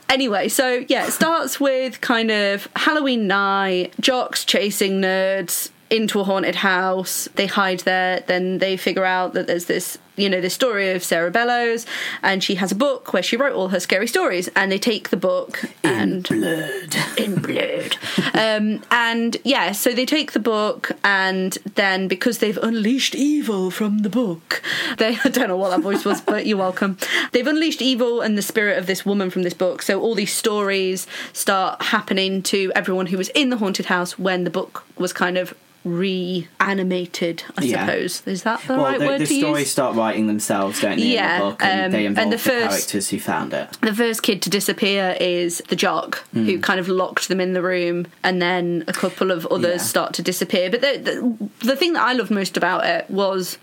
anyway, 0.10 0.48
so 0.48 0.84
yeah, 0.88 1.08
it 1.08 1.12
starts 1.12 1.60
with 1.60 2.02
kind 2.02 2.32
of 2.32 2.68
Halloween 2.76 3.28
night, 3.28 3.94
jocks 4.00 4.46
chasing 4.46 5.02
nerds. 5.02 5.70
into 5.89 6.22
a 6.22 6.24
haunted 6.24 6.56
house. 6.56 7.28
They 7.36 7.48
hide 7.48 7.82
there. 7.82 8.22
Then 8.26 8.60
they 8.60 8.78
figure 8.78 9.04
out 9.04 9.34
that 9.34 9.48
there's 9.48 9.66
this, 9.66 9.98
you 10.18 10.30
know, 10.30 10.41
this 10.41 10.53
story 10.53 10.91
of 10.91 11.03
Sarah 11.03 11.32
Bellows, 11.32 11.86
and 12.22 12.43
she 12.43 12.55
has 12.55 12.72
a 12.72 12.76
book 12.76 13.14
where 13.14 13.24
she 13.24 13.38
wrote 13.38 13.53
all 13.53 13.70
her 13.70 13.80
scary 13.80 14.07
stories. 14.07 14.49
And 14.55 14.72
they 14.72 14.78
take 14.80 15.09
the 15.09 15.18
book 15.18 15.64
and 15.84 16.30
in 16.30 16.39
Blood. 16.39 16.95
in 17.18 17.36
blood. 17.36 17.95
um, 18.34 18.84
and 18.91 19.38
yeah, 19.43 19.72
so 19.72 19.93
they 19.93 20.05
take 20.05 20.34
the 20.34 20.39
book, 20.39 20.91
and 21.03 21.57
then 21.76 22.07
because 22.07 22.39
they've 22.39 22.57
unleashed 22.57 23.16
evil 23.16 23.72
from 23.72 23.99
the 23.99 24.09
book, 24.09 24.62
they 24.97 25.18
I 25.24 25.30
don't 25.30 25.47
know 25.47 25.57
what 25.57 25.70
that 25.70 25.82
voice 25.82 26.03
was, 26.05 26.20
but 26.22 26.45
you're 26.45 26.57
welcome. 26.57 26.97
They've 27.32 27.47
unleashed 27.47 27.82
evil 27.82 28.22
and 28.22 28.38
the 28.38 28.41
spirit 28.41 28.78
of 28.78 28.88
this 28.88 29.05
woman 29.05 29.30
from 29.30 29.43
this 29.43 29.53
book. 29.53 29.82
So 29.82 30.01
all 30.01 30.14
these 30.16 30.34
stories 30.34 31.07
start 31.34 31.82
happening 31.82 32.41
to 32.43 32.72
everyone 32.76 33.07
who 33.07 33.18
was 33.18 33.30
in 33.30 33.49
the 33.49 33.57
haunted 33.57 33.86
house 33.88 34.20
when 34.20 34.43
the 34.43 34.49
book 34.49 34.84
was 34.97 35.14
kind 35.14 35.38
of 35.38 35.53
reanimated. 35.84 37.43
I 37.57 37.64
Yeah. 37.64 37.86
suppose 37.86 38.22
is 38.26 38.43
that 38.43 38.62
the 38.68 38.74
Well, 38.74 38.84
right 38.84 38.99
the, 38.99 39.05
word 39.05 39.22
the 39.22 39.26
to 39.26 39.34
stories 39.39 39.72
start 39.72 39.95
writing 40.02 40.28
themselves, 40.28 40.82
don't 40.82 40.97
they, 40.97 41.14
Yeah, 41.14 41.36
in 41.38 41.43
the 41.43 41.49
book, 41.52 41.64
and 41.64 41.86
um, 41.86 41.91
they 41.91 42.06
and 42.06 42.18
involve 42.18 42.30
the 42.32 42.36
the, 42.38 42.43
first- 42.43 42.70
characters 42.70 43.10
who 43.10 43.20
found 43.20 43.54
it. 43.54 43.68
the 43.82 43.93
first 43.95 44.24
kid 44.24 44.41
to 44.41 44.49
disappear 44.49 45.16
is 45.20 45.62
the 45.70 45.76
jock 45.76 46.24
who 46.34 46.56
Hmm. 46.56 46.62
kind 46.62 46.80
of 46.80 46.88
locked 46.88 47.28
them 47.28 47.39
in 47.39 47.54
the 47.54 47.62
room 47.62 48.08
and 48.24 48.41
then 48.41 48.84
a 48.88 48.93
couple 48.93 49.30
of 49.32 49.45
others 49.47 49.82
Yeah. 49.82 49.88
start 49.95 50.14
to 50.16 50.22
disappear 50.22 50.70
but 50.72 50.82
the, 50.82 50.93
the, 51.08 51.68
the 51.68 51.76
thing 51.76 51.93
that 51.93 52.04
i 52.04 52.14
loved 52.14 52.32
most 52.32 52.58
about 52.58 52.86
it 52.86 53.10
was 53.10 53.58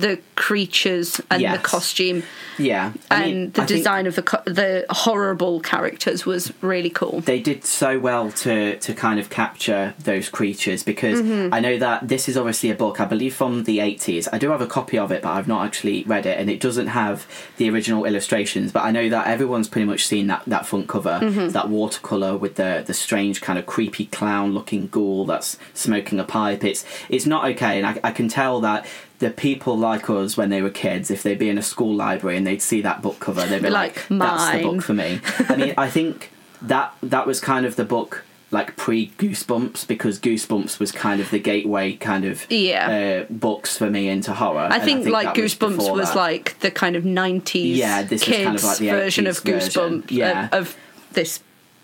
the 0.00 0.18
creatures 0.36 1.20
and 1.30 1.40
Yes. 1.42 1.56
the 1.56 1.62
costume 1.62 2.22
Yeah, 2.58 2.92
I 3.10 3.22
and 3.22 3.24
mean, 3.34 3.50
the 3.52 3.62
I 3.62 3.66
design 3.66 4.06
of 4.06 4.14
the 4.16 4.22
co- 4.22 4.42
the 4.44 4.84
horrible 4.90 5.60
characters 5.60 6.24
was 6.26 6.52
really 6.62 6.90
cool 6.90 7.20
they 7.20 7.40
did 7.40 7.64
so 7.64 7.98
well 8.08 8.30
to 8.44 8.76
to 8.86 8.94
kind 8.94 9.18
of 9.20 9.26
capture 9.30 9.94
those 10.10 10.28
creatures 10.28 10.82
because 10.82 11.18
Mm-hmm. 11.20 11.54
I 11.54 11.60
know 11.60 11.76
that 11.78 12.06
this 12.08 12.28
is 12.28 12.36
obviously 12.36 12.70
a 12.70 12.74
book 12.74 13.00
I 13.00 13.04
believe 13.04 13.34
from 13.34 13.64
the 13.64 13.78
80s. 13.78 14.28
I 14.32 14.38
do 14.38 14.50
have 14.50 14.60
a 14.60 14.66
copy 14.78 14.96
of 14.98 15.10
it, 15.10 15.20
but 15.22 15.30
I've 15.36 15.48
not 15.48 15.64
actually 15.66 16.04
read 16.04 16.26
it, 16.26 16.36
and 16.40 16.48
it 16.50 16.60
doesn't 16.60 16.88
have 16.88 17.26
the 17.56 17.68
original 17.70 18.04
illustrations. 18.04 18.72
But 18.72 18.82
I 18.84 18.90
know 18.96 19.08
that 19.08 19.26
everyone's 19.26 19.68
pretty 19.68 19.86
much 19.92 20.06
seen 20.06 20.26
that 20.28 20.42
that 20.46 20.64
front 20.66 20.86
cover, 20.88 21.16
Mm-hmm. 21.22 21.48
that 21.56 21.68
watercolor 21.68 22.36
with 22.36 22.54
the 22.56 22.72
the 22.86 22.94
strange 22.94 23.40
kind 23.40 23.58
of 23.58 23.64
creepy 23.66 24.06
clown 24.06 24.52
looking 24.58 24.86
ghoul 24.88 25.24
that's 25.26 25.58
smoking 25.74 26.18
a 26.20 26.24
pipe. 26.24 26.62
It's 26.70 26.84
it's 27.08 27.26
not 27.26 27.42
okay, 27.52 27.74
and 27.78 27.86
I, 27.90 27.92
I 28.08 28.12
can 28.18 28.28
tell 28.28 28.60
that. 28.68 28.86
The 29.18 29.30
people 29.30 29.76
like 29.76 30.08
us 30.08 30.36
when 30.36 30.48
they 30.48 30.62
were 30.62 30.70
kids, 30.70 31.10
if 31.10 31.22
they'd 31.24 31.38
be 31.38 31.48
in 31.48 31.58
a 31.58 31.62
school 31.62 31.94
library 31.94 32.36
and 32.36 32.46
they'd 32.46 32.62
see 32.62 32.80
that 32.82 33.02
book 33.02 33.18
cover, 33.18 33.44
they'd 33.44 33.62
be 33.62 33.68
Like, 33.70 34.08
like, 34.10 34.20
"That's 34.20 34.56
the 34.56 34.62
book 34.62 34.82
for 34.82 34.94
me." 34.94 35.20
I 35.48 35.56
mean, 35.56 35.74
I 35.76 35.88
think 35.90 36.30
that 36.62 36.94
that 37.02 37.26
was 37.26 37.40
kind 37.40 37.66
of 37.66 37.76
the 37.76 37.84
book 37.84 38.24
like 38.50 38.76
pre 38.76 39.08
Goosebumps 39.18 39.86
because 39.86 40.18
Goosebumps 40.18 40.78
was 40.78 40.90
kind 40.90 41.20
of 41.20 41.30
the 41.30 41.38
gateway 41.38 41.92
kind 41.94 42.24
of 42.24 42.46
Yeah. 42.50 43.24
uh, 43.28 43.32
books 43.32 43.76
for 43.76 43.90
me 43.90 44.08
into 44.08 44.32
horror. 44.32 44.68
I 44.70 44.76
and 44.76 44.82
think, 44.84 45.06
like 45.06 45.34
that 45.34 45.42
was 45.42 45.54
Goosebumps 45.54 45.92
was 45.92 46.14
like 46.14 46.58
the 46.60 46.70
kind 46.70 46.96
of 46.96 47.04
nineties 47.04 47.76
Yeah, 47.76 48.02
this 48.02 48.22
kids 48.22 48.44
kind 48.44 48.56
of 48.56 48.64
like 48.64 48.78
version 48.78 49.26
of 49.26 49.36
Goosebumps 49.42 50.02
version. 50.02 50.04
Yeah. 50.08 50.46
of, 50.46 50.52
of 50.68 50.76
this 51.12 51.40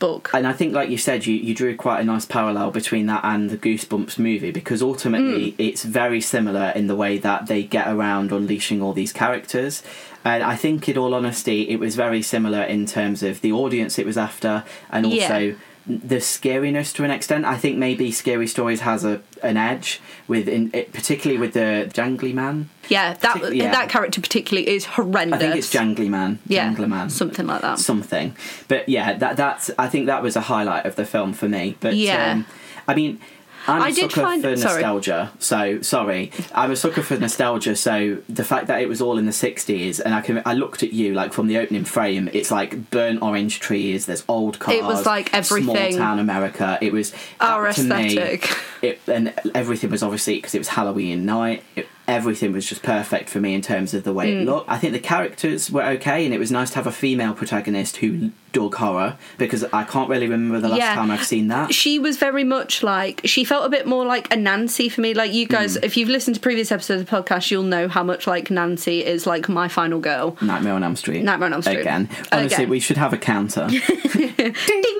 book. 0.06 0.30
And 0.34 0.46
I 0.46 0.52
think, 0.52 0.74
like 0.74 0.90
you 0.90 0.98
said, 0.98 1.26
you, 1.26 1.34
you 1.34 1.54
drew 1.54 1.74
quite 1.76 2.00
a 2.00 2.04
nice 2.04 2.26
parallel 2.26 2.70
between 2.70 3.06
that 3.06 3.24
and 3.24 3.50
the 3.50 3.56
Goosebumps 3.56 4.18
movie 4.18 4.50
because 4.50 4.80
ultimately 4.82 5.50
Hmm. 5.50 5.62
it's 5.68 5.82
very 5.84 6.20
similar 6.20 6.66
in 6.74 6.86
the 6.86 6.96
way 6.96 7.18
that 7.18 7.46
they 7.46 7.62
get 7.62 7.86
around 7.88 8.32
unleashing 8.32 8.82
all 8.82 8.92
these 8.92 9.12
characters. 9.12 9.82
And 10.24 10.42
I 10.42 10.56
think, 10.56 10.88
in 10.88 10.96
all 10.96 11.14
honesty, 11.14 11.68
it 11.68 11.78
was 11.78 11.96
very 11.96 12.22
similar 12.22 12.62
in 12.62 12.86
terms 12.86 13.22
of 13.22 13.40
the 13.40 13.52
audience 13.52 13.98
it 13.98 14.06
was 14.06 14.16
after 14.18 14.64
and 14.90 15.06
also. 15.06 15.38
Yeah. 15.38 15.54
The 15.86 16.16
scariness 16.16 16.94
to 16.94 17.04
an 17.04 17.10
extent, 17.10 17.44
I 17.44 17.58
think 17.58 17.76
maybe 17.76 18.10
Scary 18.10 18.46
Stories 18.46 18.80
has 18.80 19.04
a 19.04 19.20
an 19.42 19.58
edge 19.58 20.00
with, 20.26 20.48
in, 20.48 20.70
it, 20.72 20.94
particularly 20.94 21.38
with 21.38 21.52
the 21.52 21.90
Jangly 21.92 22.32
Man. 22.32 22.70
yeah, 22.88 23.12
that 23.12 23.36
partic- 23.36 23.54
yeah. 23.54 23.70
that 23.70 23.90
character 23.90 24.22
particularly 24.22 24.66
is 24.66 24.86
horrendous. 24.86 25.36
I 25.36 25.38
think 25.42 25.56
it's 25.56 25.74
Jangly 25.74 26.08
Man. 26.08 26.38
yeah, 26.46 26.72
Jangler 26.72 26.88
Man. 26.88 27.10
something 27.10 27.46
like 27.46 27.60
that. 27.60 27.78
something. 27.78 28.34
But 28.66 28.88
yeah, 28.88 29.12
that 29.18 29.36
that's 29.36 29.70
I 29.78 29.88
think 29.88 30.06
that 30.06 30.22
was 30.22 30.36
a 30.36 30.40
highlight 30.40 30.86
of 30.86 30.96
the 30.96 31.04
film 31.04 31.34
for 31.34 31.48
me. 31.50 31.76
But 31.80 31.94
Yeah. 31.94 32.32
um, 32.32 32.46
I 32.88 32.94
mean. 32.94 33.20
I'm 33.66 33.80
a 33.80 33.84
I 33.86 33.90
did 33.90 34.10
sucker 34.12 34.20
find- 34.22 34.42
for 34.42 34.56
sorry. 34.56 34.74
nostalgia, 34.82 35.32
so 35.38 35.80
sorry. 35.80 36.30
I'm 36.54 36.70
a 36.70 36.76
sucker 36.76 37.02
for 37.02 37.16
nostalgia, 37.16 37.76
so 37.76 38.18
the 38.28 38.44
fact 38.44 38.66
that 38.66 38.80
it 38.82 38.88
was 38.88 39.00
all 39.00 39.16
in 39.18 39.26
the 39.26 39.32
'60s, 39.32 40.00
and 40.04 40.14
I 40.14 40.20
can 40.20 40.42
I 40.44 40.54
looked 40.54 40.82
at 40.82 40.92
you 40.92 41.14
like 41.14 41.32
from 41.32 41.46
the 41.46 41.58
opening 41.58 41.84
frame. 41.84 42.28
It's 42.32 42.50
like 42.50 42.90
burnt 42.90 43.22
orange 43.22 43.60
trees. 43.60 44.06
There's 44.06 44.24
old 44.28 44.58
cars. 44.58 44.76
It 44.76 44.84
was 44.84 45.06
like 45.06 45.32
everything- 45.32 45.64
Small 45.92 45.98
town 45.98 46.18
America. 46.18 46.78
It 46.80 46.92
was 46.92 47.12
Our 47.40 47.72
to 47.72 47.82
me, 47.82 48.06
aesthetic. 48.06 48.56
it, 48.82 49.00
and 49.06 49.32
everything 49.54 49.90
was 49.90 50.02
obviously 50.02 50.36
because 50.36 50.54
it 50.54 50.58
was 50.58 50.68
Halloween 50.68 51.24
night. 51.24 51.62
It, 51.76 51.88
everything 52.06 52.52
was 52.52 52.66
just 52.66 52.82
perfect 52.82 53.28
for 53.30 53.40
me 53.40 53.54
in 53.54 53.62
terms 53.62 53.94
of 53.94 54.04
the 54.04 54.12
way 54.12 54.32
Mm. 54.32 54.42
it 54.42 54.44
looked. 54.46 54.70
I 54.70 54.78
think 54.78 54.92
the 54.92 54.98
characters 54.98 55.70
were 55.70 55.82
okay, 55.82 56.24
and 56.24 56.34
it 56.34 56.38
was 56.38 56.50
nice 56.50 56.70
to 56.70 56.76
have 56.76 56.86
a 56.86 56.92
female 56.92 57.32
protagonist 57.34 57.96
who 57.98 58.30
dug 58.52 58.74
horror 58.76 59.16
because 59.36 59.64
I 59.72 59.82
can't 59.82 60.08
really 60.08 60.28
remember 60.28 60.60
the 60.60 60.68
last 60.68 60.78
Yeah. 60.78 60.94
time 60.94 61.10
I've 61.10 61.24
seen 61.24 61.48
that. 61.48 61.74
she 61.74 61.98
was 61.98 62.18
very 62.18 62.44
much 62.44 62.82
like 62.84 63.20
she 63.24 63.42
felt 63.42 63.66
a 63.66 63.68
bit 63.68 63.84
more 63.86 64.04
like 64.04 64.32
a 64.32 64.36
Nancy 64.36 64.88
for 64.88 65.00
me. 65.00 65.12
Like 65.12 65.32
you 65.32 65.46
guys, 65.46 65.74
Hmm. 65.76 65.82
if 65.84 65.96
you've 65.96 66.08
listened 66.08 66.34
to 66.36 66.40
previous 66.40 66.70
episodes 66.70 67.00
of 67.02 67.08
the 67.08 67.16
podcast, 67.16 67.50
you'll 67.50 67.64
know 67.64 67.88
how 67.88 68.04
much 68.04 68.26
like 68.28 68.50
Nancy 68.50 69.04
is 69.04 69.26
like 69.26 69.48
my 69.48 69.66
final 69.66 69.98
girl. 69.98 70.36
Nightmare 70.40 70.74
on 70.74 70.84
Elm 70.84 70.94
Street. 70.96 71.24
Nightmare 71.24 71.46
on 71.46 71.52
Elm 71.54 71.62
Street. 71.62 71.80
Again. 71.80 72.08
Honestly, 72.30 72.54
Again. 72.56 72.68
we 72.68 72.78
should 72.80 72.96
have 72.96 73.12
a 73.12 73.16
counter. 73.18 73.66
Ding! 74.34 74.94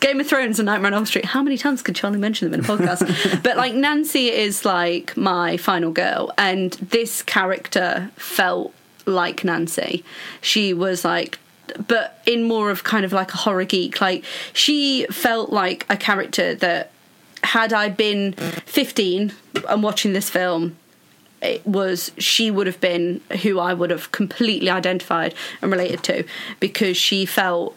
Game 0.00 0.20
of 0.20 0.26
Thrones 0.26 0.58
and 0.58 0.66
Nightmare 0.66 0.88
on 0.88 0.94
Elm 0.94 1.06
Street. 1.06 1.24
How 1.24 1.42
many 1.42 1.56
times 1.56 1.80
could 1.80 1.94
Charlie 1.94 2.18
mention 2.18 2.50
them 2.50 2.60
in 2.60 2.64
a 2.64 2.68
podcast? 2.68 3.42
but 3.42 3.56
like 3.56 3.74
Nancy 3.74 4.30
is 4.30 4.64
like 4.66 5.16
my 5.16 5.56
final 5.56 5.90
girl, 5.90 6.23
and 6.38 6.72
this 6.74 7.22
character 7.22 8.10
felt 8.16 8.72
like 9.06 9.44
Nancy. 9.44 10.04
She 10.40 10.74
was 10.74 11.04
like. 11.04 11.38
But 11.88 12.22
in 12.26 12.44
more 12.44 12.70
of 12.70 12.84
kind 12.84 13.06
of 13.06 13.12
like 13.12 13.32
a 13.32 13.38
horror 13.38 13.64
geek, 13.64 13.98
like 14.00 14.22
she 14.52 15.06
felt 15.10 15.50
like 15.50 15.86
a 15.88 15.96
character 15.96 16.54
that 16.56 16.90
had 17.42 17.72
I 17.72 17.88
been 17.88 18.34
15 18.34 19.32
and 19.68 19.82
watching 19.82 20.12
this 20.12 20.28
film, 20.28 20.76
it 21.40 21.66
was 21.66 22.12
she 22.18 22.50
would 22.50 22.66
have 22.66 22.80
been 22.82 23.22
who 23.42 23.58
I 23.58 23.72
would 23.72 23.90
have 23.90 24.12
completely 24.12 24.68
identified 24.68 25.34
and 25.62 25.72
related 25.72 26.02
to 26.04 26.24
because 26.60 26.98
she 26.98 27.24
felt 27.24 27.74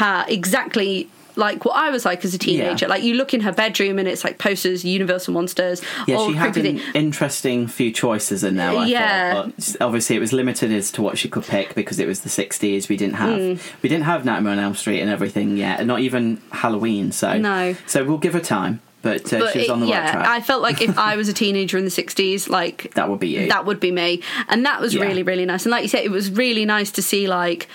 exactly 0.00 1.10
like 1.36 1.64
what 1.64 1.76
I 1.76 1.90
was 1.90 2.04
like 2.04 2.24
as 2.24 2.34
a 2.34 2.38
teenager. 2.38 2.84
Yeah. 2.86 2.90
Like 2.90 3.02
you 3.02 3.14
look 3.14 3.34
in 3.34 3.40
her 3.40 3.52
bedroom 3.52 3.98
and 3.98 4.06
it's 4.06 4.24
like 4.24 4.38
posters, 4.38 4.84
Universal 4.84 5.34
monsters, 5.34 5.82
Yeah, 6.06 6.24
she 6.26 6.34
had 6.34 6.56
an 6.56 6.80
interesting 6.94 7.66
few 7.66 7.90
choices 7.92 8.44
in 8.44 8.56
there. 8.56 8.70
I 8.70 8.86
Yeah. 8.86 9.32
thought, 9.34 9.52
but 9.56 9.76
obviously 9.80 10.16
it 10.16 10.20
was 10.20 10.32
limited 10.32 10.70
as 10.72 10.90
to 10.92 11.02
what 11.02 11.18
she 11.18 11.28
could 11.28 11.44
pick 11.44 11.74
because 11.74 11.98
it 11.98 12.06
was 12.06 12.20
the 12.20 12.28
'60s. 12.30 12.88
We 12.88 12.96
didn't 12.96 13.14
have 13.16 13.38
Hmm. 13.38 13.54
we 13.82 13.88
didn't 13.88 14.04
have 14.04 14.24
Nightmare 14.24 14.52
on 14.52 14.58
Elm 14.58 14.74
Street 14.74 15.00
and 15.00 15.10
everything 15.10 15.56
yet, 15.56 15.78
and 15.80 15.88
not 15.88 16.00
even 16.00 16.40
Halloween. 16.52 17.12
So 17.12 17.36
No. 17.38 17.74
so 17.86 18.04
we'll 18.04 18.18
give 18.18 18.34
her 18.34 18.40
time. 18.40 18.80
But, 19.02 19.30
uh, 19.34 19.40
But 19.40 19.52
she 19.52 19.58
was 19.58 19.68
on 19.68 19.80
the 19.80 19.86
yeah, 19.86 20.00
right 20.04 20.12
track. 20.12 20.26
I 20.26 20.40
felt 20.40 20.62
like 20.62 20.80
if 20.80 20.96
I 20.96 21.16
was 21.16 21.28
a 21.28 21.34
teenager 21.34 21.76
in 21.76 21.84
the 21.84 21.90
60s, 21.90 22.48
like 22.48 22.90
that 22.94 23.10
would 23.10 23.20
be 23.20 23.28
you. 23.28 23.48
that 23.48 23.66
would 23.66 23.78
be 23.78 23.90
me 23.90 24.22
and 24.48 24.64
that 24.64 24.80
was 24.80 24.94
Yeah. 24.94 25.02
really 25.02 25.22
really 25.22 25.44
nice 25.44 25.66
and 25.66 25.70
like 25.72 25.82
you 25.82 25.88
said 25.90 26.04
it 26.04 26.10
was 26.10 26.30
really 26.30 26.64
nice 26.64 26.90
to 26.92 27.02
see 27.02 27.26
like 27.26 27.68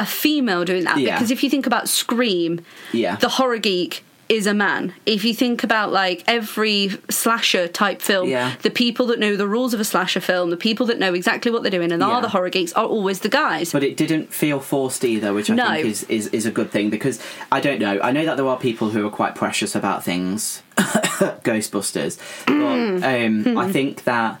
a 0.00 0.06
female 0.06 0.64
doing 0.64 0.84
that 0.84 0.98
Yeah. 0.98 1.14
because 1.16 1.30
if 1.30 1.42
you 1.44 1.50
think 1.50 1.66
about 1.66 1.88
scream 1.88 2.60
Yeah. 2.92 3.16
the 3.16 3.28
horror 3.28 3.58
geek 3.58 4.02
is 4.30 4.46
a 4.46 4.54
man 4.54 4.94
if 5.06 5.24
you 5.24 5.34
think 5.34 5.64
about 5.64 5.90
like 5.92 6.22
every 6.28 6.92
slasher 7.10 7.66
type 7.66 8.00
film 8.00 8.28
Yeah. 8.28 8.52
the 8.62 8.70
people 8.70 9.06
that 9.06 9.18
know 9.18 9.34
the 9.36 9.46
rules 9.56 9.74
of 9.74 9.80
a 9.80 9.84
slasher 9.84 10.20
film 10.20 10.50
the 10.50 10.56
people 10.68 10.86
that 10.86 10.98
know 11.00 11.12
exactly 11.14 11.50
what 11.50 11.62
they're 11.62 11.70
doing 11.78 11.90
and 11.92 12.00
Yeah. 12.00 12.08
are 12.08 12.22
the 12.22 12.28
horror 12.28 12.48
geeks 12.48 12.72
are 12.74 12.84
always 12.86 13.18
the 13.26 13.28
guys 13.28 13.72
but 13.72 13.82
it 13.82 13.96
didn't 13.96 14.32
feel 14.32 14.60
forced 14.60 15.04
either, 15.04 15.34
which 15.34 15.50
I 15.50 15.54
No. 15.56 15.66
think 15.74 15.86
is, 15.86 16.04
is, 16.04 16.26
is 16.28 16.46
a 16.46 16.52
good 16.52 16.70
thing 16.70 16.90
because 16.90 17.18
I 17.50 17.58
don't 17.60 17.80
know. 17.80 17.98
I 18.02 18.12
know 18.12 18.24
that 18.24 18.36
there 18.36 18.46
are 18.46 18.56
people 18.58 18.90
who 18.90 19.04
are 19.06 19.10
quite 19.20 19.34
precious 19.34 19.74
about 19.74 20.04
things, 20.04 20.62
Ghostbusters, 21.48 22.18
but 22.46 23.04
um, 23.04 23.58
I 23.58 23.70
think 23.72 24.04
that 24.04 24.40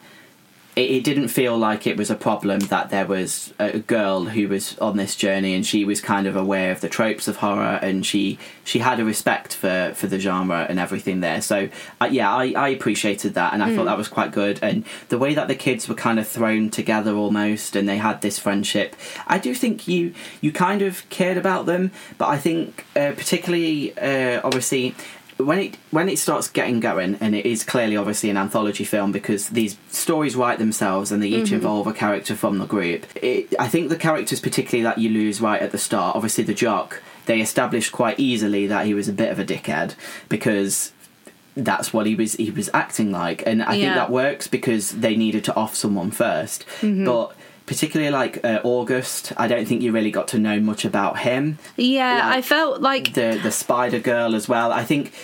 it, 0.80 0.90
it 0.90 1.04
didn't 1.04 1.28
feel 1.28 1.56
like 1.56 1.86
it 1.86 1.96
was 1.96 2.10
a 2.10 2.14
problem 2.14 2.60
that 2.60 2.90
there 2.90 3.06
was 3.06 3.52
a 3.58 3.78
girl 3.78 4.24
who 4.24 4.48
was 4.48 4.78
on 4.78 4.96
this 4.96 5.14
journey 5.14 5.54
and 5.54 5.66
she 5.66 5.84
was 5.84 6.00
kind 6.00 6.26
of 6.26 6.36
aware 6.36 6.72
of 6.72 6.80
the 6.80 6.88
tropes 6.88 7.28
of 7.28 7.36
horror 7.36 7.78
and 7.82 8.04
she 8.06 8.38
she 8.64 8.78
had 8.78 8.98
a 8.98 9.04
respect 9.04 9.54
for 9.54 9.92
for 9.94 10.06
the 10.06 10.18
genre 10.18 10.66
and 10.68 10.78
everything 10.78 11.20
there. 11.20 11.42
So 11.42 11.68
uh, 12.00 12.08
yeah, 12.10 12.34
I, 12.34 12.52
I 12.56 12.68
appreciated 12.68 13.34
that 13.34 13.52
and 13.52 13.62
I 13.62 13.74
thought 13.74 13.84
that 13.84 13.98
was 13.98 14.08
quite 14.08 14.32
good. 14.32 14.58
And 14.62 14.84
the 15.08 15.18
way 15.18 15.34
that 15.34 15.48
the 15.48 15.54
kids 15.54 15.88
were 15.88 15.94
kind 15.94 16.18
of 16.18 16.26
thrown 16.26 16.70
together 16.70 17.14
almost 17.14 17.76
and 17.76 17.88
they 17.88 17.98
had 17.98 18.22
this 18.22 18.38
friendship, 18.38 18.96
I 19.26 19.38
do 19.38 19.54
think 19.54 19.86
you 19.86 20.14
you 20.40 20.52
kind 20.52 20.82
of 20.82 21.08
cared 21.10 21.36
about 21.36 21.66
them. 21.66 21.90
But 22.18 22.28
I 22.28 22.38
think 22.38 22.86
uh, 22.96 23.12
particularly 23.12 23.96
uh, 23.98 24.40
obviously 24.42 24.94
when 25.44 25.58
it 25.58 25.76
when 25.90 26.08
it 26.08 26.18
starts 26.18 26.48
getting 26.48 26.80
going, 26.80 27.16
and 27.20 27.34
it 27.34 27.46
is 27.46 27.64
clearly 27.64 27.96
obviously 27.96 28.30
an 28.30 28.36
anthology 28.36 28.84
film 28.84 29.12
because 29.12 29.48
these 29.50 29.76
stories 29.88 30.36
write 30.36 30.58
themselves 30.58 31.12
and 31.12 31.22
they 31.22 31.28
each 31.28 31.52
involve 31.52 31.86
a 31.86 31.92
character 31.92 32.34
from 32.34 32.58
the 32.58 32.66
group. 32.66 33.06
It, 33.16 33.54
I 33.58 33.68
think 33.68 33.88
the 33.88 33.96
characters, 33.96 34.40
particularly 34.40 34.82
that 34.84 34.98
you 34.98 35.10
lose 35.10 35.40
right 35.40 35.60
at 35.60 35.72
the 35.72 35.78
start, 35.78 36.16
obviously 36.16 36.44
the 36.44 36.54
jock, 36.54 37.02
they 37.26 37.40
established 37.40 37.92
quite 37.92 38.18
easily 38.18 38.66
that 38.66 38.86
he 38.86 38.94
was 38.94 39.08
a 39.08 39.12
bit 39.12 39.30
of 39.30 39.38
a 39.38 39.44
dickhead 39.44 39.94
because 40.28 40.92
that's 41.56 41.92
what 41.92 42.06
he 42.06 42.14
was 42.14 42.34
he 42.34 42.50
was 42.50 42.70
acting 42.72 43.10
like, 43.10 43.42
and 43.46 43.62
I 43.62 43.72
think 43.72 43.94
that 43.94 44.10
works 44.10 44.46
because 44.46 44.92
they 44.92 45.16
needed 45.16 45.44
to 45.44 45.54
off 45.54 45.74
someone 45.74 46.10
1st 46.10 46.64
Mm-hmm. 46.80 47.04
But 47.04 47.34
particularly 47.70 48.10
like 48.10 48.44
uh, 48.44 48.58
August, 48.64 49.32
I 49.36 49.46
don't 49.46 49.64
think 49.64 49.80
you 49.80 49.92
really 49.92 50.10
got 50.10 50.26
to 50.28 50.38
know 50.40 50.58
much 50.58 50.84
about 50.84 51.20
him. 51.20 51.56
Yeah, 51.76 52.14
Like, 52.16 52.38
I 52.38 52.42
felt 52.42 52.80
like 52.80 53.14
the 53.14 53.38
the 53.40 53.52
Spider 53.52 54.00
Girl 54.00 54.34
as 54.34 54.48
well. 54.48 54.72
I 54.72 54.84
think. 54.84 55.14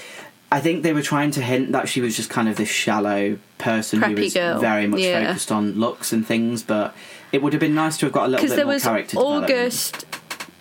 I 0.52 0.60
think 0.60 0.84
they 0.84 0.92
were 0.92 1.02
trying 1.02 1.32
to 1.32 1.42
hint 1.42 1.72
that 1.72 1.88
she 1.88 2.00
was 2.00 2.14
just 2.14 2.30
kind 2.30 2.48
of 2.48 2.54
this 2.54 2.68
shallow 2.68 3.36
person 3.58 4.00
who 4.00 4.14
was 4.14 4.32
girl, 4.32 4.60
very 4.60 4.86
much 4.86 5.00
yeah. 5.00 5.26
focused 5.26 5.50
on 5.50 5.72
looks 5.72 6.12
and 6.12 6.24
things, 6.24 6.62
but 6.62 6.94
it 7.32 7.42
would 7.42 7.52
have 7.52 7.58
been 7.58 7.74
nice 7.74 7.98
to 7.98 8.06
have 8.06 8.12
got 8.12 8.26
a 8.26 8.28
little 8.28 8.36
because 8.44 8.52
bit 8.52 8.56
there 8.58 8.64
more 8.64 8.74
was 8.74 8.84
character. 8.84 9.18
August, 9.18 10.06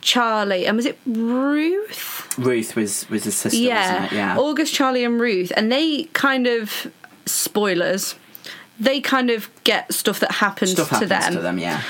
Charlie, 0.02 0.66
and 0.66 0.76
was 0.76 0.88
it 0.88 0.98
Ruth? 1.06 2.36
Ruth 2.40 2.76
was 2.76 3.08
was 3.12 3.26
his 3.26 3.36
sister, 3.38 3.60
Yeah. 3.60 3.76
wasn't 3.78 4.12
it? 4.12 4.16
Yeah. 4.16 4.38
August, 4.40 4.74
Charlie, 4.74 5.04
and 5.04 5.22
Ruth, 5.22 5.52
and 5.56 5.72
they 5.72 6.06
kind 6.14 6.48
of 6.48 6.88
spoilers. 7.28 8.16
They 8.80 9.00
kind 9.02 9.30
of 9.30 9.50
get 9.64 9.94
stuff 9.94 10.20
that 10.20 10.32
happens, 10.34 10.72
Stuff 10.74 11.00
to 11.00 11.06
them. 11.06 11.34
to 11.34 11.40
them, 11.40 11.58
yeah. 11.60 11.82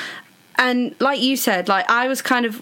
and 0.58 0.96
like 1.00 1.20
you 1.22 1.36
said, 1.36 1.68
like 1.68 1.90
I 1.90 2.08
was 2.08 2.22
kind 2.22 2.46
of 2.46 2.62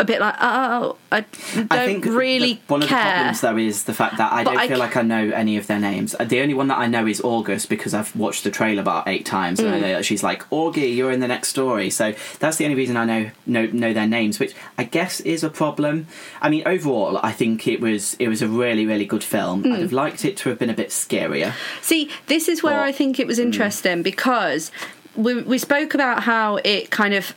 a 0.00 0.04
bit 0.04 0.20
like, 0.20 0.34
oh, 0.40 0.96
I 1.12 1.20
don't 1.54 1.72
I 1.72 1.86
think 1.86 2.04
really 2.06 2.54
the, 2.54 2.60
one 2.66 2.82
of 2.82 2.88
the 2.88 2.94
problems 2.94 3.40
though 3.42 3.56
is 3.56 3.84
the 3.84 3.94
fact 3.94 4.16
that 4.18 4.32
I 4.32 4.42
But 4.44 4.50
don't 4.52 4.60
I 4.60 4.66
feel 4.68 4.76
c- 4.76 4.80
like 4.80 4.96
I 4.96 5.02
know 5.02 5.30
any 5.30 5.56
of 5.56 5.66
their 5.68 5.78
names. 5.78 6.16
The 6.20 6.40
only 6.40 6.54
one 6.54 6.66
that 6.68 6.78
I 6.78 6.86
know 6.88 7.06
is 7.06 7.20
August 7.20 7.68
because 7.68 7.94
I've 7.94 8.14
watched 8.16 8.42
the 8.44 8.50
trailer 8.50 8.80
about 8.82 9.06
eight 9.06 9.24
times, 9.24 9.60
and 9.60 9.68
I 9.68 9.78
Mm. 9.78 9.80
know 9.82 9.92
that 9.94 10.04
she's 10.04 10.22
like 10.22 10.48
Augie, 10.50 10.94
you're 10.96 11.12
in 11.12 11.20
the 11.20 11.28
next 11.28 11.48
story. 11.48 11.90
So 11.90 12.12
that's 12.40 12.56
the 12.56 12.64
only 12.64 12.74
reason 12.76 12.96
I 12.96 13.04
know 13.04 13.30
know 13.46 13.66
know 13.66 13.92
their 13.92 14.06
names, 14.08 14.40
which 14.40 14.54
I 14.76 14.84
guess 14.84 15.20
is 15.20 15.44
a 15.44 15.50
problem. 15.50 16.06
I 16.42 16.48
mean, 16.50 16.62
overall, 16.66 17.18
I 17.22 17.32
think 17.32 17.68
it 17.68 17.80
was 17.80 18.14
it 18.18 18.28
was 18.28 18.42
a 18.42 18.48
really 18.48 18.86
really 18.86 19.06
good 19.06 19.22
film. 19.24 19.62
Mm. 19.62 19.72
I'd 19.74 19.80
have 19.80 19.92
liked 19.92 20.24
it 20.24 20.36
to 20.38 20.48
have 20.48 20.58
been 20.58 20.70
a 20.70 20.74
bit 20.74 20.88
scarier. 20.88 21.52
See, 21.82 22.10
this 22.26 22.48
is 22.48 22.62
where 22.62 22.74
But- 22.74 22.82
I 22.88 22.92
think 22.92 23.20
it 23.20 23.26
was 23.26 23.38
Mm. 23.38 23.44
interesting 23.44 24.02
because 24.02 24.70
we 25.14 25.42
we 25.42 25.58
spoke 25.58 25.94
about 25.94 26.24
how 26.24 26.56
it 26.64 26.90
kind 26.90 27.14
of 27.14 27.32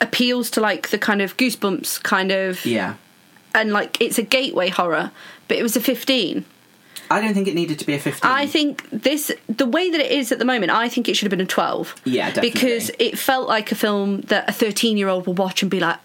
appeals 0.00 0.50
to 0.50 0.60
like 0.60 0.88
the 0.90 0.98
kind 0.98 1.20
of 1.22 1.36
goosebumps 1.36 2.02
kind 2.02 2.30
of 2.32 2.64
Yeah, 2.64 2.94
and 3.54 3.72
like 3.72 4.00
it's 4.00 4.18
a 4.18 4.22
gateway 4.22 4.68
horror, 4.68 5.10
but 5.48 5.56
it 5.58 5.62
was 5.62 5.76
a 5.76 5.80
15. 5.80 6.44
I 7.12 7.20
don't 7.20 7.34
think 7.34 7.48
it 7.48 7.54
needed 7.56 7.78
to 7.80 7.86
be 7.86 7.94
a 7.94 7.98
fifteen. 7.98 8.30
I 8.30 8.46
think 8.46 8.88
this 8.90 9.32
the 9.48 9.66
way 9.66 9.90
that 9.90 10.00
it 10.00 10.12
is 10.12 10.30
at 10.30 10.38
the 10.38 10.44
moment, 10.44 10.70
I 10.70 10.88
think 10.88 11.08
it 11.08 11.14
should 11.16 11.26
have 11.26 11.30
been 11.36 11.40
a 11.40 11.46
12. 11.46 11.94
Yeah, 12.04 12.26
definitely. 12.28 12.50
Because 12.50 12.90
it 13.00 13.18
felt 13.18 13.48
like 13.48 13.72
a 13.72 13.74
film 13.74 14.20
that 14.22 14.48
a 14.48 14.52
13-year-old 14.52 15.26
will 15.26 15.34
watch 15.34 15.62
and 15.62 15.70
be 15.70 15.80
like, 15.80 15.98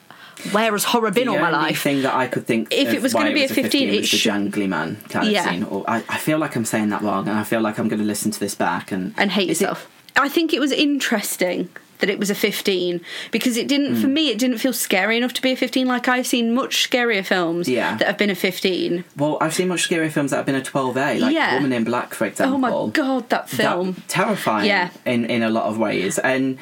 "Where 0.52 0.72
has 0.72 0.84
horror 0.86 1.12
been 1.12 1.26
the 1.28 1.34
all 1.34 1.38
my 1.40 1.48
only 1.52 1.60
life?" 1.60 1.82
thing 1.84 2.02
that 2.02 2.16
I 2.16 2.26
could 2.26 2.48
think 2.48 2.70
If 2.74 2.88
of 2.88 2.94
it 2.96 3.02
was 3.04 3.14
gonna 3.14 3.34
be 3.34 3.44
a 3.44 3.48
15, 3.48 3.88
it 3.90 4.02
was 4.02 4.10
the 4.12 4.18
should- 4.18 4.32
jangly 4.32 4.68
man 4.68 4.98
kind 5.10 5.28
of 5.28 5.32
Yeah. 5.34 5.48
scene. 5.48 5.64
Or 5.64 5.84
I, 5.88 5.98
I 6.10 6.18
feel 6.18 6.40
like 6.40 6.56
I'm 6.56 6.66
saying 6.66 6.90
that 6.90 7.04
wrong, 7.04 7.28
and 7.28 7.38
I 7.38 7.44
feel 7.44 7.62
like 7.62 7.78
I'm 7.78 7.88
going 7.88 8.02
to 8.02 8.06
listen 8.08 8.32
to 8.32 8.40
this 8.40 8.56
back 8.56 8.92
and 8.92 9.14
and 9.16 9.32
hate 9.32 9.50
Is 9.52 9.62
it- 9.62 9.70
I 10.16 10.28
think 10.28 10.54
it 10.56 10.60
was 10.60 10.72
interesting 10.72 11.70
that 12.00 12.10
it 12.10 12.20
was 12.20 12.30
a 12.30 12.36
15 12.36 13.02
because 13.32 13.58
it 13.58 13.68
didn't 13.68 13.96
Hmm. 13.96 14.02
for 14.02 14.08
me 14.08 14.30
it 14.30 14.38
didn't 14.38 14.58
feel 14.58 14.74
scary 14.74 15.18
enough 15.18 15.34
to 15.34 15.42
be 15.42 15.52
a 15.52 15.56
15 15.56 15.88
like 15.88 16.08
I've 16.08 16.28
seen 16.28 16.54
much 16.54 16.90
scarier 16.90 17.26
films 17.26 17.68
Yeah. 17.70 17.96
that 17.98 18.06
have 18.08 18.18
been 18.18 18.30
a 18.30 18.36
15. 18.36 19.04
Well, 19.18 19.38
I've 19.42 19.54
seen 19.54 19.68
much 19.70 19.88
scarier 19.88 20.12
films 20.12 20.32
that 20.32 20.38
have 20.38 20.46
been 20.46 20.56
a 20.56 20.62
12A, 20.62 21.20
like 21.20 21.34
Yeah. 21.34 21.56
Woman 21.56 21.74
in 21.74 21.84
Black, 21.84 22.14
for 22.14 22.26
example. 22.26 22.56
Oh 22.56 22.58
my 22.86 22.92
god, 22.92 23.30
that 23.30 23.48
That- 23.48 23.50
film. 23.50 23.96
terrifying 24.08 24.68
Yeah. 24.68 24.90
in, 25.06 25.26
in 25.26 25.42
a 25.44 25.50
lot 25.50 25.66
of 25.66 25.78
ways. 25.78 26.18
And 26.20 26.58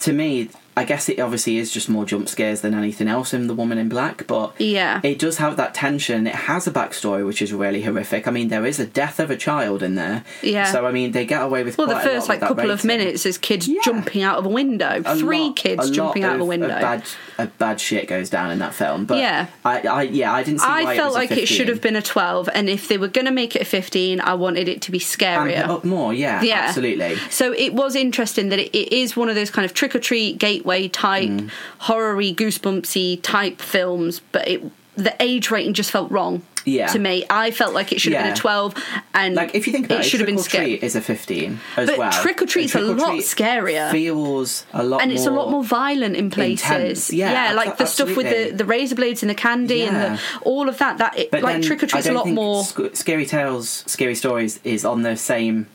to 0.00 0.12
me, 0.12 0.50
I 0.78 0.84
guess 0.84 1.08
it 1.08 1.18
obviously 1.18 1.58
is 1.58 1.72
just 1.72 1.88
more 1.88 2.04
jump 2.04 2.28
scares 2.28 2.60
than 2.60 2.72
anything 2.74 3.08
else 3.08 3.34
in 3.34 3.48
The 3.48 3.54
Woman 3.54 3.78
in 3.78 3.88
Black, 3.88 4.26
but 4.26 4.52
Yeah. 4.58 5.00
it 5.02 5.18
does 5.18 5.38
have 5.38 5.56
that 5.56 5.74
tension. 5.74 6.26
It 6.26 6.34
has 6.34 6.66
a 6.66 6.70
backstory 6.70 7.26
which 7.26 7.42
is 7.42 7.52
really 7.52 7.82
horrific. 7.82 8.28
I 8.28 8.30
mean, 8.30 8.48
there 8.48 8.64
is 8.64 8.78
a 8.78 8.86
death 8.86 9.18
of 9.18 9.30
a 9.30 9.36
child 9.36 9.82
in 9.82 9.96
there. 9.96 10.22
Yeah. 10.42 10.70
So, 10.70 10.86
I 10.86 10.92
mean, 10.92 11.12
they 11.12 11.24
get 11.26 11.42
away 11.42 11.64
with 11.64 11.76
Well, 11.78 11.88
the 11.88 11.94
quite 11.94 12.04
a 12.04 12.08
lot 12.08 12.14
first 12.14 12.28
like 12.28 12.40
couple 12.40 12.70
of 12.70 12.84
minutes 12.84 13.26
is 13.26 13.38
kids 13.38 13.66
Yeah. 13.66 13.80
jumping 13.84 14.22
out 14.22 14.38
of 14.38 14.46
a 14.46 14.48
window. 14.48 15.02
a 15.04 15.16
Three 15.16 15.46
lot- 15.46 15.56
kids 15.56 15.90
jumping 15.90 16.22
out 16.24 16.36
of 16.36 16.40
a 16.40 16.44
window. 16.44 16.68
bad, 16.68 17.02
a 17.38 17.46
bad 17.46 17.80
shit 17.80 18.06
goes 18.08 18.30
down 18.30 18.50
in 18.50 18.58
that 18.60 18.74
film. 18.74 19.04
But 19.04 19.18
Yeah. 19.18 19.46
I, 19.64 19.80
I 19.80 20.02
yeah, 20.02 20.32
I 20.32 20.42
didn't 20.42 20.60
see 20.60 20.66
why 20.68 20.82
I 20.84 20.92
it 20.92 20.96
felt 20.96 21.10
a 21.10 21.14
like 21.14 21.30
it 21.32 21.48
should 21.48 21.68
have 21.68 21.80
been 21.80 21.96
a 21.96 22.02
12 22.02 22.48
and 22.54 22.68
if 22.68 22.86
they 22.88 22.98
were 22.98 23.08
going 23.08 23.24
to 23.26 23.32
make 23.32 23.56
it 23.56 23.62
a 23.62 23.64
15, 23.64 24.20
I 24.20 24.34
wanted 24.34 24.68
it 24.68 24.80
to 24.82 24.90
be 24.92 24.98
scarier. 25.00 25.66
up 25.68 25.84
more. 25.84 26.12
Yeah, 26.14 26.40
Yeah. 26.42 26.66
absolutely. 26.68 27.16
So 27.30 27.52
it 27.52 27.74
was 27.74 27.96
interesting 27.96 28.48
that 28.50 28.58
it, 28.60 28.70
it 28.76 28.92
is 28.92 29.16
one 29.16 29.28
of 29.28 29.34
those 29.34 29.50
kind 29.50 29.64
of 29.64 29.74
trick 29.74 29.94
or 29.94 29.98
treat 29.98 30.38
gateway 30.68 30.88
type, 30.88 31.28
Mm. 31.28 31.50
horror-y, 31.78 32.32
goosebumpsy 32.34 33.20
type 33.22 33.60
films, 33.60 34.20
but 34.32 34.46
it 34.48 34.62
the 34.96 35.14
age 35.20 35.48
rating 35.52 35.74
just 35.74 35.92
felt 35.92 36.10
wrong. 36.10 36.42
Yeah. 36.64 36.88
To 36.88 36.98
me, 36.98 37.24
I 37.30 37.52
felt 37.52 37.72
like 37.72 37.92
it 37.92 38.00
should 38.00 38.12
have 38.14 38.24
been 38.24 38.32
a 38.32 38.36
twelve, 38.36 38.74
and 39.14 39.36
Like 39.36 39.54
if 39.54 39.66
you 39.68 39.72
think 39.72 39.86
about 39.86 40.00
it, 40.00 40.06
it 40.06 40.08
should 40.08 40.18
have 40.20 40.26
been 40.26 40.38
scary. 40.38 40.74
Is 40.74 40.96
a 40.96 41.00
fifteen 41.00 41.60
as 41.76 41.88
But 41.88 41.98
well. 41.98 42.10
Trick 42.10 42.42
or 42.42 42.46
Treat's 42.46 42.74
a 42.74 42.78
And 42.78 42.98
Trick 42.98 42.98
or 43.08 43.12
lot 43.12 43.20
scarier. 43.20 43.90
Feels 43.92 44.66
a 44.74 44.82
lot, 44.82 45.00
and 45.00 45.12
it's 45.12 45.24
a 45.24 45.30
lot 45.30 45.50
more 45.52 45.62
violent 45.62 46.16
in 46.16 46.30
places. 46.30 46.64
intense. 46.64 47.12
Yeah, 47.12 47.52
like 47.54 47.78
the 47.78 47.86
stuff 47.86 48.16
with 48.16 48.28
the, 48.28 48.50
the 48.50 48.64
razor 48.64 48.96
blades 48.96 49.22
and 49.22 49.30
the 49.30 49.36
candy 49.36 49.82
and 49.84 49.96
the, 49.96 50.20
all 50.42 50.68
of 50.68 50.76
that. 50.78 50.98
That 50.98 51.16
it, 51.16 51.32
like 51.42 51.62
Trick 51.62 51.82
or 51.84 51.86
Treat's 51.86 52.08
a 52.08 52.12
lot 52.12 52.28
more. 52.28 52.64
Sc- 52.64 52.94
Scary 52.94 53.24
Tales, 53.24 53.84
Scary 53.86 54.16
Stories 54.16 54.58
is 54.64 54.84
on 54.84 55.02
the 55.02 55.16
same 55.16 55.68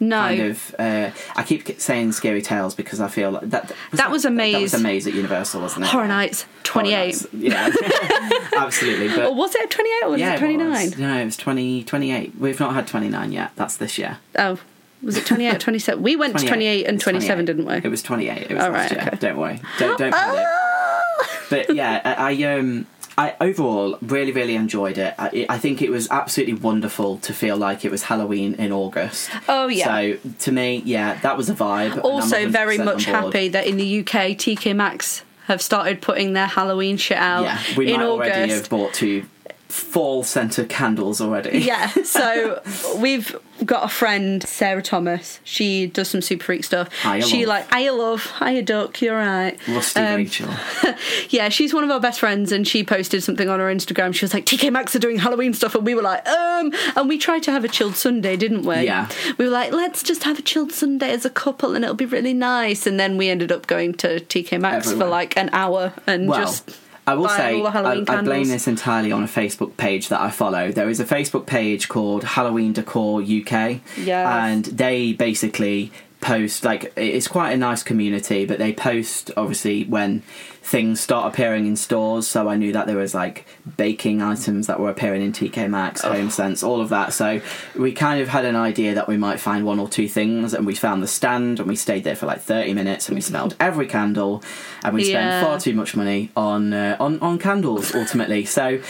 no, 0.00 0.16
kind 0.20 0.40
of. 0.42 0.74
Uh, 0.78 1.10
I 1.36 1.42
keep 1.42 1.80
saying 1.80 2.12
Scary 2.12 2.42
Tales 2.42 2.74
because 2.74 3.00
I 3.00 3.08
feel 3.08 3.30
like 3.32 3.50
that. 3.50 3.72
That 3.92 4.10
was 4.10 4.24
a 4.24 4.28
That 4.28 4.32
was 4.60 4.72
maze. 4.72 4.74
a 4.74 4.78
maze 4.78 5.06
at 5.06 5.14
Universal, 5.14 5.60
wasn't 5.60 5.84
it? 5.86 5.88
Horror 5.88 6.08
Nights 6.08 6.46
twenty 6.62 6.94
eight. 6.94 7.24
Yeah, 7.32 7.70
absolutely. 8.56 9.08
But 9.08 9.26
Or 9.26 9.34
was 9.34 9.54
it 9.54 9.70
twenty 9.70 9.90
eight 9.90 10.04
or 10.04 10.10
was 10.10 10.20
yeah, 10.20 10.34
it 10.34 10.38
twenty 10.38 10.56
nine? 10.56 10.90
No, 10.98 11.16
it 11.20 11.24
was 11.24 11.36
20, 11.36 11.84
28. 11.84 12.34
We've 12.38 12.60
not 12.60 12.74
had 12.74 12.86
twenty 12.86 13.08
nine 13.08 13.32
yet. 13.32 13.52
That's 13.56 13.76
this 13.76 13.98
year. 13.98 14.18
Oh, 14.38 14.58
was 15.02 15.16
it 15.16 15.26
28 15.26 15.54
or 15.54 15.58
27? 15.60 16.02
We 16.02 16.16
went 16.16 16.36
to 16.38 16.46
28 16.46 16.84
and 16.86 17.00
27, 17.00 17.46
28. 17.46 17.46
didn't 17.46 17.66
we? 17.82 17.86
It 17.86 17.90
was 17.90 18.02
twenty 18.02 18.28
eight. 18.28 18.50
It 18.50 18.54
was 18.54 18.64
All 18.64 18.70
last 18.70 18.90
right, 18.90 18.98
year. 19.00 19.08
okay. 19.08 19.16
Don't 19.18 19.36
worry. 19.38 19.60
Don't 19.78 19.98
don't 19.98 20.12
panic. 20.12 20.46
but 21.50 21.74
yeah, 21.74 22.00
I, 22.04 22.32
I 22.34 22.54
um. 22.58 22.86
I 23.18 23.34
overall 23.40 23.98
really, 24.00 24.30
really 24.30 24.54
enjoyed 24.54 24.96
it. 24.96 25.12
I, 25.18 25.44
I 25.48 25.58
think 25.58 25.82
it 25.82 25.90
was 25.90 26.08
absolutely 26.08 26.54
wonderful 26.54 27.18
to 27.18 27.34
feel 27.34 27.56
like 27.56 27.84
it 27.84 27.90
was 27.90 28.04
Halloween 28.04 28.54
in 28.54 28.70
August. 28.70 29.28
Oh, 29.48 29.66
yeah. 29.66 29.84
So 29.86 30.18
to 30.40 30.52
me, 30.52 30.82
yeah, 30.84 31.18
that 31.22 31.36
was 31.36 31.50
a 31.50 31.54
vibe. 31.54 32.02
Also, 32.04 32.48
very 32.48 32.78
much 32.78 33.06
happy 33.06 33.48
that 33.48 33.66
in 33.66 33.76
the 33.76 34.00
UK, 34.00 34.38
TK 34.38 34.74
Maxx 34.76 35.24
have 35.46 35.60
started 35.60 36.00
putting 36.00 36.34
their 36.34 36.46
Halloween 36.46 36.96
shit 36.96 37.16
out 37.16 37.42
Yeah, 37.42 37.60
we 37.76 37.92
in 37.92 38.00
might 38.00 38.06
already 38.06 38.52
have 38.52 38.68
bought 38.68 38.94
two 38.94 39.24
fall 39.68 40.22
centre 40.22 40.64
candles 40.64 41.20
already. 41.20 41.58
yeah, 41.58 41.88
so 42.04 42.62
we've 42.98 43.34
got 43.64 43.84
a 43.84 43.88
friend, 43.88 44.42
Sarah 44.42 44.82
Thomas. 44.82 45.40
She 45.44 45.86
does 45.86 46.08
some 46.08 46.22
super 46.22 46.44
freak 46.44 46.64
stuff. 46.64 46.88
Hiya, 47.02 47.22
she 47.22 47.46
love. 47.46 47.48
like, 47.70 47.72
I 47.72 47.90
love, 47.90 48.30
hiya 48.38 48.62
duck, 48.62 49.00
you're 49.02 49.16
right. 49.16 49.58
Rusty 49.68 50.00
Um, 50.00 50.16
Rachel. 50.16 50.48
yeah, 51.30 51.48
she's 51.48 51.74
one 51.74 51.84
of 51.84 51.90
our 51.90 52.00
best 52.00 52.20
friends, 52.20 52.52
and 52.52 52.66
she 52.66 52.84
posted 52.84 53.22
something 53.22 53.48
on 53.48 53.60
her 53.60 53.66
Instagram. 53.66 54.14
She 54.14 54.24
was 54.24 54.32
like, 54.34 54.44
"TK 54.46 54.70
Maxx 54.72 54.94
are 54.96 54.98
doing 54.98 55.18
Halloween 55.18 55.54
stuff," 55.54 55.74
and 55.74 55.84
we 55.84 55.94
were 55.94 56.02
like, 56.02 56.26
"Um," 56.28 56.72
and 56.96 57.08
we 57.08 57.18
tried 57.18 57.42
to 57.44 57.52
have 57.52 57.64
a 57.64 57.68
chilled 57.68 57.96
Sunday, 57.96 58.36
didn't 58.36 58.62
we? 58.62 58.82
Yeah. 58.82 59.08
We 59.38 59.44
were 59.46 59.50
like, 59.50 59.72
"Let's 59.72 60.02
just 60.02 60.24
have 60.24 60.38
a 60.38 60.42
chilled 60.42 60.72
Sunday 60.72 61.10
as 61.10 61.24
a 61.24 61.30
couple, 61.30 61.74
and 61.74 61.84
it'll 61.84 61.96
be 61.96 62.06
really 62.06 62.34
nice." 62.34 62.86
And 62.86 62.98
then 62.98 63.16
we 63.16 63.28
ended 63.28 63.52
up 63.52 63.66
going 63.66 63.94
to 63.94 64.20
TK 64.20 64.60
Maxx 64.60 64.92
for 64.92 65.06
like 65.06 65.36
an 65.36 65.50
hour 65.52 65.92
and 66.06 66.28
Well, 66.28 66.40
just. 66.40 66.70
I 67.08 67.14
will 67.14 67.28
say, 67.28 67.62
I, 67.62 68.04
I 68.08 68.22
blame 68.22 68.48
this 68.48 68.66
entirely 68.68 69.12
on 69.12 69.22
a 69.22 69.26
Facebook 69.26 69.76
page 69.76 70.08
that 70.08 70.20
I 70.20 70.30
follow. 70.30 70.70
There 70.72 70.88
is 70.88 71.00
a 71.00 71.04
Facebook 71.04 71.46
page 71.46 71.88
called 71.88 72.24
Halloween 72.24 72.72
Decor 72.72 73.20
UK, 73.22 73.80
Yes. 73.96 74.26
and 74.26 74.64
they 74.66 75.12
basically 75.12 75.90
post 76.20 76.64
like 76.64 76.92
it's 76.96 77.28
quite 77.28 77.52
a 77.52 77.56
nice 77.56 77.82
community, 77.82 78.44
but 78.44 78.58
they 78.58 78.72
post 78.72 79.30
obviously 79.36 79.84
when 79.84 80.22
things 80.68 81.00
start 81.00 81.32
appearing 81.32 81.66
in 81.66 81.76
stores. 81.76 82.26
So 82.26 82.48
I 82.48 82.56
knew 82.56 82.72
that 82.72 82.86
there 82.86 82.96
was 82.98 83.14
like 83.14 83.46
baking 83.78 84.20
items 84.20 84.66
that 84.66 84.78
were 84.78 84.90
appearing 84.90 85.22
in 85.22 85.32
TK 85.32 85.68
Maxx, 85.70 86.04
Oh. 86.04 86.12
Home 86.12 86.28
Sense, 86.30 86.62
all 86.62 86.80
of 86.80 86.90
that. 86.90 87.12
So 87.14 87.40
we 87.74 87.92
kind 87.92 88.20
of 88.20 88.28
had 88.28 88.44
an 88.44 88.54
idea 88.56 88.94
that 88.94 89.08
we 89.08 89.16
might 89.16 89.40
find 89.40 89.64
one 89.64 89.78
or 89.78 89.88
two 89.88 90.08
things, 90.08 90.52
and 90.54 90.66
we 90.66 90.74
found 90.74 91.02
the 91.02 91.08
stand, 91.08 91.58
and 91.58 91.68
we 91.68 91.76
stayed 91.76 92.04
there 92.04 92.16
for 92.16 92.26
like 92.26 92.40
thirty 92.42 92.74
minutes, 92.74 93.08
and 93.08 93.14
we 93.14 93.20
smelled 93.22 93.56
every 93.58 93.86
candle, 93.86 94.42
and 94.84 94.94
we 94.94 95.04
Yeah. 95.10 95.40
spent 95.40 95.46
far 95.46 95.58
too 95.60 95.74
much 95.74 95.96
money 95.96 96.30
on 96.36 96.72
uh, 96.74 96.96
on 97.00 97.18
on 97.20 97.38
candles 97.38 97.94
ultimately. 97.94 98.44
so. 98.44 98.80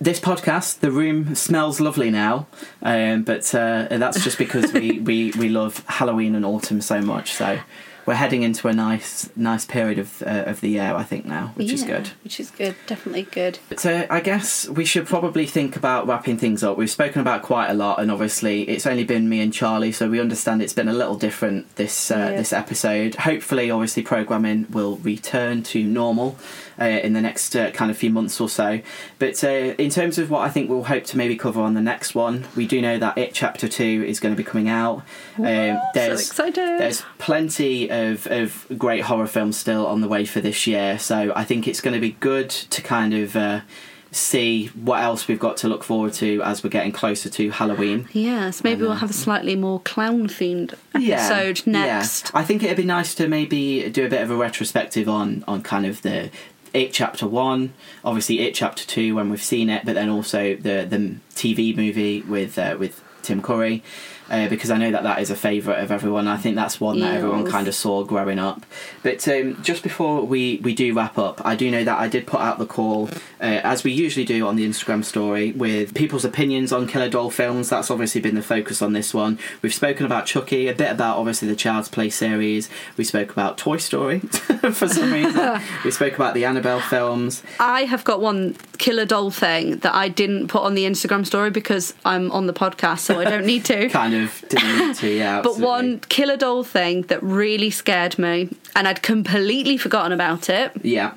This 0.00 0.18
podcast, 0.20 0.80
the 0.80 0.90
room 0.90 1.34
smells 1.36 1.80
lovely 1.80 2.10
now, 2.10 2.46
um, 2.82 3.22
but 3.22 3.54
uh, 3.54 3.86
that's 3.88 4.22
just 4.24 4.36
because 4.38 4.72
we, 4.72 4.98
we, 5.08 5.30
we 5.38 5.48
love 5.48 5.82
Halloween 5.86 6.34
and 6.34 6.44
autumn 6.44 6.80
so 6.80 7.00
much. 7.00 7.32
So 7.32 7.60
we're 8.06 8.14
heading 8.14 8.42
into 8.42 8.68
a 8.68 8.72
nice 8.72 9.30
nice 9.36 9.64
period 9.64 9.98
of 9.98 10.22
uh, 10.22 10.44
of 10.46 10.60
the 10.60 10.68
year, 10.70 10.94
I 10.94 11.02
think 11.04 11.24
now, 11.24 11.52
which 11.56 11.72
is 11.72 11.82
good. 11.82 12.08
Which 12.22 12.38
is 12.40 12.50
good. 12.50 12.74
Definitely 12.86 13.22
good. 13.22 13.58
So 13.76 14.06
I 14.10 14.20
guess 14.20 14.68
we 14.68 14.84
should 14.84 15.06
probably 15.06 15.46
think 15.46 15.76
about 15.76 16.06
wrapping 16.06 16.36
things 16.38 16.62
up. 16.62 16.76
We've 16.76 16.90
spoken 16.90 17.20
about 17.20 17.42
quite 17.42 17.68
a 17.68 17.74
lot, 17.74 18.00
and 18.00 18.10
obviously 18.10 18.62
it's 18.68 18.86
only 18.86 19.04
been 19.04 19.28
me 19.28 19.40
and 19.40 19.52
Charlie, 19.52 19.92
so 19.92 20.08
we 20.10 20.20
understand 20.20 20.62
it's 20.62 20.72
been 20.72 20.88
a 20.88 20.92
little 20.92 21.16
different 21.16 21.74
this 21.76 22.10
uh, 22.10 22.16
Yeah. 22.16 22.36
this 22.36 22.52
episode. 22.52 23.14
Hopefully, 23.16 23.70
obviously, 23.70 24.02
programming 24.02 24.66
will 24.70 24.96
return 24.98 25.62
to 25.64 25.82
normal 25.84 26.36
uh, 26.80 26.84
in 26.84 27.12
the 27.12 27.20
next 27.20 27.54
uh, 27.56 27.70
kind 27.70 27.90
of 27.90 27.96
few 27.96 28.10
months 28.10 28.40
or 28.40 28.48
so. 28.48 28.80
But 29.18 29.42
uh, 29.44 29.74
in 29.78 29.90
terms 29.90 30.18
of 30.18 30.30
what 30.30 30.40
I 30.40 30.50
think 30.50 30.70
we'll 30.70 30.84
hope 30.84 31.04
to 31.04 31.16
maybe 31.16 31.36
cover 31.36 31.60
on 31.60 31.74
the 31.74 31.80
next 31.80 32.14
one, 32.14 32.46
we 32.56 32.66
do 32.66 32.80
know 32.80 32.98
that 32.98 33.16
It 33.18 33.34
Chapter 33.34 33.68
Two 33.68 34.04
is 34.06 34.20
going 34.20 34.34
to 34.34 34.36
be 34.36 34.44
coming 34.44 34.68
out. 34.68 35.02
Um, 35.38 35.44
so 35.44 35.80
there's 35.94 36.28
excited. 36.28 36.80
there's 36.80 37.02
plenty 37.18 37.90
of, 37.90 38.26
of 38.26 38.66
great 38.76 39.02
horror 39.02 39.26
films 39.26 39.56
still 39.56 39.86
on 39.86 40.00
the 40.00 40.08
way 40.08 40.24
for 40.24 40.40
this 40.40 40.66
year, 40.66 40.98
so 40.98 41.32
I 41.34 41.44
think 41.44 41.68
it's 41.68 41.80
going 41.80 41.94
to 41.94 42.00
be 42.00 42.12
good 42.12 42.50
to 42.50 42.82
kind 42.82 43.14
of 43.14 43.36
uh, 43.36 43.60
see 44.14 44.66
what 44.68 45.02
else 45.02 45.26
we've 45.28 45.38
got 45.38 45.56
to 45.58 45.68
look 45.68 45.82
forward 45.82 46.12
to 46.14 46.42
as 46.42 46.62
we're 46.62 46.70
getting 46.70 46.92
closer 46.92 47.28
to 47.28 47.50
Halloween. 47.50 48.08
Yes, 48.12 48.62
maybe 48.62 48.82
we'll 48.82 48.94
have 48.94 49.10
a 49.10 49.14
slightly 49.14 49.56
more 49.56 49.80
clown 49.80 50.28
themed 50.28 50.74
episode 50.94 51.66
next. 51.66 52.30
Yeah. 52.32 52.40
I 52.40 52.44
think 52.44 52.62
it'd 52.62 52.76
be 52.76 52.84
nice 52.84 53.14
to 53.16 53.28
maybe 53.28 53.88
do 53.90 54.06
a 54.06 54.08
bit 54.08 54.22
of 54.22 54.30
a 54.30 54.36
retrospective 54.36 55.08
on 55.08 55.44
on 55.48 55.62
kind 55.62 55.86
of 55.86 56.02
the 56.02 56.30
it 56.74 56.92
chapter 56.92 57.26
one, 57.26 57.72
obviously 58.04 58.40
it 58.40 58.54
chapter 58.54 58.84
two 58.84 59.14
when 59.14 59.30
we've 59.30 59.42
seen 59.42 59.70
it, 59.70 59.86
but 59.86 59.94
then 59.94 60.10
also 60.10 60.56
the 60.56 60.84
the 60.84 61.16
TV 61.34 61.74
movie 61.74 62.20
with 62.22 62.58
uh, 62.58 62.76
with 62.78 63.02
Tim 63.22 63.40
Curry. 63.40 63.82
Uh, 64.30 64.48
because 64.48 64.70
I 64.70 64.78
know 64.78 64.90
that 64.90 65.02
that 65.02 65.20
is 65.20 65.30
a 65.30 65.36
favourite 65.36 65.80
of 65.80 65.92
everyone. 65.92 66.28
I 66.28 66.38
think 66.38 66.56
that's 66.56 66.80
one 66.80 66.98
that 67.00 67.14
everyone 67.14 67.44
kind 67.50 67.68
of 67.68 67.74
saw 67.74 68.04
growing 68.04 68.38
up. 68.38 68.64
But 69.02 69.26
um, 69.28 69.62
just 69.62 69.82
before 69.82 70.24
we, 70.24 70.60
we 70.62 70.74
do 70.74 70.94
wrap 70.94 71.18
up, 71.18 71.44
I 71.44 71.54
do 71.54 71.70
know 71.70 71.84
that 71.84 71.98
I 71.98 72.08
did 72.08 72.26
put 72.26 72.40
out 72.40 72.58
the 72.58 72.66
call, 72.66 73.10
uh, 73.40 73.60
as 73.62 73.84
we 73.84 73.92
usually 73.92 74.24
do 74.24 74.46
on 74.46 74.56
the 74.56 74.66
Instagram 74.66 75.04
story, 75.04 75.52
with 75.52 75.94
people's 75.94 76.24
opinions 76.24 76.72
on 76.72 76.86
Killer 76.86 77.10
Doll 77.10 77.30
films. 77.30 77.68
That's 77.68 77.90
obviously 77.90 78.22
been 78.22 78.34
the 78.34 78.42
focus 78.42 78.80
on 78.80 78.94
this 78.94 79.12
one. 79.12 79.38
We've 79.60 79.74
spoken 79.74 80.06
about 80.06 80.24
Chucky, 80.24 80.68
a 80.68 80.74
bit 80.74 80.90
about 80.90 81.18
obviously 81.18 81.48
the 81.48 81.56
Child's 81.56 81.90
Play 81.90 82.08
series. 82.08 82.70
We 82.96 83.04
spoke 83.04 83.30
about 83.30 83.58
Toy 83.58 83.76
Story 83.76 84.20
for 84.72 84.88
some 84.88 85.12
reason. 85.12 85.60
we 85.84 85.90
spoke 85.90 86.14
about 86.14 86.32
the 86.34 86.46
Annabelle 86.46 86.80
films. 86.80 87.42
I 87.60 87.82
have 87.82 88.04
got 88.04 88.20
one 88.20 88.56
killer 88.78 89.04
doll 89.04 89.30
thing 89.30 89.76
that 89.78 89.94
I 89.94 90.08
didn't 90.08 90.48
put 90.48 90.62
on 90.62 90.74
the 90.74 90.84
Instagram 90.84 91.26
story 91.26 91.50
because 91.50 91.94
I'm 92.04 92.30
on 92.32 92.46
the 92.46 92.52
podcast, 92.52 93.00
so 93.00 93.20
I 93.20 93.24
don't 93.24 93.46
need 93.46 93.64
to. 93.66 93.88
Kind 93.90 94.13
of 94.14 94.44
didn't 94.48 94.78
need 94.78 94.94
to, 94.96 95.08
yeah. 95.08 95.42
But 95.42 95.58
one 95.58 96.00
killer 96.08 96.36
doll 96.36 96.64
thing 96.64 97.02
that 97.02 97.22
really 97.22 97.70
scared 97.70 98.18
me, 98.18 98.48
and 98.76 98.86
I'd 98.88 99.02
completely 99.02 99.76
forgotten 99.76 100.12
about 100.12 100.48
it 100.48 100.72
Yeah. 100.82 101.12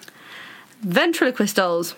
ventriloquist 0.82 1.56
dolls. 1.56 1.95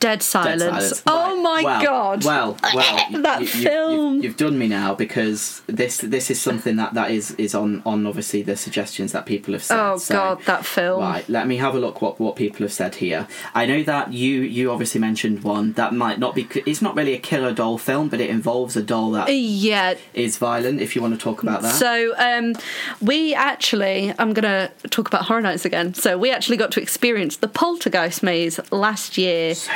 Dead 0.00 0.22
silence. 0.22 0.62
Dead 0.62 0.70
silence. 0.70 1.02
Oh 1.06 1.34
Right. 1.34 1.42
my 1.42 1.62
well, 1.64 1.82
god. 1.82 2.24
Well, 2.24 2.58
well, 2.74 3.22
That 3.22 3.40
you, 3.40 3.46
film. 3.46 4.14
You've, 4.16 4.24
you've 4.24 4.36
done 4.36 4.58
me 4.58 4.68
now 4.68 4.94
because 4.94 5.62
this 5.66 5.98
this 5.98 6.30
is 6.30 6.40
something 6.40 6.76
that 6.76 6.94
that 6.94 7.10
is 7.10 7.32
is 7.32 7.54
on 7.54 7.82
on 7.86 8.06
obviously 8.06 8.42
the 8.42 8.56
suggestions 8.56 9.12
that 9.12 9.26
people 9.26 9.52
have 9.54 9.62
said. 9.62 9.78
oh 9.78 9.96
So, 9.98 10.14
god, 10.14 10.42
that 10.46 10.64
film. 10.64 11.00
Right, 11.00 11.28
let 11.28 11.46
me 11.46 11.56
have 11.56 11.74
a 11.74 11.78
look 11.78 12.02
what 12.02 12.18
what 12.20 12.36
people 12.36 12.60
have 12.64 12.72
said 12.72 12.96
here. 12.96 13.26
I 13.54 13.66
know 13.66 13.82
that 13.84 14.12
you 14.12 14.42
you 14.42 14.70
obviously 14.70 15.00
mentioned 15.00 15.42
one 15.44 15.72
that 15.74 15.94
might 15.94 16.18
not 16.18 16.34
be. 16.34 16.46
It's 16.66 16.82
not 16.82 16.94
really 16.96 17.14
a 17.14 17.18
killer 17.18 17.52
doll 17.52 17.78
film, 17.78 18.08
but 18.08 18.20
it 18.20 18.30
involves 18.30 18.76
a 18.76 18.82
doll 18.82 19.10
that 19.12 19.28
Yeah. 19.32 19.94
is 20.14 20.36
violent. 20.38 20.80
If 20.80 20.94
you 20.94 21.02
want 21.02 21.14
to 21.14 21.20
talk 21.20 21.42
about 21.42 21.62
that. 21.62 21.74
So 21.74 22.14
um, 22.18 22.54
we 23.00 23.34
actually, 23.34 24.12
I'm 24.18 24.32
going 24.32 24.44
to 24.44 24.70
talk 24.90 25.08
about 25.08 25.22
Horror 25.26 25.40
Nights 25.42 25.64
again. 25.64 25.94
So 25.94 26.18
we 26.18 26.30
actually 26.30 26.56
got 26.56 26.70
to 26.72 26.80
experience 26.82 27.36
the 27.36 27.48
Poltergeist 27.48 28.22
maze 28.22 28.58
last 28.70 29.16
year 29.18 29.54
so 29.54 29.70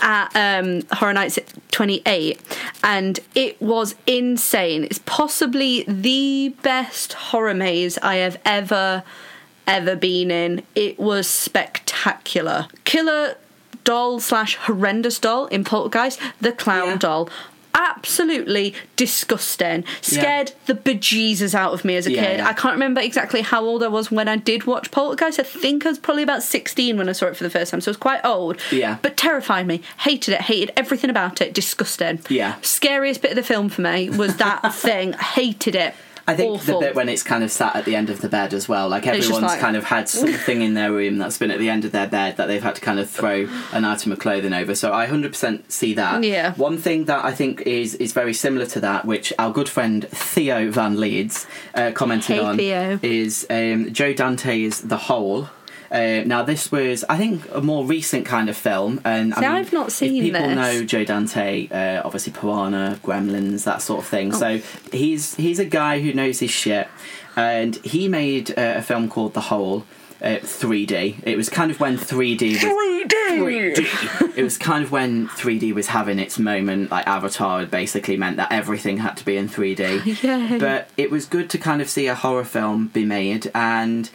at 0.00 0.30
um, 0.34 0.82
Horror 0.92 1.12
Nights 1.12 1.38
28, 1.70 2.40
and 2.84 3.20
it 3.34 3.60
was 3.60 3.94
insane. 4.06 4.84
It's 4.84 5.00
possibly 5.04 5.84
the 5.88 6.54
best 6.62 7.12
horror 7.14 7.54
maze 7.54 7.98
I 7.98 8.16
have 8.16 8.40
ever, 8.44 9.02
ever 9.66 9.96
been 9.96 10.30
in. 10.30 10.62
It 10.74 10.98
was 10.98 11.26
spectacular. 11.26 12.68
Killer 12.84 13.36
doll 13.84 14.18
slash 14.20 14.56
horrendous 14.56 15.18
doll 15.18 15.46
in 15.46 15.62
Poltergeist, 15.64 16.18
the 16.40 16.52
clown 16.52 16.88
Yeah. 16.88 16.96
doll. 16.96 17.28
Absolutely 17.76 18.74
disgusting. 18.96 19.84
Scared 20.00 20.52
the 20.66 20.74
bejesus 20.74 21.54
out 21.54 21.72
of 21.74 21.84
me 21.84 21.96
as 21.96 22.06
a 22.06 22.12
Yeah, 22.12 22.24
kid. 22.24 22.38
yeah. 22.38 22.48
I 22.48 22.52
can't 22.54 22.72
remember 22.74 23.00
exactly 23.00 23.42
how 23.42 23.62
old 23.64 23.82
I 23.82 23.88
was 23.88 24.10
when 24.10 24.28
I 24.28 24.36
did 24.36 24.64
watch 24.64 24.90
Poltergeist. 24.90 25.38
I 25.38 25.42
think 25.42 25.84
I 25.86 25.90
was 25.90 25.98
probably 25.98 26.22
about 26.22 26.42
16 26.42 26.96
when 26.96 27.08
I 27.08 27.12
saw 27.12 27.26
it 27.26 27.36
for 27.36 27.44
the 27.44 27.50
first 27.50 27.70
time, 27.70 27.80
so 27.80 27.90
it 27.90 27.90
was 27.90 27.96
quite 27.98 28.24
old. 28.24 28.60
Yeah. 28.72 28.98
But 29.02 29.16
terrified 29.16 29.66
me. 29.66 29.82
Hated 29.98 30.34
it. 30.34 30.40
Hated 30.42 30.72
everything 30.76 31.10
about 31.10 31.40
it. 31.40 31.52
Disgusting. 31.54 32.20
Yeah. 32.28 32.56
Scariest 32.62 33.22
bit 33.22 33.32
of 33.32 33.36
the 33.36 33.42
film 33.42 33.68
for 33.68 33.82
me 33.82 34.10
was 34.10 34.36
that 34.38 34.60
thing. 34.74 35.12
Hated 35.12 35.74
it. 35.74 35.94
I 36.28 36.34
think 36.34 36.54
Awful. 36.54 36.80
the 36.80 36.86
bit 36.86 36.94
when 36.96 37.08
it's 37.08 37.22
kind 37.22 37.44
of 37.44 37.52
sat 37.52 37.76
at 37.76 37.84
the 37.84 37.94
end 37.94 38.10
of 38.10 38.20
the 38.20 38.28
bed 38.28 38.52
as 38.52 38.68
well, 38.68 38.88
like 38.88 39.06
everyone's 39.06 39.42
like- 39.42 39.60
kind 39.60 39.76
of 39.76 39.84
had 39.84 40.08
something 40.08 40.60
in 40.60 40.74
their 40.74 40.90
room 40.92 41.18
that's 41.18 41.38
been 41.38 41.52
at 41.52 41.58
the 41.60 41.70
end 41.70 41.84
of 41.84 41.92
their 41.92 42.08
bed 42.08 42.36
that 42.36 42.46
they've 42.46 42.62
had 42.62 42.74
to 42.74 42.80
kind 42.80 42.98
of 42.98 43.08
throw 43.08 43.48
an 43.72 43.84
item 43.84 44.10
of 44.10 44.18
clothing 44.18 44.52
over. 44.52 44.74
So 44.74 44.92
I 44.92 45.06
100% 45.06 45.70
see 45.70 45.94
that. 45.94 46.24
Yeah. 46.24 46.52
One 46.54 46.78
thing 46.78 47.04
that 47.04 47.24
I 47.24 47.32
think 47.32 47.60
is 47.62 47.94
is 47.94 48.12
very 48.12 48.34
similar 48.34 48.66
to 48.66 48.80
that, 48.80 49.04
which 49.04 49.32
our 49.38 49.52
good 49.52 49.68
friend 49.68 50.06
Theo 50.08 50.70
Van 50.70 50.98
Leeds 50.98 51.46
uh, 51.74 51.92
commented 51.94 52.36
Hey, 52.36 52.42
on, 52.42 52.56
Theo. 52.56 52.98
is 53.02 53.46
um, 53.48 53.92
Joe 53.92 54.12
Dante's 54.12 54.80
The 54.82 54.96
Hole. 54.96 55.48
Uh, 55.90 56.22
now 56.26 56.42
this 56.42 56.70
was, 56.72 57.04
I 57.08 57.16
think, 57.16 57.46
a 57.52 57.60
more 57.60 57.84
recent 57.84 58.26
kind 58.26 58.48
of 58.48 58.56
film, 58.56 59.00
and 59.04 59.34
I 59.34 59.40
mean, 59.40 59.50
I've 59.50 59.72
not 59.72 59.92
seen 59.92 60.16
if 60.16 60.22
people 60.22 60.40
this. 60.40 60.56
know 60.56 60.84
Joe 60.84 61.04
Dante, 61.04 61.68
uh, 61.68 62.02
obviously 62.04 62.32
Piranha, 62.32 62.98
Gremlins, 63.02 63.64
that 63.64 63.82
sort 63.82 64.00
of 64.00 64.06
thing. 64.06 64.34
Oh. 64.34 64.38
So 64.38 64.58
he's 64.92 65.34
he's 65.36 65.58
a 65.58 65.64
guy 65.64 66.00
who 66.00 66.12
knows 66.12 66.40
his 66.40 66.50
shit, 66.50 66.88
and 67.36 67.76
he 67.76 68.08
made 68.08 68.50
uh, 68.50 68.74
a 68.76 68.82
film 68.82 69.08
called 69.08 69.34
The 69.34 69.42
Hole. 69.42 69.84
Uh, 70.18 70.38
3D. 70.38 71.22
It 71.24 71.36
was 71.36 71.50
kind 71.50 71.70
of 71.70 71.78
when 71.78 71.98
3D 71.98 72.52
was 72.52 72.62
3D. 72.62 74.36
It 74.36 74.42
was 74.42 74.56
kind 74.56 74.82
of 74.82 74.90
when 74.90 75.28
3D 75.28 75.74
was 75.74 75.88
having 75.88 76.18
its 76.18 76.38
moment. 76.38 76.90
Like 76.90 77.06
Avatar 77.06 77.66
basically 77.66 78.16
meant 78.16 78.38
that 78.38 78.50
everything 78.50 78.96
had 78.96 79.18
to 79.18 79.24
be 79.26 79.36
in 79.36 79.46
3D. 79.46 80.22
Yay. 80.22 80.58
But 80.58 80.88
it 80.96 81.10
was 81.10 81.26
good 81.26 81.50
to 81.50 81.58
kind 81.58 81.82
of 81.82 81.90
see 81.90 82.06
a 82.06 82.14
horror 82.14 82.44
film 82.44 82.88
be 82.88 83.04
made, 83.04 83.50
and 83.54 84.08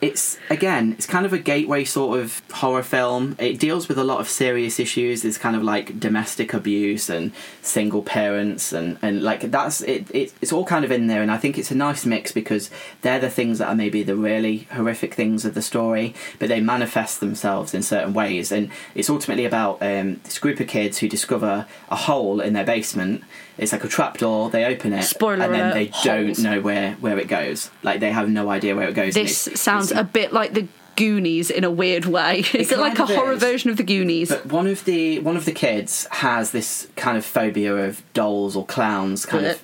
it's 0.00 0.38
again, 0.50 0.92
it's 0.92 1.06
kind 1.06 1.24
of 1.24 1.32
a 1.32 1.38
gateway 1.38 1.84
sort 1.84 2.20
of 2.20 2.42
horror 2.52 2.82
film. 2.82 3.34
It 3.38 3.58
deals 3.58 3.88
with 3.88 3.98
a 3.98 4.04
lot 4.04 4.20
of 4.20 4.28
serious 4.28 4.78
issues. 4.78 5.24
It's 5.24 5.38
kind 5.38 5.56
of 5.56 5.62
like 5.62 5.98
domestic 5.98 6.52
abuse 6.52 7.08
and 7.08 7.32
single 7.62 8.02
parents, 8.02 8.72
and 8.72 8.98
and 9.00 9.22
like 9.22 9.50
that's 9.50 9.80
it. 9.80 10.10
it 10.14 10.34
it's 10.42 10.52
all 10.52 10.66
kind 10.66 10.84
of 10.84 10.92
in 10.92 11.06
there, 11.06 11.22
and 11.22 11.30
I 11.30 11.38
think 11.38 11.58
it's 11.58 11.70
a 11.70 11.74
nice 11.74 12.04
mix 12.04 12.30
because 12.30 12.70
they're 13.00 13.18
the 13.18 13.30
things 13.30 13.58
that 13.58 13.68
are 13.68 13.74
maybe 13.74 14.02
the 14.02 14.16
really 14.16 14.68
horrific 14.72 15.14
things 15.14 15.44
of 15.44 15.54
the 15.54 15.62
story, 15.62 16.14
but 16.38 16.48
they 16.48 16.60
manifest 16.60 17.20
themselves 17.20 17.72
in 17.72 17.82
certain 17.82 18.12
ways, 18.12 18.52
and 18.52 18.70
it's 18.94 19.08
ultimately 19.08 19.46
about 19.46 19.82
um, 19.82 20.20
this 20.24 20.38
group 20.38 20.60
of 20.60 20.68
kids 20.68 20.98
who 20.98 21.08
discover 21.08 21.66
a 21.88 21.96
hole 21.96 22.40
in 22.40 22.52
their 22.52 22.64
basement. 22.64 23.24
It's 23.58 23.72
like 23.72 23.84
a 23.84 23.88
trapdoor. 23.88 24.50
They 24.50 24.64
open 24.66 24.92
it, 24.92 25.02
Spoiler 25.04 25.44
and 25.44 25.54
then 25.54 25.72
they 25.74 25.90
don't 26.04 26.38
know 26.40 26.60
where 26.60 26.92
where 26.94 27.18
it 27.18 27.28
goes. 27.28 27.70
Like 27.82 28.00
they 28.00 28.10
have 28.12 28.28
no 28.28 28.50
idea 28.50 28.74
where 28.76 28.88
it 28.88 28.94
goes. 28.94 29.14
This 29.14 29.46
it's- 29.46 29.60
sounds 29.60 29.90
it's- 29.90 30.00
a 30.00 30.04
bit 30.04 30.32
like 30.32 30.52
the 30.54 30.66
Goonies 30.96 31.50
in 31.50 31.62
a 31.64 31.70
weird 31.70 32.06
way. 32.06 32.38
Is 32.54 32.72
it, 32.72 32.78
like 32.78 32.98
a 32.98 33.04
horror 33.06 33.32
is. 33.34 33.40
version 33.40 33.70
of 33.70 33.76
the 33.76 33.82
Goonies? 33.82 34.30
But 34.30 34.46
one 34.46 34.66
of 34.66 34.84
the 34.86 35.18
one 35.20 35.36
of 35.36 35.44
the 35.44 35.52
kids 35.52 36.06
has 36.10 36.52
this 36.52 36.88
kind 36.96 37.18
of 37.18 37.24
phobia 37.24 37.74
of 37.76 38.02
dolls 38.14 38.56
or 38.56 38.64
clowns, 38.64 39.26
kind 39.26 39.44
of 39.46 39.62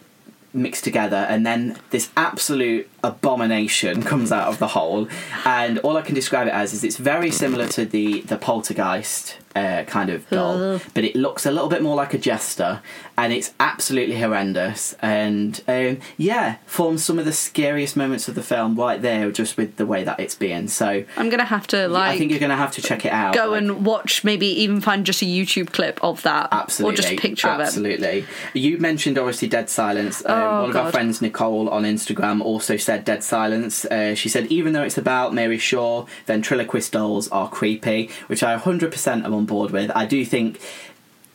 mixed 0.53 0.85
together, 0.85 1.17
and 1.29 1.47
then 1.47 1.79
this 1.91 2.11
absolute 2.19 2.89
abomination 3.05 4.03
comes 4.03 4.33
out 4.33 4.49
of 4.49 4.59
the 4.59 4.69
hole. 4.69 5.09
And 5.45 5.79
all 5.81 5.97
I 5.97 6.03
can 6.03 6.15
describe 6.15 6.47
it 6.47 6.53
as 6.55 6.73
is 6.73 6.85
it's 6.85 6.97
very 6.97 7.31
similar 7.31 7.67
to 7.69 7.85
the 7.85 8.21
the 8.23 8.37
poltergeist 8.37 9.39
uh, 9.55 9.85
kind 9.85 10.09
of 10.09 10.29
doll, 10.31 10.81
but 10.95 11.05
it 11.05 11.15
looks 11.15 11.45
a 11.45 11.51
little 11.51 11.69
bit 11.69 11.83
more 11.83 11.95
like 11.95 12.15
a 12.15 12.19
jester, 12.19 12.81
and 13.19 13.33
it's 13.35 13.53
absolutely 13.61 14.19
horrendous. 14.19 14.95
And 15.03 15.63
um, 15.69 15.99
yeah, 16.17 16.57
forms 16.65 17.05
some 17.05 17.19
of 17.19 17.27
the 17.27 17.33
scariest 17.33 17.95
moments 17.97 18.29
of 18.29 18.35
the 18.35 18.43
film 18.43 18.77
right 18.77 19.01
there, 19.03 19.31
just 19.31 19.57
with 19.59 19.77
the 19.77 19.85
way 19.85 20.05
that 20.05 20.19
it's 20.19 20.35
being. 20.35 20.69
So. 20.69 21.05
I'm 21.17 21.29
gonna 21.29 21.45
have 21.45 21.67
to 21.69 21.87
like. 21.89 22.13
I 22.15 22.19
think 22.19 22.31
you're 22.31 22.41
to 22.41 22.57
have 22.57 22.73
to 22.73 22.83
check 22.83 23.05
it 23.05 23.13
out. 23.13 23.35
go 23.35 23.49
like- 23.51 23.63
and 23.63 23.85
watch. 23.85 24.25
Maybe 24.25 24.47
even 24.47 24.81
find 24.81 25.05
just 25.05 25.21
a 25.23 25.27
YouTube 25.27 25.73
clip 25.73 26.03
of 26.03 26.23
that, 26.23 26.49
Absolutely. 26.53 26.95
or 26.95 26.97
just 26.97 27.13
a 27.13 27.17
picture 27.17 27.49
of 27.49 27.61
it. 27.61 27.65
Absolutely. 27.65 28.25
You 28.55 28.79
mentioned 28.79 29.19
obviously 29.19 29.49
Dead 29.49 29.69
Silence. 29.69 30.25
Um, 30.25 30.33
Oh, 30.43 30.61
one 30.63 30.71
of 30.71 30.77
our 30.77 30.91
friends, 30.91 31.21
Nicole, 31.23 31.69
on 31.69 31.85
Instagram 31.85 32.41
also 32.41 32.77
said 32.77 32.92
Dead 32.99 33.23
Silence. 33.23 33.85
Uh, 33.85 34.15
she 34.15 34.29
said, 34.29 34.47
even 34.47 34.73
though 34.73 34.83
it's 34.83 34.99
about 34.99 35.35
Mary 35.35 35.59
Shaw, 35.59 36.07
ventriloquist 36.27 36.93
dolls 36.93 37.29
are 37.29 37.49
creepy, 37.49 38.11
which 38.27 38.43
I 38.43 38.57
100% 38.59 39.25
am 39.25 39.35
on 39.35 39.45
board 39.45 39.71
with. 39.71 39.91
I 39.95 40.07
do 40.07 40.25
think. 40.25 40.61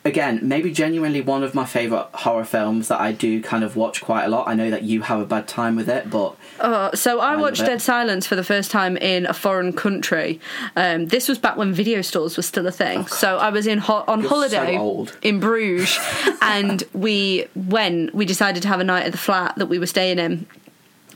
again, 0.04 0.38
maybe 0.42 0.72
genuinely 0.72 1.20
one 1.20 1.42
of 1.42 1.54
my 1.54 1.66
favourite 1.66 2.06
horror 2.14 2.44
films 2.44 2.88
that 2.88 2.98
I 2.98 3.12
do 3.12 3.42
kind 3.42 3.62
of 3.62 3.76
watch 3.76 4.00
quite 4.00 4.24
a 4.24 4.28
lot. 4.28 4.48
I 4.48 4.54
know 4.54 4.70
that 4.70 4.82
you 4.82 5.02
have 5.02 5.20
a 5.20 5.26
bad 5.26 5.46
time 5.46 5.76
with 5.76 5.88
it, 5.88 6.08
but 6.08 6.34
Uh, 6.60 6.94
so 6.96 7.20
I 7.20 7.32
love 7.32 7.40
watched. 7.40 7.66
Dead 7.66 7.82
Silence 7.82 8.26
for 8.26 8.34
the 8.34 8.44
first 8.44 8.70
time 8.70 8.96
in 8.96 9.26
a 9.26 9.34
foreign 9.34 9.72
country. 9.74 10.40
Um, 10.76 11.06
this 11.08 11.28
was 11.28 11.36
back 11.38 11.58
when 11.58 11.74
video 11.74 12.00
stores 12.00 12.38
were 12.38 12.42
still 12.42 12.66
a 12.66 12.72
thing. 12.72 13.06
so 13.08 13.36
I 13.36 13.50
was 13.50 13.66
in 13.66 13.78
ho- 13.78 14.04
on 14.08 14.20
You're 14.20 14.30
holiday 14.30 14.76
so 14.76 14.80
old. 14.80 15.16
in 15.20 15.40
Bruges, 15.40 15.98
and 16.40 16.82
we 16.94 17.46
went. 17.54 18.14
We 18.14 18.24
decided 18.24 18.62
to 18.62 18.68
have 18.68 18.80
a 18.80 18.84
night 18.84 19.04
at 19.04 19.12
the 19.12 19.18
flat 19.18 19.56
that 19.56 19.66
we 19.66 19.78
were 19.78 19.86
staying 19.86 20.18
in, 20.18 20.46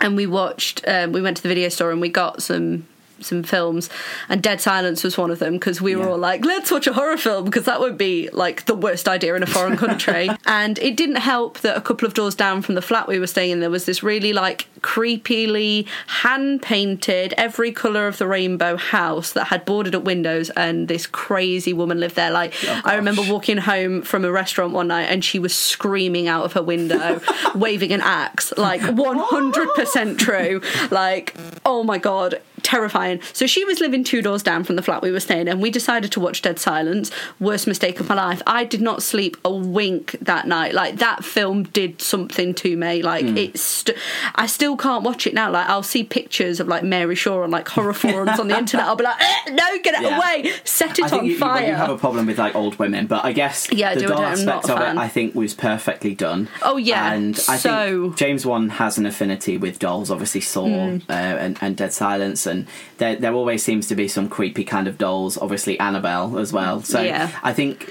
and 0.03 0.17
we 0.17 0.27
watched. 0.27 0.83
Um, 0.87 1.13
we 1.13 1.23
went 1.23 1.39
to 1.39 1.43
the 1.43 1.49
video 1.49 1.69
store 1.69 1.91
and 1.91 2.01
we 2.01 2.09
got 2.11 2.43
some. 2.43 2.87
Some 3.23 3.43
films, 3.43 3.89
and 4.29 4.43
Dead 4.43 4.61
Silence 4.61 5.03
was 5.05 5.17
one 5.17 5.31
of 5.31 5.39
them 5.39 5.55
because 5.55 5.81
we 5.81 5.97
were 5.97 6.05
Yeah. 6.05 6.11
all 6.11 6.19
like, 6.19 6.45
"Let's 6.45 6.71
watch 6.71 6.87
a 6.87 6.93
horror 6.93 7.17
film," 7.17 7.45
because 7.45 7.65
that 7.65 7.81
would 7.81 7.97
be 7.99 8.29
like 8.33 8.65
the 8.67 8.75
worst 8.75 9.09
idea 9.09 9.35
in 9.35 9.43
a 9.43 9.47
foreign 9.47 9.77
country. 9.77 10.29
and 10.47 10.79
it 10.79 10.97
didn't 10.97 11.17
help 11.17 11.61
that 11.61 11.77
a 11.77 11.81
couple 11.81 12.07
of 12.07 12.15
doors 12.15 12.35
down 12.35 12.63
from 12.63 12.75
the 12.75 12.83
flat 12.83 13.09
we 13.09 13.19
were 13.19 13.27
staying 13.27 13.51
in, 13.53 13.61
there 13.61 13.71
was 13.71 13.85
this 13.87 14.03
really 14.03 14.33
like 14.33 14.67
creepily 14.83 15.87
hand 16.07 16.61
painted, 16.63 17.33
every 17.37 17.73
colour 17.73 18.07
of 18.09 18.19
the 18.19 18.27
rainbow 18.27 18.77
house 18.77 19.33
that 19.33 19.45
had 19.47 19.65
boarded 19.65 19.95
up 19.95 20.03
windows, 20.05 20.51
and 20.51 20.89
this 20.89 21.07
crazy 21.07 21.73
woman 21.73 22.01
lived 22.01 22.17
there. 22.17 22.31
Like, 22.31 22.55
oh, 22.67 22.81
I 22.85 22.97
remember 22.97 23.23
walking 23.23 23.59
home 23.59 24.03
from 24.03 24.25
a 24.25 24.33
restaurant 24.33 24.73
one 24.73 24.89
night, 24.89 25.05
and 25.05 25.25
she 25.25 25.39
was 25.39 25.55
screaming 25.55 26.29
out 26.29 26.45
of 26.45 26.53
her 26.55 26.63
window, 26.63 27.21
waving 27.55 27.93
an 27.93 28.01
axe. 28.01 28.53
Like, 28.57 28.81
100% 28.81 30.19
true. 30.19 30.61
Like, 30.91 31.35
oh 31.65 31.83
my 31.85 31.99
god. 31.99 32.41
Terrifying. 32.63 33.21
So 33.33 33.47
she 33.47 33.65
was 33.65 33.81
living 33.81 34.05
two 34.05 34.23
doors 34.23 34.43
down 34.43 34.65
from 34.65 34.77
the 34.77 34.83
flat 34.83 35.03
we 35.03 35.11
were 35.11 35.21
staying 35.21 35.43
in. 35.43 35.49
And 35.49 35.61
we 35.63 35.71
decided 35.71 36.13
to 36.13 36.21
watch 36.21 36.43
Dead 36.43 36.59
Silence. 36.59 37.11
Worst 37.41 37.67
mistake 37.67 38.01
of 38.01 38.09
my 38.09 38.15
life. 38.15 38.43
I 38.47 38.65
did 38.65 38.81
not 38.81 39.03
sleep 39.03 39.37
a 39.45 39.53
wink 39.53 40.13
that 40.21 40.47
night. 40.47 40.73
Like 40.75 40.97
that 40.97 41.25
film 41.25 41.65
did 41.65 42.01
something 42.01 42.55
to 42.55 42.77
me. 42.77 43.03
Like 43.03 43.25
it's. 43.25 43.61
St- 43.61 43.97
I 44.35 44.47
still 44.47 44.77
can't 44.77 45.03
watch 45.05 45.27
it 45.27 45.35
now. 45.35 45.51
Like 45.51 45.69
I'll 45.69 45.83
see 45.83 46.05
pictures 46.05 46.61
of 46.61 46.69
like 46.69 46.83
Mary 46.85 47.15
Shaw 47.15 47.43
on 47.43 47.51
like 47.51 47.69
horror 47.69 47.93
forums 47.93 48.39
on 48.39 48.49
the 48.49 48.57
internet. 48.63 48.87
I'll 48.87 48.97
be 48.97 49.05
like, 49.05 49.21
eh, 49.21 49.51
no, 49.51 49.79
get 49.83 49.95
it 49.95 50.03
Yeah. 50.03 50.17
away, 50.19 50.53
set 50.65 50.99
it 50.99 51.13
on 51.13 51.27
you, 51.27 51.39
fire. 51.39 51.67
you 51.67 51.75
have 51.75 51.91
a 51.91 51.99
problem 51.99 52.27
with 52.27 52.39
like 52.39 52.55
old 52.55 52.79
women, 52.79 53.07
but 53.07 53.25
I 53.25 53.33
guess 53.33 53.69
Yeah, 53.73 53.95
the 53.95 54.03
doll 54.03 54.19
don't- 54.19 54.25
I'm 54.25 54.45
not 54.45 54.57
aspect 54.65 54.71
of 54.71 54.81
it, 54.81 54.99
I 54.99 55.09
think, 55.09 55.35
was 55.35 55.55
perfectly 55.55 56.15
done. 56.15 56.49
Oh, 56.63 56.77
yeah, 56.77 57.13
and 57.13 57.35
I 57.49 57.57
so- 57.57 58.03
think 58.05 58.17
James 58.17 58.47
Wan 58.47 58.69
has 58.71 58.99
an 58.99 59.07
affinity 59.07 59.57
with 59.57 59.79
dolls. 59.79 60.11
Obviously, 60.11 60.41
Saw 60.41 60.63
Hmm. 60.63 60.99
uh, 61.09 61.13
and, 61.13 61.59
and 61.61 61.77
Dead 61.77 61.93
Silence, 61.93 62.47
there 62.99 63.17
there 63.17 63.35
always 63.35 63.63
seems 63.63 63.87
to 63.89 63.95
be 63.95 64.09
some 64.09 64.29
creepy 64.29 64.65
kind 64.65 64.87
of 64.89 64.97
dolls. 64.99 65.37
Obviously, 65.39 65.79
Annabelle 65.79 66.39
as 66.39 66.53
well. 66.53 66.83
So 66.83 67.01
Yeah. 67.01 67.31
I 67.43 67.53
think, 67.53 67.91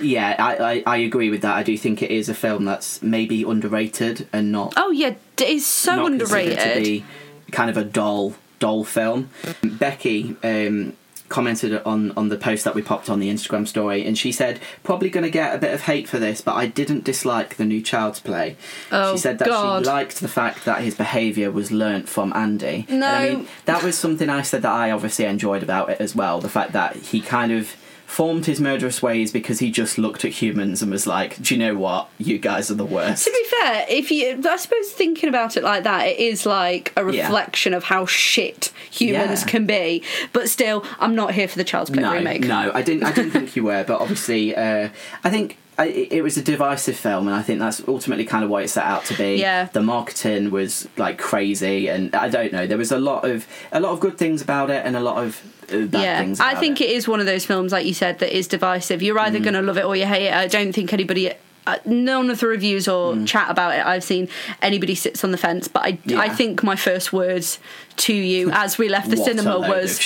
yeah, 0.00 0.36
I, 0.38 0.52
I 0.70 0.82
I 0.86 0.96
agree 1.08 1.30
with 1.30 1.42
that. 1.42 1.54
I 1.56 1.62
do 1.62 1.76
think 1.78 2.02
it 2.02 2.10
is 2.10 2.28
a 2.28 2.34
film 2.34 2.64
that's 2.64 3.02
maybe 3.02 3.42
underrated 3.42 4.28
and 4.32 4.52
not 4.52 4.74
oh 4.76 4.90
yeah, 4.90 5.14
it's 5.38 5.66
so 5.66 5.96
not 5.96 6.12
underrated. 6.12 6.58
to 6.58 6.80
be 6.82 7.04
kind 7.52 7.70
of 7.70 7.76
a 7.76 7.84
doll 7.84 8.34
doll 8.58 8.84
film. 8.84 9.30
Becky 9.62 10.36
um, 10.44 10.94
commented 11.30 11.80
on 11.84 12.10
on 12.12 12.28
the 12.28 12.36
post 12.36 12.64
that 12.64 12.74
we 12.74 12.82
popped 12.82 13.08
on 13.08 13.20
the 13.20 13.30
Instagram 13.30 13.66
story, 13.66 14.04
and 14.04 14.18
she 14.18 14.30
said 14.32 14.60
probably 14.82 15.08
going 15.08 15.24
to 15.24 15.30
get 15.30 15.54
a 15.54 15.58
bit 15.58 15.72
of 15.72 15.82
hate 15.82 16.06
for 16.06 16.18
this, 16.18 16.42
but 16.42 16.54
I 16.54 16.66
didn't 16.66 17.04
dislike 17.04 17.56
the 17.56 17.64
new 17.64 17.80
Child's 17.80 18.20
Play. 18.20 18.56
Oh, 18.92 19.14
she 19.14 19.18
said 19.18 19.38
that 19.38 19.48
God. 19.48 19.84
she 19.84 19.88
liked 19.88 20.20
the 20.20 20.28
fact 20.28 20.66
that 20.66 20.82
his 20.82 20.94
behaviour 20.94 21.50
was 21.50 21.72
learnt 21.72 22.08
from 22.08 22.34
Andy. 22.34 22.84
No. 22.90 22.94
And 22.94 23.04
I 23.04 23.28
mean 23.30 23.48
that 23.64 23.82
was 23.82 23.96
something 23.96 24.28
I 24.28 24.42
said 24.42 24.60
that 24.62 24.72
I 24.72 24.90
obviously 24.90 25.24
enjoyed 25.24 25.62
about 25.62 25.88
it 25.88 26.00
as 26.00 26.14
well. 26.14 26.40
The 26.40 26.50
fact 26.50 26.72
that 26.72 26.96
he 26.96 27.22
kind 27.22 27.52
of 27.52 27.74
formed 28.10 28.44
his 28.46 28.60
murderous 28.60 29.00
ways 29.00 29.30
because 29.32 29.60
he 29.60 29.70
just 29.70 29.96
looked 29.96 30.24
at 30.24 30.32
humans 30.32 30.82
and 30.82 30.90
was 30.90 31.06
like, 31.06 31.40
"Do 31.40 31.54
you 31.54 31.60
know 31.60 31.76
what? 31.76 32.08
You 32.18 32.38
guys 32.38 32.70
are 32.70 32.74
the 32.74 32.84
worst." 32.84 33.24
To 33.24 33.30
be 33.30 33.44
fair, 33.60 33.86
if 33.88 34.10
you, 34.10 34.42
I 34.44 34.56
suppose 34.56 34.90
thinking 34.90 35.28
about 35.28 35.56
it 35.56 35.62
like 35.62 35.84
that, 35.84 36.06
it 36.08 36.18
is 36.18 36.44
like 36.44 36.92
a 36.96 37.08
Yeah. 37.10 37.22
reflection 37.22 37.72
of 37.72 37.84
how 37.84 38.06
shit 38.06 38.72
humans 38.90 39.42
Yeah. 39.42 39.46
can 39.48 39.64
be. 39.66 40.02
But 40.32 40.48
still, 40.48 40.84
I'm 40.98 41.14
not 41.14 41.34
here 41.34 41.46
for 41.46 41.56
the 41.56 41.64
Child's 41.64 41.90
Play 41.90 42.02
no, 42.02 42.12
remake. 42.12 42.42
No, 42.42 42.72
I 42.74 42.82
didn't. 42.82 43.04
I 43.04 43.12
didn't 43.12 43.30
think 43.30 43.54
you 43.54 43.62
were, 43.64 43.84
but 43.84 44.00
obviously, 44.00 44.54
uh, 44.56 44.88
I 45.24 45.30
think. 45.30 45.56
I, 45.78 45.86
it 45.86 46.22
was 46.22 46.36
a 46.36 46.42
divisive 46.42 46.94
film, 46.96 47.26
and 47.26 47.34
I 47.34 47.40
think 47.40 47.58
that's 47.58 47.80
ultimately 47.88 48.26
kind 48.26 48.44
of 48.44 48.50
what 48.50 48.62
it 48.62 48.68
set 48.68 48.84
out 48.84 49.06
to 49.06 49.14
be. 49.16 49.36
Yeah. 49.36 49.64
The 49.72 49.80
marketing 49.80 50.50
was 50.50 50.86
like 50.98 51.16
crazy, 51.16 51.88
and 51.88 52.14
I 52.14 52.28
don't 52.28 52.52
know. 52.52 52.66
There 52.66 52.76
was 52.76 52.92
a 52.92 52.98
lot 52.98 53.24
of 53.24 53.46
a 53.72 53.80
lot 53.80 53.92
of 53.92 54.00
good 54.00 54.18
things 54.18 54.42
about 54.42 54.68
it, 54.68 54.84
and 54.84 54.94
a 54.94 55.00
lot 55.00 55.24
of 55.24 55.40
yeah, 55.72 56.18
things. 56.20 56.40
I 56.40 56.54
think 56.54 56.80
it. 56.80 56.90
is 56.90 57.06
one 57.08 57.20
of 57.20 57.26
those 57.26 57.44
films, 57.46 57.72
like 57.72 57.86
you 57.86 57.94
said, 57.94 58.18
that 58.18 58.36
is 58.36 58.48
divisive. 58.48 59.02
You're 59.02 59.16
Mm. 59.16 59.22
either 59.26 59.38
going 59.40 59.54
to 59.54 59.62
love 59.62 59.78
it 59.78 59.84
or 59.84 59.94
you 59.96 60.06
hate 60.06 60.26
it. 60.26 60.32
I 60.34 60.46
don't 60.46 60.72
think 60.72 60.92
anybody. 60.92 61.32
Uh, 61.66 61.76
none 61.84 62.30
of 62.30 62.40
the 62.40 62.46
reviews 62.46 62.88
or 62.88 63.12
Mm. 63.14 63.26
chat 63.26 63.50
about 63.50 63.74
it 63.74 63.84
I've 63.84 64.02
seen 64.02 64.28
anybody 64.62 64.94
sits 64.94 65.22
on 65.24 65.30
the 65.30 65.36
fence, 65.38 65.68
but 65.68 65.82
I, 65.84 65.98
Yeah. 66.06 66.18
I 66.20 66.28
think 66.30 66.62
my 66.62 66.74
first 66.74 67.12
words 67.12 67.58
to 67.98 68.14
you 68.14 68.50
as 68.54 68.78
we 68.78 68.88
left 68.88 69.10
the 69.10 69.16
cinema 69.16 69.58
was 69.60 69.98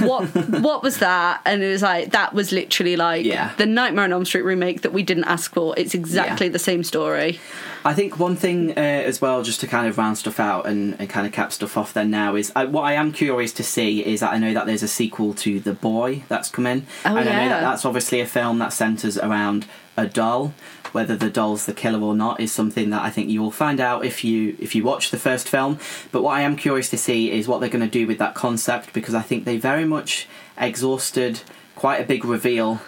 what 0.00 0.24
what 0.60 0.82
was 0.82 0.98
that? 0.98 1.40
And 1.44 1.62
it 1.62 1.70
was 1.70 1.82
like 1.82 2.12
that 2.12 2.32
was 2.32 2.52
literally 2.52 2.96
like 2.96 3.24
Yeah. 3.26 3.50
the 3.58 3.66
Nightmare 3.66 4.04
on 4.04 4.12
Elm 4.12 4.24
Street 4.24 4.42
remake 4.44 4.80
that 4.82 4.92
we 4.94 5.02
didn't 5.02 5.24
ask 5.24 5.52
for. 5.52 5.74
It's 5.76 5.94
exactly 5.94 6.46
Yeah. 6.46 6.52
the 6.52 6.58
same 6.58 6.82
story. 6.82 7.38
I 7.84 7.92
think 7.92 8.18
one 8.18 8.34
thing 8.34 8.70
uh, 8.70 8.80
as 8.80 9.20
well, 9.20 9.42
just 9.42 9.60
to 9.60 9.66
kind 9.66 9.86
of 9.86 9.98
round 9.98 10.16
stuff 10.16 10.40
out 10.40 10.66
and, 10.66 10.96
and 10.98 11.06
kind 11.08 11.26
of 11.26 11.34
cap 11.34 11.52
stuff 11.52 11.76
off 11.76 11.92
then 11.92 12.10
now, 12.10 12.34
is 12.34 12.50
I, 12.56 12.64
what 12.64 12.84
I 12.84 12.94
am 12.94 13.12
curious 13.12 13.52
to 13.54 13.62
see 13.62 14.00
is 14.02 14.20
that 14.20 14.32
I 14.32 14.38
know 14.38 14.54
that 14.54 14.64
there's 14.64 14.82
a 14.82 14.88
sequel 14.88 15.34
to 15.34 15.60
The 15.60 15.74
Boy 15.74 16.22
that's 16.28 16.48
coming. 16.48 16.86
Oh, 17.04 17.14
and 17.14 17.28
I 17.28 17.44
know 17.44 17.48
that 17.50 17.60
that's 17.60 17.84
obviously 17.84 18.20
a 18.20 18.26
film 18.26 18.58
that 18.60 18.72
centres 18.72 19.18
around 19.18 19.66
a 19.98 20.06
doll. 20.06 20.54
Whether 20.94 21.16
the 21.16 21.28
doll's 21.28 21.66
the 21.66 21.74
killer 21.74 22.00
or 22.00 22.14
not 22.14 22.40
is 22.40 22.52
something 22.52 22.90
that 22.90 23.02
I 23.02 23.10
think 23.10 23.28
you 23.28 23.42
will 23.42 23.50
find 23.50 23.80
out 23.80 24.04
if 24.04 24.24
you 24.24 24.56
if 24.60 24.74
you 24.74 24.82
watch 24.84 25.10
the 25.10 25.18
first 25.18 25.48
film. 25.48 25.78
But 26.12 26.22
what 26.22 26.32
I 26.38 26.42
am 26.42 26.56
curious 26.56 26.88
to 26.90 26.96
see 26.96 27.30
is 27.30 27.46
what 27.48 27.58
they're 27.60 27.68
going 27.68 27.84
to 27.90 27.98
do 28.00 28.06
with 28.06 28.18
that 28.18 28.34
concept 28.34 28.92
because 28.92 29.14
I 29.14 29.22
think 29.22 29.44
they 29.44 29.56
very 29.58 29.84
much 29.84 30.26
exhausted 30.56 31.40
quite 31.74 32.00
a 32.00 32.04
big 32.04 32.24
reveal 32.24 32.80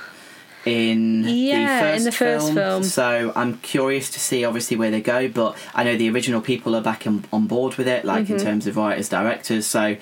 in 0.64 1.22
Yeah, 1.24 1.76
the 1.76 1.82
first 1.86 1.98
in 1.98 2.04
the 2.04 2.12
first 2.12 2.52
film. 2.54 2.82
so 2.82 3.32
I'm 3.36 3.58
curious 3.58 4.10
to 4.10 4.18
see 4.20 4.44
obviously 4.44 4.76
where 4.76 4.90
they 4.90 5.00
go, 5.00 5.28
but 5.28 5.56
I 5.74 5.84
know 5.84 5.96
the 5.96 6.10
original 6.10 6.40
people 6.40 6.74
are 6.74 6.80
back 6.82 7.06
on, 7.06 7.24
on 7.32 7.46
board 7.46 7.76
with 7.76 7.86
it, 7.86 8.04
like 8.04 8.24
Mm-hmm. 8.24 8.34
in 8.34 8.40
terms 8.40 8.66
of 8.66 8.76
writers, 8.76 9.08
directors. 9.08 9.64
So 9.66 9.96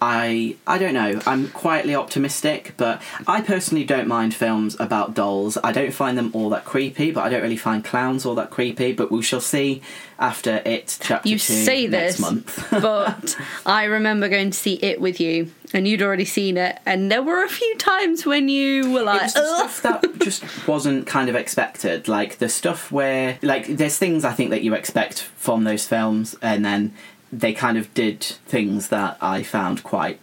I 0.00 0.56
I 0.66 0.78
don't 0.78 0.94
know. 0.94 1.20
I'm 1.26 1.48
quietly 1.48 1.94
optimistic, 1.94 2.74
but 2.76 3.02
I 3.26 3.40
personally 3.40 3.84
don't 3.84 4.06
mind 4.06 4.34
films 4.34 4.76
about 4.78 5.14
dolls. 5.14 5.58
I 5.64 5.72
don't 5.72 5.92
find 5.92 6.16
them 6.16 6.30
all 6.34 6.50
that 6.50 6.64
creepy, 6.64 7.10
but 7.10 7.22
I 7.22 7.28
don't 7.28 7.42
really 7.42 7.56
find 7.56 7.84
clowns 7.84 8.24
all 8.24 8.34
that 8.36 8.50
creepy. 8.50 8.92
But 8.92 9.10
we 9.10 9.22
shall 9.22 9.40
see 9.40 9.82
after 10.18 10.62
it 10.64 10.98
chapter 11.00 11.28
You 11.28 11.36
two 11.36 11.52
say 11.52 11.86
next 11.86 12.14
this, 12.16 12.20
month. 12.20 12.66
but 12.70 13.36
I 13.66 13.84
remember 13.84 14.28
going 14.28 14.50
to 14.50 14.58
see 14.58 14.74
it 14.74 15.00
with 15.00 15.20
you, 15.20 15.50
and 15.74 15.86
you'd 15.88 16.02
already 16.02 16.24
seen 16.24 16.56
it, 16.56 16.78
and 16.86 17.10
there 17.10 17.22
were 17.22 17.42
a 17.42 17.48
few 17.48 17.76
times 17.78 18.24
when 18.24 18.48
you 18.48 18.92
were 18.92 19.02
like, 19.02 19.22
was 19.22 19.34
the 19.34 19.40
"Ugh." 19.40 19.70
stuff 19.70 19.82
that 20.02 20.18
just 20.20 20.68
wasn't 20.68 21.06
kind 21.08 21.28
of 21.28 21.34
expected. 21.34 22.06
Like 22.06 22.38
the 22.38 22.48
stuff 22.48 22.92
where, 22.92 23.38
like, 23.42 23.66
there's 23.66 23.98
things 23.98 24.24
I 24.24 24.32
think 24.32 24.50
that 24.50 24.62
you 24.62 24.74
expect 24.74 25.22
from 25.36 25.64
those 25.64 25.86
films, 25.88 26.36
and 26.40 26.64
then 26.64 26.94
they 27.32 27.52
kind 27.52 27.76
of 27.78 27.92
did 27.94 28.22
things 28.22 28.88
that 28.88 29.16
I 29.20 29.42
found 29.42 29.82
quite, 29.82 30.18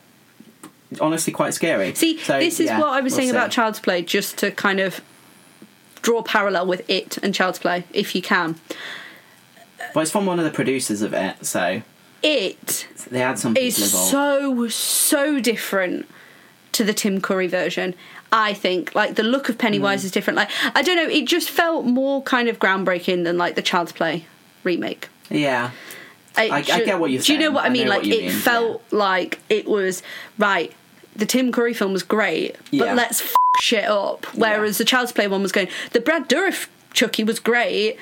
honestly, 0.99 1.31
quite 1.33 1.53
scary. 1.53 1.93
See, 1.95 2.17
So, 2.19 2.39
this 2.39 2.59
is 2.59 2.67
yeah, 2.67 2.79
what 2.79 2.89
I 2.89 3.01
was 3.01 3.13
we'll 3.13 3.17
saying 3.17 3.29
see. 3.29 3.35
about 3.35 3.51
Child's 3.51 3.79
Play, 3.79 4.01
just 4.01 4.37
to 4.39 4.51
kind 4.51 4.79
of 4.79 5.01
draw 6.01 6.19
a 6.19 6.23
parallel 6.23 6.67
with 6.67 6.87
it 6.89 7.17
and 7.23 7.33
Child's 7.33 7.59
Play, 7.59 7.83
if 7.93 8.15
you 8.15 8.21
can. 8.21 8.55
Well, 9.93 10.01
it's 10.03 10.11
from 10.11 10.25
one 10.25 10.39
of 10.39 10.45
the 10.45 10.51
producers 10.51 11.01
of 11.01 11.13
it, 11.13 11.45
so 11.45 11.81
It 12.23 12.87
they 13.11 13.19
had 13.19 13.37
some 13.39 13.55
is 13.55 13.91
so 13.91 14.67
so 14.67 15.39
different 15.39 16.07
to 16.73 16.83
the 16.83 16.93
Tim 16.93 17.21
Curry 17.21 17.47
version. 17.47 17.93
I 18.31 18.53
think 18.53 18.93
like 18.95 19.15
the 19.15 19.23
look 19.23 19.47
of 19.47 19.57
Pennywise 19.57 20.01
Mm. 20.01 20.05
is 20.05 20.11
different. 20.11 20.37
Like 20.37 20.49
I 20.73 20.81
don't 20.81 20.95
know, 20.97 21.07
it 21.07 21.25
just 21.25 21.49
felt 21.49 21.85
more 21.85 22.21
kind 22.23 22.49
of 22.49 22.59
groundbreaking 22.59 23.23
than 23.23 23.37
like 23.37 23.55
the 23.55 23.61
Child's 23.61 23.91
Play 23.91 24.25
remake. 24.63 25.07
yeah. 25.29 25.71
I- 26.37 26.49
I 26.57 26.61
ju- 26.61 26.85
get 26.85 26.99
what 26.99 27.11
you're 27.11 27.21
saying. 27.21 27.39
Do 27.39 27.43
you 27.43 27.49
know 27.49 27.55
what 27.55 27.63
I 27.63 27.67
I 27.67 27.69
mean? 27.69 27.85
know 27.85 27.91
like 27.97 28.07
it 28.07 28.21
mean, 28.21 28.31
felt 28.31 28.83
like 28.91 29.39
it 29.49 29.67
was 29.67 30.03
right. 30.37 30.71
The 31.15 31.25
Tim 31.25 31.51
Curry 31.51 31.73
film 31.73 31.93
was 31.93 32.03
great, 32.03 32.55
but 32.71 32.95
let's 32.95 33.21
f- 33.21 33.33
shit 33.61 33.85
up. 33.85 34.25
Whereas 34.35 34.77
the 34.77 34.85
Child's 34.85 35.11
Play 35.13 35.27
one 35.27 35.41
was 35.41 35.51
going. 35.53 35.69
The 35.93 36.01
Brad 36.01 36.27
Dourif 36.27 36.67
Chucky 36.93 37.23
was 37.23 37.39
great. 37.39 37.97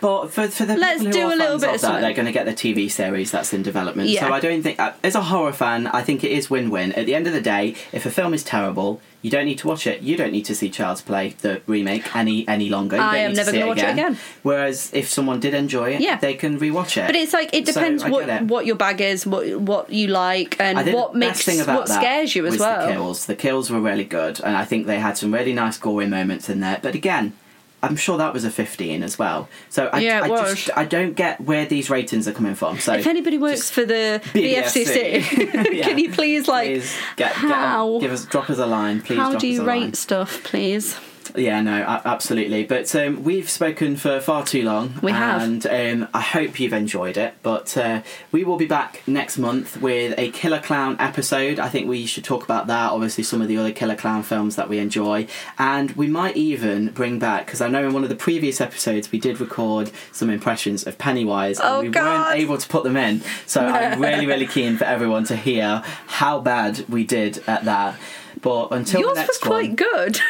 But 0.00 0.28
for, 0.28 0.48
for 0.48 0.64
the 0.64 0.76
Let's 0.76 1.02
people 1.04 1.06
who 1.06 1.12
do 1.12 1.26
a 1.34 1.36
little 1.36 1.58
bit 1.58 1.74
of 1.74 1.80
that, 1.82 2.00
they're 2.00 2.14
going 2.14 2.26
to 2.26 2.32
get 2.32 2.46
the 2.46 2.52
TV 2.52 2.90
series 2.90 3.30
that's 3.30 3.52
in 3.52 3.62
development. 3.62 4.08
Yeah. 4.08 4.20
So 4.26 4.32
I 4.32 4.40
don't 4.40 4.62
think, 4.62 4.80
uh, 4.80 4.92
as 5.02 5.14
a 5.14 5.22
horror 5.22 5.52
fan, 5.52 5.86
I 5.88 6.02
think 6.02 6.24
it 6.24 6.32
is 6.32 6.48
win-win. 6.48 6.92
At 6.92 7.06
the 7.06 7.14
end 7.14 7.26
of 7.26 7.32
the 7.32 7.40
day, 7.40 7.74
if 7.92 8.06
a 8.06 8.10
film 8.10 8.32
is 8.32 8.42
terrible, 8.42 9.00
you 9.22 9.30
don't 9.30 9.44
need 9.44 9.58
to 9.58 9.68
watch 9.68 9.86
it. 9.86 10.00
You 10.00 10.16
don't 10.16 10.32
need 10.32 10.46
to 10.46 10.54
see 10.54 10.70
Child's 10.70 11.02
Play, 11.02 11.34
the 11.42 11.60
remake, 11.66 12.16
any 12.16 12.48
any 12.48 12.70
longer. 12.70 12.96
You 12.96 13.02
I 13.02 13.16
am 13.18 13.34
never 13.34 13.52
gonna 13.52 13.66
watch 13.66 13.78
it 13.78 13.90
again. 13.90 14.16
Whereas 14.42 14.90
if 14.94 15.10
someone 15.10 15.40
did 15.40 15.52
enjoy 15.52 15.90
it, 15.90 16.00
Yeah. 16.00 16.16
they 16.16 16.32
can 16.34 16.58
rewatch 16.58 16.96
it. 16.96 17.06
But 17.06 17.16
it's 17.16 17.34
like 17.34 17.52
it 17.52 17.66
depends 17.66 18.02
I 18.02 18.08
what 18.08 18.28
it. 18.28 18.42
what 18.44 18.64
your 18.64 18.76
bag 18.76 19.02
is, 19.02 19.26
what 19.26 19.60
what 19.60 19.90
you 19.90 20.06
like, 20.08 20.58
and 20.58 20.94
what 20.94 21.14
makes 21.14 21.46
what 21.66 21.88
scares 21.88 22.34
you 22.34 22.46
as 22.46 22.58
well. 22.58 22.86
The 22.86 22.92
kills. 22.94 23.26
The 23.26 23.36
kills 23.36 23.70
were 23.70 23.80
really 23.80 24.04
good, 24.04 24.40
and 24.40 24.56
I 24.56 24.64
think 24.64 24.86
they 24.86 24.98
had 24.98 25.18
some 25.18 25.34
really 25.34 25.52
nice 25.52 25.76
gory 25.76 26.06
moments 26.06 26.48
in 26.48 26.60
there. 26.60 26.78
But 26.80 26.94
again, 26.94 27.34
I'm 27.82 27.96
sure 27.96 28.18
that 28.18 28.32
was 28.34 28.44
a 28.44 28.50
15 28.50 29.02
as 29.02 29.18
well. 29.18 29.48
So 29.70 29.86
I, 29.86 30.00
Yeah, 30.00 30.22
I 30.22 30.28
just 30.28 30.70
I 30.76 30.84
don't 30.84 31.14
get 31.14 31.40
where 31.40 31.64
these 31.66 31.88
ratings 31.90 32.28
are 32.28 32.32
coming 32.32 32.54
from. 32.54 32.78
So 32.78 32.92
If 32.94 33.06
anybody 33.06 33.38
works 33.38 33.70
for 33.70 33.84
the 33.84 34.20
BFC. 34.34 34.84
BFCC, 34.84 35.72
Yeah. 35.72 35.84
can 35.84 35.98
you 35.98 36.10
please 36.12 36.46
like 36.48 36.66
please 36.68 36.94
get, 37.16 37.30
get 37.30 37.32
how 37.32 37.98
give 38.00 38.12
us 38.12 38.24
drop 38.26 38.50
us 38.50 38.58
a 38.58 38.66
line. 38.66 39.00
Please 39.00 39.18
how 39.18 39.30
drop 39.30 39.40
do 39.40 39.48
us 39.48 39.54
you 39.54 39.62
a 39.62 39.64
rate 39.64 39.80
line. 39.80 39.94
stuff, 39.94 40.42
please? 40.44 40.96
Yeah, 41.36 41.60
no, 41.60 41.72
absolutely. 42.04 42.64
But 42.64 42.94
um, 42.94 43.22
we've 43.22 43.48
spoken 43.48 43.96
for 43.96 44.20
far 44.20 44.44
too 44.44 44.62
long. 44.64 44.94
We 45.02 45.12
have. 45.12 45.42
and 45.42 45.66
um, 45.66 46.08
I 46.14 46.20
hope 46.20 46.58
you've 46.60 46.72
enjoyed 46.72 47.16
it. 47.16 47.34
But 47.42 47.76
uh, 47.76 48.02
we 48.32 48.44
will 48.44 48.56
be 48.56 48.66
back 48.66 49.02
next 49.06 49.38
month 49.38 49.80
with 49.80 50.14
a 50.18 50.30
Killer 50.30 50.60
Clown 50.60 50.96
episode. 50.98 51.58
I 51.58 51.68
think 51.68 51.88
we 51.88 52.06
should 52.06 52.24
talk 52.24 52.44
about 52.44 52.66
that. 52.68 52.92
Obviously, 52.92 53.24
some 53.24 53.40
of 53.42 53.48
the 53.48 53.56
other 53.56 53.72
Killer 53.72 53.96
Clown 53.96 54.22
films 54.22 54.56
that 54.56 54.68
we 54.68 54.78
enjoy, 54.78 55.26
and 55.58 55.92
we 55.92 56.06
might 56.06 56.36
even 56.36 56.88
bring 56.90 57.18
back 57.18 57.46
because 57.46 57.60
I 57.60 57.68
know 57.68 57.86
in 57.86 57.92
one 57.92 58.02
of 58.02 58.08
the 58.08 58.16
previous 58.16 58.60
episodes 58.60 59.12
we 59.12 59.18
did 59.18 59.40
record 59.40 59.90
some 60.12 60.30
impressions 60.30 60.86
of 60.86 60.98
Pennywise, 60.98 61.58
and 61.60 61.68
Oh, 61.68 61.80
we 61.82 61.88
God. 61.88 62.28
weren't 62.28 62.40
able 62.40 62.58
to 62.58 62.68
put 62.68 62.84
them 62.84 62.96
in. 62.96 63.22
So 63.46 63.64
I'm 63.64 64.00
really, 64.02 64.26
really 64.26 64.46
keen 64.46 64.76
for 64.76 64.84
everyone 64.84 65.24
to 65.24 65.36
hear 65.36 65.82
how 66.06 66.40
bad 66.40 66.84
we 66.88 67.04
did 67.04 67.42
at 67.46 67.64
that. 67.64 67.98
But 68.42 68.68
until 68.70 69.00
Yours 69.00 69.18
was 69.18 69.38
quite 69.38 69.68
one, 69.68 69.76
good. 69.76 70.20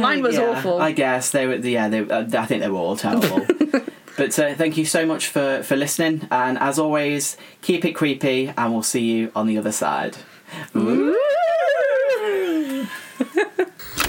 Mine 0.00 0.22
was 0.22 0.36
yeah, 0.36 0.50
awful. 0.50 0.80
I 0.80 0.92
guess 0.92 1.30
they 1.30 1.46
were. 1.46 1.56
Yeah, 1.56 1.88
they. 1.88 2.00
Uh, 2.00 2.26
I 2.32 2.46
think 2.46 2.62
they 2.62 2.68
were 2.68 2.78
all 2.78 2.96
terrible. 2.96 3.46
but 4.16 4.38
uh, 4.38 4.54
thank 4.54 4.76
you 4.76 4.84
so 4.84 5.04
much 5.04 5.26
for 5.26 5.62
for 5.62 5.76
listening, 5.76 6.26
and 6.30 6.58
as 6.58 6.78
always, 6.78 7.36
keep 7.60 7.84
it 7.84 7.92
creepy, 7.92 8.52
and 8.56 8.72
we'll 8.72 8.82
see 8.82 9.04
you 9.04 9.32
on 9.36 9.46
the 9.46 9.58
other 9.58 9.72
side. 9.72 10.16
Bad 10.72 11.16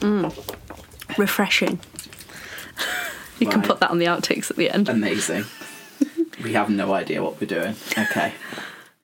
Mm. 0.00 1.18
Refreshing. 1.18 1.78
You 3.38 3.48
can 3.48 3.62
put 3.62 3.80
that 3.80 3.90
on 3.90 3.98
the 3.98 4.04
outtakes 4.04 4.50
at 4.50 4.58
the 4.58 4.68
end. 4.68 4.90
Amazing. 4.90 5.46
we 6.44 6.52
have 6.52 6.68
no 6.68 6.92
idea 6.92 7.22
what 7.22 7.40
we're 7.40 7.46
doing. 7.46 7.74
Okay. 7.96 8.34